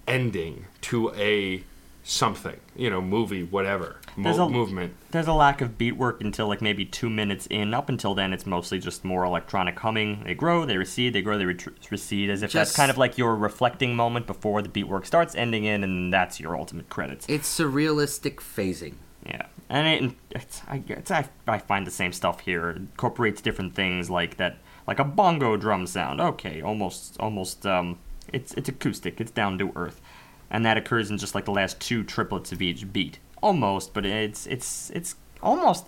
ending 0.08 0.66
to 0.82 1.12
a 1.16 1.64
something, 2.10 2.60
you 2.76 2.90
know, 2.90 3.00
movie, 3.02 3.44
whatever, 3.44 3.98
There's 4.18 4.40
a- 4.40 4.50
movement. 4.50 4.94
There's 5.12 5.28
a 5.28 5.34
lack 5.34 5.62
of 5.62 5.78
beat 5.78 5.96
work 5.96 6.22
until 6.22 6.48
like 6.48 6.62
maybe 6.62 6.84
two 6.84 7.10
minutes 7.10 7.48
in. 7.52 7.74
Up 7.74 7.88
until 7.88 8.16
then, 8.16 8.34
it's 8.34 8.46
mostly 8.48 8.80
just 8.80 9.06
more 9.06 9.24
electronic 9.24 9.80
humming. 9.80 10.24
They 10.24 10.34
grow, 10.34 10.66
they 10.66 10.78
recede, 10.78 11.14
they 11.14 11.22
grow, 11.22 11.38
they 11.38 11.46
ret- 11.46 11.92
recede, 11.92 12.30
as 12.32 12.42
if 12.42 12.52
that's 12.52 12.76
kind 12.76 12.90
of 12.90 12.98
like 12.98 13.18
your 13.18 13.36
reflecting 13.36 13.96
moment 13.96 14.26
before 14.26 14.62
the 14.64 14.70
beat 14.70 14.88
work 14.88 15.06
starts, 15.06 15.36
ending 15.36 15.66
in, 15.66 15.84
and 15.84 16.12
that's 16.12 16.40
your 16.40 16.58
ultimate 16.58 16.90
credits. 16.90 17.26
It's 17.30 17.48
surrealistic 17.60 18.38
phasing. 18.38 18.96
Yeah, 19.26 19.46
and 19.70 19.88
it, 20.06 20.16
it's, 20.32 20.62
I, 20.68 20.82
it's, 20.88 21.12
I, 21.12 21.28
I 21.48 21.60
find 21.60 21.86
the 21.86 21.92
same 21.92 22.12
stuff 22.14 22.40
here. 22.40 22.72
It 22.72 22.78
incorporates 22.78 23.42
different 23.42 23.76
things 23.76 24.10
like 24.10 24.38
that, 24.38 24.58
like 24.88 24.98
a 24.98 25.04
bongo 25.04 25.58
drum 25.58 25.86
sound. 25.86 26.20
Okay, 26.22 26.62
almost, 26.62 27.18
almost. 27.20 27.66
Um, 27.68 28.00
it's 28.32 28.54
it's 28.54 28.70
acoustic. 28.70 29.20
It's 29.20 29.32
down 29.32 29.58
to 29.58 29.72
earth, 29.76 30.02
and 30.50 30.66
that 30.66 30.78
occurs 30.78 31.10
in 31.12 31.18
just 31.18 31.36
like 31.36 31.46
the 31.46 31.52
last 31.52 31.80
two 31.80 32.04
triplets 32.04 32.52
of 32.52 32.62
each 32.62 32.92
beat. 32.92 33.20
Almost, 33.42 33.94
but 33.94 34.06
it's 34.06 34.46
it's 34.48 34.90
it's 34.92 35.16
almost. 35.42 35.86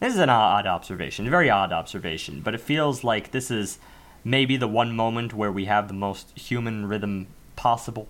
This 0.00 0.12
is 0.12 0.20
an 0.20 0.28
odd 0.28 0.66
observation, 0.66 1.26
a 1.26 1.30
very 1.30 1.48
odd 1.48 1.72
observation, 1.72 2.40
but 2.42 2.54
it 2.54 2.60
feels 2.60 3.04
like 3.04 3.30
this 3.30 3.50
is 3.50 3.78
maybe 4.22 4.56
the 4.56 4.68
one 4.68 4.94
moment 4.94 5.32
where 5.32 5.52
we 5.52 5.64
have 5.66 5.88
the 5.88 5.94
most 5.94 6.36
human 6.38 6.86
rhythm 6.86 7.26
possible 7.56 8.08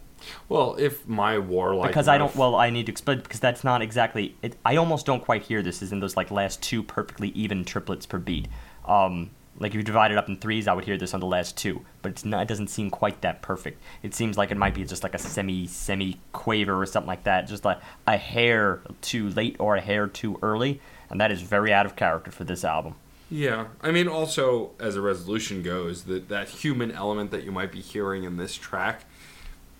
Well, 0.48 0.76
if 0.78 1.06
my 1.06 1.38
warlike 1.38 1.88
because 1.90 2.08
I 2.08 2.18
don't. 2.18 2.34
Well, 2.34 2.54
I 2.54 2.70
need 2.70 2.86
to 2.86 2.92
explain 2.92 3.20
because 3.20 3.40
that's 3.40 3.64
not 3.64 3.82
exactly. 3.82 4.36
It, 4.42 4.56
I 4.64 4.76
almost 4.76 5.06
don't 5.06 5.22
quite 5.22 5.42
hear 5.42 5.62
this. 5.62 5.82
Is 5.82 5.92
in 5.92 6.00
those 6.00 6.16
like 6.16 6.30
last 6.30 6.62
two 6.62 6.82
perfectly 6.82 7.28
even 7.30 7.64
triplets 7.64 8.06
per 8.06 8.18
beat. 8.18 8.48
Um, 8.86 9.30
like 9.58 9.72
if 9.72 9.76
you 9.76 9.82
divide 9.82 10.10
it 10.10 10.18
up 10.18 10.28
in 10.28 10.36
threes, 10.36 10.66
I 10.66 10.72
would 10.72 10.84
hear 10.84 10.96
this 10.96 11.14
on 11.14 11.20
the 11.20 11.26
last 11.26 11.56
two, 11.56 11.84
but 12.02 12.12
it's 12.12 12.24
not. 12.24 12.42
It 12.42 12.48
doesn't 12.48 12.68
seem 12.68 12.90
quite 12.90 13.20
that 13.22 13.42
perfect. 13.42 13.80
It 14.02 14.14
seems 14.14 14.36
like 14.36 14.50
it 14.50 14.56
might 14.56 14.74
be 14.74 14.84
just 14.84 15.02
like 15.02 15.14
a 15.14 15.18
semi 15.18 15.66
semi 15.66 16.18
quaver 16.32 16.80
or 16.80 16.86
something 16.86 17.08
like 17.08 17.24
that, 17.24 17.46
just 17.46 17.64
like 17.64 17.78
a 18.06 18.16
hair 18.16 18.80
too 19.00 19.30
late 19.30 19.56
or 19.58 19.76
a 19.76 19.80
hair 19.80 20.06
too 20.06 20.38
early, 20.42 20.80
and 21.10 21.20
that 21.20 21.30
is 21.30 21.42
very 21.42 21.72
out 21.72 21.86
of 21.86 21.96
character 21.96 22.30
for 22.30 22.44
this 22.44 22.64
album. 22.64 22.96
Yeah, 23.30 23.68
I 23.80 23.90
mean, 23.90 24.08
also 24.08 24.72
as 24.78 24.96
a 24.96 25.00
resolution 25.00 25.62
goes, 25.62 26.04
that 26.04 26.28
that 26.28 26.48
human 26.48 26.90
element 26.90 27.30
that 27.30 27.44
you 27.44 27.52
might 27.52 27.72
be 27.72 27.80
hearing 27.80 28.24
in 28.24 28.36
this 28.36 28.54
track, 28.54 29.04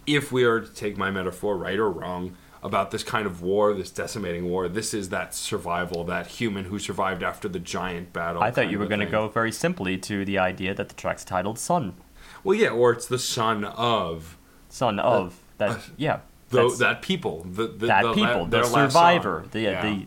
if 0.06 0.30
we 0.30 0.44
are 0.44 0.60
to 0.60 0.74
take 0.74 0.96
my 0.96 1.10
metaphor 1.10 1.56
right 1.56 1.78
or 1.78 1.90
wrong 1.90 2.36
about 2.65 2.91
this 2.91 3.05
kind 3.05 3.27
of 3.27 3.43
war, 3.43 3.74
this 3.74 3.91
decimating 3.91 4.49
war, 4.49 4.69
this 4.69 4.95
is 4.95 5.11
that 5.11 5.35
survival, 5.35 6.03
that 6.05 6.27
human 6.27 6.65
who 6.65 6.78
survived 6.78 7.23
after 7.23 7.47
the 7.47 7.59
giant 7.59 8.12
battle. 8.15 8.43
I 8.43 8.51
thought 8.51 8.70
you 8.70 8.78
were 8.78 8.86
going 8.86 9.01
to 9.01 9.07
go 9.07 9.28
very 9.28 9.53
simply 9.53 9.99
to 9.99 10.24
the 10.24 10.39
idea 10.39 10.74
that 10.74 10.89
the 10.89 10.95
track's 10.95 11.24
titled 11.24 11.59
Son. 11.59 11.95
Well, 12.43 12.57
yeah, 12.57 12.70
or 12.70 12.93
it's 12.93 13.07
the 13.07 13.19
son 13.19 13.65
of 13.65 14.39
son 14.69 14.99
of 14.99 15.39
that. 15.59 15.70
uh, 15.70 15.78
yeah, 15.97 16.20
the, 16.51 16.74
that 16.78 17.03
people, 17.03 17.45
the, 17.45 17.66
the 17.66 17.86
that 17.86 18.03
the, 18.03 18.15
people, 18.15 18.47
the 18.47 18.65
survivor, 18.65 19.45
the 19.51 19.61
yeah. 19.61 19.82
the 19.82 20.07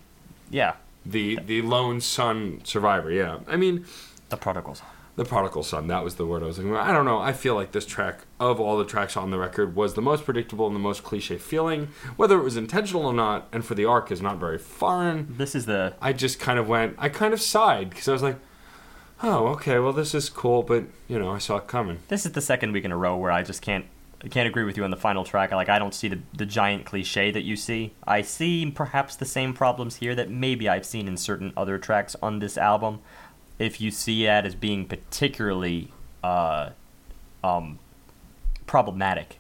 yeah, 0.50 0.74
the 1.06 1.40
the 1.46 1.62
lone 1.62 2.02
son 2.02 2.62
survivor. 2.64 3.12
Yeah, 3.12 3.40
I 3.48 3.56
mean. 3.56 3.86
the 4.30 4.38
prodigals. 4.38 4.82
The 5.18 5.26
prodigal 5.26 5.64
son, 5.64 5.88
that 5.88 6.04
was 6.04 6.16
the 6.16 6.26
word 6.28 6.44
I 6.44 6.46
was 6.46 6.58
looking 6.60 6.72
for. 6.72 6.78
I 6.80 6.94
don't 6.94 7.04
know. 7.06 7.18
I 7.18 7.34
feel 7.34 7.56
like 7.56 7.72
this 7.72 7.88
track, 7.88 8.22
of 8.40 8.60
all 8.60 8.78
the 8.78 8.86
tracks 8.86 9.18
on 9.18 9.32
the 9.32 9.40
record, 9.40 9.76
was 9.76 9.96
the 9.96 10.02
most 10.02 10.24
predictable 10.26 10.68
and 10.68 10.76
the 10.76 10.80
most 10.80 11.04
cliche 11.04 11.38
feeling. 11.40 11.90
Whether 12.18 12.40
it 12.40 12.44
was 12.44 12.56
intentional 12.56 13.06
or 13.06 13.14
not, 13.14 13.48
and 13.52 13.66
for 13.66 13.74
the 13.74 13.84
arc 13.84 14.12
is 14.12 14.22
not 14.22 14.38
very 14.38 14.60
foreign, 14.60 15.36
This 15.38 15.56
is 15.56 15.66
the 15.66 15.96
I 16.00 16.14
just 16.14 16.40
kind 16.40 16.60
of 16.60 16.70
went, 16.70 16.96
I 17.00 17.10
kind 17.10 17.34
of 17.34 17.42
sighed 17.42 17.90
because 17.90 18.08
I 18.08 18.14
was 18.14 18.22
like, 18.22 18.38
oh, 19.24 19.48
okay, 19.48 19.80
well, 19.80 19.92
this 19.92 20.14
is 20.14 20.30
cool, 20.30 20.62
but, 20.62 20.84
you 21.08 21.18
know, 21.18 21.32
I 21.32 21.40
saw 21.40 21.58
it 21.58 21.68
coming. 21.68 21.98
this 22.10 22.26
is 22.26 22.34
the 22.34 22.42
second 22.42 22.72
week 22.72 22.86
in 22.86 22.92
a 22.92 22.98
row 22.98 23.18
where 23.18 23.32
I 23.32 23.42
just 23.44 23.62
can't 23.62 23.86
I 24.24 24.30
can't 24.30 24.48
agree 24.48 24.64
with 24.64 24.78
you 24.78 24.84
on 24.84 24.90
the 24.90 24.98
final 24.98 25.24
track. 25.24 25.52
Like 25.52 25.70
I 25.70 25.78
don't 25.78 25.94
see 25.94 26.08
the 26.08 26.20
the 26.34 26.46
giant 26.46 26.86
cliche 26.86 27.30
that 27.32 27.44
you 27.44 27.56
see. 27.56 27.94
I 28.06 28.24
see 28.24 28.70
perhaps 28.72 29.16
the 29.16 29.26
same 29.26 29.54
problems 29.54 29.98
here 29.98 30.16
that 30.16 30.30
maybe 30.30 30.68
I've 30.68 30.86
seen 30.88 31.08
in 31.08 31.18
certain 31.18 31.54
other 31.56 31.78
tracks 31.78 32.16
on 32.22 32.40
this 32.40 32.58
album. 32.58 33.00
If 33.60 33.82
you 33.82 33.92
see 33.92 34.26
that 34.26 34.46
as 34.46 34.56
being 34.56 34.86
particularly 34.86 35.92
uh, 36.24 36.70
um, 37.44 37.80
problematic 38.66 39.38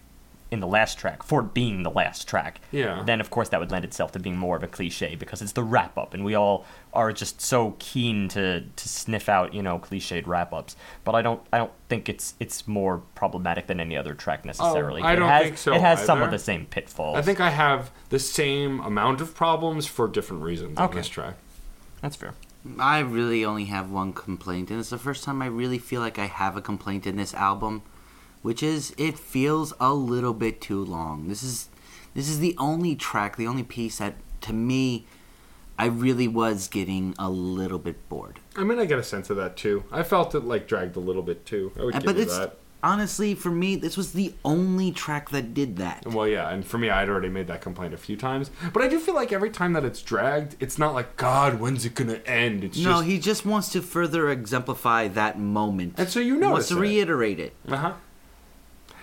in 0.50 0.62
the 0.62 0.68
last 0.68 0.98
track 0.98 1.24
for 1.24 1.42
being 1.42 1.84
the 1.84 1.90
last 1.92 2.26
track, 2.26 2.62
Yeah. 2.72 3.04
then 3.06 3.20
of 3.20 3.30
course 3.30 3.50
that 3.50 3.60
would 3.60 3.70
lend 3.70 3.84
itself 3.84 4.14
to 4.14 4.20
being 4.20 4.38
more 4.38 4.56
of 4.56 4.64
a 4.64 4.68
cliche 4.68 5.14
because 5.16 5.42
it's 5.42 5.52
the 5.52 5.62
wrap 5.64 5.98
up 5.98 6.14
and 6.14 6.24
we 6.24 6.36
all 6.36 6.66
are 6.94 7.12
just 7.12 7.42
so 7.42 7.76
keen 7.80 8.30
to 8.30 8.62
to 8.78 8.88
sniff 8.90 9.28
out 9.28 9.54
you 9.54 9.62
know 9.62 9.78
cliched 9.78 10.26
wrap 10.26 10.54
ups 10.54 10.78
but 11.04 11.14
i 11.16 11.22
don't 11.22 11.42
i 11.52 11.58
don't 11.58 11.74
think 11.90 12.08
it's 12.08 12.34
it's 12.40 12.66
more 12.66 13.02
problematic 13.14 13.68
than 13.68 13.82
any 13.82 13.98
other 13.98 14.14
track 14.14 14.46
necessarily 14.46 15.02
Oh, 15.02 15.06
I 15.06 15.14
it 15.14 15.16
don't 15.18 15.28
has, 15.30 15.44
think 15.44 15.58
so 15.58 15.74
it 15.74 15.82
has 15.82 16.02
some 16.06 16.22
of 16.22 16.32
the 16.32 16.40
same 16.40 16.66
pitfalls 16.66 17.18
I 17.18 17.22
think 17.22 17.42
I 17.42 17.50
have 17.50 17.92
the 18.08 18.18
same 18.18 18.80
amount 18.80 19.20
of 19.20 19.36
problems 19.36 19.86
for 19.86 20.08
different 20.08 20.44
reasons 20.44 20.78
on 20.78 20.86
Okay. 20.86 21.00
this 21.00 21.10
track. 21.10 21.36
that's 22.02 22.16
fair 22.16 22.34
I 22.80 23.00
really 23.00 23.46
only 23.46 23.66
have 23.66 23.90
one 23.90 24.14
complaint, 24.14 24.70
and 24.72 24.80
it's 24.80 24.90
the 24.90 24.98
first 24.98 25.24
time 25.24 25.42
I 25.42 25.46
really 25.46 25.78
feel 25.78 26.02
like 26.02 26.20
I 26.20 26.26
have 26.26 26.58
a 26.58 26.62
complaint 26.62 27.08
in 27.08 27.16
this 27.16 27.34
album, 27.34 27.82
which 28.42 28.62
is 28.62 28.94
it 28.98 29.18
feels 29.18 29.74
a 29.80 29.94
little 29.94 30.34
bit 30.34 30.60
too 30.62 30.84
long. 30.84 31.28
This 31.30 31.44
is 31.44 31.70
this 32.14 32.28
is 32.30 32.40
the 32.40 32.56
only 32.58 32.96
track, 32.96 33.38
the 33.38 33.48
only 33.48 33.64
piece 33.64 34.00
that 34.00 34.16
to 34.42 34.54
me 34.54 35.06
I 35.80 35.86
really 35.86 36.28
was 36.28 36.68
getting 36.68 37.14
a 37.20 37.30
little 37.30 37.78
bit 37.80 38.10
bored. 38.10 38.40
I 38.56 38.64
mean, 38.64 38.80
I 38.80 38.86
get 38.86 38.98
a 39.00 39.04
sense 39.04 39.30
of 39.30 39.38
that 39.38 39.56
too. 39.56 39.84
I 39.92 40.04
felt 40.04 40.34
it 40.36 40.44
like 40.44 40.68
dragged 40.68 40.96
a 40.96 41.00
little 41.00 41.22
bit 41.22 41.46
too. 41.46 41.72
I 41.80 41.84
would 41.84 41.96
Uh, 41.96 42.00
give 42.00 42.06
but 42.06 42.16
you 42.18 42.22
it's 42.24 42.38
that. 42.38 42.58
Honestly 42.84 43.34
for 43.36 43.50
me, 43.52 43.76
this 43.76 43.98
was 43.98 44.14
the 44.14 44.34
only 44.46 44.92
track 44.92 45.30
that 45.32 45.54
did 45.54 45.78
that. 45.78 46.06
Well, 46.08 46.28
yeah, 46.28 46.50
and 46.50 46.66
for 46.66 46.78
me, 46.78 46.90
I'd 46.90 47.10
already 47.10 47.30
made 47.30 47.48
that 47.48 47.62
complaint 47.62 47.94
a 47.94 47.98
few 47.98 48.16
times. 48.18 48.52
But 48.74 48.84
I 48.84 48.88
do 48.88 49.00
feel 49.00 49.16
like 49.16 49.32
every 49.32 49.50
time 49.50 49.74
that 49.74 49.84
it's 49.84 50.02
dragged, 50.02 50.56
it's 50.60 50.78
not 50.78 50.94
like 50.94 51.18
God, 51.18 51.60
when's 51.60 51.86
it 51.86 51.96
gonna 51.96 52.22
end? 52.26 52.64
It's 52.64 52.78
No, 52.78 52.92
just 52.98 53.06
he 53.06 53.20
just 53.20 53.46
wants 53.46 53.70
to 53.70 53.82
further 53.82 54.30
exemplify 54.30 55.08
that 55.10 55.40
moment. 55.40 55.96
And 55.98 56.10
so 56.10 56.20
you 56.20 56.36
He 56.36 56.42
wants 56.42 56.54
notice 56.54 56.68
to 56.70 56.78
it. 56.78 56.82
reiterate 56.82 57.40
it. 57.40 57.54
Uh 57.68 57.76
huh. 57.78 57.94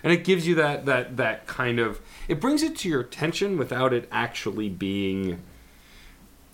And 0.02 0.12
it 0.12 0.22
gives 0.24 0.46
you 0.46 0.54
that 0.56 0.84
that 0.86 1.16
that 1.16 1.46
kind 1.46 1.78
of 1.78 2.00
it 2.28 2.40
brings 2.40 2.62
it 2.62 2.76
to 2.78 2.88
your 2.88 3.00
attention 3.00 3.56
without 3.56 3.92
it 3.94 4.06
actually 4.12 4.68
being 4.68 5.42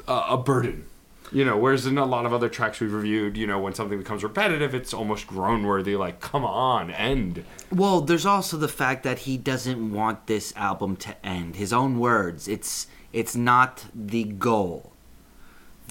a, 0.07 0.23
a 0.31 0.37
burden. 0.37 0.87
You 1.33 1.45
know, 1.45 1.57
whereas 1.57 1.87
in 1.87 1.97
a 1.97 2.05
lot 2.05 2.27
of 2.27 2.33
other 2.33 2.49
tracks 2.49 2.81
we've 2.81 2.93
reviewed, 2.93 3.37
you 3.37 3.47
know, 3.47 3.61
when 3.61 3.73
something 3.73 3.99
becomes 3.99 4.25
repetitive, 4.25 4.75
it's 4.75 4.93
almost 4.93 5.29
groan 5.29 5.63
worthy. 5.65 5.95
Like, 5.95 6.21
come 6.21 6.45
on, 6.45 6.91
end. 6.91 7.45
Well, 7.71 8.01
there's 8.01 8.27
also 8.27 8.57
the 8.57 8.69
fact 8.69 9.05
that 9.05 9.21
he 9.21 9.37
doesn't 9.37 9.93
want 9.93 10.27
this 10.27 10.53
album 10.57 10.97
to 10.97 11.27
end. 11.27 11.57
His 11.57 11.73
own 11.73 12.01
words. 12.01 12.49
It's 12.49 12.89
it's 13.13 13.37
not 13.37 13.85
the 13.95 14.25
goal. 14.25 14.93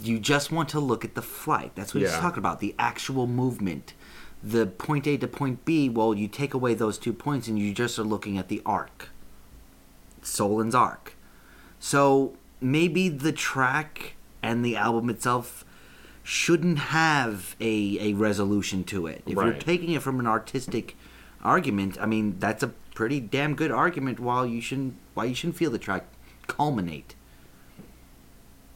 You 0.01 0.19
just 0.19 0.51
want 0.51 0.69
to 0.69 0.79
look 0.79 1.05
at 1.05 1.15
the 1.15 1.21
flight. 1.21 1.71
That's 1.75 1.93
what 1.93 2.01
he's 2.01 2.13
talking 2.13 2.39
about. 2.39 2.59
The 2.59 2.75
actual 2.79 3.27
movement. 3.27 3.93
The 4.41 4.65
point 4.65 5.05
A 5.07 5.17
to 5.17 5.27
point 5.27 5.65
B, 5.65 5.89
well, 5.89 6.13
you 6.13 6.29
take 6.29 6.53
away 6.53 6.73
those 6.73 6.97
two 6.97 7.11
points 7.11 7.49
and 7.49 7.59
you 7.59 7.73
just 7.73 7.99
are 7.99 8.03
looking 8.03 8.37
at 8.37 8.47
the 8.47 8.61
arc. 8.65 9.09
Solens 10.21 10.73
arc. 10.73 11.15
So 11.81 12.37
maybe 12.61 13.09
the 13.09 13.33
track 13.33 14.15
and 14.41 14.63
the 14.63 14.75
album 14.75 15.09
itself 15.09 15.65
shouldn't 16.23 16.77
have 16.79 17.55
a, 17.59 17.97
a 17.99 18.13
resolution 18.13 18.83
to 18.85 19.07
it. 19.07 19.23
If 19.25 19.33
you're 19.35 19.53
taking 19.53 19.91
it 19.91 20.01
from 20.01 20.19
an 20.19 20.27
artistic 20.27 20.95
argument, 21.43 21.97
I 21.99 22.05
mean 22.05 22.37
that's 22.39 22.63
a 22.63 22.69
pretty 22.93 23.19
damn 23.19 23.55
good 23.55 23.71
argument 23.71 24.19
why 24.19 24.45
you 24.45 24.61
shouldn't 24.61 24.95
why 25.13 25.25
you 25.25 25.35
shouldn't 25.35 25.57
feel 25.57 25.71
the 25.71 25.79
track 25.79 26.05
culminate. 26.47 27.15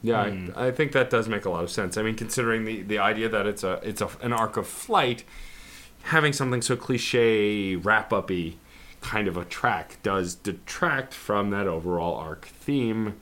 Yeah, 0.02 0.28
Hmm. 0.28 0.50
I, 0.54 0.66
I 0.66 0.70
think 0.70 0.92
that 0.92 1.08
does 1.10 1.28
make 1.28 1.44
a 1.44 1.50
lot 1.50 1.64
of 1.64 1.70
sense. 1.70 1.96
I 1.96 2.02
mean, 2.02 2.14
considering 2.14 2.64
the, 2.64 2.82
the 2.82 2.98
idea 2.98 3.28
that 3.30 3.46
it's 3.46 3.64
a 3.64 3.80
it's 3.82 4.00
a, 4.02 4.10
an 4.20 4.32
arc 4.32 4.56
of 4.56 4.66
flight, 4.66 5.24
having 6.04 6.32
something 6.32 6.60
so 6.60 6.76
cliche, 6.76 7.76
wrap 7.76 8.12
uppy 8.12 8.58
kind 9.00 9.28
of 9.28 9.36
a 9.36 9.44
track 9.44 9.98
does 10.02 10.34
detract 10.34 11.12
from 11.14 11.50
that 11.50 11.66
overall 11.66 12.16
arc 12.16 12.46
theme. 12.46 13.14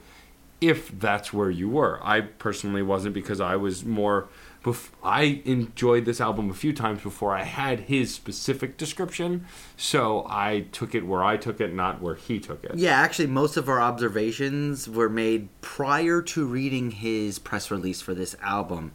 If 0.63 0.97
that's 0.97 1.33
where 1.33 1.49
you 1.49 1.67
were, 1.67 1.99
I 2.01 2.21
personally 2.21 2.81
wasn't 2.81 3.13
because 3.13 3.41
I 3.41 3.57
was 3.57 3.83
more. 3.83 4.29
Bef- 4.63 4.91
I 5.03 5.41
enjoyed 5.43 6.05
this 6.05 6.21
album 6.21 6.49
a 6.49 6.53
few 6.53 6.71
times 6.71 7.01
before 7.03 7.35
I 7.35 7.43
had 7.43 7.81
his 7.81 8.15
specific 8.15 8.77
description, 8.77 9.45
so 9.75 10.25
I 10.29 10.67
took 10.71 10.95
it 10.95 11.05
where 11.05 11.21
I 11.21 11.35
took 11.35 11.59
it, 11.59 11.73
not 11.73 12.01
where 12.01 12.15
he 12.15 12.39
took 12.39 12.63
it. 12.63 12.75
Yeah, 12.75 12.93
actually 12.93 13.27
most 13.27 13.57
of 13.57 13.67
our 13.67 13.81
observations 13.81 14.87
were 14.87 15.09
made 15.09 15.49
prior 15.59 16.21
to 16.21 16.45
reading 16.45 16.91
his 16.91 17.39
press 17.39 17.69
release 17.69 18.01
for 18.01 18.13
this 18.13 18.37
album. 18.41 18.93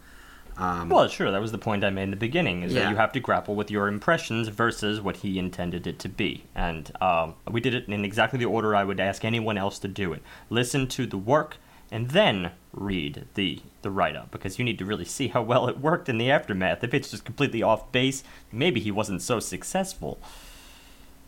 Um, 0.59 0.89
Well, 0.89 1.07
sure, 1.09 1.31
that 1.31 1.41
was 1.41 1.53
the 1.53 1.59
point 1.59 1.85
I 1.85 1.91
made 1.91 2.03
in 2.05 2.11
the 2.11 2.17
beginning, 2.17 2.63
is 2.65 2.73
Yeah. 2.75 2.83
that 2.85 2.91
you 2.91 2.97
have 2.97 3.13
to 3.13 3.21
grapple 3.21 3.55
with 3.55 3.71
your 3.71 3.87
impressions 3.87 4.49
versus 4.49 5.01
what 5.01 5.19
he 5.19 5.39
intended 5.39 5.87
it 5.87 5.99
to 6.01 6.09
be. 6.09 6.45
And 6.55 6.91
um, 7.01 7.35
we 7.49 7.61
did 7.61 7.75
it 7.75 7.87
in 7.89 8.05
exactly 8.05 8.39
the 8.39 8.47
order 8.47 8.75
I 8.75 8.83
would 8.85 8.99
ask 8.99 9.25
anyone 9.25 9.57
else 9.57 9.79
to 9.81 9.89
do 9.89 10.13
it. 10.13 10.23
Listen 10.51 10.89
to 10.89 11.07
the 11.07 11.17
work, 11.17 11.59
and 11.91 12.11
then 12.11 12.51
read 12.73 13.27
the, 13.35 13.61
the 13.83 13.91
write-up, 13.91 14.31
because 14.31 14.59
you 14.59 14.65
need 14.65 14.79
to 14.79 14.85
really 14.85 15.05
see 15.07 15.29
how 15.29 15.43
well 15.43 15.69
it 15.69 15.79
worked 15.79 16.09
in 16.09 16.19
the 16.19 16.31
aftermath. 16.31 16.83
If 16.85 16.93
it's 16.93 17.11
just 17.11 17.25
completely 17.25 17.63
off 17.63 17.91
base, 17.93 18.25
maybe 18.53 18.81
he 18.81 18.91
wasn't 18.91 19.23
so 19.23 19.41
successful. 19.41 20.21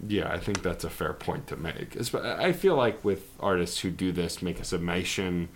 Yeah, 0.06 0.30
I 0.30 0.38
think 0.38 0.62
that's 0.62 0.82
a 0.84 0.90
fair 0.90 1.12
point 1.12 1.46
to 1.48 1.56
make. 1.56 1.96
I 2.14 2.52
feel 2.52 2.74
like 2.74 3.04
with 3.04 3.30
artists 3.38 3.80
who 3.80 3.90
do 3.90 4.12
this, 4.12 4.42
make 4.42 4.58
a 4.58 4.64
summation 4.64 5.50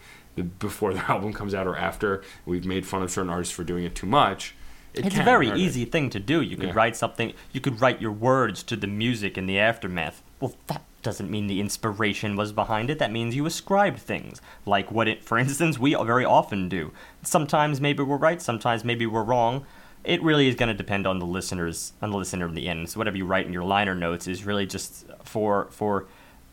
before 0.59 0.93
their 0.95 1.05
album 1.09 1.33
comes 1.33 1.55
out 1.55 1.67
or 1.67 1.77
after, 1.77 2.23
we've 2.47 2.67
made 2.67 2.87
fun 2.87 3.03
of 3.03 3.11
certain 3.11 3.31
artists 3.31 3.55
for 3.55 3.65
doing 3.65 3.85
it 3.85 3.95
too 3.95 4.07
much. 4.07 4.55
It 4.93 5.07
It's 5.07 5.19
a 5.19 5.23
very 5.25 5.51
easy 5.51 5.85
thing 5.85 6.09
to 6.11 6.21
do. 6.21 6.41
You 6.41 6.57
could 6.57 6.69
Yeah. 6.69 6.75
write 6.75 6.97
something, 6.97 7.33
you 7.53 7.61
could 7.61 7.81
write 7.81 8.01
your 8.01 8.13
words 8.13 8.63
to 8.65 8.77
the 8.77 8.87
music 8.87 9.37
in 9.37 9.47
the 9.47 9.59
aftermath. 9.59 10.23
Well, 10.41 10.55
that 10.69 10.83
doesn't 11.03 11.31
mean 11.31 11.49
the 11.49 11.61
inspiration 11.61 12.37
was 12.37 12.53
behind 12.53 12.91
it. 12.91 12.99
That 13.01 13.11
means 13.11 13.35
you 13.35 13.45
ascribed 13.45 13.99
things. 13.99 14.41
Like 14.65 14.93
what 14.93 15.09
it, 15.09 15.25
for 15.25 15.37
instance, 15.39 15.79
we 15.79 15.95
very 15.95 16.25
often 16.25 16.69
do. 16.69 16.93
Sometimes 17.23 17.81
maybe 17.81 18.03
we're 18.03 18.17
right, 18.17 18.41
sometimes 18.41 18.85
maybe 18.85 19.05
we're 19.05 19.25
wrong. 19.25 19.67
It 20.05 20.23
really 20.23 20.49
is 20.49 20.55
going 20.55 20.69
to 20.69 20.75
depend 20.75 21.07
on 21.07 21.19
the 21.19 21.27
listeners, 21.27 21.95
on 22.03 22.11
the 22.11 22.19
listener 22.19 22.47
in 22.47 22.55
the 22.55 22.69
end. 22.69 22.91
So 22.91 22.99
whatever 22.99 23.17
you 23.17 23.25
write 23.27 23.47
in 23.47 23.53
your 23.53 23.65
liner 23.65 23.95
notes 23.95 24.29
is 24.29 24.45
really 24.45 24.67
just 24.67 25.07
for 25.25 25.69
for 25.71 26.07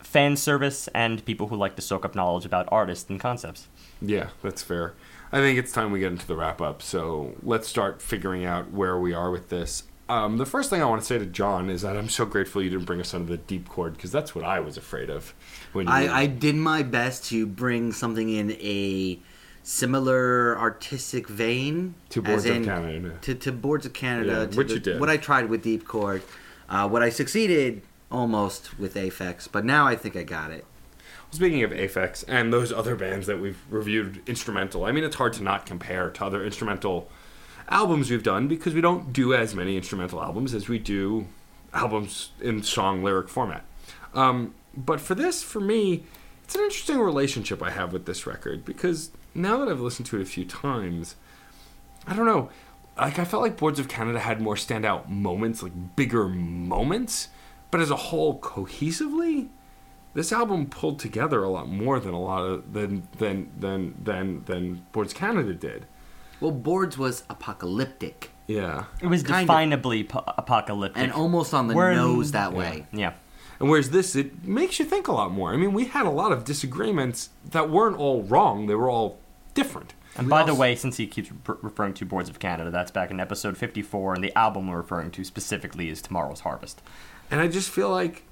fan 0.03 0.35
service 0.35 0.87
and 0.93 1.23
people 1.25 1.47
who 1.47 1.55
like 1.55 1.75
to 1.75 1.81
soak 1.81 2.05
up 2.05 2.15
knowledge 2.15 2.45
about 2.45 2.67
artists 2.71 3.09
and 3.09 3.19
concepts. 3.19 3.67
Yeah, 4.01 4.29
that's 4.41 4.61
fair. 4.61 4.93
I 5.31 5.37
think 5.37 5.57
it's 5.57 5.71
time 5.71 5.91
we 5.91 5.99
get 5.99 6.11
into 6.11 6.27
the 6.27 6.35
wrap 6.35 6.61
up. 6.61 6.81
So 6.81 7.35
let's 7.43 7.67
start 7.67 8.01
figuring 8.01 8.43
out 8.45 8.71
where 8.71 8.97
we 8.99 9.13
are 9.13 9.31
with 9.31 9.49
this. 9.49 9.83
Um, 10.09 10.37
the 10.37 10.45
first 10.45 10.69
thing 10.69 10.81
I 10.81 10.85
want 10.85 11.01
to 11.01 11.07
say 11.07 11.17
to 11.19 11.25
John 11.25 11.69
is 11.69 11.83
that 11.83 11.95
I'm 11.95 12.09
so 12.09 12.25
grateful 12.25 12.61
you 12.61 12.69
didn't 12.69 12.83
bring 12.85 12.99
us 12.99 13.13
under 13.13 13.37
the 13.37 13.41
DeepChord 13.59 13.93
because 13.93 14.11
that's 14.11 14.35
what 14.35 14.43
I 14.43 14.59
was 14.59 14.75
afraid 14.75 15.09
of. 15.09 15.33
When 15.71 15.87
you 15.87 15.93
I, 15.93 16.21
I 16.21 16.25
did 16.25 16.55
my 16.55 16.83
best 16.83 17.23
to 17.29 17.45
bring 17.45 17.93
something 17.93 18.27
in 18.29 18.51
a 18.59 19.19
similar 19.63 20.57
artistic 20.59 21.27
vein 21.29 21.93
To 22.09 22.21
Boards 22.21 22.45
as 22.45 22.57
of 22.57 22.65
Canada. 22.65 23.17
To, 23.21 23.35
to 23.35 23.51
Boards 23.53 23.85
of 23.85 23.93
Canada, 23.93 24.31
Yeah, 24.41 24.45
to 24.47 24.57
which 24.57 24.67
the- 24.69 24.73
you 24.73 24.79
did. 24.81 24.99
What 24.99 25.09
I 25.09 25.15
tried 25.17 25.49
with 25.49 25.63
DeepChord, 25.63 26.23
uh, 26.67 26.89
what 26.89 27.01
I 27.03 27.09
succeeded 27.09 27.81
almost 28.11 28.77
with 28.79 28.95
Aphex, 28.95 29.47
but 29.51 29.65
now 29.65 29.87
I 29.87 29.95
think 29.95 30.15
I 30.15 30.23
got 30.23 30.51
it. 30.51 30.65
Speaking 31.31 31.63
of 31.63 31.71
Aphex 31.71 32.25
and 32.27 32.51
those 32.51 32.73
other 32.73 32.95
bands 32.95 33.25
that 33.27 33.39
we've 33.39 33.59
reviewed 33.69 34.21
instrumental, 34.27 34.83
I 34.83 34.91
mean, 34.91 35.03
it's 35.03 35.15
hard 35.15 35.33
to 35.33 35.43
not 35.43 35.65
compare 35.65 36.09
to 36.09 36.25
other 36.25 36.43
instrumental 36.43 37.09
albums 37.69 38.11
we've 38.11 38.23
done 38.23 38.47
because 38.49 38.73
we 38.73 38.81
don't 38.81 39.13
do 39.13 39.33
as 39.33 39.55
many 39.55 39.77
instrumental 39.77 40.21
albums 40.21 40.53
as 40.53 40.67
we 40.67 40.77
do 40.77 41.27
albums 41.73 42.31
in 42.41 42.61
song 42.63 43.01
lyric 43.01 43.29
format. 43.29 43.63
Um, 44.13 44.53
but 44.75 44.99
for 44.99 45.15
this, 45.15 45.41
for 45.41 45.61
me, 45.61 46.03
it's 46.43 46.55
an 46.55 46.61
interesting 46.61 46.99
relationship 46.99 47.63
I 47.63 47.71
have 47.71 47.93
with 47.93 48.05
this 48.05 48.27
record 48.27 48.65
because 48.65 49.11
now 49.33 49.57
that 49.57 49.69
I've 49.69 49.79
listened 49.79 50.07
to 50.07 50.19
it 50.19 50.21
a 50.21 50.25
few 50.25 50.43
times, 50.43 51.15
I 52.05 52.13
don't 52.13 52.25
know. 52.25 52.49
Like 52.97 53.19
I 53.19 53.25
felt 53.25 53.41
like 53.41 53.55
Boards 53.55 53.79
of 53.79 53.87
Canada 53.87 54.19
had 54.19 54.41
more 54.41 54.55
standout 54.55 55.07
moments, 55.07 55.63
like 55.63 55.95
bigger 55.95 56.27
moments, 56.27 57.29
but 57.71 57.81
as 57.81 57.89
a 57.89 57.95
whole, 57.95 58.39
cohesively, 58.39 59.47
this 60.13 60.31
album 60.31 60.65
pulled 60.67 60.99
together 60.99 61.43
a 61.43 61.49
lot 61.49 61.69
more 61.69 61.99
than 61.99 62.13
a 62.13 62.19
lot 62.19 62.43
of 62.43 62.73
than 62.73 63.07
than 63.17 63.51
than 63.57 63.95
than 64.03 64.43
than 64.45 64.85
Boards 64.91 65.13
Canada 65.13 65.53
did. 65.53 65.85
Well, 66.39 66.51
Boards 66.51 66.97
was 66.97 67.23
apocalyptic 67.29 68.31
Yeah. 68.47 68.85
It 69.01 69.07
was 69.07 69.23
Kind 69.23 69.49
of. 69.49 69.55
definably 69.55 70.09
po- 70.09 70.23
apocalyptic. 70.37 71.01
and 71.01 71.13
almost 71.13 71.53
on 71.53 71.67
the 71.67 71.75
We're 71.75 71.91
in- 71.91 71.97
nose 71.97 72.31
that 72.31 72.51
yeah. 72.51 72.57
way. 72.57 72.85
yeah. 72.91 73.13
And 73.59 73.69
whereas 73.69 73.91
this, 73.91 74.15
it 74.15 74.43
makes 74.43 74.79
you 74.79 74.85
think 74.85 75.07
a 75.07 75.11
lot 75.11 75.31
more. 75.31 75.53
I 75.53 75.55
mean, 75.57 75.71
we 75.71 75.85
had 75.85 76.07
a 76.07 76.09
lot 76.09 76.31
of 76.31 76.43
disagreements 76.43 77.29
that 77.51 77.69
weren't 77.69 77.95
all 77.95 78.23
wrong; 78.23 78.65
they 78.65 78.73
were 78.75 78.89
all 78.89 79.19
different. 79.53 79.93
And 80.17 80.25
We 80.27 80.31
by 80.31 80.43
the 80.43 80.55
way, 80.55 80.75
since 80.75 80.97
he 80.97 81.05
keeps 81.07 81.31
re- 81.31 81.55
referring 81.61 81.93
to 81.93 82.05
Boards 82.05 82.27
of 82.27 82.39
Canada, 82.39 82.71
that's 82.71 82.89
back 82.91 83.11
in 83.11 83.19
episode 83.19 83.55
54, 83.57 84.15
and 84.15 84.23
the 84.23 84.35
album 84.37 84.67
we're 84.67 84.77
referring 84.77 85.11
to 85.11 85.23
specifically 85.23 85.89
is 85.89 86.01
Tomorrow's 86.01 86.39
Harvest. 86.41 86.81
And 87.31 87.39
I 87.41 87.47
just 87.47 87.69
feel 87.69 87.89
like 87.89 88.23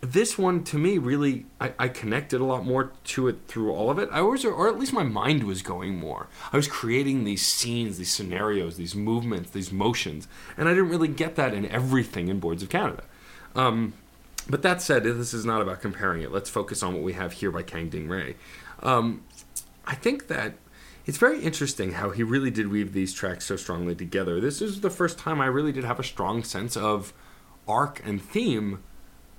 this 0.00 0.36
one, 0.38 0.64
to 0.64 0.78
me, 0.78 0.98
really, 0.98 1.46
I, 1.60 1.72
I 1.78 1.88
connected 1.88 2.40
a 2.40 2.44
lot 2.44 2.64
more 2.64 2.92
to 3.04 3.28
it 3.28 3.38
through 3.46 3.72
all 3.72 3.90
of 3.90 3.98
it. 3.98 4.08
I 4.10 4.22
was, 4.22 4.44
or 4.44 4.68
at 4.68 4.78
least 4.78 4.92
my 4.92 5.02
mind 5.02 5.44
was 5.44 5.62
going 5.62 5.98
more. 5.98 6.26
I 6.52 6.56
was 6.56 6.66
creating 6.66 7.24
these 7.24 7.42
scenes, 7.42 7.98
these 7.98 8.12
scenarios, 8.12 8.76
these 8.76 8.94
movements, 8.94 9.50
these 9.50 9.70
motions, 9.70 10.28
and 10.56 10.68
I 10.68 10.72
didn't 10.72 10.88
really 10.88 11.08
get 11.08 11.36
that 11.36 11.54
in 11.54 11.66
everything 11.66 12.28
in 12.28 12.40
Boards 12.40 12.62
of 12.62 12.68
Canada. 12.68 13.04
Um, 13.54 13.94
but 14.48 14.62
that 14.62 14.80
said, 14.80 15.04
this 15.04 15.34
is 15.34 15.44
not 15.44 15.60
about 15.60 15.80
comparing 15.80 16.22
it. 16.22 16.30
Let's 16.30 16.50
focus 16.50 16.82
on 16.82 16.94
what 16.94 17.02
we 17.02 17.14
have 17.14 17.32
here 17.32 17.50
by 17.50 17.62
Kangding 17.62 18.08
Ray. 18.08 18.36
Um, 18.82 19.24
I 19.86 19.94
think 19.94 20.28
that 20.28 20.54
it's 21.04 21.18
very 21.18 21.40
interesting 21.40 21.92
how 21.92 22.10
he 22.10 22.22
really 22.22 22.50
did 22.50 22.68
weave 22.68 22.92
these 22.92 23.12
tracks 23.12 23.44
so 23.44 23.56
strongly 23.56 23.94
together. 23.94 24.40
This 24.40 24.60
is 24.60 24.80
the 24.82 24.90
first 24.90 25.18
time 25.18 25.40
I 25.40 25.46
really 25.46 25.72
did 25.72 25.84
have 25.84 25.98
a 25.98 26.04
strong 26.04 26.44
sense 26.44 26.76
of 26.76 27.12
arc 27.68 28.00
and 28.04 28.22
theme 28.22 28.82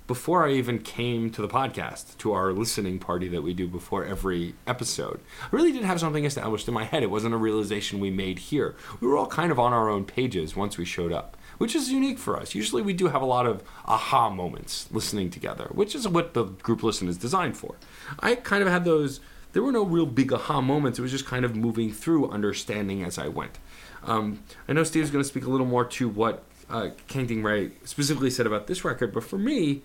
before 0.08 0.46
I 0.46 0.52
even 0.52 0.78
came 0.78 1.28
to 1.30 1.42
the 1.42 1.48
podcast, 1.48 2.16
to 2.18 2.32
our 2.32 2.50
listening 2.52 2.98
party 2.98 3.28
that 3.28 3.42
we 3.42 3.52
do 3.52 3.68
before 3.68 4.06
every 4.06 4.54
episode. 4.66 5.20
I 5.42 5.48
really 5.54 5.70
did 5.70 5.84
have 5.84 6.00
something 6.00 6.24
established 6.24 6.66
in 6.66 6.72
my 6.72 6.84
head. 6.84 7.02
It 7.02 7.10
wasn't 7.10 7.34
a 7.34 7.38
realization 7.38 8.00
we 8.00 8.10
made 8.10 8.38
here. 8.38 8.74
We 9.00 9.06
were 9.06 9.18
all 9.18 9.26
kind 9.26 9.52
of 9.52 9.58
on 9.58 9.74
our 9.74 9.90
own 9.90 10.06
pages 10.06 10.56
once 10.56 10.78
we 10.78 10.86
showed 10.86 11.12
up, 11.12 11.36
which 11.58 11.76
is 11.76 11.92
unique 11.92 12.18
for 12.18 12.38
us. 12.38 12.54
Usually 12.54 12.80
we 12.80 12.94
do 12.94 13.08
have 13.08 13.20
a 13.20 13.26
lot 13.26 13.44
of 13.44 13.62
aha 13.84 14.30
moments 14.30 14.88
listening 14.90 15.28
together, 15.28 15.68
which 15.72 15.94
is 15.94 16.08
what 16.08 16.32
the 16.32 16.44
group 16.44 16.82
listen 16.82 17.06
is 17.06 17.18
designed 17.18 17.58
for. 17.58 17.76
I 18.18 18.34
kind 18.34 18.62
of 18.62 18.68
had 18.70 18.86
those 18.86 19.20
there 19.52 19.62
were 19.62 19.72
no 19.72 19.82
real 19.82 20.06
big 20.06 20.32
aha 20.32 20.60
moments. 20.60 20.98
It 20.98 21.02
was 21.02 21.10
just 21.10 21.26
kind 21.26 21.44
of 21.44 21.56
moving 21.56 21.92
through, 21.92 22.30
understanding 22.30 23.02
as 23.02 23.18
I 23.18 23.28
went. 23.28 23.58
Um, 24.04 24.42
I 24.68 24.72
know 24.72 24.84
Steve's 24.84 25.10
going 25.10 25.22
to 25.22 25.28
speak 25.28 25.46
a 25.46 25.50
little 25.50 25.66
more 25.66 25.84
to 25.84 26.08
what 26.08 26.44
uh, 26.70 26.90
Kang 27.06 27.72
specifically 27.84 28.30
said 28.30 28.46
about 28.46 28.66
this 28.66 28.84
record, 28.84 29.12
but 29.12 29.24
for 29.24 29.38
me, 29.38 29.82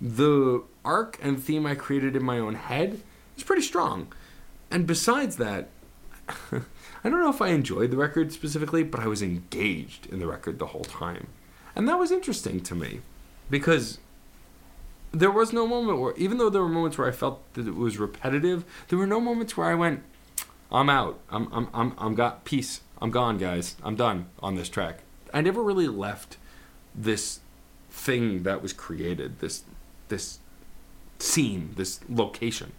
the 0.00 0.62
arc 0.84 1.18
and 1.22 1.42
theme 1.42 1.66
I 1.66 1.74
created 1.74 2.14
in 2.14 2.24
my 2.24 2.38
own 2.38 2.54
head 2.54 3.00
is 3.36 3.42
pretty 3.42 3.62
strong. 3.62 4.12
And 4.70 4.86
besides 4.86 5.36
that, 5.36 5.68
I 6.28 7.08
don't 7.08 7.20
know 7.20 7.30
if 7.30 7.40
I 7.40 7.48
enjoyed 7.48 7.90
the 7.90 7.96
record 7.96 8.32
specifically, 8.32 8.82
but 8.82 9.00
I 9.00 9.06
was 9.06 9.22
engaged 9.22 10.06
in 10.06 10.18
the 10.18 10.26
record 10.26 10.58
the 10.58 10.66
whole 10.66 10.84
time. 10.84 11.28
And 11.74 11.88
that 11.88 11.98
was 11.98 12.10
interesting 12.10 12.60
to 12.62 12.74
me 12.74 13.00
because 13.50 13.98
there 15.12 15.30
was 15.30 15.52
no 15.52 15.66
moment 15.66 16.00
where, 16.00 16.14
even 16.16 16.38
though 16.38 16.50
there 16.50 16.60
were 16.60 16.68
moments 16.68 16.98
where 16.98 17.08
I 17.08 17.12
felt 17.12 17.40
that 17.54 17.66
it 17.66 17.74
was 17.74 17.98
repetitive, 17.98 18.64
there 18.88 18.98
were 18.98 19.06
no 19.06 19.20
moments 19.20 19.56
where 19.56 19.68
I 19.68 19.74
went, 19.74 20.02
I'm 20.70 20.90
out. 20.90 21.18
I'm, 21.30 21.48
I'm, 21.52 21.68
I'm, 21.72 21.94
I'm 21.96 22.14
got 22.14 22.44
peace. 22.44 22.82
I'm 23.00 23.10
gone, 23.10 23.38
guys. 23.38 23.76
I'm 23.82 23.96
done 23.96 24.26
on 24.40 24.56
this 24.56 24.68
track. 24.68 25.00
I 25.32 25.40
never 25.40 25.62
really 25.62 25.88
left 25.88 26.36
this 26.94 27.40
thing 27.90 28.42
that 28.42 28.62
was 28.62 28.72
created, 28.72 29.40
this, 29.40 29.64
this 30.08 30.38
scene, 31.18 31.72
this 31.76 32.00
location. 32.08 32.72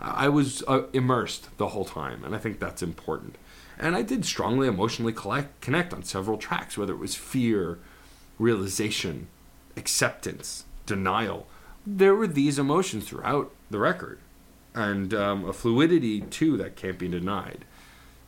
I 0.00 0.28
was 0.28 0.62
uh, 0.68 0.82
immersed 0.92 1.56
the 1.56 1.68
whole 1.68 1.84
time, 1.84 2.24
and 2.24 2.34
I 2.34 2.38
think 2.38 2.58
that's 2.58 2.82
important. 2.82 3.36
And 3.78 3.94
I 3.96 4.02
did 4.02 4.24
strongly 4.24 4.68
emotionally 4.68 5.12
collect, 5.12 5.60
connect 5.60 5.92
on 5.92 6.02
several 6.02 6.38
tracks, 6.38 6.76
whether 6.78 6.92
it 6.92 6.98
was 6.98 7.14
fear, 7.14 7.78
realization, 8.38 9.28
acceptance, 9.76 10.64
denial. 10.84 11.46
There 11.86 12.14
were 12.14 12.26
these 12.26 12.58
emotions 12.58 13.08
throughout 13.08 13.52
the 13.70 13.78
record, 13.78 14.18
and 14.74 15.12
um, 15.14 15.48
a 15.48 15.52
fluidity 15.52 16.20
too 16.20 16.56
that 16.58 16.76
can't 16.76 16.98
be 16.98 17.08
denied. 17.08 17.64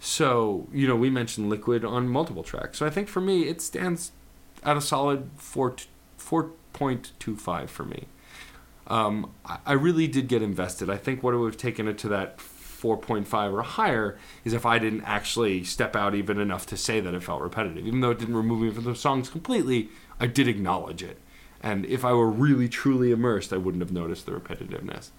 So, 0.00 0.68
you 0.72 0.86
know, 0.86 0.96
we 0.96 1.10
mentioned 1.10 1.50
Liquid 1.50 1.84
on 1.84 2.08
multiple 2.08 2.42
tracks. 2.42 2.78
So 2.78 2.86
I 2.86 2.90
think 2.90 3.08
for 3.08 3.20
me, 3.20 3.48
it 3.48 3.60
stands 3.60 4.12
at 4.62 4.76
a 4.76 4.80
solid 4.80 5.30
4, 5.36 5.76
4.25 6.18 7.68
for 7.68 7.84
me. 7.84 8.06
Um, 8.86 9.32
I, 9.66 9.74
really 9.74 10.06
did 10.06 10.28
get 10.28 10.40
invested. 10.40 10.88
I 10.88 10.96
think 10.96 11.22
what 11.22 11.34
would 11.34 11.52
have 11.52 11.60
taken 11.60 11.88
it 11.88 11.98
to 11.98 12.08
that 12.08 12.38
4.5 12.38 13.52
or 13.52 13.62
higher 13.62 14.18
is 14.44 14.54
if 14.54 14.64
I 14.64 14.78
didn't 14.78 15.02
actually 15.02 15.62
step 15.64 15.94
out 15.94 16.14
even 16.14 16.40
enough 16.40 16.64
to 16.66 16.76
say 16.76 16.98
that 17.00 17.12
it 17.12 17.22
felt 17.22 17.42
repetitive. 17.42 17.86
Even 17.86 18.00
though 18.00 18.12
it 18.12 18.18
didn't 18.18 18.36
remove 18.36 18.60
me 18.60 18.70
from 18.70 18.84
the 18.84 18.94
songs 18.94 19.28
completely, 19.28 19.90
I 20.18 20.26
did 20.26 20.48
acknowledge 20.48 21.02
it. 21.02 21.18
And 21.62 21.84
if 21.84 22.02
I 22.02 22.12
were 22.12 22.30
really 22.30 22.68
truly 22.68 23.10
immersed, 23.10 23.52
I 23.52 23.58
wouldn't 23.58 23.82
have 23.82 23.92
noticed 23.92 24.24
the 24.24 24.32
repetitiveness. 24.32 25.10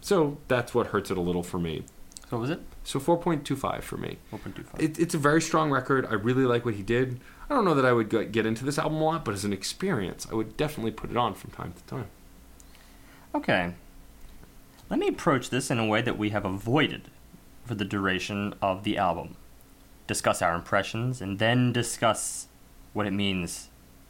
So 0.00 0.38
that's 0.48 0.74
what 0.74 0.88
hurts 0.88 1.10
it 1.10 1.16
a 1.16 1.22
little 1.22 1.42
for 1.42 1.58
me. 1.58 1.84
So 2.28 2.36
what 2.36 2.42
was 2.42 2.50
it? 2.50 2.60
So 2.84 3.00
4.25 3.00 3.82
for 3.82 3.96
me. 3.96 4.18
4.25. 4.30 4.80
It, 4.80 4.98
it's 4.98 5.14
a 5.14 5.18
very 5.18 5.40
strong 5.40 5.70
record. 5.70 6.06
I 6.10 6.14
really 6.14 6.44
like 6.44 6.64
what 6.64 6.74
he 6.74 6.82
did. 6.82 7.20
I 7.48 7.54
don't 7.54 7.64
know 7.64 7.74
that 7.74 7.86
I 7.86 7.92
would 7.92 8.10
go- 8.10 8.24
get 8.26 8.44
into 8.44 8.66
this 8.66 8.78
album 8.78 8.98
a 8.98 9.04
lot, 9.04 9.24
but 9.24 9.32
as 9.32 9.44
an 9.44 9.52
experience, 9.54 10.26
I 10.30 10.34
would 10.34 10.56
definitely 10.56 10.90
put 10.90 11.10
it 11.10 11.16
on 11.16 11.34
from 11.34 11.50
time 11.52 11.72
to 11.72 11.82
time. 11.84 12.06
Okay. 13.34 13.72
Let 14.90 15.00
me 15.00 15.08
approach 15.08 15.48
this 15.48 15.70
in 15.70 15.78
a 15.78 15.86
way 15.86 16.02
that 16.02 16.18
we 16.18 16.30
have 16.30 16.44
avoided 16.44 17.02
for 17.64 17.74
the 17.74 17.84
duration 17.84 18.54
of 18.60 18.84
the 18.84 18.98
album. 18.98 19.36
Discuss 20.06 20.42
our 20.42 20.54
impressions 20.54 21.22
and 21.22 21.38
then 21.38 21.72
discuss 21.72 22.48
what 22.92 23.06
it 23.06 23.12
means 23.12 23.68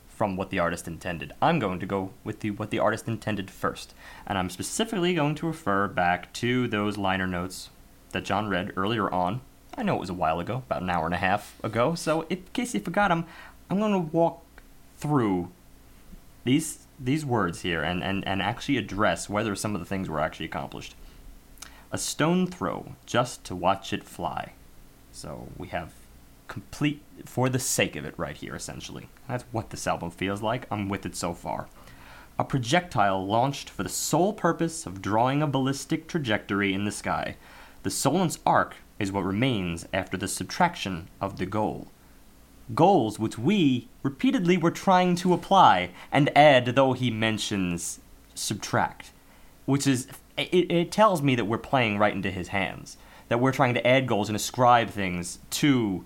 from 0.09 0.37
what 0.37 0.51
the 0.51 0.59
artist 0.59 0.89
intended. 0.89 1.33
I'm 1.41 1.61
going 1.61 1.79
to 1.79 1.87
go 1.87 2.11
with 2.25 2.41
the 2.41 2.51
what 2.51 2.71
the 2.71 2.81
artist 2.81 3.07
intended 3.07 3.51
first, 3.51 3.95
and 4.27 4.37
I'm 4.37 4.51
specifically 4.51 5.15
going 5.15 5.37
to 5.37 5.47
refer 5.47 5.87
back 5.87 6.33
to 6.35 6.67
those 6.67 6.97
liner 6.97 7.27
notes 7.27 7.71
that 8.13 8.25
John 8.25 8.49
read 8.49 8.73
earlier 8.77 9.11
on. 9.11 9.41
I 9.77 9.83
know 9.83 9.97
it 9.97 10.01
was 10.01 10.11
a 10.11 10.15
while 10.15 10.41
ago, 10.41 10.63
about 10.67 10.83
an 10.83 10.91
hour 10.91 11.07
and 11.07 11.15
a 11.15 11.19
half 11.19 11.59
ago, 11.63 11.95
so 11.95 12.23
in 12.23 12.45
case 12.53 12.75
you 12.75 12.81
forgot 12.81 13.09
them, 13.09 13.27
I'm 13.71 13.79
going 13.79 13.93
to 13.93 13.99
walk 13.99 14.43
through 14.97 15.51
these 16.45 16.87
these 17.01 17.25
words 17.25 17.63
here 17.63 17.83
and, 17.83 18.03
and, 18.03 18.27
and 18.27 18.43
actually 18.43 18.77
address 18.77 19.29
whether 19.29 19.55
some 19.55 19.75
of 19.75 19.81
the 19.81 19.87
things 19.87 20.09
were 20.09 20.19
actually 20.19 20.47
accomplished. 20.47 20.97
A 21.93 21.99
stone 21.99 22.47
throw 22.47 22.95
just 23.07 23.45
to 23.45 23.55
watch 23.55 23.93
it 23.93 24.03
fly. 24.03 24.53
So 25.13 25.49
we 25.57 25.69
have 25.69 25.93
complete 26.49 27.03
for 27.25 27.49
the 27.49 27.59
sake 27.59 27.95
of 27.95 28.05
it 28.05 28.15
right 28.17 28.37
here, 28.37 28.57
essentially. 28.57 29.09
That's 29.29 29.45
what 29.53 29.71
this 29.71 29.87
album 29.87 30.11
feels 30.11 30.43
like. 30.43 30.67
I'm 30.71 30.89
with 30.89 31.07
it 31.07 31.15
so 31.15 31.35
far. 31.35 31.69
A 32.39 32.45
projectile 32.45 33.27
launched 33.27 33.69
for 33.71 33.83
the 33.83 33.89
sole 33.89 34.33
purpose 34.33 34.87
of 34.87 35.03
drawing 35.03 35.43
a 35.43 35.47
ballistic 35.47 36.09
trajectory 36.09 36.73
in 36.73 36.85
the 36.85 36.93
sky. 36.93 37.37
The 37.83 37.91
Solens 37.91 38.39
Arc 38.45 38.77
is 38.99 39.13
what 39.13 39.25
remains 39.25 39.87
after 39.93 40.17
the 40.17 40.29
subtraction 40.29 41.09
of 41.21 41.39
the 41.39 41.47
goal. 41.47 41.89
Goals 42.75 43.19
which 43.19 43.39
we 43.39 43.89
repeatedly 44.03 44.57
were 44.57 44.71
trying 44.71 45.15
to 45.17 45.33
apply 45.33 45.91
and 46.13 46.37
add 46.37 46.67
though 46.67 46.93
he 46.93 47.11
mentions 47.11 48.01
subtract 48.35 49.13
which 49.69 49.87
is 49.87 50.07
it, 50.39 50.71
it 50.71 50.91
tells 50.91 51.21
me 51.21 51.35
that 51.35 51.45
we're 51.45 51.59
playing 51.59 51.99
right 51.99 52.15
into 52.15 52.31
his 52.31 52.49
hands 52.49 52.97
that 53.29 53.39
we're 53.39 53.53
trying 53.53 53.75
to 53.75 53.87
add 53.87 54.07
goals 54.07 54.31
and 54.31 54.37
ascribe 54.37 54.89
things 54.89 55.39
to 55.51 56.05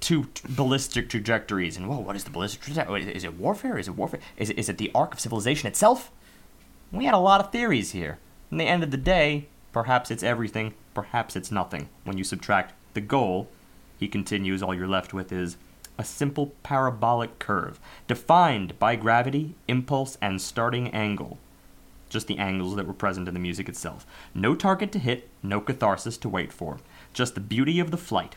to 0.00 0.24
t- 0.24 0.42
ballistic 0.48 1.08
trajectories. 1.08 1.76
And 1.76 1.88
well 1.88 2.02
what 2.02 2.16
is 2.16 2.24
the 2.24 2.30
ballistic 2.30 2.62
trajectory? 2.62 3.04
Is 3.14 3.22
it 3.22 3.34
warfare? 3.34 3.78
Is 3.78 3.86
it 3.86 3.92
warfare? 3.92 4.20
Is 4.36 4.50
it, 4.50 4.58
is 4.58 4.68
it 4.68 4.78
the 4.78 4.90
arc 4.94 5.14
of 5.14 5.20
civilization 5.20 5.68
itself? 5.68 6.10
We 6.90 7.04
had 7.04 7.14
a 7.14 7.18
lot 7.18 7.40
of 7.40 7.52
theories 7.52 7.92
here. 7.92 8.18
In 8.50 8.56
the 8.58 8.64
end 8.64 8.82
of 8.82 8.90
the 8.90 8.96
day 8.96 9.46
perhaps 9.72 10.10
it's 10.10 10.24
everything 10.24 10.74
perhaps 10.94 11.36
it's 11.36 11.50
nothing 11.50 11.88
when 12.04 12.18
you 12.18 12.24
subtract 12.24 12.74
the 12.94 13.00
goal 13.00 13.48
he 14.00 14.08
continues 14.08 14.62
all 14.62 14.74
you're 14.74 14.88
left 14.88 15.12
with 15.12 15.30
is 15.30 15.58
a 15.98 16.04
simple 16.04 16.54
parabolic 16.62 17.38
curve, 17.38 17.78
defined 18.08 18.78
by 18.78 18.96
gravity, 18.96 19.54
impulse, 19.68 20.16
and 20.22 20.40
starting 20.40 20.88
angle. 20.88 21.36
Just 22.08 22.26
the 22.26 22.38
angles 22.38 22.76
that 22.76 22.86
were 22.86 22.94
present 22.94 23.28
in 23.28 23.34
the 23.34 23.40
music 23.40 23.68
itself. 23.68 24.06
No 24.34 24.54
target 24.54 24.90
to 24.92 24.98
hit, 24.98 25.28
no 25.42 25.60
catharsis 25.60 26.16
to 26.16 26.30
wait 26.30 26.50
for, 26.50 26.78
just 27.12 27.34
the 27.34 27.42
beauty 27.42 27.78
of 27.78 27.90
the 27.90 27.98
flight. 27.98 28.36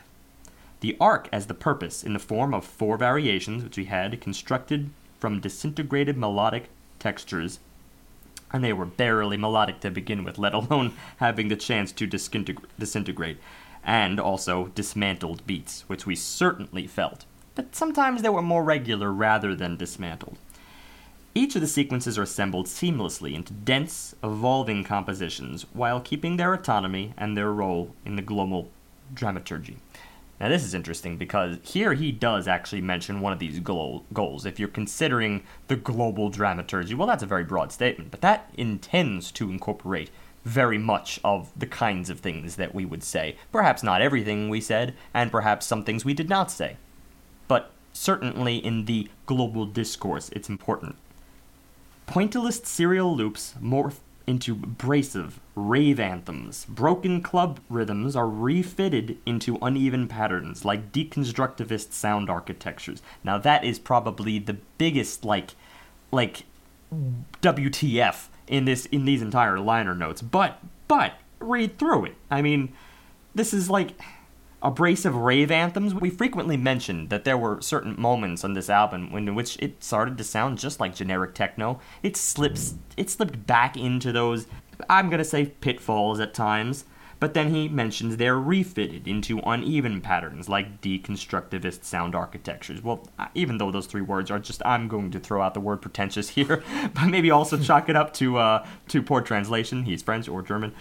The 0.80 0.98
arc 1.00 1.30
as 1.32 1.46
the 1.46 1.54
purpose, 1.54 2.04
in 2.04 2.12
the 2.12 2.18
form 2.18 2.52
of 2.52 2.66
four 2.66 2.98
variations, 2.98 3.64
which 3.64 3.78
we 3.78 3.86
had 3.86 4.20
constructed 4.20 4.90
from 5.18 5.40
disintegrated 5.40 6.18
melodic 6.18 6.68
textures, 6.98 7.58
and 8.54 8.64
they 8.64 8.72
were 8.72 8.86
barely 8.86 9.36
melodic 9.36 9.80
to 9.80 9.90
begin 9.90 10.24
with, 10.24 10.38
let 10.38 10.54
alone 10.54 10.94
having 11.18 11.48
the 11.48 11.56
chance 11.56 11.92
to 11.92 12.06
disintegr- 12.06 12.64
disintegrate, 12.78 13.36
and 13.84 14.18
also 14.18 14.68
dismantled 14.68 15.46
beats, 15.46 15.84
which 15.88 16.06
we 16.06 16.16
certainly 16.16 16.86
felt 16.86 17.26
but 17.54 17.74
sometimes 17.74 18.22
they 18.22 18.28
were 18.28 18.42
more 18.42 18.64
regular 18.64 19.12
rather 19.12 19.54
than 19.54 19.76
dismantled. 19.76 20.38
Each 21.34 21.54
of 21.54 21.60
the 21.60 21.66
sequences 21.66 22.16
are 22.16 22.22
assembled 22.22 22.66
seamlessly 22.66 23.34
into 23.34 23.52
dense, 23.52 24.14
evolving 24.22 24.84
compositions 24.84 25.66
while 25.72 26.00
keeping 26.00 26.36
their 26.36 26.54
autonomy 26.54 27.12
and 27.16 27.36
their 27.36 27.52
role 27.52 27.94
in 28.04 28.16
the 28.16 28.22
global 28.22 28.70
dramaturgy. 29.12 29.78
Now, 30.40 30.48
this 30.48 30.64
is 30.64 30.74
interesting 30.74 31.16
because 31.16 31.58
here 31.62 31.94
he 31.94 32.12
does 32.12 32.48
actually 32.48 32.80
mention 32.80 33.20
one 33.20 33.32
of 33.32 33.38
these 33.38 33.60
goal- 33.60 34.04
goals. 34.12 34.44
If 34.44 34.58
you're 34.58 34.68
considering 34.68 35.42
the 35.68 35.76
global 35.76 36.28
dramaturgy, 36.28 36.94
well, 36.94 37.06
that's 37.06 37.22
a 37.22 37.26
very 37.26 37.44
broad 37.44 37.72
statement, 37.72 38.10
but 38.10 38.20
that 38.20 38.50
intends 38.56 39.30
to 39.32 39.50
incorporate 39.50 40.10
very 40.44 40.76
much 40.76 41.20
of 41.24 41.50
the 41.56 41.66
kinds 41.66 42.10
of 42.10 42.20
things 42.20 42.56
that 42.56 42.74
we 42.74 42.84
would 42.84 43.02
say. 43.02 43.36
Perhaps 43.52 43.82
not 43.82 44.02
everything 44.02 44.48
we 44.48 44.60
said, 44.60 44.94
and 45.14 45.30
perhaps 45.30 45.66
some 45.66 45.84
things 45.84 46.04
we 46.04 46.14
did 46.14 46.28
not 46.28 46.50
say 46.50 46.76
but 47.48 47.70
certainly 47.92 48.56
in 48.56 48.86
the 48.86 49.08
global 49.26 49.66
discourse, 49.66 50.28
it's 50.30 50.48
important. 50.48 50.96
Pointillist 52.06 52.66
serial 52.66 53.14
loops 53.14 53.54
morph 53.60 53.98
into 54.26 54.54
abrasive 54.54 55.40
rave 55.54 56.00
anthems. 56.00 56.64
Broken 56.66 57.20
club 57.20 57.60
rhythms 57.68 58.16
are 58.16 58.28
refitted 58.28 59.18
into 59.26 59.58
uneven 59.60 60.08
patterns, 60.08 60.64
like 60.64 60.92
deconstructivist 60.92 61.92
sound 61.92 62.30
architectures. 62.30 63.02
Now 63.22 63.38
that 63.38 63.64
is 63.64 63.78
probably 63.78 64.38
the 64.38 64.58
biggest 64.78 65.24
like 65.24 65.50
like 66.10 66.44
WTF 67.42 68.28
in 68.46 68.64
this 68.64 68.86
in 68.86 69.04
these 69.04 69.22
entire 69.22 69.58
liner 69.58 69.94
notes. 69.94 70.22
But 70.22 70.58
but 70.88 71.14
read 71.40 71.78
through 71.78 72.06
it. 72.06 72.16
I 72.30 72.42
mean, 72.42 72.72
this 73.34 73.52
is 73.52 73.68
like 73.68 73.92
abrasive 74.64 75.14
rave 75.14 75.50
anthems, 75.50 75.94
we 75.94 76.10
frequently 76.10 76.56
mentioned 76.56 77.10
that 77.10 77.24
there 77.24 77.38
were 77.38 77.60
certain 77.60 77.94
moments 78.00 78.42
on 78.42 78.54
this 78.54 78.70
album 78.70 79.14
in 79.14 79.34
which 79.34 79.56
it 79.60 79.84
started 79.84 80.18
to 80.18 80.24
sound 80.24 80.58
just 80.58 80.80
like 80.80 80.94
generic 80.94 81.34
techno. 81.34 81.78
It 82.02 82.16
slips 82.16 82.74
it 82.96 83.10
slipped 83.10 83.46
back 83.46 83.76
into 83.76 84.10
those 84.10 84.46
I'm 84.88 85.10
gonna 85.10 85.24
say 85.24 85.46
pitfalls 85.46 86.18
at 86.18 86.34
times. 86.34 86.86
But 87.20 87.32
then 87.32 87.54
he 87.54 87.68
mentions 87.68 88.16
they're 88.16 88.38
refitted 88.38 89.08
into 89.08 89.38
uneven 89.46 90.02
patterns 90.02 90.48
like 90.48 90.82
deconstructivist 90.82 91.84
sound 91.84 92.14
architectures. 92.14 92.82
Well, 92.82 93.06
even 93.34 93.56
though 93.56 93.70
those 93.70 93.86
three 93.86 94.02
words 94.02 94.30
are 94.30 94.38
just, 94.38 94.60
I'm 94.66 94.88
going 94.88 95.10
to 95.12 95.20
throw 95.20 95.40
out 95.40 95.54
the 95.54 95.60
word 95.60 95.80
pretentious 95.80 96.30
here, 96.30 96.62
but 96.92 97.06
maybe 97.06 97.30
also 97.30 97.56
chalk 97.56 97.88
it 97.88 97.96
up 97.96 98.12
to 98.14 98.36
uh, 98.36 98.66
to 98.88 99.00
poor 99.00 99.22
translation. 99.22 99.84
He's 99.84 100.02
French 100.02 100.28
or 100.28 100.42
German. 100.42 100.74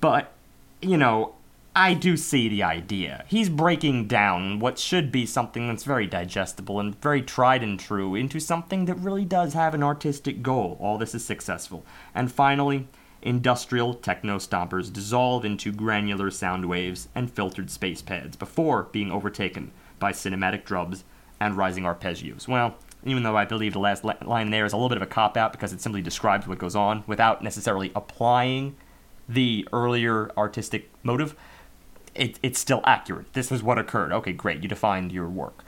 But 0.00 0.32
you 0.80 0.96
know, 0.96 1.34
I 1.74 1.94
do 1.94 2.16
see 2.16 2.48
the 2.48 2.64
idea. 2.64 3.24
He's 3.28 3.48
breaking 3.48 4.08
down 4.08 4.58
what 4.58 4.76
should 4.76 5.12
be 5.12 5.24
something 5.24 5.68
that's 5.68 5.84
very 5.84 6.06
digestible 6.06 6.80
and 6.80 7.00
very 7.00 7.22
tried 7.22 7.62
and 7.62 7.78
true 7.78 8.16
into 8.16 8.40
something 8.40 8.86
that 8.86 8.96
really 8.96 9.24
does 9.24 9.54
have 9.54 9.72
an 9.72 9.82
artistic 9.82 10.42
goal. 10.42 10.76
All 10.80 10.98
this 10.98 11.14
is 11.14 11.24
successful. 11.24 11.84
And 12.12 12.32
finally, 12.32 12.88
industrial 13.22 13.94
techno 13.94 14.38
stompers 14.38 14.92
dissolve 14.92 15.44
into 15.44 15.70
granular 15.70 16.32
sound 16.32 16.68
waves 16.68 17.08
and 17.14 17.30
filtered 17.30 17.70
space 17.70 18.02
pads 18.02 18.36
before 18.36 18.88
being 18.90 19.12
overtaken 19.12 19.70
by 20.00 20.10
cinematic 20.10 20.64
drums 20.64 21.04
and 21.38 21.56
rising 21.56 21.84
arpeggios. 21.84 22.48
Well, 22.48 22.74
even 23.04 23.22
though 23.22 23.36
I 23.36 23.44
believe 23.44 23.74
the 23.74 23.78
last 23.78 24.04
line 24.04 24.50
there 24.50 24.64
is 24.64 24.72
a 24.72 24.76
little 24.76 24.88
bit 24.88 24.98
of 24.98 25.02
a 25.02 25.06
cop 25.06 25.36
out 25.36 25.52
because 25.52 25.72
it 25.72 25.80
simply 25.80 26.02
describes 26.02 26.48
what 26.48 26.58
goes 26.58 26.74
on 26.74 27.04
without 27.06 27.44
necessarily 27.44 27.92
applying 27.94 28.76
the 29.28 29.66
earlier 29.72 30.30
artistic 30.36 30.90
motive, 31.04 31.36
it, 32.20 32.38
it's 32.42 32.60
still 32.60 32.82
accurate. 32.84 33.32
This 33.32 33.50
is 33.50 33.62
what 33.62 33.78
occurred. 33.78 34.12
Okay, 34.12 34.32
great. 34.32 34.62
You 34.62 34.68
defined 34.68 35.10
your 35.10 35.28
work. 35.28 35.64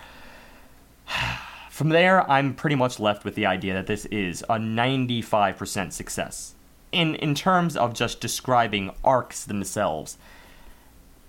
From 1.70 1.88
there, 1.88 2.30
I'm 2.30 2.54
pretty 2.54 2.76
much 2.76 3.00
left 3.00 3.24
with 3.24 3.34
the 3.34 3.46
idea 3.46 3.72
that 3.72 3.86
this 3.86 4.04
is 4.06 4.42
a 4.42 4.58
95% 4.58 5.92
success. 5.92 6.54
In, 6.92 7.14
in 7.14 7.34
terms 7.34 7.74
of 7.74 7.94
just 7.94 8.20
describing 8.20 8.90
arcs 9.02 9.44
themselves, 9.44 10.18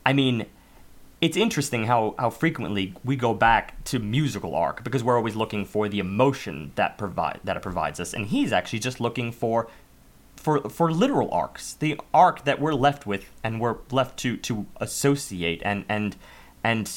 I 0.05 0.11
mean, 0.11 0.45
it's 1.21 1.37
interesting 1.37 1.85
how, 1.85 2.15
how 2.19 2.29
frequently 2.29 2.93
we 3.05 3.15
go 3.15 3.33
back 3.33 3.81
to 3.85 3.99
musical 3.99 4.55
arc 4.55 4.83
because 4.83 5.01
we're 5.05 5.15
always 5.15 5.37
looking 5.37 5.63
for 5.63 5.87
the 5.87 5.99
emotion 5.99 6.73
that 6.75 6.97
provide 6.97 7.39
that 7.45 7.55
it 7.55 7.61
provides 7.61 8.01
us, 8.01 8.13
and 8.13 8.27
he's 8.27 8.51
actually 8.51 8.79
just 8.79 8.99
looking 8.99 9.31
for 9.31 9.69
for 10.43 10.69
for 10.69 10.91
literal 10.91 11.31
arcs, 11.31 11.73
the 11.73 11.97
arc 12.13 12.43
that 12.43 12.59
we're 12.59 12.73
left 12.73 13.07
with 13.07 13.31
and 13.45 13.61
we're 13.61 13.77
left 13.91 14.19
to 14.19 14.35
to 14.37 14.65
associate 14.75 15.61
and 15.63 15.85
and 15.87 16.17
and 16.65 16.91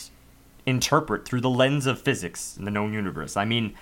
interpret 0.66 1.24
through 1.24 1.40
the 1.40 1.48
lens 1.48 1.86
of 1.86 2.00
physics 2.00 2.56
in 2.58 2.64
the 2.64 2.72
known 2.72 2.92
universe. 2.92 3.36
I 3.36 3.44
mean, 3.44 3.74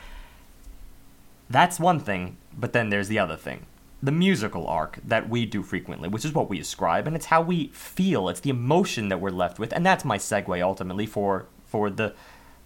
that's 1.48 1.80
one 1.80 1.98
thing, 1.98 2.36
but 2.54 2.74
then 2.74 2.90
there's 2.90 3.08
the 3.08 3.18
other 3.18 3.36
thing. 3.36 3.64
The 4.02 4.12
musical 4.12 4.66
arc 4.66 4.98
that 5.02 5.30
we 5.30 5.46
do 5.46 5.62
frequently, 5.62 6.10
which 6.10 6.26
is 6.26 6.34
what 6.34 6.50
we 6.50 6.60
ascribe, 6.60 7.06
and 7.06 7.16
it's 7.16 7.26
how 7.26 7.40
we 7.40 7.68
feel. 7.68 8.28
It's 8.28 8.40
the 8.40 8.50
emotion 8.50 9.08
that 9.08 9.18
we're 9.18 9.30
left 9.30 9.58
with, 9.58 9.72
and 9.72 9.84
that's 9.84 10.04
my 10.04 10.18
segue 10.18 10.62
ultimately 10.62 11.06
for 11.06 11.46
for 11.64 11.88
the 11.88 12.14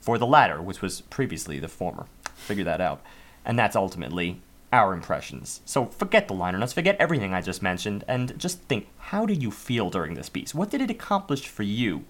for 0.00 0.18
the 0.18 0.26
latter, 0.26 0.60
which 0.60 0.82
was 0.82 1.02
previously 1.02 1.60
the 1.60 1.68
former. 1.68 2.06
Figure 2.34 2.64
that 2.64 2.80
out, 2.80 3.02
and 3.44 3.56
that's 3.56 3.76
ultimately 3.76 4.40
our 4.72 4.92
impressions. 4.92 5.60
So 5.64 5.86
forget 5.86 6.28
the 6.28 6.34
liner 6.34 6.58
notes, 6.58 6.72
forget 6.72 6.96
everything 6.98 7.32
I 7.32 7.40
just 7.40 7.62
mentioned, 7.62 8.04
and 8.06 8.38
just 8.38 8.60
think: 8.62 8.88
how 8.98 9.26
did 9.26 9.42
you 9.42 9.50
feel 9.50 9.90
during 9.90 10.14
this 10.14 10.28
piece? 10.28 10.54
What 10.54 10.70
did 10.70 10.80
it 10.80 10.90
accomplish 10.90 11.46
for 11.46 11.62
you? 11.62 12.04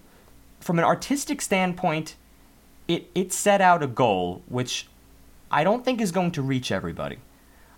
From 0.60 0.78
an 0.78 0.84
artistic 0.84 1.40
standpoint, 1.40 2.16
it 2.88 3.10
it 3.14 3.32
set 3.32 3.60
out 3.60 3.82
a 3.82 3.86
goal 3.86 4.42
which 4.48 4.88
I 5.50 5.64
don't 5.64 5.84
think 5.84 6.00
is 6.00 6.12
going 6.12 6.32
to 6.32 6.42
reach 6.42 6.72
everybody. 6.72 7.18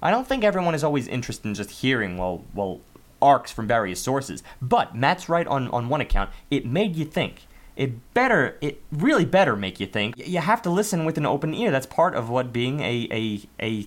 I 0.02 0.10
don't 0.10 0.26
think 0.26 0.44
everyone 0.44 0.74
is 0.74 0.82
always 0.82 1.06
interested 1.08 1.46
in 1.46 1.54
just 1.54 1.70
hearing 1.70 2.16
well 2.16 2.44
well 2.54 2.80
arcs 3.22 3.52
from 3.52 3.66
various 3.66 4.00
sources. 4.00 4.42
But 4.60 4.94
Matt's 4.94 5.28
right 5.28 5.46
on, 5.46 5.68
on 5.68 5.88
one 5.88 6.00
account. 6.00 6.30
It 6.50 6.66
made 6.66 6.96
you 6.96 7.04
think. 7.04 7.46
It 7.76 8.14
better 8.14 8.56
it 8.60 8.82
really 8.90 9.24
better 9.24 9.56
make 9.56 9.80
you 9.80 9.86
think. 9.86 10.14
You 10.16 10.40
have 10.40 10.62
to 10.62 10.70
listen 10.70 11.04
with 11.04 11.16
an 11.18 11.26
open 11.26 11.54
ear. 11.54 11.70
That's 11.70 11.86
part 11.86 12.14
of 12.14 12.28
what 12.28 12.52
being 12.52 12.80
a 12.80 13.08
a, 13.10 13.40
a 13.60 13.86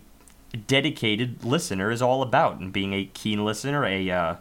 dedicated 0.58 1.44
listener 1.44 1.92
is 1.92 2.02
all 2.02 2.22
about 2.22 2.60
and 2.60 2.72
being 2.72 2.94
a 2.94 3.06
keen 3.06 3.44
listener, 3.44 3.86
a 3.86 4.10
uh, 4.10 4.36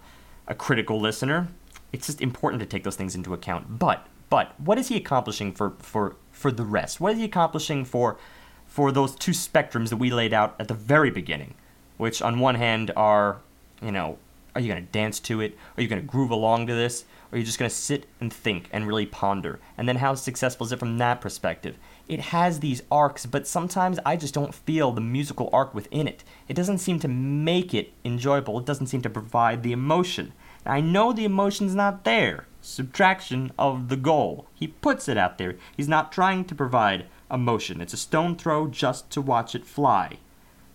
a 0.47 0.55
critical 0.55 1.01
listener. 1.01 1.49
It's 1.93 2.07
just 2.07 2.21
important 2.21 2.61
to 2.61 2.67
take 2.67 2.85
those 2.85 2.97
things 2.97 3.15
into 3.15 3.35
account. 3.35 3.79
But 3.79 4.07
but 4.29 4.59
what 4.61 4.79
is 4.79 4.89
he 4.89 4.97
accomplishing 4.97 5.53
for 5.53 5.75
for 5.79 6.17
for 6.31 6.53
the 6.53 6.65
rest? 6.65 7.01
What 7.01 7.13
is 7.13 7.19
he 7.19 7.25
accomplishing 7.25 7.85
for 7.85 8.19
for 8.67 8.93
those 8.93 9.15
two 9.15 9.33
spectrums 9.33 9.91
that 9.91 9.97
we 9.97 10.11
laid 10.11 10.33
out 10.33 10.55
at 10.59 10.69
the 10.69 10.75
very 10.75 11.11
beginning? 11.11 11.55
Which 11.97 12.23
on 12.23 12.41
one 12.41 12.57
hand 12.57 12.91
are, 12.97 13.39
you 13.81 13.93
know, 13.93 14.19
are 14.55 14.61
you 14.61 14.69
going 14.73 14.85
to 14.85 14.93
dance 14.93 15.19
to 15.21 15.41
it? 15.41 15.57
Are 15.77 15.83
you 15.83 15.89
going 15.89 16.01
to 16.01 16.07
groove 16.07 16.31
along 16.31 16.67
to 16.67 16.75
this? 16.75 17.05
Or 17.31 17.37
are 17.37 17.39
you 17.39 17.45
just 17.45 17.59
going 17.59 17.71
to 17.71 17.75
sit 17.75 18.07
and 18.21 18.33
think 18.33 18.69
and 18.71 18.87
really 18.87 19.07
ponder? 19.07 19.61
And 19.79 19.89
then 19.89 19.97
how 19.97 20.15
successful 20.15 20.67
is 20.67 20.73
it 20.73 20.79
from 20.79 20.99
that 20.99 21.21
perspective? 21.21 21.79
It 22.09 22.21
has 22.21 22.61
these 22.61 22.83
arcs, 22.91 23.25
but 23.25 23.47
sometimes 23.47 23.99
I 24.05 24.17
just 24.17 24.35
don't 24.35 24.55
feel 24.55 24.93
the 24.93 25.01
musical 25.01 25.49
arc 25.53 25.75
within 25.75 26.07
it. 26.07 26.25
It 26.49 26.55
doesn't 26.55 26.79
seem 26.79 26.99
to 27.01 27.09
make 27.09 27.73
it 27.73 27.93
enjoyable. 28.05 28.59
It 28.59 28.67
doesn't 28.67 28.89
seem 28.89 29.01
to 29.03 29.11
provide 29.11 29.63
the 29.63 29.73
emotion. 29.73 30.33
I 30.67 30.81
know 30.81 31.13
the 31.13 31.25
emotion's 31.25 31.75
not 31.75 32.05
there. 32.05 32.47
Subtraction 32.61 33.53
of 33.59 33.89
the 33.89 33.97
goal. 33.97 34.47
He 34.55 34.69
puts 34.69 35.09
it 35.09 35.17
out 35.17 35.39
there. 35.39 35.57
He's 35.77 35.89
not 35.89 36.13
trying 36.13 36.45
to 36.45 36.55
provide 36.55 37.07
emotion. 37.31 37.81
It's 37.81 37.95
a 37.95 37.97
stone 37.97 38.37
throw 38.37 38.69
just 38.69 39.11
to 39.11 39.23
watch 39.23 39.55
it 39.55 39.67
fly. 39.67 40.19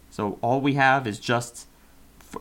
So 0.10 0.40
all 0.42 0.60
we 0.60 0.74
have 0.74 1.06
is 1.06 1.20
just 1.20 1.68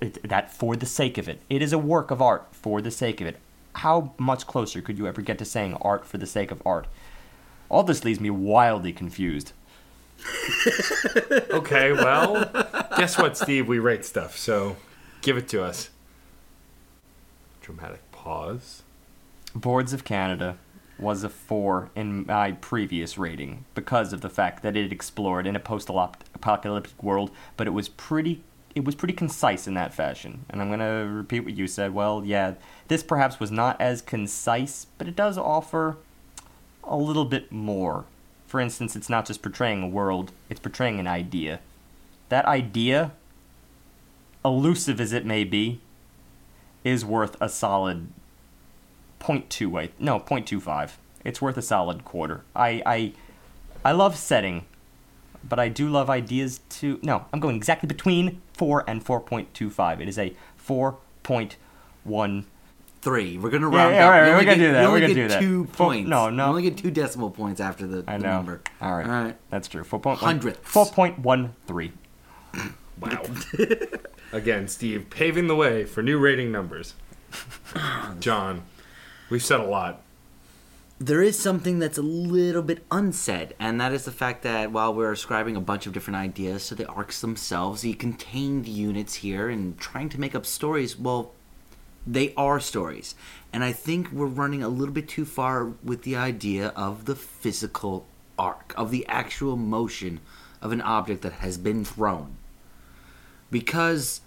it, 0.01 0.28
that 0.28 0.52
for 0.52 0.77
the 0.77 0.86
sake 0.86 1.18
of 1.18 1.28
it. 1.28 1.40
It 1.48 1.62
is 1.62 1.73
a 1.73 1.78
work 1.78 2.10
of 2.10 2.23
art 2.23 2.48
for 2.52 2.81
the 2.81 2.90
sake 2.90 3.20
of 3.20 3.27
it. 3.27 3.39
How 3.74 4.14
much 4.18 4.47
closer 4.47 4.81
could 4.81 4.98
you 4.98 5.06
ever 5.06 5.23
get 5.23 5.39
to 5.39 5.44
saying 5.44 5.74
art 5.74 6.06
for 6.06 6.18
the 6.18 6.27
sake 6.27 6.51
of 6.51 6.62
art? 6.64 6.86
All 7.68 7.82
this 7.82 8.05
leaves 8.05 8.20
me 8.20 8.31
wildly 8.31 8.93
confused. 8.93 9.52
Okay, 11.51 11.93
well, 11.93 12.44
guess 12.97 13.18
what, 13.18 13.36
Steve? 13.36 13.66
We 13.66 13.78
rate 13.78 14.05
stuff, 14.05 14.36
so 14.36 14.77
give 15.23 15.36
it 15.36 15.48
to 15.48 15.62
us. 15.62 15.90
Dramatic 17.60 18.10
pause. 18.12 18.82
Boards 19.55 19.93
of 19.93 20.05
Canada 20.05 20.59
was 20.98 21.24
a 21.24 21.28
4 21.28 21.90
in 21.94 22.27
my 22.27 22.52
previous 22.52 23.18
rating 23.18 23.64
because 23.74 24.12
of 24.12 24.20
the 24.20 24.31
fact 24.31 24.62
that 24.62 24.77
it 24.77 24.93
explored 24.93 25.47
in 25.47 25.56
a 25.56 25.60
post-apocalyptic 25.60 27.02
world, 27.02 27.31
but 27.56 27.66
it 27.66 27.73
was 27.73 27.89
pretty 27.89 28.43
it 28.77 28.85
was 28.85 28.94
pretty 28.94 29.15
concise 29.15 29.66
in 29.66 29.73
that 29.73 29.94
fashion. 29.94 30.44
And 30.51 30.61
I'm 30.61 30.69
going 30.69 30.81
to 30.81 31.11
repeat 31.11 31.40
what 31.40 31.57
you 31.57 31.66
said. 31.66 31.94
Well, 31.94 32.23
yeah, 32.27 32.55
this 32.89 33.03
perhaps 33.03 33.40
was 33.40 33.51
not 33.51 33.81
as 33.81 34.03
concise, 34.03 34.86
but 34.98 35.09
it 35.09 35.16
does 35.16 35.39
offer 35.39 35.97
a 36.85 36.97
little 36.97 37.24
bit 37.24 37.51
more. 37.51 38.05
For 38.47 38.61
instance, 38.61 38.94
it's 38.94 39.09
not 39.09 39.24
just 39.24 39.40
portraying 39.40 39.82
a 39.82 39.89
world, 39.89 40.31
it's 40.51 40.61
portraying 40.61 41.01
an 41.01 41.07
idea. 41.07 41.61
That 42.28 42.44
idea, 42.44 43.12
elusive 44.44 45.01
as 45.01 45.15
it 45.15 45.24
may 45.24 45.43
be, 45.43 45.81
is 46.85 47.03
worth 47.03 47.35
a 47.40 47.48
solid 47.48 48.09
0.2 49.19 49.66
wait 49.69 49.90
no 49.98 50.20
0.25 50.20 50.90
it's 51.24 51.40
worth 51.43 51.57
a 51.57 51.62
solid 51.62 52.05
quarter 52.05 52.44
i 52.55 52.82
i 52.86 53.12
i 53.85 53.90
love 53.90 54.15
setting 54.15 54.66
but 55.48 55.59
i 55.59 55.68
do 55.68 55.89
love 55.89 56.09
ideas 56.10 56.60
too 56.68 56.98
no 57.02 57.24
i'm 57.32 57.40
going 57.40 57.56
exactly 57.56 57.86
between 57.86 58.40
4 58.55 58.85
and 58.89 59.05
4.25 59.05 60.01
it 60.01 60.09
is 60.09 60.18
a 60.18 60.35
4.1 60.66 62.44
Three. 63.02 63.39
We're 63.39 63.51
gonna 63.51 63.70
Yeah, 63.70 63.77
round 63.77 63.94
yeah, 63.94 64.01
up. 64.01 64.05
all 64.06 64.10
right, 64.10 64.18
You 64.18 64.27
we're 64.27 64.32
only 64.32 64.44
gonna 64.47 64.56
get- 64.56 64.66
do 64.66 64.73
that, 64.73 64.90
we're 64.90 65.01
gonna 65.01 65.14
do 65.14 65.28
that. 65.28 65.40
two 65.40 65.64
Four- 65.66 65.86
points. 65.86 66.09
no, 66.10 66.28
no. 66.28 66.44
You 66.44 66.48
only 66.51 66.62
get 66.62 66.77
two 66.77 66.90
decimal 66.90 67.31
points 67.31 67.60
after 67.60 67.86
the, 67.86 68.02
i 68.09 68.16
the 68.18 68.24
know 68.24 68.32
number. 68.32 68.60
all 68.81 68.97
right 68.97 69.06
All 69.06 69.12
right. 69.12 69.36
that's 69.48 69.68
true 69.68 69.85
4.1 69.85 70.16
Hundredths. 70.16 70.59
4.13 70.68 71.93
Wow. 73.01 73.23
Again, 74.32 74.66
Steve 74.66 75.06
paving 75.09 75.47
the 75.47 75.55
way 75.55 75.85
for 75.85 76.02
new 76.02 76.18
rating 76.18 76.51
numbers. 76.51 76.94
John, 78.18 78.62
we've 79.31 79.44
said 79.44 79.60
a 79.60 79.64
lot. 79.66 80.01
There 80.98 81.23
is 81.23 81.39
something 81.39 81.78
that's 81.78 81.98
a 81.98 82.02
little 82.02 82.62
bit 82.62 82.85
unsaid, 82.90 83.55
and 83.59 83.81
that 83.81 83.93
is 83.93 84.06
the 84.06 84.12
fact 84.12 84.43
that 84.43 84.73
while 84.73 84.94
we're 84.94 85.12
ascribing 85.12 85.55
a 85.55 85.60
bunch 85.60 85.86
of 85.86 85.93
different 85.93 86.16
ideas 86.16 86.68
to 86.68 86.74
the 86.74 86.86
arcs 86.86 87.20
themselves, 87.20 87.82
the 87.82 87.93
contained 87.94 88.66
units 88.66 89.16
here 89.16 89.51
and 89.51 89.78
trying 89.78 90.09
to 90.09 90.20
make 90.20 90.35
up 90.35 90.47
stories, 90.47 90.98
well, 90.98 91.32
they 92.06 92.32
are 92.35 92.60
stories. 92.60 93.14
And 93.52 93.62
I 93.62 93.73
think 93.73 94.10
we're 94.10 94.27
running 94.27 94.62
a 94.62 94.68
little 94.68 94.94
bit 94.94 95.09
too 95.09 95.27
far 95.27 95.66
with 95.85 96.02
the 96.02 96.16
idea 96.16 96.68
of 96.68 97.05
the 97.05 97.16
physical 97.16 98.06
arc, 98.39 98.73
of 98.77 98.90
the 98.90 99.06
actual 99.06 99.56
motion 99.56 100.20
of 100.62 100.73
an 100.73 100.81
object 100.81 101.20
that 101.23 101.35
has 101.35 101.59
been 101.59 101.85
thrown. 101.85 102.36
Because 103.51 104.23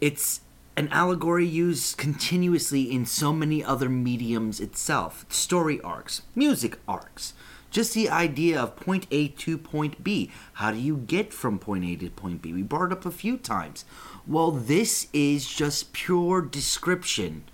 it's 0.00 0.40
an 0.80 0.88
allegory 0.92 1.46
used 1.46 1.98
continuously 1.98 2.90
in 2.90 3.04
so 3.04 3.34
many 3.34 3.62
other 3.62 3.90
mediums 3.90 4.60
itself 4.60 5.26
story 5.28 5.78
arcs, 5.82 6.22
music 6.34 6.78
arcs. 6.88 7.34
Just 7.70 7.92
the 7.92 8.08
idea 8.08 8.58
of 8.58 8.76
point 8.76 9.06
A 9.10 9.28
to 9.28 9.58
point 9.58 10.02
B. 10.02 10.30
How 10.54 10.70
do 10.70 10.78
you 10.78 10.96
get 10.96 11.34
from 11.34 11.58
point 11.58 11.84
A 11.84 11.96
to 11.96 12.08
point 12.08 12.40
B? 12.40 12.54
We 12.54 12.62
brought 12.62 12.86
it 12.86 12.92
up 12.92 13.04
a 13.04 13.10
few 13.10 13.36
times. 13.36 13.84
Well, 14.26 14.52
this 14.52 15.08
is 15.12 15.46
just 15.46 15.92
pure 15.92 16.40
description 16.40 17.44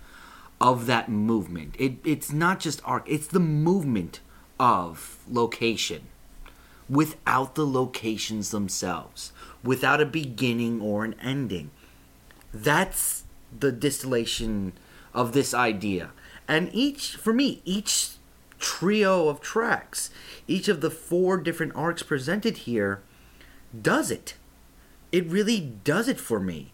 of 0.61 0.87
that 0.87 1.09
movement. 1.09 1.75
It, 1.81 1.95
it's 2.05 2.33
not 2.33 2.61
just 2.61 2.81
arc, 2.85 3.11
it's 3.11 3.27
the 3.27 3.41
movement 3.41 4.21
of 4.61 5.19
location 5.29 6.03
without 6.89 7.57
the 7.57 7.67
locations 7.67 8.53
themselves, 8.53 9.33
without 9.65 10.01
a 10.01 10.07
beginning 10.07 10.81
or 10.81 11.05
an 11.05 11.17
ending. 11.21 11.73
That's 12.63 13.25
the 13.59 13.71
distillation 13.71 14.73
of 15.13 15.33
this 15.33 15.53
idea. 15.53 16.11
And 16.49 16.71
each, 16.73 17.17
for 17.17 17.33
me, 17.33 17.61
each 17.65 18.13
trio 18.59 19.29
of 19.29 19.41
tracks, 19.41 20.11
each 20.49 20.69
of 20.69 20.81
the 20.81 20.91
four 20.91 21.37
different 21.37 21.77
arcs 21.77 22.03
presented 22.03 22.59
here, 22.59 23.03
does 23.79 24.11
it. 24.11 24.35
It 25.13 25.27
really 25.27 25.61
does 25.85 26.09
it 26.09 26.19
for 26.19 26.41
me. 26.41 26.73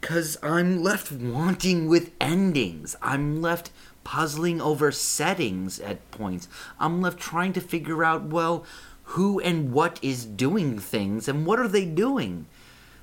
Because 0.00 0.36
I'm 0.42 0.82
left 0.82 1.10
wanting 1.10 1.88
with 1.88 2.12
endings. 2.20 2.94
I'm 3.00 3.40
left 3.40 3.70
puzzling 4.04 4.60
over 4.60 4.92
settings 4.92 5.80
at 5.80 6.10
points. 6.10 6.46
I'm 6.78 7.00
left 7.00 7.18
trying 7.18 7.54
to 7.54 7.60
figure 7.62 8.04
out, 8.04 8.24
well, 8.24 8.66
who 9.04 9.40
and 9.40 9.72
what 9.72 9.98
is 10.02 10.26
doing 10.26 10.78
things 10.78 11.26
and 11.26 11.46
what 11.46 11.58
are 11.58 11.68
they 11.68 11.86
doing? 11.86 12.46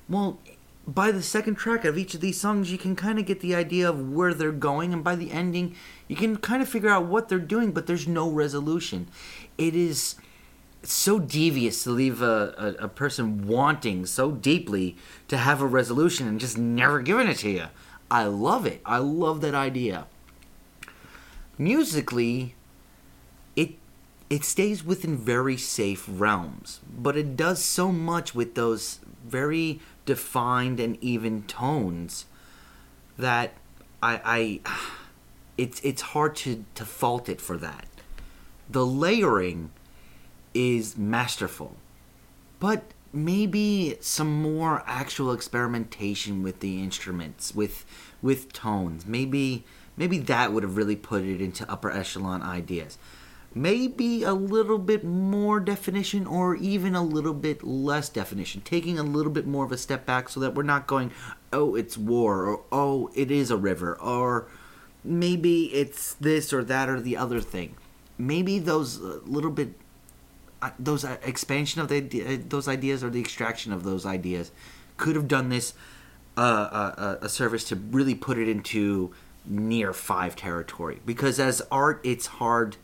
Well, 0.08 0.38
by 0.86 1.12
the 1.12 1.22
second 1.22 1.54
track 1.54 1.84
of 1.84 1.96
each 1.96 2.14
of 2.14 2.20
these 2.20 2.40
songs, 2.40 2.72
you 2.72 2.78
can 2.78 2.96
kind 2.96 3.18
of 3.18 3.26
get 3.26 3.40
the 3.40 3.54
idea 3.54 3.88
of 3.88 4.10
where 4.10 4.34
they're 4.34 4.52
going, 4.52 4.92
and 4.92 5.04
by 5.04 5.14
the 5.14 5.30
ending, 5.30 5.74
you 6.08 6.16
can 6.16 6.36
kind 6.36 6.60
of 6.62 6.68
figure 6.68 6.90
out 6.90 7.06
what 7.06 7.28
they're 7.28 7.38
doing, 7.38 7.72
but 7.72 7.86
there's 7.86 8.08
no 8.08 8.28
resolution. 8.28 9.08
It 9.56 9.76
is 9.76 10.16
so 10.82 11.20
devious 11.20 11.84
to 11.84 11.90
leave 11.90 12.20
a, 12.20 12.76
a, 12.80 12.84
a 12.84 12.88
person 12.88 13.46
wanting 13.46 14.06
so 14.06 14.32
deeply 14.32 14.96
to 15.28 15.36
have 15.36 15.60
a 15.60 15.66
resolution 15.66 16.26
and 16.26 16.40
just 16.40 16.58
never 16.58 17.00
giving 17.00 17.28
it 17.28 17.38
to 17.38 17.50
you. 17.50 17.66
I 18.10 18.24
love 18.24 18.66
it. 18.66 18.80
I 18.84 18.98
love 18.98 19.40
that 19.42 19.54
idea. 19.54 20.06
Musically, 21.56 22.54
it 23.54 23.76
it 24.28 24.44
stays 24.44 24.82
within 24.82 25.16
very 25.16 25.56
safe 25.56 26.06
realms, 26.08 26.80
but 26.98 27.16
it 27.16 27.36
does 27.36 27.62
so 27.62 27.92
much 27.92 28.34
with 28.34 28.54
those 28.54 28.98
very 29.24 29.80
defined 30.04 30.80
and 30.80 30.96
even 31.02 31.42
tones 31.44 32.26
that 33.18 33.54
I, 34.02 34.60
I 34.64 34.70
it's 35.56 35.80
it's 35.80 36.02
hard 36.02 36.36
to, 36.36 36.64
to 36.74 36.84
fault 36.84 37.28
it 37.28 37.40
for 37.40 37.56
that. 37.58 37.86
The 38.68 38.86
layering 38.86 39.70
is 40.54 40.96
masterful, 40.96 41.76
but 42.58 42.82
maybe 43.12 43.96
some 44.00 44.42
more 44.42 44.82
actual 44.86 45.32
experimentation 45.32 46.42
with 46.42 46.60
the 46.60 46.82
instruments, 46.82 47.54
with 47.54 47.84
with 48.20 48.52
tones. 48.52 49.06
Maybe 49.06 49.64
maybe 49.96 50.18
that 50.18 50.52
would 50.52 50.62
have 50.62 50.76
really 50.76 50.96
put 50.96 51.22
it 51.22 51.40
into 51.40 51.70
upper 51.70 51.90
echelon 51.90 52.42
ideas 52.42 52.98
maybe 53.54 54.22
a 54.22 54.32
little 54.32 54.78
bit 54.78 55.04
more 55.04 55.60
definition 55.60 56.26
or 56.26 56.56
even 56.56 56.94
a 56.94 57.02
little 57.02 57.34
bit 57.34 57.62
less 57.62 58.08
definition, 58.08 58.60
taking 58.62 58.98
a 58.98 59.02
little 59.02 59.32
bit 59.32 59.46
more 59.46 59.64
of 59.64 59.72
a 59.72 59.78
step 59.78 60.06
back 60.06 60.28
so 60.28 60.40
that 60.40 60.54
we're 60.54 60.62
not 60.62 60.86
going, 60.86 61.10
oh, 61.52 61.74
it's 61.74 61.98
war, 61.98 62.46
or 62.46 62.62
oh, 62.72 63.10
it 63.14 63.30
is 63.30 63.50
a 63.50 63.56
river, 63.56 63.98
or 64.00 64.46
maybe 65.04 65.64
it's 65.66 66.14
this 66.14 66.52
or 66.52 66.64
that 66.64 66.88
or 66.88 67.00
the 67.00 67.16
other 67.16 67.40
thing. 67.40 67.74
Maybe 68.18 68.58
those 68.58 69.02
uh, 69.02 69.20
little 69.24 69.50
bit, 69.50 69.74
uh, 70.60 70.70
those 70.78 71.04
uh, 71.04 71.16
expansion 71.22 71.80
of 71.80 71.88
the, 71.88 72.24
uh, 72.24 72.38
those 72.48 72.68
ideas 72.68 73.02
or 73.02 73.10
the 73.10 73.20
extraction 73.20 73.72
of 73.72 73.84
those 73.84 74.06
ideas 74.06 74.50
could 74.96 75.16
have 75.16 75.28
done 75.28 75.48
this 75.48 75.74
uh, 76.36 76.40
uh, 76.40 77.16
a 77.20 77.28
service 77.28 77.64
to 77.64 77.76
really 77.76 78.14
put 78.14 78.38
it 78.38 78.48
into 78.48 79.12
near 79.44 79.92
five 79.92 80.36
territory. 80.36 81.00
Because 81.04 81.38
as 81.38 81.62
art, 81.70 82.00
it's 82.04 82.26
hard 82.26 82.76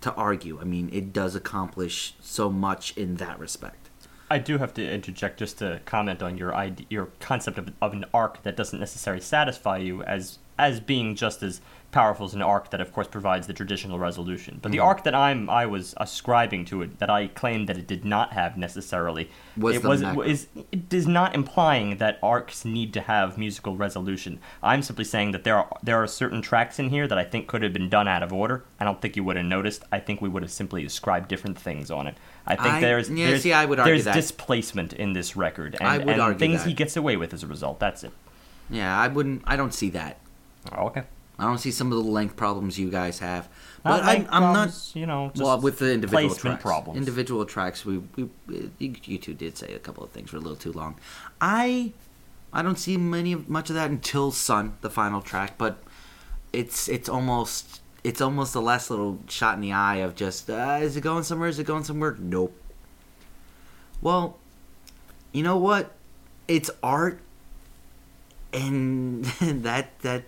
to 0.00 0.12
argue. 0.14 0.58
I 0.60 0.64
mean, 0.64 0.90
it 0.92 1.12
does 1.12 1.34
accomplish 1.34 2.14
so 2.20 2.50
much 2.50 2.96
in 2.96 3.16
that 3.16 3.38
respect. 3.38 3.90
I 4.30 4.38
do 4.38 4.58
have 4.58 4.72
to 4.74 4.88
interject 4.88 5.40
just 5.40 5.58
to 5.58 5.80
comment 5.84 6.22
on 6.22 6.38
your 6.38 6.54
idea, 6.54 6.86
your 6.88 7.08
concept 7.18 7.58
of, 7.58 7.72
of 7.82 7.92
an 7.92 8.04
arc 8.14 8.42
that 8.44 8.56
doesn't 8.56 8.78
necessarily 8.78 9.20
satisfy 9.20 9.78
you 9.78 10.04
as 10.04 10.38
as 10.60 10.80
being 10.80 11.14
just 11.16 11.42
as 11.42 11.60
powerful 11.92 12.24
as 12.24 12.34
an 12.34 12.40
arc 12.42 12.70
that, 12.70 12.80
of 12.80 12.92
course, 12.92 13.08
provides 13.08 13.48
the 13.48 13.52
traditional 13.52 13.98
resolution. 13.98 14.60
But 14.62 14.70
the 14.70 14.78
Mm-hmm. 14.78 14.86
arc 14.86 15.02
that 15.04 15.14
I'm 15.14 15.50
I 15.50 15.66
was 15.66 15.92
ascribing 15.96 16.64
to 16.66 16.82
it, 16.82 17.00
that 17.00 17.10
I 17.10 17.26
claimed 17.26 17.68
that 17.68 17.76
it 17.76 17.88
did 17.88 18.04
not 18.04 18.32
have 18.32 18.56
necessarily, 18.56 19.28
Was 19.56 19.74
it 19.74 19.82
was 19.82 20.00
macro. 20.02 20.22
is 20.22 20.46
it 20.70 20.94
is 20.94 21.08
not 21.08 21.34
implying 21.34 21.96
that 21.96 22.20
arcs 22.22 22.64
need 22.64 22.92
to 22.94 23.00
have 23.00 23.36
musical 23.36 23.74
resolution. 23.74 24.38
I'm 24.62 24.82
simply 24.82 25.02
saying 25.04 25.32
that 25.32 25.42
there 25.42 25.56
are 25.56 25.68
there 25.82 26.00
are 26.00 26.06
certain 26.06 26.42
tracks 26.42 26.78
in 26.78 26.90
here 26.90 27.08
that 27.08 27.18
I 27.18 27.24
think 27.24 27.48
could 27.48 27.62
have 27.64 27.72
been 27.72 27.88
done 27.88 28.06
out 28.06 28.22
of 28.22 28.32
order. 28.32 28.62
I 28.78 28.84
don't 28.84 29.00
think 29.02 29.16
you 29.16 29.24
would 29.24 29.36
have 29.36 29.46
noticed. 29.46 29.82
I 29.90 29.98
think 29.98 30.20
we 30.22 30.28
would 30.28 30.44
have 30.44 30.52
simply 30.52 30.84
ascribed 30.84 31.26
different 31.26 31.58
things 31.58 31.90
on 31.90 32.06
it. 32.06 32.16
I 32.46 32.54
think 32.54 32.74
I- 32.74 32.80
there's 32.80 33.10
yeah, 33.10 33.30
there's, 33.30 33.42
see, 33.42 33.52
I 33.52 33.64
would 33.64 33.80
argue 33.80 33.94
there's 33.94 34.04
that. 34.04 34.14
displacement 34.14 34.92
in 34.92 35.12
this 35.12 35.34
record, 35.34 35.76
and, 35.80 35.88
I 35.88 35.98
would 35.98 36.08
and 36.08 36.38
things 36.38 36.62
that. 36.62 36.68
he 36.68 36.74
gets 36.74 36.96
away 36.96 37.16
with 37.16 37.34
as 37.34 37.42
a 37.42 37.48
result. 37.48 37.80
That's 37.80 38.04
it. 38.04 38.12
Yeah, 38.72 38.96
I 38.96 39.08
wouldn't. 39.08 39.42
I 39.44 39.56
don't 39.56 39.74
see 39.74 39.90
that. 39.90 40.18
Oh, 40.72 40.86
okay. 40.86 41.04
I 41.38 41.44
don't 41.44 41.58
see 41.58 41.70
some 41.70 41.90
of 41.90 41.96
the 42.04 42.10
length 42.10 42.36
problems 42.36 42.78
you 42.78 42.90
guys 42.90 43.18
have. 43.20 43.48
But 43.82 44.04
I'm, 44.04 44.26
I'm 44.30 44.52
not. 44.52 44.90
You 44.94 45.06
know, 45.06 45.30
just 45.32 45.42
Well, 45.42 45.58
with 45.58 45.78
the 45.78 45.90
individual 45.92 46.34
tracks, 46.34 46.62
problems. 46.62 46.98
individual 46.98 47.46
tracks, 47.46 47.86
we, 47.86 47.98
we 48.16 48.28
you, 48.78 48.94
you 49.04 49.16
two 49.18 49.32
did 49.32 49.56
say 49.56 49.72
a 49.72 49.78
couple 49.78 50.04
of 50.04 50.10
things 50.10 50.32
were 50.32 50.38
a 50.38 50.42
little 50.42 50.56
too 50.56 50.72
long. 50.72 50.96
I 51.40 51.92
I 52.52 52.60
don't 52.60 52.78
see 52.78 52.98
many 52.98 53.34
much 53.34 53.70
of 53.70 53.76
that 53.76 53.90
until 53.90 54.32
Sun, 54.32 54.76
the 54.82 54.90
final 54.90 55.22
track, 55.22 55.56
but 55.56 55.82
it's 56.52 56.88
it's 56.88 57.08
almost 57.08 57.80
it's 58.04 58.20
almost 58.20 58.52
the 58.52 58.60
last 58.60 58.90
little 58.90 59.18
shot 59.28 59.54
in 59.54 59.62
the 59.62 59.72
eye 59.72 59.96
of 59.96 60.14
just 60.14 60.50
uh, 60.50 60.78
is 60.82 60.94
it 60.94 61.00
going 61.00 61.22
somewhere? 61.22 61.48
Is 61.48 61.58
it 61.58 61.64
going 61.64 61.84
somewhere? 61.84 62.16
Nope. 62.18 62.54
Well, 64.02 64.36
you 65.32 65.42
know 65.42 65.56
what? 65.56 65.92
It's 66.48 66.70
art, 66.82 67.20
and 68.52 69.24
that 69.40 69.98
that 70.00 70.24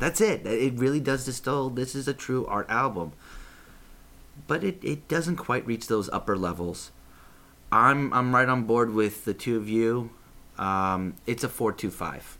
that's 0.00 0.20
it. 0.20 0.46
It 0.46 0.74
really 0.74 0.98
does 0.98 1.24
distill. 1.24 1.70
This 1.70 1.94
is 1.94 2.08
a 2.08 2.14
true 2.14 2.46
art 2.46 2.68
album, 2.68 3.12
but 4.48 4.64
it, 4.64 4.78
it 4.82 5.06
doesn't 5.06 5.36
quite 5.36 5.66
reach 5.66 5.86
those 5.86 6.08
upper 6.10 6.36
levels. 6.36 6.90
I'm 7.70 8.12
I'm 8.12 8.34
right 8.34 8.48
on 8.48 8.64
board 8.64 8.92
with 8.92 9.24
the 9.24 9.34
two 9.34 9.56
of 9.56 9.68
you. 9.68 10.10
Um, 10.58 11.14
it's 11.26 11.44
a 11.44 11.48
four 11.48 11.72
two 11.72 11.90
five. 11.90 12.38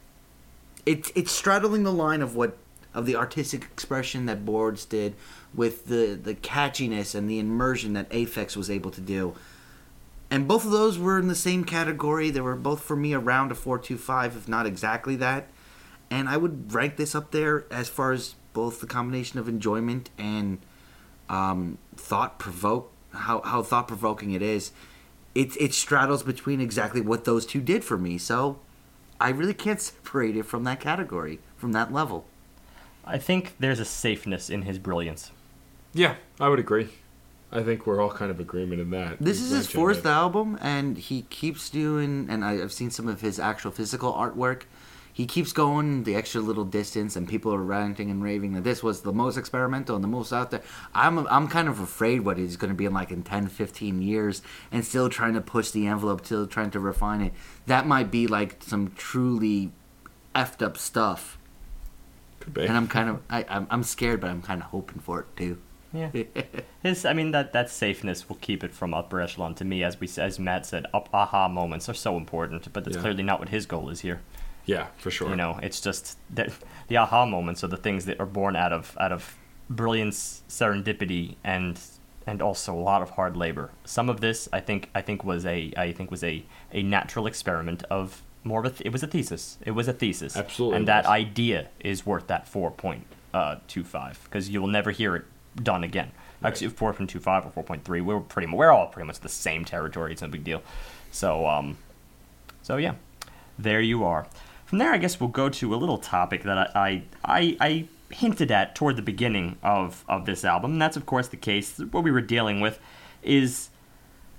It's 0.84 1.12
it's 1.14 1.30
straddling 1.30 1.84
the 1.84 1.92
line 1.92 2.22
of 2.22 2.34
what 2.34 2.56
of 2.94 3.06
the 3.06 3.14
artistic 3.14 3.62
expression 3.62 4.26
that 4.26 4.44
Boards 4.44 4.84
did 4.84 5.14
with 5.54 5.86
the 5.86 6.18
the 6.20 6.34
catchiness 6.34 7.14
and 7.14 7.30
the 7.30 7.38
immersion 7.38 7.92
that 7.92 8.08
Aphex 8.10 8.56
was 8.56 8.70
able 8.70 8.90
to 8.90 9.00
do. 9.00 9.34
And 10.30 10.46
both 10.46 10.64
of 10.64 10.70
those 10.70 10.98
were 10.98 11.18
in 11.18 11.28
the 11.28 11.34
same 11.34 11.64
category. 11.64 12.30
They 12.30 12.40
were 12.40 12.54
both 12.54 12.82
for 12.82 12.94
me 12.94 13.12
around 13.12 13.50
a 13.50 13.56
425, 13.56 14.36
if 14.36 14.48
not 14.48 14.64
exactly 14.64 15.16
that. 15.16 15.48
And 16.10 16.28
I 16.28 16.36
would 16.36 16.72
rank 16.72 16.96
this 16.96 17.14
up 17.14 17.30
there 17.30 17.66
as 17.70 17.88
far 17.88 18.12
as 18.12 18.34
both 18.52 18.80
the 18.80 18.86
combination 18.86 19.38
of 19.38 19.48
enjoyment 19.48 20.10
and 20.18 20.58
um, 21.28 21.78
thought 21.96 22.38
provoke 22.38 22.92
how, 23.12 23.40
how 23.42 23.62
thought 23.62 23.88
provoking 23.88 24.32
it 24.32 24.42
is. 24.42 24.72
It 25.34 25.56
it 25.60 25.74
straddles 25.74 26.22
between 26.24 26.60
exactly 26.60 27.00
what 27.00 27.24
those 27.24 27.46
two 27.46 27.60
did 27.60 27.84
for 27.84 27.96
me. 27.96 28.18
So 28.18 28.58
I 29.20 29.30
really 29.30 29.54
can't 29.54 29.80
separate 29.80 30.36
it 30.36 30.44
from 30.44 30.64
that 30.64 30.80
category, 30.80 31.38
from 31.56 31.72
that 31.72 31.92
level. 31.92 32.24
I 33.04 33.18
think 33.18 33.54
there's 33.58 33.80
a 33.80 33.84
safeness 33.84 34.50
in 34.50 34.62
his 34.62 34.78
brilliance. 34.78 35.30
Yeah, 35.92 36.16
I 36.38 36.48
would 36.48 36.58
agree. 36.58 36.88
I 37.52 37.62
think 37.62 37.86
we're 37.86 38.00
all 38.00 38.10
kind 38.10 38.30
of 38.30 38.38
agreement 38.38 38.80
in 38.80 38.90
that. 38.90 39.18
This 39.18 39.38
We've 39.38 39.46
is 39.46 39.50
his 39.50 39.66
fourth 39.66 40.00
it. 40.00 40.06
album, 40.06 40.56
and 40.60 40.96
he 40.96 41.22
keeps 41.22 41.68
doing. 41.68 42.28
And 42.30 42.44
I, 42.44 42.62
I've 42.62 42.72
seen 42.72 42.90
some 42.90 43.08
of 43.08 43.20
his 43.20 43.40
actual 43.40 43.72
physical 43.72 44.12
artwork. 44.12 44.62
He 45.20 45.26
keeps 45.26 45.52
going 45.52 46.04
the 46.04 46.14
extra 46.16 46.40
little 46.40 46.64
distance, 46.64 47.14
and 47.14 47.28
people 47.28 47.52
are 47.52 47.62
ranting 47.62 48.10
and 48.10 48.22
raving 48.22 48.54
that 48.54 48.64
this 48.64 48.82
was 48.82 49.02
the 49.02 49.12
most 49.12 49.36
experimental 49.36 49.94
and 49.94 50.02
the 50.02 50.08
most 50.08 50.32
out 50.32 50.50
there. 50.50 50.62
I'm 50.94 51.26
I'm 51.26 51.46
kind 51.46 51.68
of 51.68 51.78
afraid 51.78 52.20
what 52.20 52.38
he's 52.38 52.56
going 52.56 52.70
to 52.70 52.74
be 52.74 52.86
in 52.86 52.94
like 52.94 53.10
in 53.10 53.22
10, 53.22 53.48
15 53.48 54.00
years, 54.00 54.40
and 54.72 54.82
still 54.82 55.10
trying 55.10 55.34
to 55.34 55.42
push 55.42 55.72
the 55.72 55.86
envelope, 55.86 56.24
still 56.24 56.46
trying 56.46 56.70
to 56.70 56.80
refine 56.80 57.20
it. 57.20 57.34
That 57.66 57.86
might 57.86 58.10
be 58.10 58.26
like 58.26 58.62
some 58.62 58.92
truly 58.96 59.72
effed 60.34 60.62
up 60.62 60.78
stuff, 60.78 61.36
Could 62.40 62.54
be. 62.54 62.62
and 62.64 62.74
I'm 62.74 62.88
kind 62.88 63.10
of 63.10 63.20
I, 63.28 63.44
I'm 63.46 63.66
I'm 63.70 63.82
scared, 63.82 64.22
but 64.22 64.30
I'm 64.30 64.40
kind 64.40 64.62
of 64.62 64.68
hoping 64.68 65.00
for 65.00 65.20
it 65.20 65.26
too. 65.36 65.58
Yeah. 65.92 66.10
His, 66.82 67.04
I 67.04 67.12
mean, 67.12 67.32
that, 67.32 67.52
that 67.52 67.68
safeness 67.68 68.26
will 68.28 68.38
keep 68.40 68.62
it 68.64 68.72
from 68.72 68.94
upper 68.94 69.20
echelon 69.20 69.54
to 69.56 69.64
me. 69.64 69.82
As 69.84 69.98
we 70.00 70.08
as 70.18 70.38
Matt 70.38 70.64
said, 70.64 70.86
up 70.94 71.08
aha 71.12 71.48
moments 71.48 71.88
are 71.90 71.94
so 71.94 72.16
important, 72.16 72.72
but 72.72 72.84
that's 72.84 72.96
Yeah. 72.96 73.02
clearly 73.02 73.22
not 73.24 73.38
what 73.40 73.48
his 73.50 73.66
goal 73.66 73.90
is 73.90 74.00
here. 74.00 74.20
Yeah, 74.70 74.86
for 74.98 75.10
sure. 75.10 75.28
You 75.30 75.36
know, 75.36 75.58
it's 75.62 75.80
just 75.80 76.16
that 76.38 76.52
the 76.88 76.96
aha 76.96 77.26
moments 77.26 77.64
are 77.64 77.68
the 77.68 77.76
things 77.86 78.04
that 78.06 78.20
are 78.20 78.26
born 78.26 78.54
out 78.56 78.72
of 78.72 78.96
out 79.00 79.12
of 79.12 79.36
brilliance, 79.68 80.42
serendipity, 80.48 81.36
and 81.44 81.78
and 82.26 82.40
also 82.42 82.72
a 82.74 82.84
lot 82.92 83.02
of 83.02 83.10
hard 83.10 83.36
labor. 83.36 83.70
Some 83.84 84.08
of 84.08 84.20
this, 84.20 84.48
I 84.52 84.60
think, 84.60 84.90
I 84.94 85.02
think 85.02 85.24
was 85.24 85.44
a 85.44 85.72
I 85.76 85.92
think 85.92 86.10
was 86.10 86.22
a 86.22 86.44
a 86.72 86.82
natural 86.82 87.26
experiment 87.26 87.82
of 87.90 88.22
more 88.44 88.60
of 88.60 88.66
a 88.66 88.70
th- 88.70 88.82
it 88.86 88.92
was 88.92 89.02
a 89.02 89.06
thesis. 89.06 89.58
It 89.64 89.72
was 89.72 89.88
a 89.88 89.92
thesis. 89.92 90.36
Absolutely 90.36 90.76
And 90.76 90.88
that 90.88 91.06
idea 91.06 91.68
is 91.80 92.06
worth 92.06 92.26
that 92.28 92.46
four 92.46 92.70
point 92.70 93.04
uh, 93.34 93.56
two 93.66 93.84
five 93.84 94.20
because 94.24 94.48
you 94.50 94.60
will 94.60 94.68
never 94.68 94.90
hear 94.90 95.16
it 95.16 95.24
done 95.62 95.84
again. 95.84 96.12
Actually, 96.42 96.68
four 96.68 96.92
point 96.94 97.10
two 97.10 97.20
five 97.20 97.44
or 97.44 97.50
four 97.50 97.64
point 97.64 97.84
three, 97.84 98.00
we're 98.00 98.20
pretty 98.20 98.50
we're 98.52 98.70
all 98.70 98.86
pretty 98.86 99.06
much 99.06 99.20
the 99.20 99.28
same 99.28 99.64
territory. 99.64 100.12
It's 100.12 100.22
no 100.22 100.28
big 100.28 100.44
deal. 100.44 100.62
So 101.10 101.46
um, 101.46 101.76
so 102.62 102.76
yeah, 102.76 102.94
there 103.58 103.80
you 103.80 104.04
are. 104.04 104.26
From 104.70 104.78
there, 104.78 104.92
I 104.92 104.98
guess 104.98 105.18
we'll 105.18 105.30
go 105.30 105.48
to 105.48 105.74
a 105.74 105.76
little 105.76 105.98
topic 105.98 106.44
that 106.44 106.56
I 106.56 106.70
I 106.74 107.02
I, 107.24 107.56
I 107.60 107.88
hinted 108.14 108.52
at 108.52 108.76
toward 108.76 108.94
the 108.94 109.02
beginning 109.02 109.56
of, 109.64 110.04
of 110.08 110.26
this 110.26 110.44
album. 110.44 110.72
And 110.72 110.82
that's, 110.82 110.96
of 110.96 111.06
course, 111.06 111.26
the 111.28 111.36
case. 111.36 111.78
What 111.78 112.04
we 112.04 112.12
were 112.12 112.20
dealing 112.20 112.60
with 112.60 112.78
is 113.22 113.70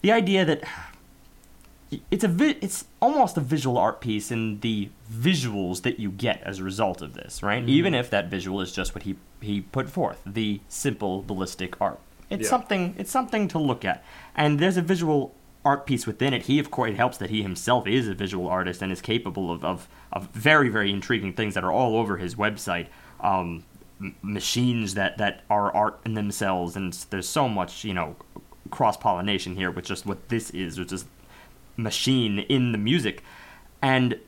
the 0.01 0.11
idea 0.13 0.45
that 0.45 0.63
it's 2.09 2.23
a 2.23 2.29
vi- 2.29 2.57
it's 2.61 2.85
almost 3.01 3.35
a 3.35 3.41
visual 3.41 3.77
art 3.77 3.99
piece 3.99 4.31
in 4.31 4.61
the 4.61 4.89
visuals 5.11 5.81
that 5.81 5.99
you 5.99 6.09
get 6.11 6.41
as 6.43 6.59
a 6.59 6.63
result 6.63 7.01
of 7.01 7.13
this, 7.13 7.43
right? 7.43 7.59
Mm-hmm. 7.61 7.69
Even 7.69 7.93
if 7.93 8.09
that 8.09 8.29
visual 8.29 8.61
is 8.61 8.71
just 8.71 8.95
what 8.95 9.03
he 9.03 9.17
he 9.41 9.59
put 9.59 9.89
forth, 9.89 10.21
the 10.25 10.61
simple 10.69 11.23
ballistic 11.23 11.79
art. 11.81 11.99
It's 12.29 12.43
Yeah. 12.43 12.49
something 12.49 12.95
it's 12.97 13.11
something 13.11 13.49
to 13.49 13.59
look 13.59 13.83
at. 13.83 14.01
And 14.33 14.59
there's 14.59 14.77
a 14.77 14.81
visual 14.81 15.35
art 15.63 15.85
piece 15.85 16.07
within 16.07 16.33
it. 16.33 16.43
He 16.43 16.59
of 16.59 16.71
course 16.71 16.91
it 16.91 16.95
helps 16.95 17.17
that 17.17 17.29
he 17.29 17.41
himself 17.41 17.87
is 17.87 18.07
a 18.07 18.13
visual 18.13 18.47
artist 18.47 18.81
and 18.81 18.91
is 18.91 19.01
capable 19.01 19.51
of 19.51 19.63
of, 19.63 19.87
of 20.11 20.27
very 20.29 20.69
very 20.69 20.91
intriguing 20.91 21.33
things 21.33 21.53
that 21.53 21.63
are 21.63 21.71
all 21.71 21.95
over 21.95 22.17
his 22.17 22.35
website. 22.35 22.87
Um, 23.19 23.63
m- 23.99 24.15
machines 24.21 24.95
that 24.95 25.17
that 25.17 25.43
are 25.49 25.73
art 25.73 25.99
in 26.05 26.15
themselves 26.15 26.75
and 26.75 26.93
there's 27.09 27.29
so 27.29 27.47
much, 27.47 27.83
you 27.83 27.93
know, 27.93 28.15
cross 28.71 28.97
pollination 28.97 29.55
here 29.55 29.69
with 29.71 29.85
just 29.85 30.05
what 30.05 30.29
this 30.29 30.49
is, 30.51 30.79
which 30.79 30.91
is 30.91 31.05
machine 31.77 32.39
in 32.39 32.71
the 32.71 32.77
music. 32.77 33.23
And 33.81 34.19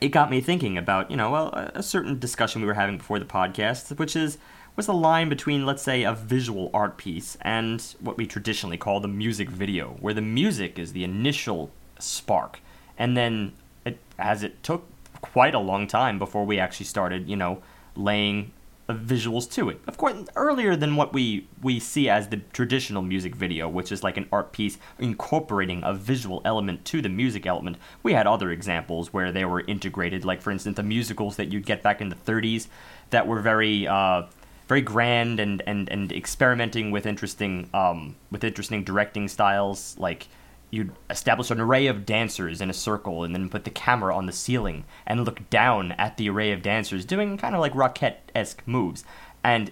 it 0.00 0.08
got 0.08 0.30
me 0.30 0.40
thinking 0.40 0.76
about, 0.76 1.10
you 1.10 1.16
know, 1.16 1.34
a 1.34 1.72
a 1.74 1.82
certain 1.82 2.18
discussion 2.18 2.60
we 2.60 2.66
were 2.66 2.74
having 2.74 2.98
before 2.98 3.18
the 3.18 3.24
podcast, 3.24 3.98
which 3.98 4.14
is 4.14 4.38
what's 4.76 4.86
the 4.86 4.94
line 4.94 5.28
between, 5.28 5.64
let's 5.66 5.82
say, 5.82 6.02
a 6.02 6.12
visual 6.12 6.70
art 6.72 6.98
piece 6.98 7.36
and 7.40 7.94
what 8.00 8.16
we 8.16 8.26
traditionally 8.26 8.76
call 8.76 9.00
the 9.00 9.08
music 9.08 9.48
video, 9.48 9.96
where 10.00 10.14
the 10.14 10.20
music 10.20 10.78
is 10.78 10.92
the 10.92 11.02
initial 11.02 11.70
spark, 11.98 12.60
and 12.98 13.16
then 13.16 13.52
it, 13.86 13.98
as 14.18 14.42
it 14.42 14.62
took 14.62 14.86
quite 15.22 15.54
a 15.54 15.58
long 15.58 15.86
time 15.86 16.18
before 16.18 16.44
we 16.44 16.58
actually 16.58 16.86
started, 16.86 17.26
you 17.26 17.36
know, 17.36 17.62
laying 17.94 18.52
visuals 18.88 19.50
to 19.50 19.68
it. 19.68 19.80
Of 19.86 19.96
course, 19.96 20.14
earlier 20.36 20.76
than 20.76 20.94
what 20.94 21.12
we 21.12 21.48
we 21.60 21.80
see 21.80 22.08
as 22.08 22.28
the 22.28 22.36
traditional 22.52 23.02
music 23.02 23.34
video, 23.34 23.68
which 23.68 23.90
is 23.90 24.04
like 24.04 24.16
an 24.16 24.28
art 24.30 24.52
piece 24.52 24.78
incorporating 24.98 25.82
a 25.84 25.92
visual 25.92 26.40
element 26.44 26.84
to 26.86 27.02
the 27.02 27.08
music 27.08 27.46
element. 27.46 27.78
We 28.02 28.12
had 28.12 28.26
other 28.26 28.50
examples 28.50 29.12
where 29.12 29.32
they 29.32 29.44
were 29.44 29.60
integrated, 29.60 30.24
like 30.24 30.40
for 30.40 30.50
instance 30.50 30.76
the 30.76 30.82
musicals 30.82 31.36
that 31.36 31.50
you'd 31.50 31.66
get 31.66 31.82
back 31.82 32.00
in 32.00 32.10
the 32.10 32.16
30s 32.16 32.68
that 33.10 33.26
were 33.26 33.40
very 33.40 33.86
uh, 33.86 34.24
very 34.68 34.80
grand 34.80 35.40
and, 35.40 35.62
and, 35.66 35.88
and 35.88 36.12
experimenting 36.12 36.90
with 36.90 37.06
interesting 37.06 37.68
um, 37.72 38.16
with 38.30 38.44
interesting 38.44 38.82
directing 38.84 39.28
styles 39.28 39.96
like 39.98 40.28
you'd 40.70 40.92
establish 41.08 41.50
an 41.50 41.60
array 41.60 41.86
of 41.86 42.04
dancers 42.04 42.60
in 42.60 42.68
a 42.68 42.74
circle 42.74 43.22
and 43.22 43.34
then 43.34 43.48
put 43.48 43.64
the 43.64 43.70
camera 43.70 44.14
on 44.14 44.26
the 44.26 44.32
ceiling 44.32 44.84
and 45.06 45.24
look 45.24 45.48
down 45.48 45.92
at 45.92 46.16
the 46.16 46.28
array 46.28 46.52
of 46.52 46.60
dancers 46.60 47.04
doing 47.04 47.36
kind 47.36 47.54
of 47.54 47.60
like 47.60 47.72
Rockette-esque 47.72 48.66
moves. 48.66 49.04
And 49.46 49.70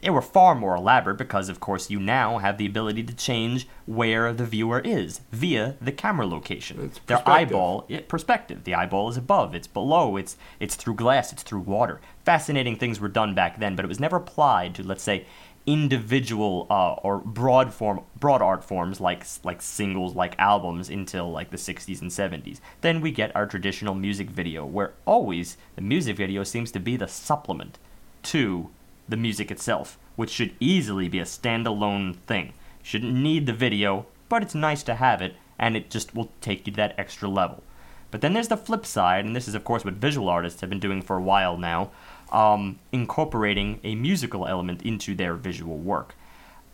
they 0.00 0.08
were 0.08 0.22
far 0.22 0.54
more 0.54 0.74
elaborate 0.74 1.18
because, 1.18 1.50
of 1.50 1.60
course, 1.60 1.90
you 1.90 2.00
now 2.00 2.38
have 2.38 2.56
the 2.56 2.64
ability 2.64 3.02
to 3.02 3.14
change 3.14 3.68
where 3.84 4.32
the 4.32 4.46
viewer 4.46 4.80
is 4.80 5.20
via 5.30 5.76
the 5.78 5.92
camera 5.92 6.26
location. 6.26 6.80
It's 6.80 7.00
Their 7.00 7.28
eyeball, 7.28 7.84
yeah, 7.86 8.00
perspective. 8.08 8.64
The 8.64 8.74
eyeball 8.74 9.10
is 9.10 9.18
above, 9.18 9.54
it's 9.54 9.66
below, 9.66 10.16
it's 10.16 10.38
it's 10.58 10.74
through 10.74 10.94
glass, 10.94 11.34
it's 11.34 11.42
through 11.42 11.60
water. 11.60 12.00
Fascinating 12.24 12.76
things 12.76 12.98
were 12.98 13.08
done 13.08 13.34
back 13.34 13.60
then, 13.60 13.76
but 13.76 13.84
it 13.84 13.88
was 13.88 14.00
never 14.00 14.16
applied 14.16 14.74
to, 14.76 14.82
let's 14.82 15.02
say, 15.02 15.26
individual 15.66 16.66
uh, 16.70 16.94
or 17.02 17.18
broad 17.18 17.74
form 17.74 18.00
broad 18.18 18.40
art 18.40 18.64
forms 18.64 19.02
like 19.02 19.26
like 19.44 19.60
singles 19.60 20.14
like 20.14 20.34
albums 20.38 20.88
until 20.88 21.30
like 21.30 21.50
the 21.50 21.58
60s 21.58 22.00
and 22.00 22.10
70s 22.10 22.60
then 22.80 23.02
we 23.02 23.10
get 23.10 23.36
our 23.36 23.46
traditional 23.46 23.94
music 23.94 24.30
video 24.30 24.64
where 24.64 24.94
always 25.04 25.58
the 25.76 25.82
music 25.82 26.16
video 26.16 26.42
seems 26.44 26.72
to 26.72 26.80
be 26.80 26.96
the 26.96 27.06
supplement 27.06 27.78
to 28.22 28.70
the 29.10 29.16
music 29.16 29.50
itself 29.50 29.98
which 30.16 30.30
should 30.30 30.54
easily 30.60 31.08
be 31.08 31.18
a 31.18 31.24
standalone 31.24 32.16
thing 32.16 32.52
shouldn't 32.82 33.14
need 33.14 33.46
the 33.46 33.52
video 33.52 34.06
but 34.28 34.42
it's 34.42 34.54
nice 34.54 34.82
to 34.82 34.94
have 34.94 35.20
it 35.20 35.34
and 35.58 35.76
it 35.76 35.90
just 35.90 36.14
will 36.14 36.30
take 36.40 36.66
you 36.66 36.72
to 36.72 36.76
that 36.76 36.94
extra 36.98 37.28
level 37.28 37.62
but 38.10 38.20
then 38.20 38.32
there's 38.32 38.48
the 38.48 38.56
flip 38.56 38.84
side, 38.84 39.24
and 39.24 39.36
this 39.36 39.46
is, 39.46 39.54
of 39.54 39.64
course, 39.64 39.84
what 39.84 39.94
visual 39.94 40.28
artists 40.28 40.60
have 40.60 40.70
been 40.70 40.80
doing 40.80 41.02
for 41.02 41.16
a 41.16 41.22
while 41.22 41.56
now, 41.56 41.90
um, 42.32 42.78
incorporating 42.92 43.80
a 43.84 43.94
musical 43.94 44.46
element 44.46 44.82
into 44.82 45.14
their 45.14 45.34
visual 45.34 45.78
work. 45.78 46.14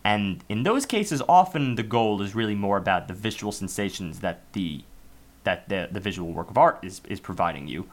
And 0.02 0.44
in 0.48 0.62
those 0.62 0.86
cases, 0.86 1.22
often 1.28 1.74
the 1.74 1.82
goal 1.82 2.22
is 2.22 2.34
really 2.34 2.54
more 2.54 2.76
about 2.76 3.08
the 3.08 3.14
visual 3.14 3.52
sensations 3.52 4.20
that 4.20 4.40
the 4.52 4.84
that 5.44 5.68
the, 5.68 5.88
the 5.92 6.00
visual 6.00 6.32
work 6.32 6.50
of 6.50 6.58
art 6.58 6.80
is, 6.82 7.00
is 7.08 7.20
providing 7.20 7.68
you. 7.68 7.88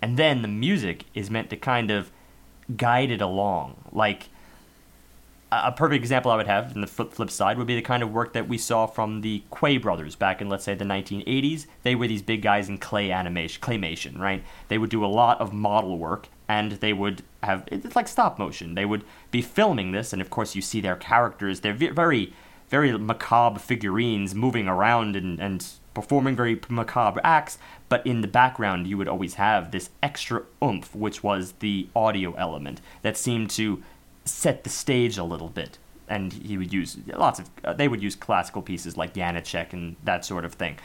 And 0.00 0.16
then 0.16 0.42
the 0.42 0.48
music 0.48 1.06
is 1.12 1.28
meant 1.28 1.50
to 1.50 1.56
kind 1.56 1.90
of 1.90 2.12
guide 2.76 3.10
it 3.10 3.20
along. 3.20 3.76
Like, 3.92 4.28
a 5.62 5.72
perfect 5.72 6.02
example 6.02 6.30
I 6.30 6.36
would 6.36 6.46
have 6.46 6.74
in 6.74 6.80
the 6.80 6.86
flip, 6.86 7.12
flip 7.12 7.30
side 7.30 7.58
would 7.58 7.66
be 7.66 7.76
the 7.76 7.82
kind 7.82 8.02
of 8.02 8.12
work 8.12 8.32
that 8.32 8.48
we 8.48 8.58
saw 8.58 8.86
from 8.86 9.20
the 9.20 9.42
Quay 9.56 9.78
brothers 9.78 10.16
back 10.16 10.40
in, 10.40 10.48
let's 10.48 10.64
say, 10.64 10.74
the 10.74 10.84
1980s. 10.84 11.66
They 11.82 11.94
were 11.94 12.08
these 12.08 12.22
big 12.22 12.42
guys 12.42 12.68
in 12.68 12.78
clay 12.78 13.10
animation, 13.10 13.60
claymation, 13.60 14.18
right? 14.18 14.42
They 14.68 14.78
would 14.78 14.90
do 14.90 15.04
a 15.04 15.06
lot 15.06 15.40
of 15.40 15.52
model 15.52 15.98
work, 15.98 16.28
and 16.48 16.72
they 16.72 16.92
would 16.92 17.22
have 17.42 17.68
it's 17.70 17.94
like 17.94 18.08
stop 18.08 18.38
motion. 18.38 18.74
They 18.74 18.84
would 18.84 19.04
be 19.30 19.42
filming 19.42 19.92
this, 19.92 20.12
and 20.12 20.20
of 20.20 20.30
course, 20.30 20.54
you 20.54 20.62
see 20.62 20.80
their 20.80 20.96
characters. 20.96 21.60
They're 21.60 21.72
very, 21.72 22.32
very 22.68 22.96
macabre 22.98 23.60
figurines 23.60 24.34
moving 24.34 24.66
around 24.66 25.16
and 25.16 25.38
and 25.38 25.64
performing 25.94 26.34
very 26.34 26.60
macabre 26.68 27.20
acts. 27.22 27.58
But 27.94 28.04
in 28.04 28.22
the 28.22 28.26
background, 28.26 28.88
you 28.88 28.98
would 28.98 29.06
always 29.06 29.34
have 29.34 29.70
this 29.70 29.90
extra 30.02 30.42
oomph, 30.60 30.96
which 30.96 31.22
was 31.22 31.52
the 31.60 31.86
audio 31.94 32.32
element 32.32 32.80
that 33.02 33.16
seemed 33.16 33.50
to 33.50 33.84
set 34.24 34.64
the 34.64 34.68
stage 34.68 35.16
a 35.16 35.22
little 35.22 35.48
bit. 35.48 35.78
And 36.08 36.32
he 36.32 36.58
would 36.58 36.72
use 36.72 36.98
lots 37.06 37.38
of, 37.38 37.50
uh, 37.62 37.72
they 37.72 37.86
would 37.86 38.02
use 38.02 38.16
classical 38.16 38.62
pieces 38.62 38.96
like 38.96 39.14
Janacek 39.14 39.72
and 39.72 39.94
that 40.02 40.24
sort 40.24 40.44
of 40.44 40.54
thing. 40.54 40.76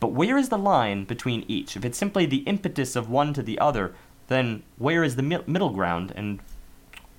But 0.00 0.12
where 0.12 0.38
is 0.38 0.48
the 0.48 0.56
line 0.56 1.04
between 1.04 1.44
each? 1.48 1.76
If 1.76 1.84
it's 1.84 1.98
simply 1.98 2.24
the 2.24 2.38
impetus 2.46 2.96
of 2.96 3.10
one 3.10 3.34
to 3.34 3.42
the 3.42 3.58
other, 3.58 3.94
then 4.28 4.62
where 4.78 5.04
is 5.04 5.16
the 5.16 5.22
mi- 5.22 5.44
middle 5.46 5.68
ground? 5.68 6.14
And 6.16 6.40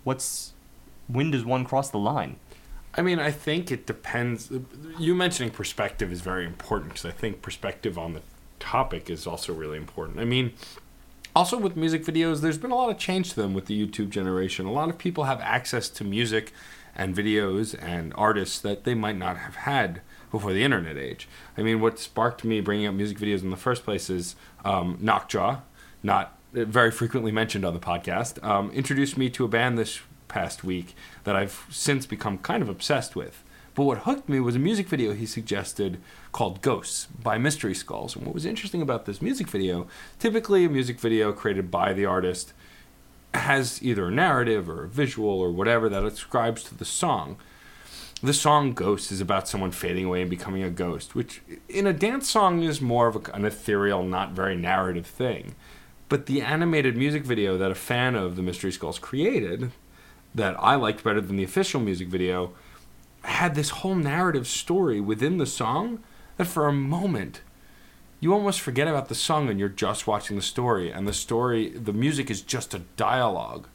what's, 0.04 0.54
when 1.08 1.30
does 1.30 1.46
one 1.46 1.66
cross 1.66 1.92
the 1.92 2.00
line? 2.00 2.38
I 2.96 3.04
mean, 3.04 3.20
I 3.20 3.30
think 3.30 3.72
it 3.72 3.86
depends. 3.86 4.52
You 4.98 5.14
mentioning 5.14 5.52
perspective 5.52 6.12
is 6.12 6.22
very 6.22 6.48
important 6.48 6.94
because 6.94 7.06
I 7.06 7.12
think 7.12 7.44
perspective 7.44 8.00
on 8.00 8.14
the 8.14 8.22
topic 8.66 9.10
is 9.10 9.28
also 9.28 9.54
really 9.54 9.78
important. 9.78 10.20
I 10.20 10.26
mean, 10.26 10.54
also 11.36 11.58
with 11.58 11.76
music 11.76 12.04
videos, 12.04 12.42
there's 12.42 12.58
been 12.58 12.72
a 12.72 12.76
lot 12.76 12.90
of 12.90 12.98
change 12.98 13.30
to 13.30 13.36
them 13.36 13.54
with 13.54 13.68
the 13.68 13.86
YouTube 13.88 14.10
generation. 14.10 14.66
A 14.66 14.72
lot 14.72 14.90
of 14.90 14.98
people 14.98 15.26
have 15.26 15.40
access 15.42 15.88
to 15.90 16.04
music 16.04 16.52
and 16.96 17.16
videos 17.16 17.76
and 17.82 18.14
artists 18.16 18.60
that 18.60 18.84
they 18.84 18.96
might 18.96 19.18
not 19.18 19.38
have 19.38 19.56
had 19.56 20.02
before 20.32 20.54
the 20.54 20.64
internet 20.64 20.98
age. 20.98 21.28
I 21.58 21.62
mean, 21.62 21.80
what 21.80 22.00
sparked 22.00 22.44
me 22.44 22.60
bringing 22.62 22.88
up 22.88 22.96
music 22.96 23.18
videos 23.18 23.44
in 23.44 23.52
the 23.52 23.58
first 23.58 23.84
place 23.84 24.10
is 24.10 24.36
um, 24.64 24.98
Knockjaw, 25.00 25.60
not 26.02 26.38
very 26.54 26.92
frequently 26.92 27.32
mentioned 27.32 27.66
on 27.66 27.74
the 27.74 27.80
podcast, 27.80 28.44
um, 28.44 28.72
introduced 28.72 29.18
me 29.18 29.30
to 29.30 29.46
a 29.46 29.48
band 29.48 29.78
this 29.78 30.00
past 30.28 30.64
week 30.64 30.96
that 31.26 31.36
I've 31.36 31.66
since 31.70 32.06
become 32.06 32.38
kind 32.40 32.64
of 32.64 32.70
obsessed 32.70 33.16
with. 33.16 33.44
But 33.76 33.84
what 33.84 34.00
hooked 34.00 34.30
me 34.30 34.40
was 34.40 34.56
a 34.56 34.60
music 34.60 34.88
video 34.88 35.14
he 35.14 35.26
suggested 35.26 36.00
called 36.32 36.62
Ghosts 36.62 37.08
by 37.08 37.38
Mystery 37.38 37.76
Skulls. 37.76 38.16
And 38.16 38.26
what 38.26 38.34
was 38.34 38.46
interesting 38.46 38.82
about 38.82 39.06
this 39.06 39.22
music 39.22 39.50
video, 39.50 39.88
typically 40.18 40.64
a 40.64 40.70
music 40.70 40.98
video 40.98 41.34
created 41.34 41.70
by 41.70 41.92
the 41.92 42.06
artist 42.06 42.54
has 43.34 43.84
either 43.84 44.08
a 44.08 44.12
narrative 44.12 44.70
or 44.70 44.86
a 44.86 44.88
visual 44.88 45.30
or 45.30 45.52
whatever 45.52 45.90
that 45.90 46.06
ascribes 46.06 46.64
to 46.64 46.76
the 46.76 46.86
song. 46.86 47.36
The 48.24 48.34
song 48.34 48.72
Ghosts 48.72 49.12
is 49.12 49.20
about 49.20 49.50
someone 49.50 49.72
fading 49.72 50.06
away 50.06 50.22
and 50.22 50.30
becoming 50.30 50.64
a 50.64 50.70
ghost, 50.70 51.14
which 51.14 51.42
in 51.68 51.86
a 51.86 51.92
dance 51.92 52.30
song 52.30 52.64
is 52.64 52.80
more 52.80 53.08
of 53.08 53.30
an 53.34 53.44
ethereal, 53.44 54.04
not 54.04 54.32
very 54.32 54.56
narrative 54.56 55.06
thing. 55.06 55.54
But 56.08 56.28
the 56.28 56.42
animated 56.42 56.96
music 56.96 57.26
video 57.26 57.58
that 57.58 57.72
a 57.72 57.76
fan 57.76 58.16
of 58.16 58.38
the 58.38 58.42
Mystery 58.42 58.72
Skulls 58.72 59.00
created, 59.00 59.74
that 60.34 60.56
I 60.60 60.76
liked 60.76 61.04
better 61.04 61.20
than 61.20 61.36
the 61.36 61.44
official 61.44 61.82
music 61.82 62.08
video, 62.08 62.54
had 63.28 63.56
this 63.56 63.70
whole 63.70 63.96
narrative 63.96 64.48
story 64.48 65.00
within 65.00 65.38
the 65.38 65.46
song 65.46 66.00
that 66.38 66.46
for 66.46 66.68
a 66.68 66.74
moment 66.74 67.42
you 68.20 68.34
almost 68.34 68.62
forget 68.62 68.88
about 68.88 69.08
the 69.08 69.16
song 69.16 69.50
and 69.50 69.60
you're 69.60 69.70
just 69.70 70.08
watching 70.08 70.36
the 70.36 70.42
story 70.42 70.90
and 70.90 71.08
the 71.08 71.14
story 71.14 71.70
the 71.70 71.94
music 71.94 72.32
is 72.32 72.42
just 72.42 72.74
a 72.74 72.80
dialogue 72.98 73.68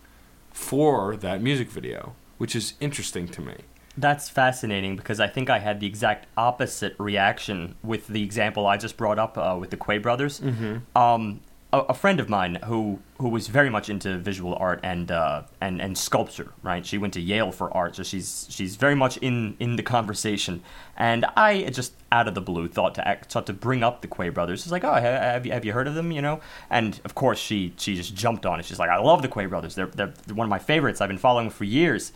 for 0.50 1.16
that 1.16 1.40
music 1.42 1.68
video 1.68 2.14
which 2.38 2.56
is 2.56 2.74
interesting 2.80 3.28
to 3.28 3.40
me 3.40 3.54
That's 3.96 4.28
fascinating 4.28 4.96
because 4.96 5.20
I 5.20 5.26
think 5.26 5.50
I 5.50 5.58
had 5.58 5.80
the 5.80 5.86
exact 5.86 6.26
opposite 6.36 6.94
reaction 6.98 7.74
with 7.82 8.06
the 8.06 8.22
example 8.22 8.66
I 8.66 8.76
just 8.76 8.96
brought 8.96 9.18
up 9.18 9.36
uh, 9.36 9.56
with 9.58 9.70
the 9.70 9.76
Quay 9.76 9.98
brothers. 9.98 10.40
Mm-hmm. 10.40 10.96
Um, 10.96 11.40
a, 11.72 11.78
a 11.80 11.94
friend 11.94 12.20
of 12.20 12.28
mine 12.28 12.58
who 12.64 13.00
who 13.18 13.28
was 13.28 13.48
very 13.48 13.70
much 13.70 13.88
into 13.88 14.18
visual 14.18 14.54
art 14.54 14.80
and 14.82 15.10
uh, 15.10 15.42
and 15.60 15.80
and 15.80 15.96
sculpture. 15.96 16.52
Right, 16.62 16.84
she 16.84 16.98
went 16.98 17.14
to 17.14 17.20
Yale 17.20 17.52
for 17.52 17.74
art, 17.76 17.96
so 17.96 18.02
she's 18.02 18.46
she's 18.50 18.76
very 18.76 18.94
much 18.94 19.16
in 19.18 19.56
in 19.58 19.76
the 19.76 19.82
conversation. 19.82 20.62
And 20.96 21.24
I 21.36 21.64
just 21.70 21.94
out 22.12 22.28
of 22.28 22.34
the 22.34 22.40
blue 22.40 22.68
thought 22.68 22.94
to 22.96 23.06
act, 23.06 23.32
thought 23.32 23.46
to 23.46 23.52
bring 23.52 23.82
up 23.82 24.02
the 24.02 24.08
Quay 24.08 24.28
brothers. 24.30 24.62
It's 24.62 24.72
like, 24.72 24.84
oh, 24.84 24.94
have 24.94 25.46
you 25.46 25.52
have 25.52 25.64
you 25.64 25.72
heard 25.72 25.88
of 25.88 25.94
them? 25.94 26.10
You 26.12 26.22
know, 26.22 26.40
and 26.68 27.00
of 27.04 27.14
course 27.14 27.38
she 27.38 27.72
she 27.76 27.94
just 27.94 28.14
jumped 28.14 28.46
on 28.46 28.60
it. 28.60 28.66
She's 28.66 28.78
like, 28.78 28.90
I 28.90 28.98
love 28.98 29.22
the 29.22 29.28
Quay 29.28 29.46
brothers. 29.46 29.74
They're 29.74 29.86
they're, 29.86 30.12
one 30.32 30.44
of 30.46 30.50
my 30.50 30.58
favorites. 30.58 31.00
I've 31.00 31.08
been 31.08 31.18
following 31.18 31.50
for 31.50 31.64
years. 31.64 32.12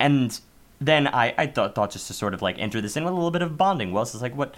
And 0.00 0.38
then 0.80 1.06
I, 1.06 1.34
I 1.38 1.46
thought, 1.46 1.74
thought 1.74 1.92
just 1.92 2.08
to 2.08 2.12
sort 2.12 2.34
of 2.34 2.42
like 2.42 2.58
enter 2.58 2.80
this 2.80 2.96
in 2.96 3.04
with 3.04 3.12
a 3.12 3.16
little 3.16 3.30
bit 3.30 3.42
of 3.42 3.56
bonding. 3.56 3.92
Well, 3.92 4.02
it's 4.02 4.20
like, 4.20 4.36
what, 4.36 4.54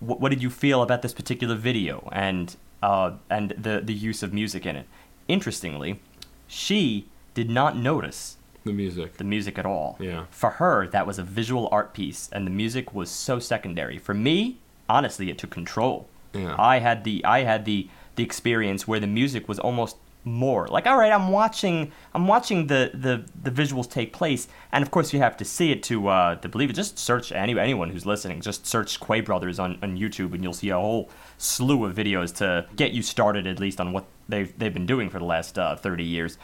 what 0.00 0.30
did 0.30 0.42
you 0.42 0.50
feel 0.50 0.82
about 0.82 1.02
this 1.02 1.12
particular 1.12 1.54
video 1.54 2.08
and 2.10 2.56
uh, 2.82 3.12
and 3.30 3.50
the 3.50 3.80
the 3.82 3.94
use 3.94 4.22
of 4.22 4.32
music 4.32 4.66
in 4.66 4.76
it? 4.76 4.86
Interestingly, 5.28 6.00
she 6.46 7.06
did 7.34 7.50
not 7.50 7.76
notice 7.76 8.36
The 8.64 8.72
music. 8.72 9.16
the 9.18 9.24
music 9.24 9.58
at 9.58 9.66
all. 9.66 9.96
Yeah. 10.00 10.24
For 10.30 10.50
her, 10.50 10.86
that 10.88 11.06
was 11.06 11.18
a 11.18 11.22
visual 11.22 11.68
art 11.72 11.92
piece, 11.94 12.28
and 12.32 12.46
the 12.46 12.50
music 12.50 12.94
was 12.94 13.10
so 13.10 13.38
secondary. 13.38 13.98
For 13.98 14.14
me, 14.14 14.58
honestly, 14.88 15.30
it 15.30 15.38
took 15.38 15.50
control. 15.50 16.06
Yeah. 16.32 16.54
I 16.58 16.78
had 16.78 17.04
the 17.04 17.24
I 17.24 17.40
had 17.44 17.64
the 17.64 17.88
the 18.16 18.22
experience 18.24 18.86
where 18.88 19.00
the 19.00 19.06
music 19.06 19.48
was 19.48 19.58
almost 19.58 19.96
more. 20.26 20.66
Like 20.66 20.86
all 20.86 20.98
right 20.98 21.12
i'm 21.12 21.30
watching 21.30 21.92
i'm 22.12 22.26
watching 22.26 22.66
the 22.66 22.90
the 22.92 23.24
the 23.40 23.50
visuals 23.50 23.88
take 23.88 24.12
place 24.12 24.48
and 24.72 24.82
of 24.82 24.90
course 24.90 25.12
you 25.12 25.20
have 25.20 25.36
to 25.36 25.44
see 25.44 25.70
it 25.70 25.82
to 25.84 26.08
uh 26.08 26.34
to 26.36 26.48
believe 26.48 26.68
it. 26.68 26.72
Just 26.74 26.98
search 26.98 27.30
any 27.32 27.58
anyone 27.58 27.90
who's 27.90 28.04
listening 28.04 28.40
just 28.40 28.66
search 28.66 28.98
quay 28.98 29.20
brothers 29.20 29.58
on 29.58 29.78
on 29.82 29.96
youtube 29.96 30.34
and 30.34 30.42
you'll 30.42 30.52
see 30.52 30.70
a 30.70 30.76
whole 30.76 31.08
slew 31.38 31.84
of 31.84 31.94
videos 31.94 32.34
to 32.36 32.66
get 32.74 32.92
you 32.92 33.02
started 33.02 33.46
at 33.46 33.60
least 33.60 33.80
on 33.80 33.92
what 33.92 34.04
they've 34.28 34.56
they've 34.58 34.74
been 34.74 34.86
doing 34.86 35.08
for 35.08 35.18
the 35.18 35.24
last 35.24 35.58
uh, 35.58 35.76
30 35.76 36.04
years. 36.04 36.38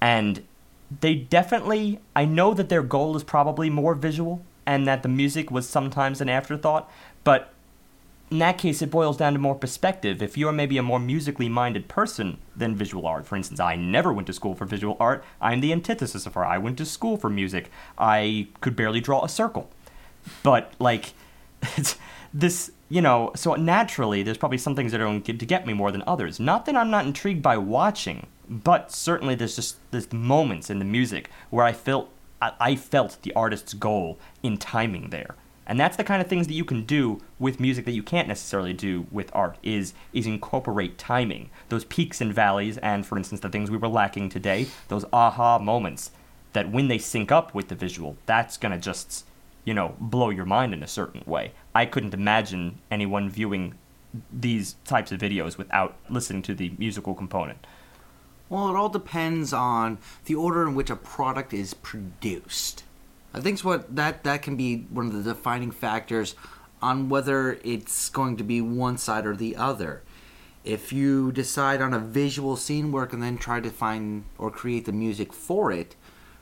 And 0.00 0.44
they 1.00 1.14
definitely 1.14 1.98
i 2.14 2.24
know 2.24 2.54
that 2.54 2.68
their 2.68 2.82
goal 2.82 3.16
is 3.16 3.24
probably 3.24 3.68
more 3.68 3.94
visual 3.94 4.44
and 4.64 4.86
that 4.86 5.02
the 5.02 5.08
music 5.08 5.50
was 5.50 5.68
sometimes 5.68 6.20
an 6.20 6.28
afterthought 6.28 6.88
but 7.24 7.52
in 8.30 8.38
that 8.38 8.58
case, 8.58 8.82
it 8.82 8.90
boils 8.90 9.16
down 9.16 9.34
to 9.34 9.38
more 9.38 9.54
perspective. 9.54 10.20
If 10.20 10.36
you're 10.36 10.52
maybe 10.52 10.78
a 10.78 10.82
more 10.82 10.98
musically 10.98 11.48
minded 11.48 11.86
person 11.86 12.38
than 12.56 12.74
visual 12.74 13.06
art, 13.06 13.26
for 13.26 13.36
instance, 13.36 13.60
I 13.60 13.76
never 13.76 14.12
went 14.12 14.26
to 14.26 14.32
school 14.32 14.54
for 14.54 14.64
visual 14.64 14.96
art. 14.98 15.24
I'm 15.40 15.60
the 15.60 15.72
antithesis 15.72 16.26
of 16.26 16.34
her. 16.34 16.44
I 16.44 16.58
went 16.58 16.76
to 16.78 16.84
school 16.84 17.16
for 17.16 17.30
music. 17.30 17.70
I 17.96 18.48
could 18.60 18.74
barely 18.74 19.00
draw 19.00 19.24
a 19.24 19.28
circle. 19.28 19.70
But, 20.42 20.72
like, 20.80 21.12
this, 22.34 22.72
you 22.88 23.00
know, 23.00 23.30
so 23.36 23.54
naturally, 23.54 24.24
there's 24.24 24.38
probably 24.38 24.58
some 24.58 24.74
things 24.74 24.90
that 24.90 25.00
are 25.00 25.04
going 25.04 25.22
to 25.22 25.32
get 25.32 25.64
me 25.64 25.72
more 25.72 25.92
than 25.92 26.02
others. 26.04 26.40
Not 26.40 26.66
that 26.66 26.76
I'm 26.76 26.90
not 26.90 27.06
intrigued 27.06 27.42
by 27.42 27.56
watching, 27.56 28.26
but 28.48 28.90
certainly 28.90 29.36
there's 29.36 29.56
just 29.56 29.76
there's 29.90 30.12
moments 30.12 30.68
in 30.68 30.78
the 30.78 30.84
music 30.84 31.30
where 31.50 31.64
I 31.64 31.72
felt 31.72 32.10
I, 32.40 32.52
I 32.60 32.76
felt 32.76 33.18
the 33.22 33.32
artist's 33.34 33.74
goal 33.74 34.18
in 34.42 34.58
timing 34.58 35.10
there. 35.10 35.34
And 35.66 35.80
that's 35.80 35.96
the 35.96 36.04
kind 36.04 36.22
of 36.22 36.28
things 36.28 36.46
that 36.46 36.54
you 36.54 36.64
can 36.64 36.84
do 36.84 37.20
with 37.38 37.58
music 37.58 37.84
that 37.86 37.92
you 37.92 38.02
can't 38.02 38.28
necessarily 38.28 38.72
do 38.72 39.06
with 39.10 39.30
art 39.34 39.58
is 39.62 39.94
is 40.12 40.26
incorporate 40.26 40.96
timing. 40.96 41.50
Those 41.68 41.84
peaks 41.84 42.20
and 42.20 42.32
valleys 42.32 42.78
and 42.78 43.04
for 43.04 43.18
instance 43.18 43.40
the 43.40 43.48
things 43.48 43.70
we 43.70 43.76
were 43.76 43.88
lacking 43.88 44.28
today, 44.28 44.66
those 44.88 45.04
aha 45.12 45.58
moments 45.58 46.10
that 46.52 46.70
when 46.70 46.88
they 46.88 46.98
sync 46.98 47.30
up 47.30 47.54
with 47.54 47.68
the 47.68 47.74
visual, 47.74 48.16
that's 48.24 48.56
going 48.56 48.72
to 48.72 48.78
just, 48.78 49.26
you 49.64 49.74
know, 49.74 49.94
blow 50.00 50.30
your 50.30 50.46
mind 50.46 50.72
in 50.72 50.82
a 50.82 50.88
certain 50.88 51.22
way. 51.26 51.52
I 51.74 51.84
couldn't 51.84 52.14
imagine 52.14 52.78
anyone 52.90 53.28
viewing 53.28 53.74
these 54.32 54.76
types 54.86 55.12
of 55.12 55.20
videos 55.20 55.58
without 55.58 55.96
listening 56.08 56.40
to 56.42 56.54
the 56.54 56.72
musical 56.78 57.14
component. 57.14 57.66
Well, 58.48 58.68
it 58.68 58.76
all 58.76 58.88
depends 58.88 59.52
on 59.52 59.98
the 60.24 60.34
order 60.34 60.62
in 60.62 60.74
which 60.74 60.88
a 60.88 60.96
product 60.96 61.52
is 61.52 61.74
produced. 61.74 62.84
I 63.36 63.40
think 63.40 63.60
what 63.60 63.94
that 63.94 64.24
that 64.24 64.40
can 64.40 64.56
be 64.56 64.86
one 64.88 65.06
of 65.06 65.12
the 65.12 65.34
defining 65.34 65.70
factors 65.70 66.34
on 66.80 67.10
whether 67.10 67.58
it's 67.62 68.08
going 68.08 68.38
to 68.38 68.44
be 68.44 68.62
one 68.62 68.96
side 68.96 69.26
or 69.26 69.36
the 69.36 69.56
other. 69.56 70.02
If 70.64 70.92
you 70.92 71.30
decide 71.32 71.82
on 71.82 71.92
a 71.92 71.98
visual 71.98 72.56
scene 72.56 72.90
work 72.90 73.12
and 73.12 73.22
then 73.22 73.36
try 73.36 73.60
to 73.60 73.70
find 73.70 74.24
or 74.38 74.50
create 74.50 74.86
the 74.86 74.92
music 74.92 75.32
for 75.34 75.70
it, 75.70 75.94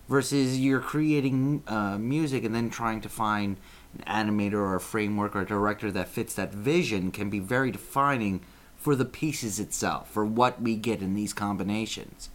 versus 0.09 0.59
you're 0.59 0.81
creating 0.81 1.63
uh, 1.67 1.99
music 1.99 2.45
and 2.45 2.55
then 2.55 2.71
trying 2.71 3.01
to 3.01 3.09
find 3.09 3.57
an 3.99 4.29
animator 4.29 4.55
or 4.55 4.77
a 4.77 4.81
framework 4.81 5.35
or 5.35 5.41
a 5.41 5.47
director 5.47 5.91
that 5.91 6.09
fits 6.09 6.35
that 6.35 6.53
vision, 6.53 7.11
can 7.11 7.29
be 7.29 7.39
very 7.39 7.71
defining 7.71 8.41
for 8.77 8.95
the 8.95 9.05
pieces 9.05 9.59
itself, 9.59 10.11
for 10.11 10.25
what 10.25 10.61
we 10.61 10.77
get 10.77 11.03
in 11.03 11.15
these 11.15 11.33
combinations. 11.33 12.29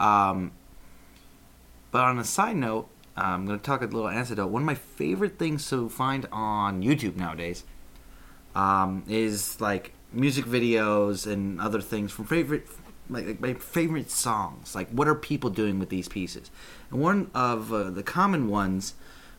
Um, 0.00 0.52
but 1.90 2.04
on 2.04 2.18
a 2.18 2.24
side 2.24 2.56
note, 2.56 2.88
I'm 3.16 3.46
going 3.46 3.58
to 3.58 3.64
talk 3.64 3.82
a 3.82 3.86
little 3.86 4.08
anecdote. 4.08 4.46
One 4.46 4.62
of 4.62 4.66
my 4.66 4.74
favorite 4.74 5.38
things 5.38 5.68
to 5.68 5.88
find 5.88 6.26
on 6.32 6.82
YouTube 6.82 7.16
nowadays 7.16 7.64
um, 8.54 9.04
is 9.08 9.60
like 9.60 9.92
music 10.12 10.44
videos 10.44 11.30
and 11.30 11.60
other 11.60 11.80
things 11.80 12.12
from 12.12 12.24
favorite, 12.24 12.66
like, 13.10 13.26
like 13.26 13.40
my 13.40 13.54
favorite 13.54 14.10
songs. 14.10 14.74
Like, 14.74 14.88
what 14.90 15.08
are 15.08 15.14
people 15.14 15.50
doing 15.50 15.78
with 15.78 15.90
these 15.90 16.08
pieces? 16.08 16.50
And 16.90 17.00
one 17.00 17.30
of 17.34 17.72
uh, 17.72 17.90
the 17.90 18.02
common 18.02 18.48
ones, 18.48 18.94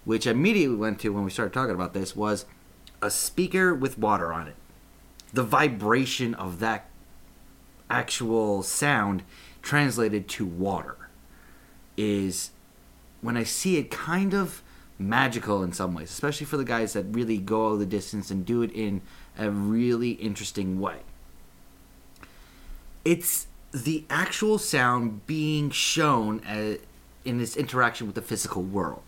which 0.05 0.27
I 0.27 0.31
immediately 0.31 0.75
went 0.75 0.99
to 1.01 1.09
when 1.09 1.23
we 1.23 1.31
started 1.31 1.53
talking 1.53 1.75
about 1.75 1.93
this, 1.93 2.15
was 2.15 2.45
a 3.01 3.09
speaker 3.09 3.73
with 3.73 3.97
water 3.97 4.31
on 4.31 4.47
it. 4.47 4.55
The 5.33 5.43
vibration 5.43 6.35
of 6.35 6.59
that 6.59 6.85
actual 7.89 8.61
sound 8.61 9.23
translated 9.61 10.27
to 10.27 10.45
water 10.45 11.09
is 11.97 12.51
when 13.23 13.37
I 13.37 13.43
see 13.43 13.77
it 13.77 13.89
kind 13.89 14.33
of 14.33 14.61
magical 14.99 15.63
in 15.63 15.73
some 15.73 15.93
ways, 15.93 16.11
especially 16.11 16.45
for 16.45 16.57
the 16.57 16.65
guys 16.65 16.93
that 16.93 17.03
really 17.03 17.37
go 17.37 17.65
all 17.65 17.77
the 17.77 17.85
distance 17.85 18.29
and 18.29 18.45
do 18.45 18.61
it 18.61 18.71
in 18.71 19.01
a 19.37 19.49
really 19.49 20.11
interesting 20.11 20.79
way. 20.79 20.97
It's 23.03 23.47
the 23.71 24.05
actual 24.09 24.57
sound 24.59 25.25
being 25.25 25.71
shown 25.71 26.41
uh, 26.45 26.75
in 27.25 27.37
this 27.37 27.57
interaction 27.57 28.07
with 28.07 28.15
the 28.15 28.21
physical 28.21 28.61
world. 28.61 29.03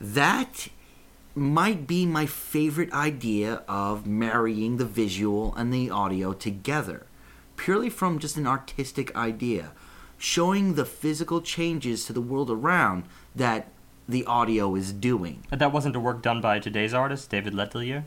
That 0.00 0.68
might 1.34 1.86
be 1.86 2.04
my 2.04 2.26
favorite 2.26 2.92
idea 2.92 3.62
of 3.68 4.06
marrying 4.06 4.76
the 4.76 4.84
visual 4.84 5.54
and 5.54 5.72
the 5.72 5.90
audio 5.90 6.32
together, 6.32 7.06
purely 7.56 7.88
from 7.88 8.18
just 8.18 8.36
an 8.36 8.46
artistic 8.46 9.14
idea 9.14 9.72
showing 10.18 10.74
the 10.74 10.84
physical 10.84 11.40
changes 11.40 12.04
to 12.06 12.12
the 12.12 12.20
world 12.20 12.50
around 12.50 13.04
that 13.34 13.68
the 14.08 14.24
audio 14.26 14.74
is 14.74 14.92
doing. 14.92 15.44
But 15.50 15.58
that 15.60 15.72
wasn't 15.72 15.96
a 15.96 16.00
work 16.00 16.22
done 16.22 16.40
by 16.40 16.58
today's 16.58 16.92
artist, 16.92 17.30
David 17.30 17.54
Letellier? 17.54 18.04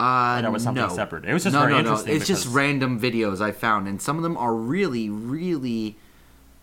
Uh, 0.00 0.40
that 0.42 0.50
was 0.52 0.64
something 0.64 0.82
no. 0.82 0.88
separate. 0.88 1.24
It 1.24 1.32
was 1.32 1.44
just 1.44 1.54
no, 1.54 1.60
very 1.60 1.72
no, 1.74 1.78
interesting 1.78 2.10
No. 2.12 2.16
It's 2.16 2.26
just 2.26 2.48
random 2.48 2.98
videos 3.00 3.40
I 3.40 3.52
found, 3.52 3.86
and 3.86 4.02
some 4.02 4.16
of 4.16 4.22
them 4.24 4.36
are 4.36 4.52
really, 4.54 5.08
really 5.08 5.96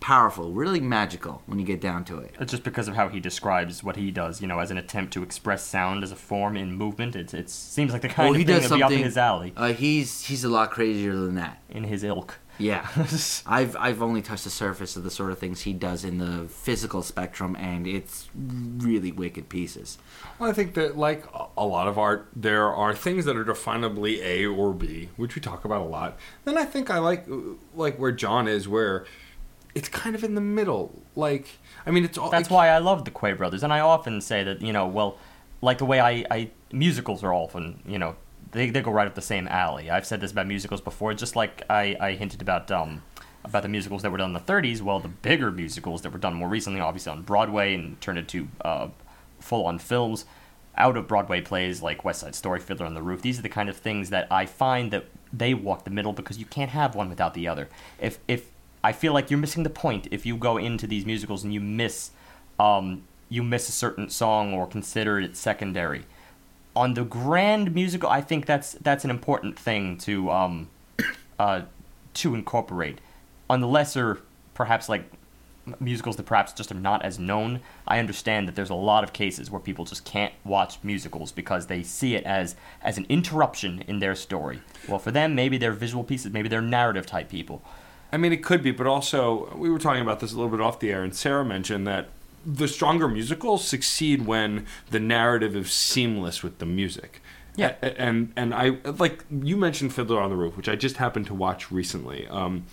powerful, 0.00 0.52
really 0.52 0.80
magical 0.80 1.42
when 1.46 1.58
you 1.58 1.64
get 1.64 1.80
down 1.80 2.04
to 2.04 2.18
it. 2.18 2.34
It's 2.40 2.50
just 2.50 2.64
because 2.64 2.88
of 2.88 2.94
how 2.96 3.08
he 3.08 3.20
describes 3.20 3.82
what 3.84 3.96
he 3.96 4.10
does, 4.10 4.42
you 4.42 4.48
know, 4.48 4.58
as 4.58 4.70
an 4.70 4.76
attempt 4.76 5.12
to 5.14 5.22
express 5.22 5.62
sound 5.64 6.02
as 6.02 6.12
a 6.12 6.16
form 6.16 6.56
in 6.56 6.74
movement. 6.74 7.14
It, 7.16 7.32
it 7.32 7.48
seems 7.48 7.92
like 7.92 8.02
the 8.02 8.08
kind 8.08 8.26
Well, 8.26 8.30
of 8.32 8.38
he 8.38 8.44
thing 8.44 8.56
does 8.60 8.64
that'd 8.68 8.76
be 8.78 8.82
up 8.82 8.90
in 8.90 8.96
something. 8.96 9.04
his 9.04 9.16
alley, 9.16 9.52
Uh, 9.56 9.72
he's 9.72 10.26
he's 10.26 10.44
a 10.44 10.48
lot 10.48 10.70
crazier 10.72 11.14
than 11.14 11.36
that. 11.36 11.62
in 11.70 11.84
his 11.84 12.02
ilk. 12.04 12.38
Yeah, 12.58 12.86
I've 13.46 13.76
I've 13.76 14.02
only 14.02 14.22
touched 14.22 14.44
the 14.44 14.50
surface 14.50 14.94
of 14.96 15.04
the 15.04 15.10
sort 15.10 15.32
of 15.32 15.38
things 15.38 15.62
he 15.62 15.72
does 15.72 16.04
in 16.04 16.18
the 16.18 16.46
physical 16.48 17.02
spectrum, 17.02 17.56
and 17.58 17.86
it's 17.86 18.28
really 18.34 19.10
wicked 19.10 19.48
pieces. 19.48 19.98
Well, 20.38 20.50
I 20.50 20.52
think 20.52 20.74
that, 20.74 20.96
like 20.96 21.24
a- 21.34 21.46
a 21.56 21.66
lot 21.66 21.88
of 21.88 21.98
art, 21.98 22.28
there 22.36 22.72
are 22.72 22.94
things 22.94 23.24
that 23.24 23.36
are 23.36 23.44
definably 23.44 24.20
A 24.22 24.46
or 24.46 24.72
B, 24.74 25.08
which 25.16 25.34
we 25.34 25.40
talk 25.40 25.64
about 25.64 25.80
a 25.80 25.88
lot. 25.88 26.16
Then 26.44 26.56
I 26.58 26.64
think 26.64 26.90
I 26.90 26.98
like 26.98 27.26
like 27.74 27.98
where 27.98 28.12
John 28.12 28.46
is, 28.46 28.68
where 28.68 29.06
it's 29.74 29.88
kind 29.88 30.14
of 30.14 30.22
in 30.22 30.34
the 30.34 30.40
middle. 30.40 31.02
Like, 31.16 31.48
I 31.86 31.90
mean, 31.90 32.04
it's 32.04 32.18
all. 32.18 32.30
That's 32.30 32.50
why 32.50 32.68
I 32.68 32.78
love 32.78 33.04
the 33.06 33.10
Quay 33.10 33.32
brothers, 33.32 33.62
and 33.62 33.72
I 33.72 33.80
often 33.80 34.20
say 34.20 34.44
that 34.44 34.60
you 34.60 34.72
know, 34.72 34.86
well, 34.86 35.16
like 35.62 35.78
the 35.78 35.86
way 35.86 36.00
I, 36.00 36.24
I 36.30 36.50
musicals 36.70 37.24
are 37.24 37.32
often, 37.32 37.80
you 37.86 37.98
know, 37.98 38.14
they 38.52 38.70
they 38.70 38.80
go 38.80 38.90
right 38.90 39.06
up 39.06 39.14
the 39.14 39.22
same 39.22 39.48
alley. 39.48 39.90
I've 39.90 40.06
said 40.06 40.20
this 40.20 40.32
about 40.32 40.46
musicals 40.46 40.80
before, 40.80 41.12
just 41.14 41.36
like 41.36 41.62
I, 41.68 41.96
I 41.98 42.12
hinted 42.12 42.40
about 42.40 42.70
um 42.70 43.02
about 43.44 43.62
the 43.62 43.68
musicals 43.68 44.02
that 44.02 44.10
were 44.10 44.18
done 44.18 44.30
in 44.30 44.34
the 44.34 44.52
30s. 44.52 44.80
Well, 44.80 45.00
the 45.00 45.08
bigger 45.08 45.50
musicals 45.50 46.02
that 46.02 46.12
were 46.12 46.18
done 46.18 46.34
more 46.34 46.48
recently, 46.48 46.80
obviously 46.80 47.10
on 47.10 47.22
Broadway 47.22 47.74
and 47.74 48.00
turned 48.00 48.18
into 48.18 48.48
uh, 48.64 48.88
full 49.40 49.66
on 49.66 49.78
films. 49.78 50.24
Out 50.76 50.96
of 50.96 51.06
Broadway 51.06 51.40
plays 51.40 51.82
like 51.82 52.04
West 52.04 52.20
Side 52.20 52.34
Story, 52.34 52.60
Fiddler 52.60 52.86
on 52.86 52.94
the 52.94 53.02
Roof. 53.02 53.20
These 53.20 53.38
are 53.38 53.42
the 53.42 53.48
kind 53.48 53.68
of 53.68 53.76
things 53.76 54.10
that 54.10 54.26
I 54.30 54.46
find 54.46 54.90
that 54.90 55.06
they 55.32 55.54
walk 55.54 55.84
the 55.84 55.90
middle 55.90 56.12
because 56.12 56.38
you 56.38 56.46
can't 56.46 56.70
have 56.70 56.94
one 56.94 57.10
without 57.10 57.34
the 57.34 57.48
other. 57.48 57.68
If 58.00 58.18
if 58.28 58.48
I 58.84 58.92
feel 58.92 59.12
like 59.12 59.30
you're 59.30 59.40
missing 59.40 59.64
the 59.64 59.70
point 59.70 60.08
if 60.10 60.24
you 60.24 60.36
go 60.36 60.56
into 60.56 60.86
these 60.86 61.04
musicals 61.04 61.44
and 61.44 61.52
you 61.52 61.60
miss 61.60 62.10
um, 62.58 63.02
you 63.28 63.42
miss 63.42 63.68
a 63.68 63.72
certain 63.72 64.08
song 64.08 64.54
or 64.54 64.66
consider 64.66 65.18
it 65.20 65.36
secondary. 65.36 66.04
On 66.74 66.94
the 66.94 67.04
grand 67.04 67.74
musical, 67.74 68.08
I 68.08 68.20
think 68.20 68.46
that's 68.46 68.72
that's 68.74 69.04
an 69.04 69.10
important 69.10 69.58
thing 69.58 69.98
to 69.98 70.30
um, 70.30 70.70
uh, 71.38 71.62
to 72.14 72.34
incorporate 72.34 72.98
on 73.50 73.60
the 73.60 73.66
lesser, 73.66 74.20
perhaps 74.54 74.88
like 74.88 75.10
musicals 75.78 76.16
that 76.16 76.24
perhaps 76.24 76.52
just 76.52 76.72
are 76.72 76.76
not 76.76 77.04
as 77.04 77.18
known. 77.18 77.60
I 77.86 77.98
understand 77.98 78.48
that 78.48 78.56
there's 78.56 78.70
a 78.70 78.74
lot 78.74 79.04
of 79.04 79.12
cases 79.12 79.50
where 79.50 79.60
people 79.60 79.84
just 79.84 80.04
can't 80.04 80.32
watch 80.44 80.78
musicals 80.82 81.30
because 81.30 81.66
they 81.66 81.82
see 81.82 82.14
it 82.14 82.24
as 82.24 82.56
as 82.82 82.98
an 82.98 83.06
interruption 83.08 83.84
in 83.86 83.98
their 84.00 84.14
story. 84.14 84.60
Well, 84.88 84.98
for 84.98 85.10
them, 85.10 85.34
maybe 85.34 85.58
they're 85.58 85.72
visual 85.72 86.04
pieces, 86.04 86.32
maybe 86.32 86.48
they're 86.48 86.62
narrative 86.62 87.06
type 87.06 87.28
people. 87.28 87.62
I 88.10 88.18
mean, 88.18 88.32
it 88.32 88.42
could 88.42 88.62
be, 88.62 88.72
but 88.72 88.86
also 88.86 89.54
we 89.56 89.70
were 89.70 89.78
talking 89.78 90.02
about 90.02 90.20
this 90.20 90.32
a 90.32 90.36
little 90.36 90.50
bit 90.50 90.60
off 90.60 90.80
the 90.80 90.90
air, 90.90 91.02
and 91.02 91.14
Sarah 91.14 91.44
mentioned 91.44 91.86
that 91.86 92.08
the 92.44 92.68
stronger 92.68 93.08
musicals 93.08 93.66
succeed 93.66 94.26
when 94.26 94.66
the 94.90 95.00
narrative 95.00 95.56
is 95.56 95.72
seamless 95.72 96.42
with 96.42 96.58
the 96.58 96.66
music. 96.66 97.20
Yeah. 97.56 97.74
And 97.82 98.32
and 98.36 98.54
I 98.54 98.78
like 98.84 99.24
you 99.30 99.56
mentioned 99.56 99.94
Fiddler 99.94 100.20
on 100.20 100.30
the 100.30 100.36
Roof, 100.36 100.56
which 100.56 100.68
I 100.68 100.76
just 100.76 100.96
happened 100.96 101.26
to 101.26 101.34
watch 101.34 101.70
recently. 101.70 102.26
Um, 102.28 102.66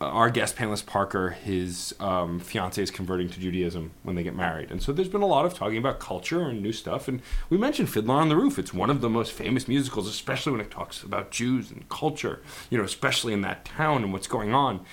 our 0.00 0.30
guest 0.30 0.54
panelist 0.54 0.86
Parker, 0.86 1.30
his 1.30 1.92
um, 1.98 2.38
fiance 2.38 2.80
is 2.80 2.90
converting 2.90 3.28
to 3.30 3.40
Judaism 3.40 3.90
when 4.04 4.14
they 4.14 4.22
get 4.22 4.36
married, 4.36 4.70
and 4.70 4.80
so 4.80 4.92
there's 4.92 5.08
been 5.08 5.22
a 5.22 5.26
lot 5.26 5.44
of 5.44 5.54
talking 5.54 5.76
about 5.76 5.98
culture 5.98 6.42
and 6.42 6.62
new 6.62 6.72
stuff. 6.72 7.08
And 7.08 7.20
we 7.50 7.58
mentioned 7.58 7.90
Fiddler 7.90 8.14
on 8.14 8.28
the 8.28 8.36
Roof; 8.36 8.60
it's 8.60 8.72
one 8.72 8.90
of 8.90 9.00
the 9.00 9.10
most 9.10 9.32
famous 9.32 9.66
musicals, 9.66 10.06
especially 10.06 10.52
when 10.52 10.60
it 10.60 10.70
talks 10.70 11.02
about 11.02 11.32
Jews 11.32 11.72
and 11.72 11.88
culture. 11.88 12.40
You 12.70 12.78
know, 12.78 12.84
especially 12.84 13.32
in 13.32 13.40
that 13.40 13.64
town 13.64 14.04
and 14.04 14.12
what's 14.12 14.28
going 14.28 14.54
on. 14.54 14.84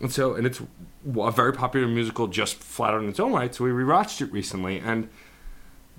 And 0.00 0.10
so, 0.10 0.34
and 0.34 0.46
it's 0.46 0.62
a 1.06 1.30
very 1.30 1.52
popular 1.52 1.86
musical, 1.86 2.26
just 2.26 2.56
flat 2.56 2.94
out 2.94 3.02
in 3.02 3.08
its 3.08 3.20
own 3.20 3.32
right. 3.32 3.54
So 3.54 3.64
we 3.64 3.70
rewatched 3.70 4.20
it 4.20 4.32
recently, 4.32 4.78
and 4.78 5.08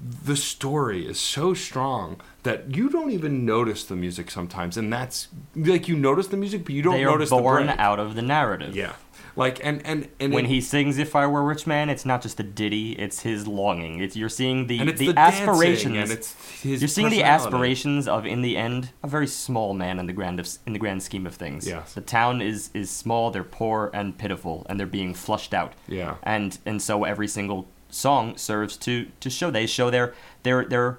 the 0.02 0.36
story 0.36 1.08
is 1.08 1.20
so 1.20 1.54
strong 1.54 2.20
that 2.44 2.76
you 2.76 2.90
don't 2.90 3.12
even 3.12 3.46
notice 3.46 3.86
the 3.86 3.96
music 3.96 4.30
sometimes, 4.30 4.78
and 4.78 4.92
that's 4.92 5.30
like 5.56 5.88
you 5.88 5.96
notice 5.96 6.28
the 6.28 6.38
music, 6.38 6.66
but 6.66 6.74
you 6.74 6.82
don't 6.82 6.96
they 6.96 7.06
are 7.06 7.12
notice 7.12 7.30
the 7.30 7.38
born 7.38 7.68
break. 7.68 7.80
out 7.80 8.00
of 8.00 8.16
the 8.16 8.22
narrative. 8.22 8.76
Yeah, 8.76 8.94
like 9.36 9.60
and 9.64 9.86
and 9.86 10.08
and 10.20 10.34
When 10.34 10.46
it- 10.46 10.50
he 10.50 10.62
sings 10.62 10.98
"If 10.98 11.16
I 11.16 11.28
Were 11.28 11.42
a 11.42 11.44
Rich 11.44 11.68
Man," 11.68 11.90
it's 11.90 12.06
not 12.06 12.22
just 12.22 12.40
a 12.40 12.44
ditty; 12.44 12.94
it's 12.94 13.22
his 13.22 13.48
longing. 13.48 14.00
It's 14.00 14.16
you're 14.16 14.30
seeing 14.30 14.68
the 14.68 14.92
the, 14.92 15.12
the, 15.12 15.20
aspirations. 15.20 15.98
and 15.98 16.12
it's 16.12 16.62
his 16.62 16.82
you're 16.82 16.88
seeing 16.88 17.10
the 17.10 17.24
aspirations 17.24 18.08
of, 18.08 18.26
in 18.26 18.42
the 18.42 18.56
end, 18.58 18.92
a 19.04 19.08
very 19.08 19.28
small 19.28 19.74
man 19.74 20.00
in 20.00 20.06
the 20.06 20.14
grand 20.14 20.40
of, 20.40 20.48
in 20.66 20.74
the 20.74 20.80
grand 20.80 21.04
scheme 21.04 21.28
of 21.28 21.36
things. 21.36 21.68
Yes. 21.68 21.94
The 21.94 22.02
town 22.02 22.42
is 22.42 22.70
is 22.74 22.90
small. 22.90 23.32
They're 23.32 23.44
poor 23.44 23.92
and 23.94 24.18
pitiful, 24.18 24.66
and 24.70 24.80
they're 24.80 24.88
being 24.88 25.14
flushed 25.14 25.54
out. 25.54 25.74
Yeah. 25.88 26.16
And 26.24 26.58
and 26.66 26.82
so 26.82 27.04
every 27.04 27.28
single 27.28 27.68
song 27.90 28.38
serves 28.38 28.78
to 28.78 29.08
to 29.20 29.30
show 29.30 29.52
they 29.52 29.66
show 29.68 29.90
their 29.90 30.14
their 30.44 30.66
their 30.66 30.98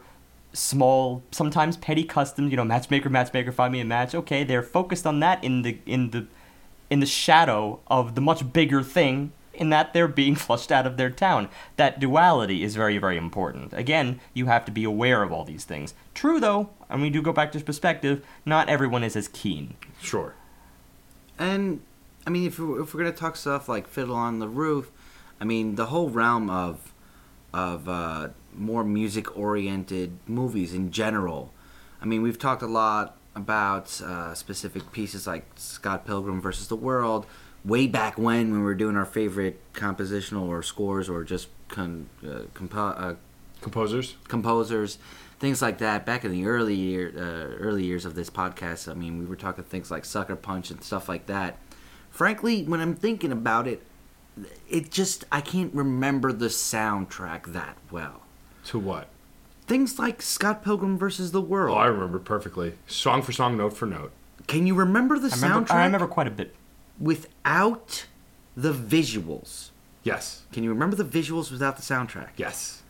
small 0.52 1.22
sometimes 1.30 1.76
petty 1.76 2.02
customs 2.02 2.50
you 2.50 2.56
know 2.56 2.64
matchmaker 2.64 3.10
matchmaker 3.10 3.52
find 3.52 3.70
me 3.72 3.80
a 3.80 3.84
match 3.84 4.14
okay 4.14 4.42
they're 4.42 4.62
focused 4.62 5.06
on 5.06 5.20
that 5.20 5.42
in 5.44 5.60
the 5.60 5.78
in 5.84 6.10
the 6.12 6.26
in 6.90 7.00
the 7.00 7.06
shadow 7.06 7.80
of 7.86 8.14
the 8.14 8.20
much 8.20 8.52
bigger 8.52 8.82
thing 8.82 9.32
in 9.54 9.70
that 9.70 9.94
they're 9.94 10.08
being 10.08 10.34
flushed 10.46 10.70
out 10.70 10.86
of 10.86 10.96
their 10.96 11.10
town 11.10 11.48
that 11.76 11.98
duality 11.98 12.62
is 12.62 12.76
very 12.76 12.98
very 12.98 13.16
important 13.16 13.72
again 13.72 14.20
you 14.34 14.46
have 14.46 14.64
to 14.64 14.70
be 14.70 14.84
aware 14.84 15.22
of 15.22 15.32
all 15.32 15.44
these 15.44 15.64
things 15.64 15.94
true 16.14 16.38
though 16.38 16.68
and 16.90 17.00
we 17.00 17.10
do 17.10 17.22
go 17.22 17.32
back 17.32 17.50
to 17.52 17.60
perspective 17.60 18.24
not 18.44 18.68
everyone 18.68 19.02
is 19.02 19.16
as 19.16 19.28
keen 19.28 19.74
Sure. 20.00 20.34
And 21.38 21.80
I 22.26 22.30
mean, 22.30 22.46
if 22.46 22.58
we're, 22.58 22.82
if 22.82 22.94
we're 22.94 23.00
gonna 23.00 23.12
talk 23.12 23.36
stuff 23.36 23.68
like 23.68 23.86
Fiddle 23.86 24.16
on 24.16 24.38
the 24.38 24.48
Roof, 24.48 24.90
I 25.40 25.44
mean, 25.44 25.74
the 25.74 25.86
whole 25.86 26.10
realm 26.10 26.50
of 26.50 26.92
of 27.52 27.88
uh, 27.88 28.28
more 28.54 28.84
music 28.84 29.36
oriented 29.36 30.18
movies 30.26 30.74
in 30.74 30.90
general. 30.90 31.52
I 32.00 32.04
mean, 32.04 32.22
we've 32.22 32.38
talked 32.38 32.62
a 32.62 32.66
lot 32.66 33.15
about 33.36 34.00
uh, 34.00 34.34
specific 34.34 34.90
pieces 34.92 35.26
like 35.26 35.44
Scott 35.56 36.04
Pilgrim 36.06 36.40
versus 36.40 36.68
the 36.68 36.76
World. 36.76 37.26
Way 37.64 37.86
back 37.86 38.16
when, 38.16 38.50
when 38.50 38.60
we 38.60 38.64
were 38.64 38.74
doing 38.74 38.96
our 38.96 39.04
favorite 39.06 39.60
compositional 39.72 40.48
or 40.48 40.62
scores 40.62 41.08
or 41.08 41.22
just 41.24 41.48
con, 41.68 42.08
uh, 42.26 42.42
compo- 42.54 42.78
uh, 42.88 43.14
Composers. 43.60 44.16
composers, 44.28 44.98
things 45.40 45.60
like 45.60 45.78
that. 45.78 46.06
Back 46.06 46.24
in 46.24 46.30
the 46.30 46.46
early 46.46 46.74
year, 46.74 47.12
uh, 47.16 47.56
early 47.60 47.84
years 47.84 48.04
of 48.04 48.14
this 48.14 48.30
podcast, 48.30 48.88
I 48.90 48.94
mean, 48.94 49.18
we 49.18 49.24
were 49.24 49.34
talking 49.36 49.64
things 49.64 49.90
like 49.90 50.04
Sucker 50.04 50.36
Punch 50.36 50.70
and 50.70 50.82
stuff 50.82 51.08
like 51.08 51.26
that. 51.26 51.58
Frankly, 52.10 52.62
when 52.62 52.80
I'm 52.80 52.94
thinking 52.94 53.32
about 53.32 53.66
it, 53.66 53.82
it 54.68 54.90
just 54.90 55.24
I 55.32 55.40
can't 55.40 55.74
remember 55.74 56.32
the 56.32 56.46
soundtrack 56.46 57.46
that 57.52 57.76
well. 57.90 58.22
To 58.66 58.78
what? 58.78 59.08
Things 59.66 59.98
like 59.98 60.22
Scott 60.22 60.62
Pilgrim 60.62 60.96
versus 60.96 61.32
the 61.32 61.40
World. 61.40 61.76
Oh, 61.76 61.80
I 61.80 61.86
remember 61.86 62.18
perfectly. 62.18 62.74
Song 62.86 63.22
for 63.22 63.32
song, 63.32 63.56
note 63.56 63.76
for 63.76 63.86
note. 63.86 64.12
Can 64.46 64.66
you 64.66 64.74
remember 64.74 65.18
the 65.18 65.28
I 65.32 65.34
remember, 65.36 65.68
soundtrack 65.68 65.74
I 65.74 65.84
remember 65.86 66.06
quite 66.06 66.28
a 66.28 66.30
bit 66.30 66.54
without 67.00 68.06
the 68.56 68.72
visuals? 68.72 69.70
Yes. 70.04 70.42
Can 70.52 70.62
you 70.62 70.70
remember 70.70 70.94
the 70.96 71.04
visuals 71.04 71.50
without 71.50 71.76
the 71.76 71.82
soundtrack? 71.82 72.28
Yes. 72.36 72.82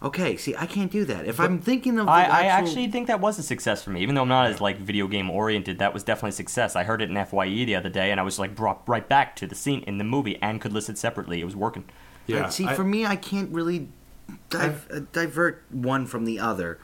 Okay, 0.00 0.36
see, 0.36 0.54
I 0.54 0.66
can't 0.66 0.92
do 0.92 1.04
that. 1.06 1.26
If 1.26 1.40
I'm 1.40 1.58
thinking 1.60 1.98
of 1.98 2.06
the 2.06 2.12
I, 2.12 2.20
I 2.22 2.42
actual- 2.44 2.68
actually 2.68 2.86
think 2.92 3.08
that 3.08 3.18
was 3.18 3.36
a 3.40 3.42
success 3.42 3.82
for 3.82 3.90
me, 3.90 4.00
even 4.02 4.14
though 4.14 4.22
I'm 4.22 4.28
not 4.28 4.46
as 4.46 4.60
like 4.60 4.78
video 4.78 5.08
game 5.08 5.28
oriented. 5.28 5.80
That 5.80 5.92
was 5.92 6.04
definitely 6.04 6.28
a 6.28 6.32
success. 6.32 6.76
I 6.76 6.84
heard 6.84 7.02
it 7.02 7.10
in 7.10 7.24
Fye 7.26 7.48
the 7.48 7.74
other 7.74 7.88
day, 7.88 8.12
and 8.12 8.20
I 8.20 8.22
was 8.22 8.38
like 8.38 8.54
brought 8.54 8.88
right 8.88 9.08
back 9.08 9.34
to 9.36 9.48
the 9.48 9.56
scene 9.56 9.80
in 9.88 9.98
the 9.98 10.04
movie 10.04 10.38
and 10.40 10.60
could 10.60 10.72
listen 10.72 10.94
separately. 10.94 11.40
It 11.40 11.44
was 11.44 11.56
working. 11.56 11.84
Yeah. 12.28 12.42
But 12.42 12.52
see, 12.52 12.66
I- 12.66 12.74
for 12.74 12.84
me, 12.84 13.04
I 13.06 13.16
can't 13.16 13.50
really 13.50 13.88
div- 14.50 14.88
uh, 14.90 15.00
divert 15.12 15.62
one 15.70 16.06
from 16.06 16.24
the 16.24 16.38
other. 16.38 16.78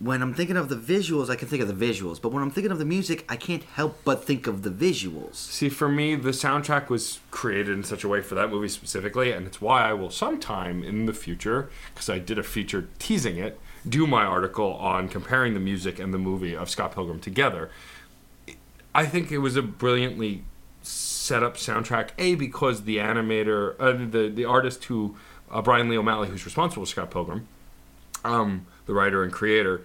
When 0.00 0.22
I'm 0.22 0.32
thinking 0.32 0.56
of 0.56 0.68
the 0.68 0.76
visuals, 0.76 1.28
I 1.28 1.34
can 1.34 1.48
think 1.48 1.60
of 1.60 1.66
the 1.66 1.86
visuals. 1.86 2.22
But 2.22 2.30
when 2.30 2.40
I'm 2.40 2.52
thinking 2.52 2.70
of 2.70 2.78
the 2.78 2.84
music, 2.84 3.24
I 3.28 3.34
can't 3.34 3.64
help 3.64 3.98
but 4.04 4.24
think 4.24 4.46
of 4.46 4.62
the 4.62 4.70
visuals. 4.70 5.34
See, 5.34 5.68
for 5.68 5.88
me, 5.88 6.14
the 6.14 6.30
soundtrack 6.30 6.88
was 6.88 7.18
created 7.32 7.76
in 7.76 7.82
such 7.82 8.04
a 8.04 8.08
way 8.08 8.22
for 8.22 8.36
that 8.36 8.48
movie 8.48 8.68
specifically, 8.68 9.32
and 9.32 9.44
it's 9.44 9.60
why 9.60 9.88
I 9.88 9.94
will 9.94 10.10
sometime 10.10 10.84
in 10.84 11.06
the 11.06 11.12
future, 11.12 11.68
because 11.92 12.08
I 12.08 12.20
did 12.20 12.38
a 12.38 12.44
feature 12.44 12.88
teasing 13.00 13.38
it, 13.38 13.58
do 13.88 14.06
my 14.06 14.24
article 14.24 14.74
on 14.74 15.08
comparing 15.08 15.54
the 15.54 15.60
music 15.60 15.98
and 15.98 16.14
the 16.14 16.18
movie 16.18 16.54
of 16.54 16.70
Scott 16.70 16.94
Pilgrim 16.94 17.18
together. 17.18 17.70
I 18.94 19.06
think 19.06 19.32
it 19.32 19.38
was 19.38 19.56
a 19.56 19.62
brilliantly 19.62 20.44
set 20.82 21.42
up 21.42 21.56
soundtrack. 21.56 22.10
A 22.18 22.36
because 22.36 22.84
the 22.84 22.98
animator, 22.98 23.74
uh, 23.80 23.92
the 23.92 24.28
the 24.28 24.44
artist 24.44 24.84
who 24.84 25.16
uh, 25.50 25.62
Brian 25.62 25.88
Lee 25.88 25.98
O'Malley, 25.98 26.28
who's 26.28 26.44
responsible 26.44 26.84
for 26.84 26.90
Scott 26.90 27.10
Pilgrim, 27.10 27.46
um, 28.24 28.66
the 28.86 28.94
writer 28.94 29.22
and 29.22 29.32
creator, 29.32 29.82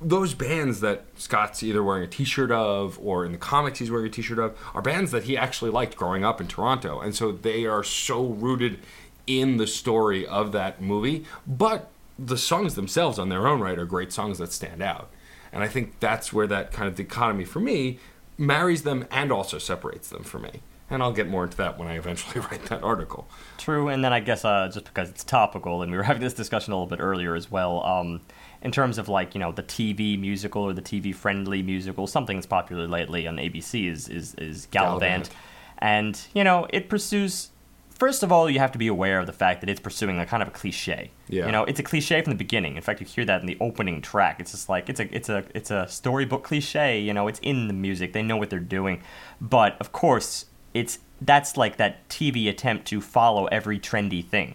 those 0.00 0.34
bands 0.34 0.80
that 0.80 1.04
Scott's 1.16 1.62
either 1.62 1.82
wearing 1.82 2.02
a 2.02 2.06
T-shirt 2.06 2.50
of 2.50 2.98
or 3.02 3.24
in 3.24 3.32
the 3.32 3.38
comics 3.38 3.78
he's 3.78 3.90
wearing 3.90 4.06
a 4.06 4.10
T-shirt 4.10 4.38
of 4.38 4.58
are 4.74 4.82
bands 4.82 5.10
that 5.10 5.24
he 5.24 5.36
actually 5.36 5.70
liked 5.70 5.96
growing 5.96 6.24
up 6.24 6.40
in 6.40 6.46
Toronto, 6.46 7.00
and 7.00 7.14
so 7.14 7.32
they 7.32 7.64
are 7.64 7.82
so 7.82 8.26
rooted 8.26 8.78
in 9.26 9.56
the 9.56 9.66
story 9.66 10.26
of 10.26 10.52
that 10.52 10.80
movie. 10.82 11.24
But 11.46 11.88
the 12.18 12.36
songs 12.36 12.74
themselves, 12.74 13.18
on 13.18 13.28
their 13.28 13.46
own 13.46 13.60
right, 13.60 13.78
are 13.78 13.86
great 13.86 14.12
songs 14.12 14.38
that 14.38 14.52
stand 14.52 14.82
out, 14.82 15.10
and 15.52 15.62
I 15.62 15.68
think 15.68 15.98
that's 16.00 16.32
where 16.32 16.46
that 16.46 16.72
kind 16.72 16.88
of 16.88 16.94
dichotomy 16.94 17.44
for 17.44 17.60
me 17.60 17.98
marries 18.38 18.82
them 18.82 19.06
and 19.10 19.32
also 19.32 19.56
separates 19.56 20.10
them 20.10 20.22
for 20.22 20.38
me. 20.38 20.60
And 20.88 21.02
I'll 21.02 21.12
get 21.12 21.28
more 21.28 21.44
into 21.44 21.56
that 21.56 21.78
when 21.78 21.88
I 21.88 21.94
eventually 21.96 22.44
write 22.50 22.64
that 22.66 22.82
article. 22.82 23.28
True, 23.58 23.88
and 23.88 24.04
then 24.04 24.12
I 24.12 24.20
guess 24.20 24.44
uh, 24.44 24.70
just 24.72 24.86
because 24.86 25.10
it's 25.10 25.24
topical, 25.24 25.82
and 25.82 25.90
we 25.90 25.96
were 25.98 26.02
having 26.10 26.22
this 26.22 26.34
discussion 26.34 26.72
a 26.72 26.76
little 26.76 26.86
bit 26.86 27.00
earlier 27.02 27.34
as 27.34 27.50
well. 27.50 27.84
Um, 27.84 28.20
in 28.62 28.72
terms 28.72 28.98
of 28.98 29.08
like 29.08 29.34
you 29.34 29.40
know 29.40 29.52
the 29.52 29.62
TV 29.62 30.18
musical 30.18 30.62
or 30.62 30.72
the 30.72 30.82
TV 30.82 31.14
friendly 31.14 31.62
musical, 31.62 32.06
something 32.06 32.36
that's 32.36 32.46
popular 32.46 32.86
lately 32.86 33.26
on 33.26 33.36
ABC 33.36 33.90
is 33.90 34.08
is, 34.08 34.34
is 34.36 34.68
Galavant, 34.70 35.00
Galavant. 35.00 35.30
and 35.78 36.20
you 36.34 36.44
know 36.44 36.66
it 36.70 36.88
pursues. 36.88 37.50
First 37.90 38.22
of 38.22 38.30
all, 38.30 38.50
you 38.50 38.58
have 38.58 38.72
to 38.72 38.78
be 38.78 38.88
aware 38.88 39.20
of 39.20 39.26
the 39.26 39.32
fact 39.32 39.62
that 39.62 39.70
it's 39.70 39.80
pursuing 39.80 40.18
a 40.18 40.26
kind 40.26 40.42
of 40.42 40.48
a 40.48 40.50
cliche. 40.50 41.12
Yeah. 41.28 41.46
You 41.46 41.52
know, 41.52 41.64
it's 41.64 41.80
a 41.80 41.82
cliche 41.82 42.20
from 42.20 42.30
the 42.30 42.36
beginning. 42.36 42.76
In 42.76 42.82
fact, 42.82 43.00
you 43.00 43.06
hear 43.06 43.24
that 43.24 43.40
in 43.40 43.46
the 43.46 43.56
opening 43.58 44.02
track. 44.02 44.38
It's 44.38 44.50
just 44.50 44.68
like 44.68 44.90
it's 44.90 45.00
a 45.00 45.16
it's 45.16 45.30
a 45.30 45.44
it's 45.54 45.70
a 45.70 45.88
storybook 45.88 46.44
cliche. 46.44 47.00
You 47.00 47.14
know, 47.14 47.26
it's 47.26 47.40
in 47.40 47.68
the 47.68 47.72
music. 47.72 48.12
They 48.12 48.22
know 48.22 48.36
what 48.36 48.50
they're 48.50 48.60
doing, 48.60 49.02
but 49.40 49.80
of 49.80 49.92
course, 49.92 50.44
it's 50.76 50.98
that's 51.20 51.56
like 51.56 51.78
that 51.78 52.06
TV 52.08 52.48
attempt 52.48 52.86
to 52.88 53.00
follow 53.00 53.46
every 53.46 53.78
trendy 53.78 54.22
thing. 54.24 54.54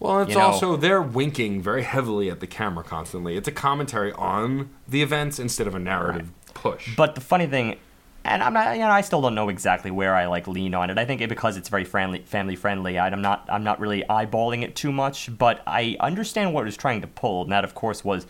Well, 0.00 0.20
it's 0.22 0.30
You 0.30 0.38
know- 0.38 0.46
also 0.46 0.76
they're 0.76 1.02
winking 1.02 1.60
very 1.60 1.82
heavily 1.82 2.30
at 2.30 2.40
the 2.40 2.46
camera 2.46 2.84
constantly. 2.84 3.36
It's 3.36 3.48
a 3.48 3.52
commentary 3.52 4.12
on 4.12 4.70
the 4.88 5.02
events 5.02 5.38
instead 5.38 5.66
of 5.66 5.74
a 5.74 5.78
narrative 5.78 6.30
push. 6.54 6.96
But 6.96 7.14
the 7.14 7.20
funny 7.20 7.46
thing, 7.46 7.76
and 8.24 8.42
I'm 8.42 8.54
not, 8.54 8.74
you 8.76 8.82
know, 8.82 8.90
I 8.90 9.02
still 9.02 9.20
don't 9.20 9.34
know 9.34 9.48
exactly 9.50 9.90
where 9.90 10.14
I 10.14 10.26
like 10.26 10.46
lean 10.48 10.74
on 10.74 10.88
it. 10.88 10.96
I 10.98 11.04
think 11.04 11.20
it 11.20 11.28
because 11.28 11.56
it's 11.58 11.68
very 11.68 11.84
family 11.84 12.20
family 12.20 12.56
friendly. 12.56 12.98
I'm 12.98 13.20
not 13.20 13.46
I'm 13.50 13.64
not 13.64 13.78
really 13.80 14.04
eyeballing 14.08 14.62
it 14.62 14.74
too 14.74 14.92
much, 14.92 15.36
but 15.36 15.62
I 15.66 15.96
understand 16.00 16.54
what 16.54 16.62
it 16.62 16.66
was 16.66 16.76
trying 16.76 17.02
to 17.02 17.06
pull, 17.06 17.42
and 17.42 17.52
that 17.52 17.64
of 17.64 17.74
course 17.74 18.02
was 18.04 18.26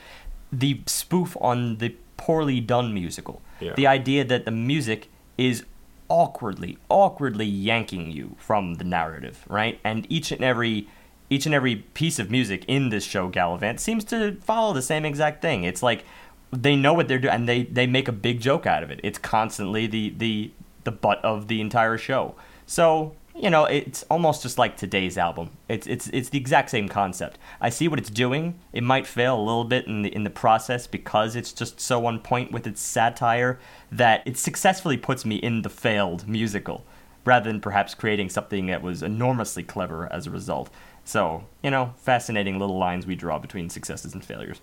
the 0.53 0.81
spoof 0.87 1.37
on 1.41 1.77
the 1.77 1.95
poorly 2.17 2.61
done 2.61 2.93
musical. 2.93 3.43
Yeah. 3.61 3.75
The 3.75 3.87
idea 3.87 4.25
that 4.25 4.45
the 4.47 4.51
music 4.51 5.09
is 5.37 5.65
awkwardly, 6.09 6.79
awkwardly 6.89 7.47
yanking 7.47 8.11
you 8.11 8.37
from 8.39 8.75
the 8.75 8.85
narrative, 8.85 9.45
right? 9.49 9.81
And 9.85 10.07
each 10.11 10.33
and 10.33 10.43
every 10.43 10.89
each 11.31 11.45
and 11.45 11.55
every 11.55 11.77
piece 11.77 12.19
of 12.19 12.31
music 12.31 12.65
in 12.67 12.89
this 12.89 13.05
show, 13.05 13.29
Galavant, 13.31 13.79
seems 13.81 14.03
to 14.05 14.37
follow 14.41 14.73
the 14.73 14.81
same 14.81 15.05
exact 15.05 15.43
thing. 15.43 15.65
It's 15.65 15.83
like 15.83 16.05
they 16.51 16.75
know 16.75 16.95
what 16.95 17.09
they're 17.09 17.19
doing 17.19 17.35
and 17.35 17.49
they, 17.49 17.65
they 17.65 17.87
make 17.87 18.09
a 18.09 18.13
big 18.13 18.41
joke 18.41 18.67
out 18.67 18.83
of 18.83 18.91
it. 18.91 19.01
It's 19.03 19.19
constantly 19.19 19.87
the 19.87 20.15
the 20.17 20.51
the 20.85 20.93
butt 20.93 21.23
of 21.23 21.49
the 21.49 21.61
entire 21.61 21.99
show. 21.99 22.35
So 22.67 23.15
you 23.41 23.51
know, 23.51 23.65
it's 23.65 24.03
almost 24.05 24.43
just 24.43 24.59
like 24.59 24.77
today's 24.77 25.17
album. 25.17 25.51
It's 25.69 25.87
it's 25.87 26.09
it's 26.09 26.29
the 26.31 26.39
exact 26.39 26.71
same 26.71 26.89
concept. 26.89 27.39
I 27.61 27.71
see 27.71 27.87
what 27.87 27.99
it's 27.99 28.11
doing. 28.11 28.59
It 28.73 28.83
might 28.83 29.07
fail 29.07 29.39
a 29.39 29.41
little 29.41 29.65
bit 29.65 29.87
in 29.87 30.03
the 30.03 30.15
in 30.15 30.25
the 30.25 30.31
process 30.31 30.87
because 30.87 31.37
it's 31.37 31.53
just 31.53 31.81
so 31.81 32.07
on 32.07 32.19
point 32.19 32.51
with 32.53 32.67
its 32.67 32.81
satire 32.81 33.59
that 33.93 34.23
it 34.27 34.37
successfully 34.37 34.97
puts 34.97 35.25
me 35.25 35.37
in 35.37 35.63
the 35.63 35.71
failed 35.71 36.27
musical, 36.27 36.85
rather 37.25 37.51
than 37.51 37.61
perhaps 37.61 37.95
creating 37.95 38.31
something 38.31 38.67
that 38.67 38.83
was 38.83 39.03
enormously 39.03 39.63
clever 39.63 40.13
as 40.13 40.27
a 40.27 40.31
result. 40.31 40.69
So 41.05 41.45
you 41.63 41.71
know, 41.71 41.95
fascinating 41.97 42.59
little 42.59 42.79
lines 42.79 43.07
we 43.07 43.15
draw 43.15 43.39
between 43.39 43.71
successes 43.71 44.15
and 44.15 44.25
failures. 44.25 44.61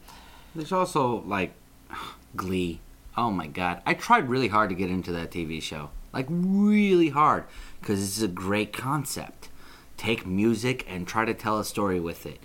There's 0.54 0.72
also 0.72 1.22
like 1.26 1.54
Glee. 2.36 2.82
Oh 3.18 3.32
my 3.32 3.48
god. 3.48 3.82
I 3.86 3.94
tried 3.94 4.28
really 4.28 4.50
hard 4.50 4.70
to 4.70 4.76
get 4.76 4.90
into 4.90 5.14
that 5.14 5.32
TV 5.32 5.62
show. 5.62 5.90
Like 6.16 6.28
really 6.30 7.10
hard 7.10 7.44
because 7.82 8.02
it's 8.02 8.22
a 8.22 8.28
great 8.30 8.72
concept. 8.72 9.50
Take 9.98 10.26
music 10.26 10.86
and 10.90 11.06
try 11.06 11.26
to 11.26 11.34
tell 11.34 11.60
a 11.60 11.66
story 11.66 12.00
with 12.00 12.26
it. 12.26 12.40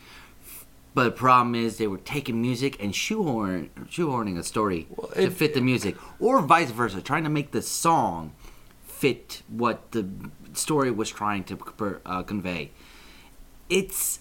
But 0.93 1.05
the 1.05 1.11
problem 1.13 1.55
is 1.55 1.79
they 1.79 1.87
were 1.87 1.99
taking 1.99 2.43
music 2.43 2.83
and 2.83 2.93
shoehorn, 2.93 3.71
shoehorning 3.89 4.37
a 4.37 4.43
story 4.43 4.89
to 5.15 5.23
it- 5.23 5.33
fit 5.33 5.55
the 5.55 5.61
music, 5.61 5.97
or 6.19 6.43
vice 6.43 6.73
versa, 6.73 7.01
trying 7.01 7.23
to 7.23 7.31
make 7.31 7.53
the 7.53 7.63
song 7.63 8.33
fit 8.85 9.43
what 9.49 9.93
the 9.93 10.09
story 10.53 10.91
was 10.91 11.09
trying 11.09 11.45
to 11.45 11.57
uh, 12.05 12.25
convey. 12.25 12.73
It's 13.69 14.19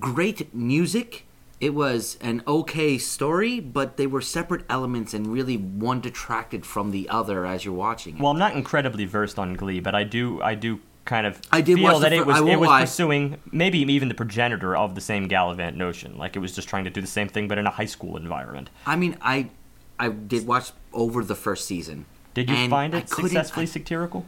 great 0.00 0.52
music. 0.52 1.24
It 1.60 1.74
was 1.74 2.16
an 2.20 2.42
okay 2.46 2.98
story, 2.98 3.58
but 3.58 3.96
they 3.96 4.06
were 4.06 4.20
separate 4.20 4.64
elements, 4.68 5.12
and 5.12 5.26
really 5.26 5.56
one 5.56 6.00
detracted 6.00 6.64
from 6.64 6.92
the 6.92 7.08
other 7.08 7.44
as 7.44 7.64
you're 7.64 7.74
watching 7.74 8.16
it. 8.16 8.22
Well, 8.22 8.30
I'm 8.30 8.38
not 8.38 8.54
incredibly 8.54 9.04
versed 9.06 9.38
on 9.38 9.54
Glee, 9.54 9.80
but 9.80 9.94
I 9.94 10.04
do 10.04 10.40
I 10.40 10.54
do 10.54 10.80
kind 11.04 11.26
of 11.26 11.40
I 11.50 11.60
did 11.62 11.76
feel 11.76 11.98
that 11.98 12.12
fir- 12.12 12.18
it 12.18 12.26
was 12.26 12.38
it 12.40 12.60
was 12.60 12.68
lie. 12.68 12.82
pursuing 12.82 13.38
maybe 13.50 13.78
even 13.80 14.08
the 14.08 14.14
progenitor 14.14 14.76
of 14.76 14.94
the 14.94 15.00
same 15.00 15.28
Galavant 15.28 15.74
notion. 15.74 16.16
Like 16.16 16.36
it 16.36 16.38
was 16.38 16.54
just 16.54 16.68
trying 16.68 16.84
to 16.84 16.90
do 16.90 17.00
the 17.00 17.08
same 17.08 17.28
thing, 17.28 17.48
but 17.48 17.58
in 17.58 17.66
a 17.66 17.70
high 17.70 17.86
school 17.86 18.16
environment. 18.16 18.70
I 18.86 18.94
mean, 18.94 19.16
I 19.20 19.50
I 19.98 20.10
did 20.10 20.46
watch 20.46 20.70
over 20.92 21.24
the 21.24 21.34
first 21.34 21.66
season. 21.66 22.06
Did 22.34 22.50
you 22.50 22.68
find 22.68 22.94
it 22.94 23.08
successfully 23.08 23.64
I- 23.64 23.66
satirical? 23.66 24.26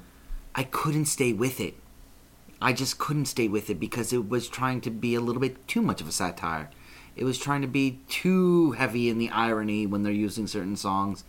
I 0.52 0.64
couldn't 0.64 1.04
stay 1.04 1.32
with 1.32 1.60
it. 1.60 1.74
I 2.60 2.72
just 2.72 2.98
couldn't 2.98 3.26
stay 3.26 3.46
with 3.46 3.70
it 3.70 3.78
because 3.78 4.12
it 4.12 4.28
was 4.28 4.48
trying 4.48 4.80
to 4.82 4.90
be 4.90 5.14
a 5.14 5.20
little 5.20 5.40
bit 5.40 5.68
too 5.68 5.80
much 5.80 6.00
of 6.00 6.08
a 6.08 6.12
satire. 6.12 6.70
It 7.20 7.24
was 7.24 7.38
trying 7.38 7.60
to 7.60 7.68
be 7.68 8.00
too 8.08 8.72
heavy 8.72 9.10
in 9.10 9.18
the 9.18 9.28
irony 9.28 9.86
when 9.86 10.02
they're 10.02 10.12
using 10.12 10.46
certain 10.46 10.74
songs, 10.74 11.22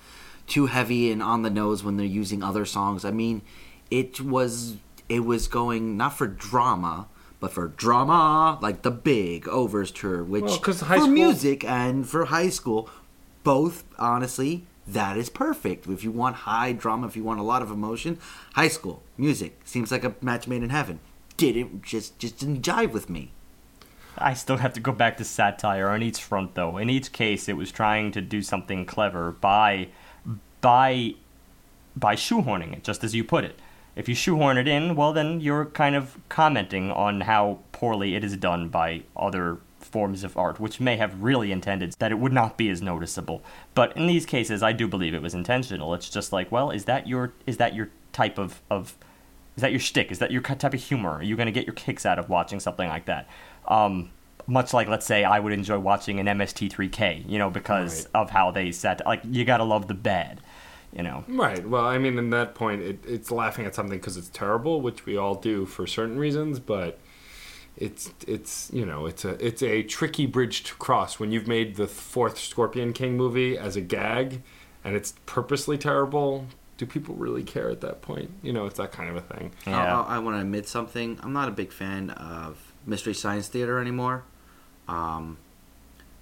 too 0.47 0.67
heavy 0.67 1.11
and 1.11 1.21
on 1.21 1.41
the 1.41 1.49
nose 1.49 1.83
when 1.83 1.97
they're 1.97 2.05
using 2.05 2.41
other 2.41 2.63
songs. 2.65 3.03
I 3.03 3.11
mean, 3.11 3.41
it 3.91 4.21
was 4.21 4.77
it 5.09 5.25
was 5.25 5.49
going 5.49 5.97
not 5.97 6.17
for 6.17 6.27
drama, 6.27 7.07
but 7.41 7.51
for 7.51 7.67
drama, 7.67 8.57
like 8.61 8.83
the 8.83 8.91
big 8.91 9.49
overture, 9.49 10.23
which 10.23 10.43
Well, 10.43 10.57
for 10.59 10.73
school- 10.73 11.07
music 11.07 11.65
and 11.65 12.07
for 12.07 12.25
high 12.25 12.47
school, 12.49 12.89
both 13.43 13.83
honestly, 13.99 14.65
that 14.87 15.17
is 15.17 15.29
perfect. 15.29 15.87
If 15.87 16.05
you 16.05 16.11
want 16.11 16.37
high 16.37 16.71
drama, 16.71 17.07
if 17.07 17.17
you 17.17 17.23
want 17.25 17.41
a 17.41 17.43
lot 17.43 17.61
of 17.61 17.69
emotion, 17.69 18.17
high 18.53 18.69
school 18.69 19.03
music 19.17 19.59
seems 19.65 19.91
like 19.91 20.05
a 20.05 20.15
match 20.21 20.47
made 20.47 20.63
in 20.63 20.69
heaven. 20.69 21.01
Didn't 21.35 21.81
just 21.83 22.17
just 22.17 22.37
didn't 22.39 22.61
jive 22.61 22.93
with 22.93 23.09
me. 23.09 23.33
I 24.17 24.33
still 24.33 24.57
have 24.57 24.73
to 24.73 24.79
go 24.79 24.91
back 24.91 25.17
to 25.17 25.23
satire 25.23 25.89
on 25.89 26.03
each 26.03 26.21
front, 26.21 26.55
though. 26.55 26.77
In 26.77 26.89
each 26.89 27.11
case, 27.11 27.47
it 27.47 27.57
was 27.57 27.71
trying 27.71 28.11
to 28.11 28.21
do 28.21 28.41
something 28.41 28.85
clever 28.85 29.31
by 29.31 29.89
by 30.59 31.15
by 31.95 32.15
shoehorning 32.15 32.73
it, 32.73 32.83
just 32.83 33.03
as 33.03 33.15
you 33.15 33.23
put 33.23 33.43
it. 33.43 33.59
If 33.95 34.07
you 34.07 34.15
shoehorn 34.15 34.57
it 34.57 34.67
in, 34.67 34.95
well, 34.95 35.11
then 35.11 35.41
you're 35.41 35.65
kind 35.65 35.95
of 35.95 36.17
commenting 36.29 36.91
on 36.91 37.21
how 37.21 37.59
poorly 37.71 38.15
it 38.15 38.23
is 38.23 38.37
done 38.37 38.69
by 38.69 39.03
other 39.17 39.59
forms 39.79 40.23
of 40.23 40.37
art, 40.37 40.59
which 40.59 40.79
may 40.79 40.95
have 40.95 41.21
really 41.21 41.51
intended 41.51 41.93
that 41.99 42.11
it 42.11 42.19
would 42.19 42.31
not 42.31 42.55
be 42.55 42.69
as 42.69 42.81
noticeable. 42.81 43.43
But 43.73 43.95
in 43.97 44.07
these 44.07 44.25
cases, 44.25 44.63
I 44.63 44.71
do 44.71 44.87
believe 44.87 45.13
it 45.13 45.21
was 45.21 45.33
intentional. 45.33 45.93
It's 45.93 46.09
just 46.09 46.31
like, 46.31 46.51
well, 46.51 46.71
is 46.71 46.85
that 46.85 47.07
your 47.07 47.33
is 47.45 47.57
that 47.57 47.75
your 47.75 47.89
type 48.13 48.37
of 48.37 48.61
of 48.69 48.95
is 49.55 49.61
that 49.61 49.71
your 49.71 49.81
shtick? 49.81 50.11
Is 50.11 50.19
that 50.19 50.31
your 50.31 50.41
type 50.41 50.73
of 50.73 50.81
humor? 50.81 51.11
Are 51.11 51.23
you 51.23 51.35
going 51.35 51.47
to 51.47 51.51
get 51.51 51.65
your 51.65 51.75
kicks 51.75 52.05
out 52.05 52.17
of 52.17 52.29
watching 52.29 52.59
something 52.59 52.87
like 52.87 53.05
that? 53.05 53.27
Um, 53.67 54.11
much 54.47 54.73
like, 54.73 54.87
let's 54.87 55.05
say, 55.05 55.23
I 55.23 55.39
would 55.39 55.53
enjoy 55.53 55.79
watching 55.79 56.19
an 56.19 56.27
MST3K, 56.27 57.29
you 57.29 57.37
know, 57.37 57.49
because 57.49 58.05
Right. 58.05 58.21
of 58.21 58.29
how 58.31 58.51
they 58.51 58.71
set. 58.71 59.05
Like, 59.05 59.21
you 59.29 59.45
got 59.45 59.57
to 59.57 59.63
love 59.63 59.87
the 59.87 59.93
bad, 59.93 60.41
you 60.91 61.03
know. 61.03 61.23
Right. 61.27 61.67
Well, 61.67 61.85
I 61.85 61.97
mean, 61.97 62.17
in 62.17 62.31
that 62.31 62.55
point, 62.55 62.81
it, 62.81 63.03
it's 63.07 63.31
laughing 63.31 63.65
at 63.65 63.75
something 63.75 63.99
because 63.99 64.17
it's 64.17 64.29
terrible, 64.29 64.81
which 64.81 65.05
we 65.05 65.15
all 65.15 65.35
do 65.35 65.65
for 65.65 65.87
certain 65.87 66.17
reasons. 66.17 66.59
But 66.59 66.99
it's 67.77 68.11
it's 68.27 68.69
you 68.73 68.85
know 68.85 69.05
it's 69.05 69.23
a 69.23 69.43
it's 69.45 69.63
a 69.63 69.81
tricky 69.83 70.25
bridge 70.25 70.63
to 70.63 70.75
cross 70.75 71.19
when 71.19 71.31
you've 71.31 71.47
made 71.47 71.75
the 71.75 71.87
fourth 71.87 72.37
Scorpion 72.37 72.93
King 72.93 73.15
movie 73.15 73.57
as 73.57 73.75
a 73.75 73.81
gag, 73.81 74.41
and 74.83 74.95
it's 74.95 75.13
purposely 75.25 75.77
terrible. 75.77 76.47
Do 76.77 76.85
people 76.85 77.15
really 77.15 77.43
care 77.43 77.69
at 77.69 77.81
that 77.81 78.01
point? 78.01 78.31
You 78.41 78.53
know, 78.53 78.65
it's 78.65 78.77
that 78.77 78.91
kind 78.91 79.09
of 79.09 79.15
a 79.15 79.21
thing. 79.21 79.51
Yeah. 79.67 80.01
I, 80.01 80.15
I, 80.15 80.19
want 80.19 80.35
to 80.37 80.41
admit 80.41 80.67
something. 80.67 81.19
I'm 81.21 81.31
not 81.31 81.47
a 81.47 81.51
big 81.51 81.71
fan 81.71 82.09
of 82.09 82.70
Mystery 82.85 83.13
Science 83.13 83.47
Theater 83.47 83.79
anymore. 83.79 84.23
Um, 84.87 85.37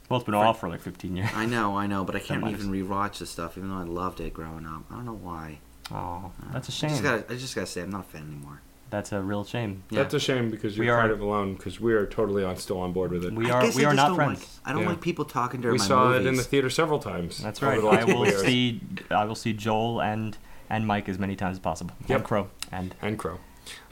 Well, 0.10 0.20
it's 0.20 0.26
been 0.26 0.36
off 0.36 0.60
for 0.60 0.70
like 0.70 0.82
15 0.82 1.16
years. 1.16 1.30
I 1.36 1.46
know, 1.46 1.78
I 1.78 1.88
know, 1.88 2.04
but 2.04 2.16
I 2.16 2.20
can't 2.28 2.42
matters. 2.44 2.66
even 2.66 2.72
rewatch 2.72 3.20
the 3.20 3.26
stuff, 3.26 3.58
even 3.58 3.70
though 3.70 3.78
I 3.78 3.84
loved 3.84 4.20
it 4.20 4.34
growing 4.34 4.66
up. 4.66 4.84
I 4.92 4.96
don't 4.96 5.06
know 5.06 5.14
why. 5.22 5.60
Oh, 5.92 6.32
that's 6.54 6.70
a 6.70 6.72
I 6.72 6.76
shame. 6.76 6.90
just 6.92 7.04
gotta, 7.04 7.26
I 7.34 7.36
just 7.38 7.56
gotta 7.56 7.68
say, 7.68 7.82
I'm 7.82 7.90
not 7.90 8.02
a 8.02 8.04
fan 8.04 8.24
anymore. 8.24 8.62
That's 8.92 9.12
a 9.12 9.22
real 9.22 9.44
shame. 9.44 9.84
Yeah. 9.92 10.02
That's 10.02 10.16
a 10.16 10.20
shame 10.20 10.50
because 10.50 10.76
you're 10.76 10.86
We 10.86 10.90
are- 10.90 11.00
kind 11.02 11.12
of 11.12 11.22
alone 11.22 11.54
because 11.56 11.80
we 11.80 11.94
are 11.94 12.08
totally 12.08 12.44
on 12.44 12.58
still 12.58 12.80
on 12.80 12.92
board 12.92 13.12
with 13.12 13.24
it. 13.24 13.34
We 13.34 13.50
I 13.50 13.54
are 13.56 13.62
guess 13.62 13.76
we 13.76 13.86
I 13.86 13.90
are 13.90 13.92
just 13.92 13.98
not 13.98 14.08
don't 14.08 14.16
friends. 14.16 14.40
Like, 14.40 14.50
I 14.66 14.74
don't 14.74 14.82
Yeah. 14.84 14.90
like 14.90 15.02
people 15.02 15.26
talking 15.26 15.62
during 15.62 15.74
we 15.74 15.78
my 15.80 15.86
saw 15.86 16.08
movies. 16.10 16.26
it 16.26 16.30
in 16.30 16.36
the 16.36 16.44
theater 16.44 16.70
several 16.72 16.98
times. 17.00 17.38
That's 17.42 17.62
right. 17.62 17.78
I 17.84 18.04
will 18.04 18.26
years. 18.26 18.42
see 18.42 18.82
I 19.12 19.26
will 19.26 19.36
see 19.36 19.54
Joel 19.54 20.02
and 20.02 20.38
and 20.72 20.88
Mike 20.88 21.08
as 21.08 21.20
many 21.20 21.36
times 21.36 21.58
as 21.58 21.60
possible. 21.60 21.94
Yep. 22.08 22.18
And 22.20 22.26
Crow 22.28 22.48
and 22.72 22.96
and 23.02 23.20
Crow. 23.20 23.38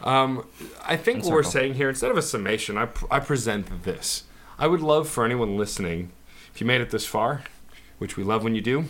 Um, 0.03 0.45
I 0.85 0.97
think 0.97 1.23
what 1.23 1.33
we're 1.33 1.43
saying 1.43 1.75
here, 1.75 1.89
instead 1.89 2.11
of 2.11 2.17
a 2.17 2.21
summation, 2.21 2.77
I, 2.77 2.85
pr- 2.85 3.05
I 3.09 3.19
present 3.19 3.83
this. 3.83 4.23
I 4.59 4.67
would 4.67 4.81
love 4.81 5.07
for 5.07 5.25
anyone 5.25 5.57
listening, 5.57 6.11
if 6.53 6.61
you 6.61 6.67
made 6.67 6.81
it 6.81 6.89
this 6.89 7.05
far, 7.05 7.43
which 7.97 8.17
we 8.17 8.23
love 8.23 8.43
when 8.43 8.55
you 8.55 8.61
do. 8.61 8.85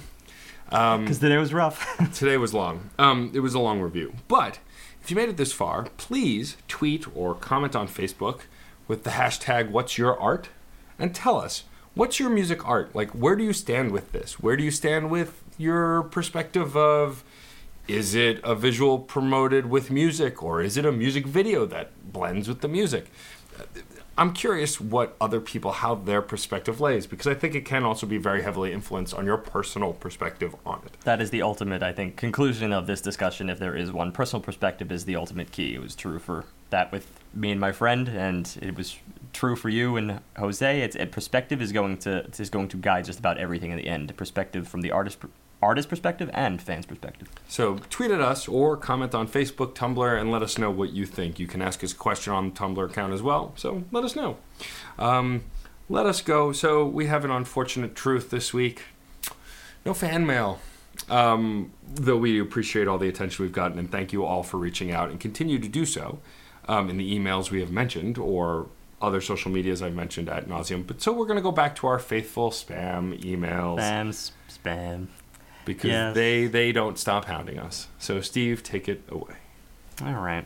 Um, 0.69 1.03
because 1.03 1.19
today 1.19 1.37
was 1.37 1.53
rough. 1.53 1.85
today 2.13 2.37
was 2.37 2.53
long. 2.53 2.89
Um, 2.99 3.31
it 3.33 3.39
was 3.39 3.53
a 3.53 3.59
long 3.59 3.81
review. 3.81 4.13
But 4.27 4.59
if 5.01 5.09
you 5.09 5.15
made 5.15 5.29
it 5.29 5.37
this 5.37 5.53
far, 5.53 5.87
please 5.97 6.57
tweet 6.67 7.05
or 7.15 7.33
comment 7.33 7.75
on 7.75 7.87
Facebook 7.87 8.41
with 8.87 9.03
the 9.03 9.11
hashtag 9.11 9.69
What's 9.69 9.97
Your 9.97 10.19
Art 10.19 10.49
and 10.99 11.13
tell 11.15 11.39
us 11.39 11.63
what's 11.93 12.19
your 12.19 12.29
music 12.29 12.67
art? 12.67 12.95
Like, 12.95 13.09
where 13.11 13.35
do 13.35 13.43
you 13.43 13.53
stand 13.53 13.91
with 13.91 14.11
this? 14.11 14.39
Where 14.39 14.55
do 14.55 14.63
you 14.63 14.71
stand 14.71 15.09
with 15.09 15.43
your 15.57 16.03
perspective 16.03 16.77
of 16.77 17.23
is 17.87 18.15
it 18.15 18.39
a 18.43 18.55
visual 18.55 18.99
promoted 18.99 19.69
with 19.69 19.89
music 19.89 20.43
or 20.43 20.61
is 20.61 20.77
it 20.77 20.85
a 20.85 20.91
music 20.91 21.25
video 21.25 21.65
that 21.65 22.11
blends 22.11 22.47
with 22.47 22.61
the 22.61 22.67
music? 22.67 23.11
I'm 24.19 24.33
curious 24.33 24.81
what 24.81 25.15
other 25.21 25.39
people, 25.39 25.71
how 25.71 25.93
their 25.93 26.23
perspective 26.23 26.81
lays, 26.81 27.05
because 27.05 27.27
I 27.27 27.35
think 27.35 27.53
it 27.53 27.65
can 27.65 27.83
also 27.83 28.07
be 28.07 28.17
very 28.17 28.41
heavily 28.41 28.73
influenced 28.73 29.13
on 29.13 29.25
your 29.27 29.37
personal 29.37 29.93
perspective 29.93 30.55
on 30.65 30.81
it. 30.85 30.99
that 31.03 31.21
is 31.21 31.29
the 31.29 31.43
ultimate, 31.43 31.83
I 31.83 31.93
think, 31.93 32.15
conclusion 32.15 32.73
of 32.73 32.87
this 32.87 32.99
discussion. 32.99 33.47
If 33.47 33.59
there 33.59 33.75
is 33.75 33.91
one, 33.91 34.11
personal 34.11 34.41
perspective 34.41 34.91
is 34.91 35.05
the 35.05 35.15
ultimate 35.15 35.51
key. 35.51 35.75
It 35.75 35.81
was 35.81 35.95
true 35.95 36.17
for 36.17 36.45
that 36.71 36.91
with 36.91 37.07
me 37.33 37.51
and 37.51 37.61
my 37.61 37.71
friend, 37.71 38.09
and 38.09 38.57
it 38.59 38.75
was 38.75 38.97
true 39.33 39.55
for 39.55 39.69
you 39.69 39.97
and 39.97 40.19
Jose. 40.37 40.81
It's 40.81 40.95
it, 40.95 41.11
perspective 41.11 41.61
is 41.61 41.71
going 41.71 41.97
to 41.99 42.25
is 42.39 42.49
going 42.49 42.69
to 42.69 42.77
guide 42.77 43.05
just 43.05 43.19
about 43.19 43.37
everything 43.37 43.69
in 43.69 43.77
the 43.77 43.87
end. 43.87 44.15
Perspective 44.17 44.67
from 44.67 44.81
the 44.81 44.91
artist 44.91 45.19
artist 45.61 45.89
perspective 45.89 46.29
and 46.33 46.61
fans 46.61 46.85
perspective. 46.85 47.29
So 47.47 47.79
tweet 47.89 48.11
at 48.11 48.21
us 48.21 48.47
or 48.47 48.77
comment 48.77 49.15
on 49.15 49.27
Facebook, 49.27 49.73
Tumblr, 49.73 50.19
and 50.19 50.31
let 50.31 50.43
us 50.43 50.57
know 50.57 50.69
what 50.69 50.91
you 50.91 51.05
think. 51.05 51.39
You 51.39 51.47
can 51.47 51.61
ask 51.61 51.83
us 51.83 51.93
a 51.93 51.95
question 51.95 52.33
on 52.33 52.49
the 52.49 52.55
Tumblr 52.55 52.89
account 52.89 53.13
as 53.13 53.21
well. 53.21 53.53
So 53.55 53.83
let 53.91 54.03
us 54.03 54.15
know. 54.15 54.37
Um, 54.99 55.43
let 55.89 56.05
us 56.05 56.21
go. 56.21 56.51
So 56.51 56.85
we 56.85 57.07
have 57.07 57.25
an 57.25 57.31
unfortunate 57.31 57.95
truth 57.95 58.29
this 58.29 58.53
week. 58.53 58.83
No 59.85 59.93
fan 59.93 60.25
mail. 60.25 60.59
Um, 61.09 61.71
though 61.87 62.17
we 62.17 62.39
appreciate 62.39 62.87
all 62.87 62.97
the 62.97 63.07
attention 63.07 63.43
we've 63.43 63.53
gotten, 63.53 63.79
and 63.79 63.89
thank 63.91 64.11
you 64.11 64.25
all 64.25 64.43
for 64.43 64.57
reaching 64.57 64.91
out 64.91 65.09
and 65.09 65.19
continue 65.19 65.59
to 65.59 65.67
do 65.67 65.85
so 65.85 66.19
um, 66.67 66.89
in 66.89 66.97
the 66.97 67.17
emails 67.17 67.51
we 67.51 67.61
have 67.61 67.71
mentioned 67.71 68.17
or 68.17 68.67
other 69.01 69.21
social 69.21 69.51
medias 69.51 69.81
I've 69.81 69.93
mentioned 69.93 70.27
at 70.27 70.47
nauseum. 70.47 70.85
But 70.85 71.01
so 71.01 71.13
we're 71.13 71.27
going 71.27 71.37
to 71.37 71.43
go 71.43 71.51
back 71.51 71.75
to 71.77 71.87
our 71.87 71.99
faithful 71.99 72.49
spam 72.49 73.19
emails 73.21 73.79
Spam, 73.79 74.31
spam. 74.49 75.07
Because 75.67 75.89
Yes. 75.91 76.15
they 76.15 76.47
they 76.47 76.71
don't 76.71 76.97
stop 76.97 77.25
hounding 77.25 77.59
us. 77.59 77.87
So 77.99 78.21
Steve, 78.21 78.63
take 78.63 78.89
it 78.89 79.03
away. 79.09 79.35
All 80.03 80.13
right. 80.15 80.45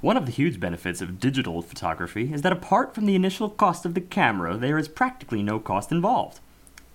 One 0.00 0.16
of 0.16 0.26
the 0.26 0.32
huge 0.32 0.58
benefits 0.60 1.00
of 1.00 1.18
digital 1.20 1.60
photography 1.62 2.32
is 2.32 2.42
that 2.42 2.52
apart 2.52 2.94
from 2.94 3.06
the 3.06 3.14
initial 3.14 3.48
cost 3.50 3.84
of 3.84 3.94
the 3.94 4.00
camera, 4.00 4.56
there 4.56 4.78
is 4.78 4.88
practically 4.88 5.42
no 5.42 5.58
cost 5.58 5.90
involved. 5.92 6.40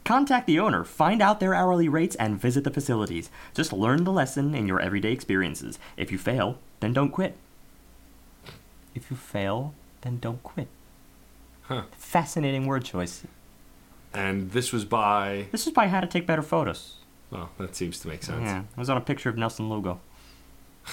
Contact 0.05 0.47
the 0.47 0.59
owner, 0.59 0.83
find 0.83 1.21
out 1.21 1.39
their 1.39 1.53
hourly 1.53 1.87
rates, 1.87 2.15
and 2.17 2.39
visit 2.39 2.63
the 2.65 2.71
facilities. 2.71 3.29
Just 3.53 3.71
learn 3.73 4.03
the 4.03 4.11
lesson 4.11 4.53
in 4.55 4.67
your 4.67 4.79
everyday 4.81 5.11
experiences. 5.11 5.79
If 5.97 6.11
you 6.11 6.17
fail, 6.17 6.57
then 6.81 6.93
don't 6.93 7.11
quit. 7.11 7.35
If 8.95 9.09
you 9.09 9.17
fail, 9.17 9.73
then 10.01 10.19
don't 10.19 10.43
quit. 10.43 10.67
Huh. 11.63 11.83
Fascinating 11.97 12.65
word 12.65 12.83
choice. 12.83 13.23
And 14.13 14.51
this 14.51 14.71
was 14.71 14.85
by. 14.85 15.47
This 15.51 15.65
is 15.67 15.73
by 15.73 15.87
How 15.87 15.99
to 16.01 16.07
Take 16.07 16.27
Better 16.27 16.43
Photos. 16.43 16.95
Well, 17.33 17.49
that 17.57 17.75
seems 17.75 17.99
to 18.01 18.07
make 18.07 18.21
sense. 18.23 18.43
Yeah, 18.43 18.59
it 18.61 18.77
was 18.77 18.89
on 18.89 18.97
a 18.97 19.01
picture 19.01 19.27
of 19.29 19.37
Nelson 19.37 19.69
Lugo. 19.69 19.99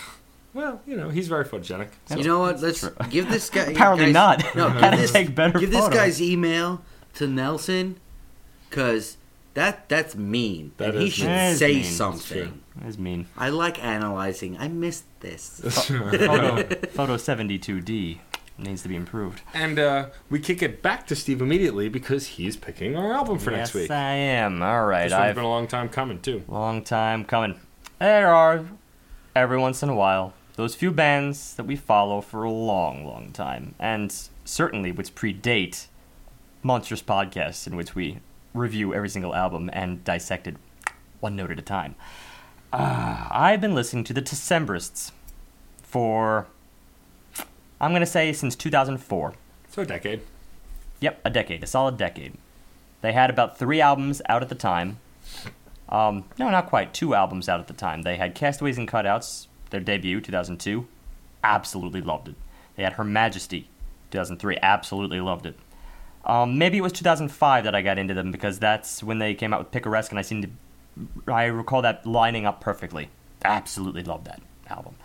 Well, 0.53 0.81
you 0.85 0.97
know, 0.97 1.11
he's 1.11 1.29
very 1.29 1.45
photogenic. 1.45 1.91
so- 2.07 2.17
You 2.17 2.25
know 2.25 2.41
what? 2.41 2.61
Let's 2.61 2.85
give 3.11 3.31
this 3.31 3.49
guy. 3.51 3.61
Apparently 3.71 4.07
guys- 4.07 4.15
not. 4.15 4.57
No, 4.57 4.69
give 4.73 4.99
this, 4.99 5.12
take 5.12 5.33
better 5.33 5.61
give 5.61 5.71
this 5.71 5.89
guy's 5.89 6.21
email 6.21 6.83
to 7.15 7.29
Nelson, 7.29 8.01
cause 8.71 9.17
that 9.55 9.89
that's 9.89 10.17
mean. 10.17 10.73
That 10.79 10.91
and 10.91 11.03
he 11.03 11.07
is 11.07 11.12
should 11.15 11.29
mean. 11.29 11.55
Say 11.55 11.75
mean. 11.75 11.85
Something. 11.85 12.62
That 12.77 12.89
is 12.89 12.99
mean. 12.99 13.27
I 13.37 13.51
like 13.51 13.81
analyzing. 13.85 14.57
I 14.59 14.67
missed 14.67 15.05
this. 15.21 15.61
Photo, 15.62 16.65
photo 16.89 17.17
72D 17.17 18.19
needs 18.62 18.82
to 18.82 18.89
be 18.89 18.97
improved. 18.97 19.43
And 19.55 19.78
uh, 19.78 20.07
we 20.28 20.39
kick 20.41 20.62
it 20.62 20.82
back 20.82 21.07
to 21.09 21.16
Steve 21.16 21.41
immediately 21.41 21.89
because 21.89 22.27
he's 22.27 22.57
picking 22.57 22.97
our 22.97 23.12
album 23.12 23.39
for 23.39 23.51
next 23.51 23.74
week. 23.74 23.89
yes. 23.89 23.91
I 23.91 24.12
am. 24.12 24.62
All 24.62 24.87
right. 24.87 25.05
This 25.05 25.12
one's 25.12 25.23
I've 25.23 25.35
been 25.35 25.45
a 25.45 25.49
long 25.49 25.66
time 25.66 25.89
coming, 25.89 26.20
too. 26.20 26.43
long 26.49 26.82
time 26.82 27.24
coming. 27.24 27.59
There 27.99 28.35
are 28.35 28.65
every 29.35 29.59
once 29.59 29.82
in 29.82 29.89
a 29.89 29.95
while 29.95 30.35
those 30.61 30.74
few 30.74 30.91
bands 30.91 31.55
that 31.55 31.65
we 31.65 31.74
follow 31.74 32.20
for 32.20 32.45
a 32.45 32.51
long, 32.51 33.07
long 33.07 33.32
time, 33.32 33.74
and 33.78 34.15
certainly 34.45 34.93
which 34.93 35.15
predate 35.15 35.87
monstrous 36.62 37.03
podcasts 37.03 37.66
in 37.66 37.77
which 37.77 37.95
we 37.95 38.19
review 38.53 38.93
every 38.93 39.09
single 39.09 39.35
album 39.35 39.70
and 39.73 40.05
dissect 40.05 40.47
it 40.47 40.57
one 41.20 41.35
note 41.35 41.51
at 41.51 41.59
a 41.59 41.62
time. 41.62 41.95
Uh, 42.73 43.27
I've 43.31 43.61
been 43.61 43.74
listening 43.74 44.05
to 44.05 44.12
the 44.12 44.20
Decemberists 44.20 45.12
for 45.82 46.47
I'm 47.81 47.93
gonna 47.93 48.07
say 48.07 48.32
since 48.32 48.55
2004. 48.57 49.35
So 49.69 49.82
a 49.82 49.86
decade. 49.86 50.20
Yep, 51.01 51.20
a 51.24 51.31
decade, 51.31 51.62
a 51.62 51.66
solid 51.66 51.97
decade. 51.97 52.35
They 53.01 53.12
had 53.12 53.31
about 53.31 53.59
three 53.59 53.81
albums 53.81 54.20
out 54.28 54.43
at 54.43 54.48
the 54.48 54.55
time. 54.55 54.98
Um, 55.89 56.24
no, 56.39 56.51
not 56.51 56.69
quite. 56.69 56.93
Two 56.93 57.15
albums 57.15 57.48
out 57.48 57.61
at 57.61 57.66
the 57.66 57.74
time. 57.74 58.02
They 58.02 58.16
had 58.16 58.35
Castaways 58.35 58.78
and 58.78 58.86
Cutouts, 58.86 59.47
their 59.70 59.81
debut, 59.81 60.20
2002. 60.20 60.86
Absolutely 61.43 62.02
loved 62.02 62.28
it. 62.28 62.35
They 62.77 62.82
had 62.82 62.94
Her 62.94 63.05
Majesty, 63.05 63.69
2003. 64.11 64.59
Absolutely 64.62 65.20
loved 65.20 65.47
it. 65.47 65.57
Um, 66.24 66.59
maybe 66.59 66.77
it 66.77 66.82
was 66.82 66.93
2005 66.93 67.65
that 67.65 67.74
I 67.74 67.81
got 67.81 67.98
into 67.98 68.12
them 68.12 68.31
because 68.31 68.59
that's 68.59 69.02
when 69.02 69.19
they 69.19 69.35
came 69.35 69.55
out 69.55 69.61
with 69.61 69.70
Picaresque, 69.70 70.12
and 70.12 70.19
I 70.19 70.23
seem 70.23 70.43
to, 70.43 71.32
I 71.32 71.44
recall 71.44 71.82
that 71.82 72.07
lining 72.07 72.44
up 72.44 72.61
perfectly. 72.61 73.09
Absolutely 73.43 74.02
loved 74.02 74.27
that 74.27 74.43
album. 74.69 74.97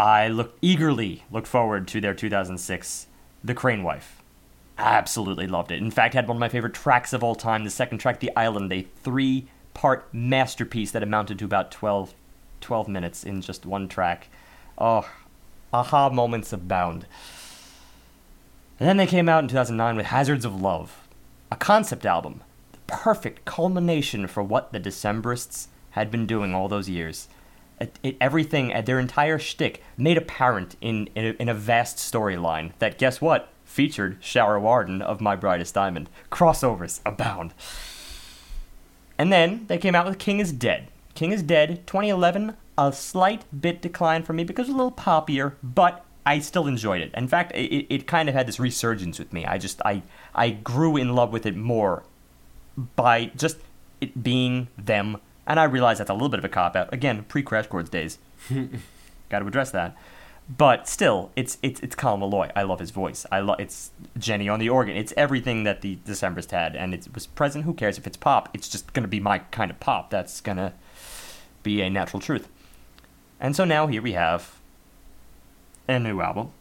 I 0.00 0.28
look 0.28 0.56
eagerly 0.62 1.24
looked 1.30 1.46
forward 1.46 1.86
to 1.88 2.00
their 2.00 2.14
2006 2.14 3.06
The 3.44 3.52
Crane 3.52 3.82
Wife. 3.82 4.22
Absolutely 4.78 5.46
loved 5.46 5.70
it. 5.70 5.78
In 5.78 5.90
fact, 5.90 6.14
had 6.14 6.26
one 6.26 6.38
of 6.38 6.40
my 6.40 6.48
favorite 6.48 6.72
tracks 6.72 7.12
of 7.12 7.22
all 7.22 7.34
time, 7.34 7.64
the 7.64 7.70
second 7.70 7.98
track, 7.98 8.18
The 8.18 8.34
Island, 8.34 8.72
a 8.72 8.86
three-part 9.02 10.08
masterpiece 10.14 10.90
that 10.92 11.02
amounted 11.02 11.38
to 11.38 11.44
about 11.44 11.70
12, 11.70 12.14
12 12.62 12.88
minutes 12.88 13.24
in 13.24 13.42
just 13.42 13.66
one 13.66 13.88
track. 13.88 14.28
Oh, 14.78 15.06
aha 15.70 16.08
moments 16.08 16.50
abound. 16.50 17.04
And 18.78 18.88
then 18.88 18.96
they 18.96 19.06
came 19.06 19.28
out 19.28 19.42
in 19.42 19.48
2009 19.48 19.96
with 19.96 20.06
Hazards 20.06 20.46
of 20.46 20.62
Love, 20.62 21.06
a 21.52 21.56
concept 21.56 22.06
album, 22.06 22.40
the 22.72 22.78
perfect 22.86 23.44
culmination 23.44 24.26
for 24.26 24.42
what 24.42 24.72
the 24.72 24.80
Decemberists 24.80 25.66
had 25.90 26.10
been 26.10 26.24
doing 26.24 26.54
all 26.54 26.68
those 26.68 26.88
years. 26.88 27.28
It, 27.80 28.16
everything, 28.20 28.72
their 28.84 28.98
entire 28.98 29.38
shtick, 29.38 29.82
made 29.96 30.18
apparent 30.18 30.76
in, 30.80 31.08
in, 31.14 31.24
a, 31.24 31.30
in 31.42 31.48
a 31.48 31.54
vast 31.54 31.96
storyline 31.96 32.72
that, 32.78 32.98
guess 32.98 33.20
what, 33.20 33.48
featured 33.64 34.20
Shara 34.20 34.60
Worden 34.60 35.00
of 35.00 35.20
My 35.20 35.34
Brightest 35.36 35.74
Diamond. 35.74 36.10
Crossovers 36.30 37.00
abound. 37.06 37.54
And 39.16 39.32
then 39.32 39.64
they 39.68 39.78
came 39.78 39.94
out 39.94 40.06
with 40.06 40.18
King 40.18 40.40
is 40.40 40.52
Dead. 40.52 40.88
King 41.14 41.32
is 41.32 41.42
Dead, 41.42 41.86
2011, 41.86 42.56
a 42.78 42.92
slight 42.92 43.44
bit 43.58 43.82
decline 43.82 44.22
for 44.22 44.32
me 44.32 44.44
because 44.44 44.68
a 44.68 44.72
little 44.72 44.92
poppier, 44.92 45.54
but 45.62 46.04
I 46.24 46.38
still 46.38 46.66
enjoyed 46.66 47.00
it. 47.00 47.12
In 47.14 47.28
fact, 47.28 47.52
it, 47.52 47.86
it 47.92 48.06
kind 48.06 48.28
of 48.28 48.34
had 48.34 48.46
this 48.46 48.60
resurgence 48.60 49.18
with 49.18 49.32
me. 49.32 49.44
I 49.44 49.58
just, 49.58 49.80
I, 49.84 50.02
I 50.34 50.50
grew 50.50 50.96
in 50.96 51.14
love 51.14 51.32
with 51.32 51.46
it 51.46 51.56
more 51.56 52.02
by 52.96 53.26
just 53.36 53.58
it 54.00 54.22
being 54.22 54.68
them. 54.78 55.18
And 55.50 55.58
I 55.58 55.64
realize 55.64 55.98
that's 55.98 56.08
a 56.08 56.14
little 56.14 56.28
bit 56.28 56.38
of 56.38 56.44
a 56.44 56.48
cop 56.48 56.76
out. 56.76 56.94
Again, 56.94 57.24
pre 57.24 57.42
Crash 57.42 57.66
Chords 57.66 57.90
days. 57.90 58.18
Got 59.30 59.40
to 59.40 59.46
address 59.48 59.72
that. 59.72 59.96
But 60.48 60.86
still, 60.86 61.32
it's 61.34 61.58
it's 61.60 61.80
it's 61.80 61.96
Colin 61.96 62.20
Meloy. 62.20 62.52
I 62.54 62.62
love 62.62 62.78
his 62.78 62.92
voice. 62.92 63.26
I 63.32 63.40
love 63.40 63.58
it's 63.58 63.90
Jenny 64.16 64.48
on 64.48 64.60
the 64.60 64.68
organ. 64.68 64.96
It's 64.96 65.12
everything 65.16 65.64
that 65.64 65.80
the 65.80 65.96
Decemberists 66.06 66.52
had, 66.52 66.76
and 66.76 66.94
it 66.94 67.08
was 67.12 67.26
present. 67.26 67.64
Who 67.64 67.74
cares 67.74 67.98
if 67.98 68.06
it's 68.06 68.16
pop? 68.16 68.48
It's 68.54 68.68
just 68.68 68.92
gonna 68.92 69.08
be 69.08 69.18
my 69.18 69.40
kind 69.50 69.72
of 69.72 69.80
pop. 69.80 70.10
That's 70.10 70.40
gonna 70.40 70.72
be 71.64 71.82
a 71.82 71.90
natural 71.90 72.20
truth. 72.20 72.46
And 73.40 73.56
so 73.56 73.64
now 73.64 73.88
here 73.88 74.02
we 74.02 74.12
have 74.12 74.56
a 75.88 75.98
new 75.98 76.20
album. 76.20 76.52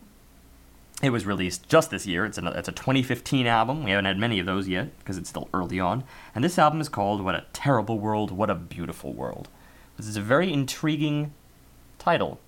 It 1.01 1.11
was 1.11 1.25
released 1.25 1.69
just 1.69 1.91
this 1.91 2.05
year. 2.05 2.25
It's 2.25 2.37
it's 2.37 2.67
a 2.67 2.73
2015 2.73 3.47
album. 3.47 3.83
We 3.85 3.91
haven't 3.91 4.05
had 4.05 4.17
many 4.17 4.39
of 4.39 4.45
those 4.45 4.67
yet 4.67 4.97
because 4.99 5.17
it's 5.17 5.29
still 5.29 5.47
early 5.53 5.79
on. 5.79 6.03
And 6.35 6.43
this 6.43 6.59
album 6.59 6.81
is 6.81 6.89
called 6.89 7.21
What 7.21 7.35
a 7.35 7.45
Terrible 7.53 7.99
World, 7.99 8.31
What 8.31 8.49
a 8.49 8.55
Beautiful 8.55 9.13
World. 9.13 9.47
This 9.95 10.07
is 10.07 10.17
a 10.17 10.21
very 10.21 10.51
intriguing 10.51 11.33
title. 11.99 12.39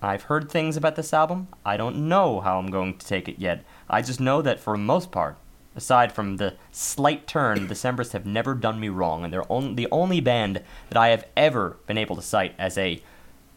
I've 0.00 0.24
heard 0.24 0.50
things 0.50 0.76
about 0.76 0.94
this 0.96 1.12
album. 1.12 1.48
I 1.64 1.76
don't 1.76 2.08
know 2.08 2.40
how 2.40 2.58
I'm 2.58 2.70
going 2.70 2.96
to 2.96 3.06
take 3.06 3.28
it 3.28 3.38
yet. 3.38 3.64
I 3.88 4.02
just 4.02 4.20
know 4.20 4.40
that 4.40 4.60
for 4.60 4.74
the 4.74 4.82
most 4.82 5.10
part, 5.10 5.36
aside 5.74 6.12
from 6.12 6.36
the 6.36 6.54
slight 6.72 7.26
turn, 7.26 7.66
the 7.66 7.74
Decemberists 7.74 8.12
have 8.12 8.24
never 8.24 8.54
done 8.54 8.80
me 8.80 8.88
wrong, 8.88 9.24
and 9.24 9.32
they're 9.32 9.50
on, 9.52 9.76
the 9.76 9.88
only 9.90 10.20
band 10.20 10.62
that 10.88 10.96
I 10.96 11.08
have 11.08 11.26
ever 11.36 11.76
been 11.86 11.98
able 11.98 12.16
to 12.16 12.22
cite 12.22 12.54
as 12.58 12.78
a 12.78 13.02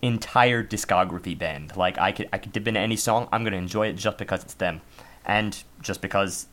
entire 0.03 0.63
discography 0.63 1.37
band. 1.37 1.75
Like 1.75 1.97
I 1.97 2.11
could 2.11 2.29
I 2.31 2.37
could 2.37 2.51
dip 2.51 2.67
into 2.67 2.79
any 2.79 2.95
song, 2.95 3.27
I'm 3.31 3.43
gonna 3.43 3.57
enjoy 3.57 3.87
it 3.87 3.93
just 3.93 4.17
because 4.17 4.43
it's 4.43 4.53
them, 4.55 4.81
and 5.25 5.63
just 5.81 6.01
because 6.01 6.47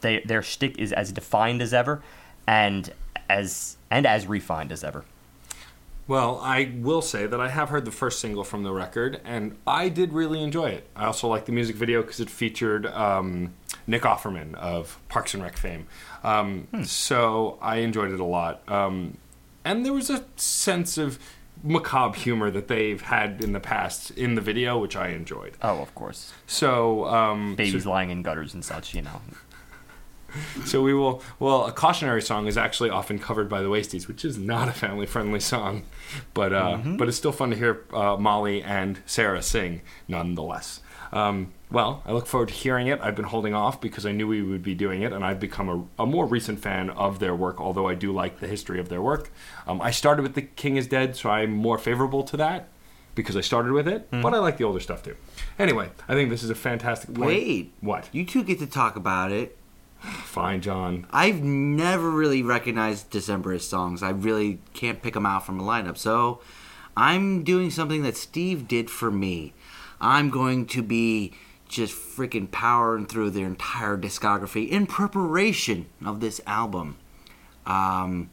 they 0.00 0.20
their 0.20 0.42
shtick 0.42 0.78
is 0.78 0.92
as 0.92 1.12
defined 1.12 1.60
as 1.60 1.74
ever, 1.74 2.02
and 2.46 2.92
as 3.28 3.76
and 3.90 4.06
as 4.06 4.26
refined 4.26 4.72
as 4.72 4.84
ever. 4.84 5.04
Well, 6.06 6.38
I 6.42 6.74
will 6.76 7.00
say 7.00 7.26
that 7.26 7.40
I 7.40 7.48
have 7.48 7.70
heard 7.70 7.86
the 7.86 7.90
first 7.90 8.20
single 8.20 8.44
from 8.44 8.62
the 8.62 8.72
record, 8.72 9.22
and 9.24 9.56
I 9.66 9.88
did 9.88 10.12
really 10.12 10.42
enjoy 10.42 10.66
it. 10.66 10.86
I 10.94 11.06
also 11.06 11.28
like 11.28 11.46
the 11.46 11.52
music 11.52 11.76
video 11.76 12.02
because 12.02 12.20
it 12.20 12.28
featured 12.28 12.84
um, 12.86 13.54
Nick 13.86 14.02
Offerman 14.02 14.54
of 14.56 14.98
Parks 15.08 15.32
and 15.32 15.42
Rec 15.42 15.56
fame. 15.56 15.86
Um, 16.22 16.68
So 16.84 17.58
I 17.62 17.76
enjoyed 17.76 18.12
it 18.12 18.20
a 18.20 18.24
lot. 18.24 18.60
Um, 18.68 19.16
and 19.64 19.86
there 19.86 19.94
was 19.94 20.10
a 20.10 20.24
sense 20.36 20.98
of 20.98 21.18
macabre 21.64 22.16
humor 22.16 22.50
that 22.50 22.68
they've 22.68 23.00
had 23.00 23.42
in 23.42 23.52
the 23.52 23.60
past 23.60 24.10
in 24.12 24.34
the 24.34 24.40
video, 24.40 24.78
which 24.78 24.94
I 24.94 25.08
enjoyed. 25.08 25.56
Oh, 25.62 25.80
of 25.80 25.94
course, 25.94 26.32
So, 26.46 27.06
um, 27.06 27.56
babies 27.56 27.84
so, 27.84 27.90
lying 27.90 28.10
in 28.10 28.22
gutters 28.22 28.54
and 28.54 28.64
such. 28.64 28.94
You 28.94 29.02
know. 29.02 29.20
so 30.64 30.82
we 30.82 30.94
will. 30.94 31.22
Well, 31.38 31.66
a 31.66 31.72
cautionary 31.72 32.22
song 32.22 32.46
is 32.46 32.56
actually 32.56 32.90
often 32.90 33.18
covered 33.18 33.48
by 33.48 33.62
the 33.62 33.68
Wasties, 33.68 34.06
which 34.06 34.24
is 34.24 34.36
not 34.36 34.68
a 34.68 34.72
family-friendly 34.72 35.40
song, 35.40 35.84
but 36.34 36.52
uh, 36.52 36.78
but 36.84 37.08
it's 37.08 37.16
still 37.16 37.32
fun 37.32 37.50
to 37.50 37.56
hear 37.56 37.84
uh, 37.92 38.16
Molly 38.16 38.62
and 38.62 39.00
Sarah 39.06 39.42
sing 39.42 39.80
nonetheless. 40.06 40.80
Um, 41.12 41.52
well, 41.74 42.02
I 42.06 42.12
look 42.12 42.26
forward 42.26 42.48
to 42.48 42.54
hearing 42.54 42.86
it. 42.86 43.00
I've 43.02 43.16
been 43.16 43.26
holding 43.26 43.52
off 43.52 43.80
because 43.80 44.06
I 44.06 44.12
knew 44.12 44.26
we 44.28 44.42
would 44.42 44.62
be 44.62 44.74
doing 44.74 45.02
it, 45.02 45.12
and 45.12 45.24
I've 45.24 45.40
become 45.40 45.68
a, 45.98 46.02
a 46.02 46.06
more 46.06 46.24
recent 46.24 46.60
fan 46.60 46.88
of 46.90 47.18
their 47.18 47.34
work. 47.34 47.60
Although 47.60 47.88
I 47.88 47.94
do 47.94 48.12
like 48.12 48.40
the 48.40 48.46
history 48.46 48.78
of 48.78 48.88
their 48.88 49.02
work, 49.02 49.30
um, 49.66 49.82
I 49.82 49.90
started 49.90 50.22
with 50.22 50.34
"The 50.34 50.42
King 50.42 50.76
Is 50.76 50.86
Dead," 50.86 51.16
so 51.16 51.30
I'm 51.30 51.52
more 51.52 51.76
favorable 51.76 52.22
to 52.22 52.36
that 52.36 52.68
because 53.14 53.36
I 53.36 53.40
started 53.40 53.72
with 53.72 53.88
it. 53.88 54.08
But 54.10 54.34
I 54.34 54.38
like 54.38 54.56
the 54.56 54.64
older 54.64 54.80
stuff 54.80 55.02
too. 55.02 55.16
Anyway, 55.58 55.90
I 56.08 56.14
think 56.14 56.30
this 56.30 56.42
is 56.42 56.50
a 56.50 56.54
fantastic. 56.54 57.14
Point. 57.14 57.26
Wait. 57.26 57.72
what? 57.80 58.08
You 58.12 58.24
two 58.24 58.44
get 58.44 58.58
to 58.60 58.66
talk 58.66 58.96
about 58.96 59.32
it. 59.32 59.58
Fine, 60.00 60.60
John. 60.60 61.06
I've 61.10 61.42
never 61.42 62.10
really 62.10 62.42
recognized 62.42 63.10
Decemberist 63.10 63.62
songs. 63.62 64.02
I 64.02 64.10
really 64.10 64.60
can't 64.72 65.02
pick 65.02 65.14
them 65.14 65.26
out 65.26 65.44
from 65.44 65.60
a 65.60 65.62
lineup. 65.62 65.96
So 65.96 66.40
I'm 66.96 67.42
doing 67.42 67.70
something 67.70 68.02
that 68.02 68.16
Steve 68.16 68.68
did 68.68 68.90
for 68.90 69.10
me. 69.10 69.54
I'm 70.00 70.30
going 70.30 70.66
to 70.66 70.82
be 70.82 71.32
just 71.74 71.94
freaking 71.94 72.50
powering 72.50 73.06
through 73.06 73.30
their 73.30 73.46
entire 73.46 73.96
discography 73.96 74.68
in 74.68 74.86
preparation 74.86 75.86
of 76.04 76.20
this 76.20 76.40
album. 76.46 76.96
Um, 77.66 78.30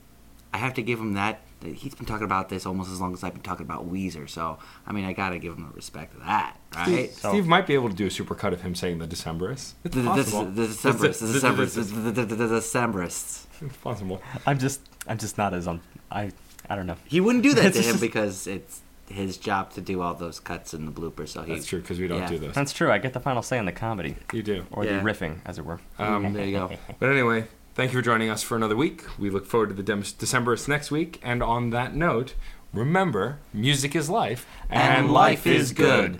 I 0.54 0.58
have 0.58 0.74
to 0.76 0.82
give 0.84 1.00
him 1.00 1.14
that 1.14 1.42
he's 1.64 1.94
been 1.94 2.06
talking 2.08 2.26
about 2.26 2.50
this 2.50 2.66
almost 2.66 2.92
as 2.92 3.00
long 3.00 3.14
as 3.14 3.24
I've 3.24 3.34
been 3.34 3.44
talking 3.44 3.66
about 3.66 3.92
Weezer. 3.92 4.30
So 4.30 4.58
I 4.86 4.92
mean, 4.92 5.06
I 5.06 5.14
gotta 5.14 5.40
give 5.40 5.54
him 5.58 5.68
the 5.68 5.74
respect 5.76 6.14
of 6.16 6.22
that, 6.26 6.58
right? 6.76 6.86
Steve, 7.12 7.12
Steve 7.14 7.48
might 7.48 7.66
be 7.68 7.74
able 7.74 7.90
to 7.90 7.96
do 7.96 8.06
a 8.06 8.10
supercut 8.10 8.52
of 8.54 8.62
him 8.62 8.76
saying 8.76 9.00
the 9.00 9.08
Decemberists. 9.08 9.74
It's 9.84 9.96
The, 9.96 10.02
the, 10.02 10.10
possible. 10.10 10.46
the, 10.46 10.52
the 10.52 10.68
Decemberists, 10.68 11.20
the 11.20 11.26
The- 11.28 11.32
the- 11.34 11.40
Decemberists, 11.40 11.74
the- 11.76 11.82
the, 11.84 12.12
the, 12.12 12.26
the, 12.26 12.36
the 12.48 12.56
Decemberists. 12.60 13.46
It's 13.62 13.78
possible. 13.78 14.22
I'm 14.46 14.58
just 14.60 14.82
I'm 15.08 15.18
just 15.18 15.38
not 15.38 15.54
as 15.54 15.68
on. 15.68 15.82
I 16.12 16.32
I 16.70 16.76
don't 16.76 16.88
know. 16.88 16.98
He 17.06 17.22
wouldn't 17.22 17.44
do 17.44 17.54
that 17.56 17.74
to 17.74 17.82
him 17.90 17.98
because 18.00 18.48
it's 18.48 18.82
his 19.12 19.38
job 19.38 19.72
to 19.74 19.82
do 19.82 20.02
all 20.02 20.14
those 20.14 20.40
cuts 20.40 20.74
and 20.74 20.88
the 20.88 20.92
bloopers. 20.92 21.30
So 21.30 21.44
he, 21.44 21.54
That's 21.54 21.66
true 21.66 21.82
because 21.82 22.00
we 22.00 22.08
don't 22.08 22.22
yeah. 22.22 22.28
do 22.28 22.38
those. 22.40 22.54
That's 22.56 22.74
true. 22.74 22.92
I 22.92 22.98
get 22.98 23.14
the 23.14 23.20
final 23.20 23.42
say 23.44 23.58
in 23.58 23.66
the 23.66 23.72
comedy 23.72 24.16
You 24.34 24.42
do. 24.44 24.66
or 24.72 24.84
Yeah. 24.86 24.98
the 25.00 25.04
riffing, 25.04 25.40
as 25.46 25.58
it 25.60 25.66
were. 25.66 25.80
Um, 26.00 26.34
there 26.34 26.46
you 26.46 26.58
go. 26.58 26.72
But 27.00 27.10
anyway, 27.12 27.46
thank 27.76 27.92
you 27.94 28.00
for 28.00 28.04
joining 28.04 28.30
us 28.30 28.42
for 28.44 28.56
another 28.56 28.76
week. 28.76 29.04
We 29.20 29.30
look 29.30 29.46
forward 29.46 29.70
to 29.70 29.76
the 29.76 29.84
Dem- 29.84 30.04
Decemberists 30.04 30.68
next 30.68 30.92
week. 30.92 31.20
And 31.24 31.42
on 31.44 31.70
that 31.72 31.96
note, 31.96 32.36
remember, 32.74 33.40
music 33.54 33.96
is 33.96 34.10
life, 34.10 34.46
And 34.70 35.12
life 35.12 35.46
is 35.48 35.72
good. 35.74 36.20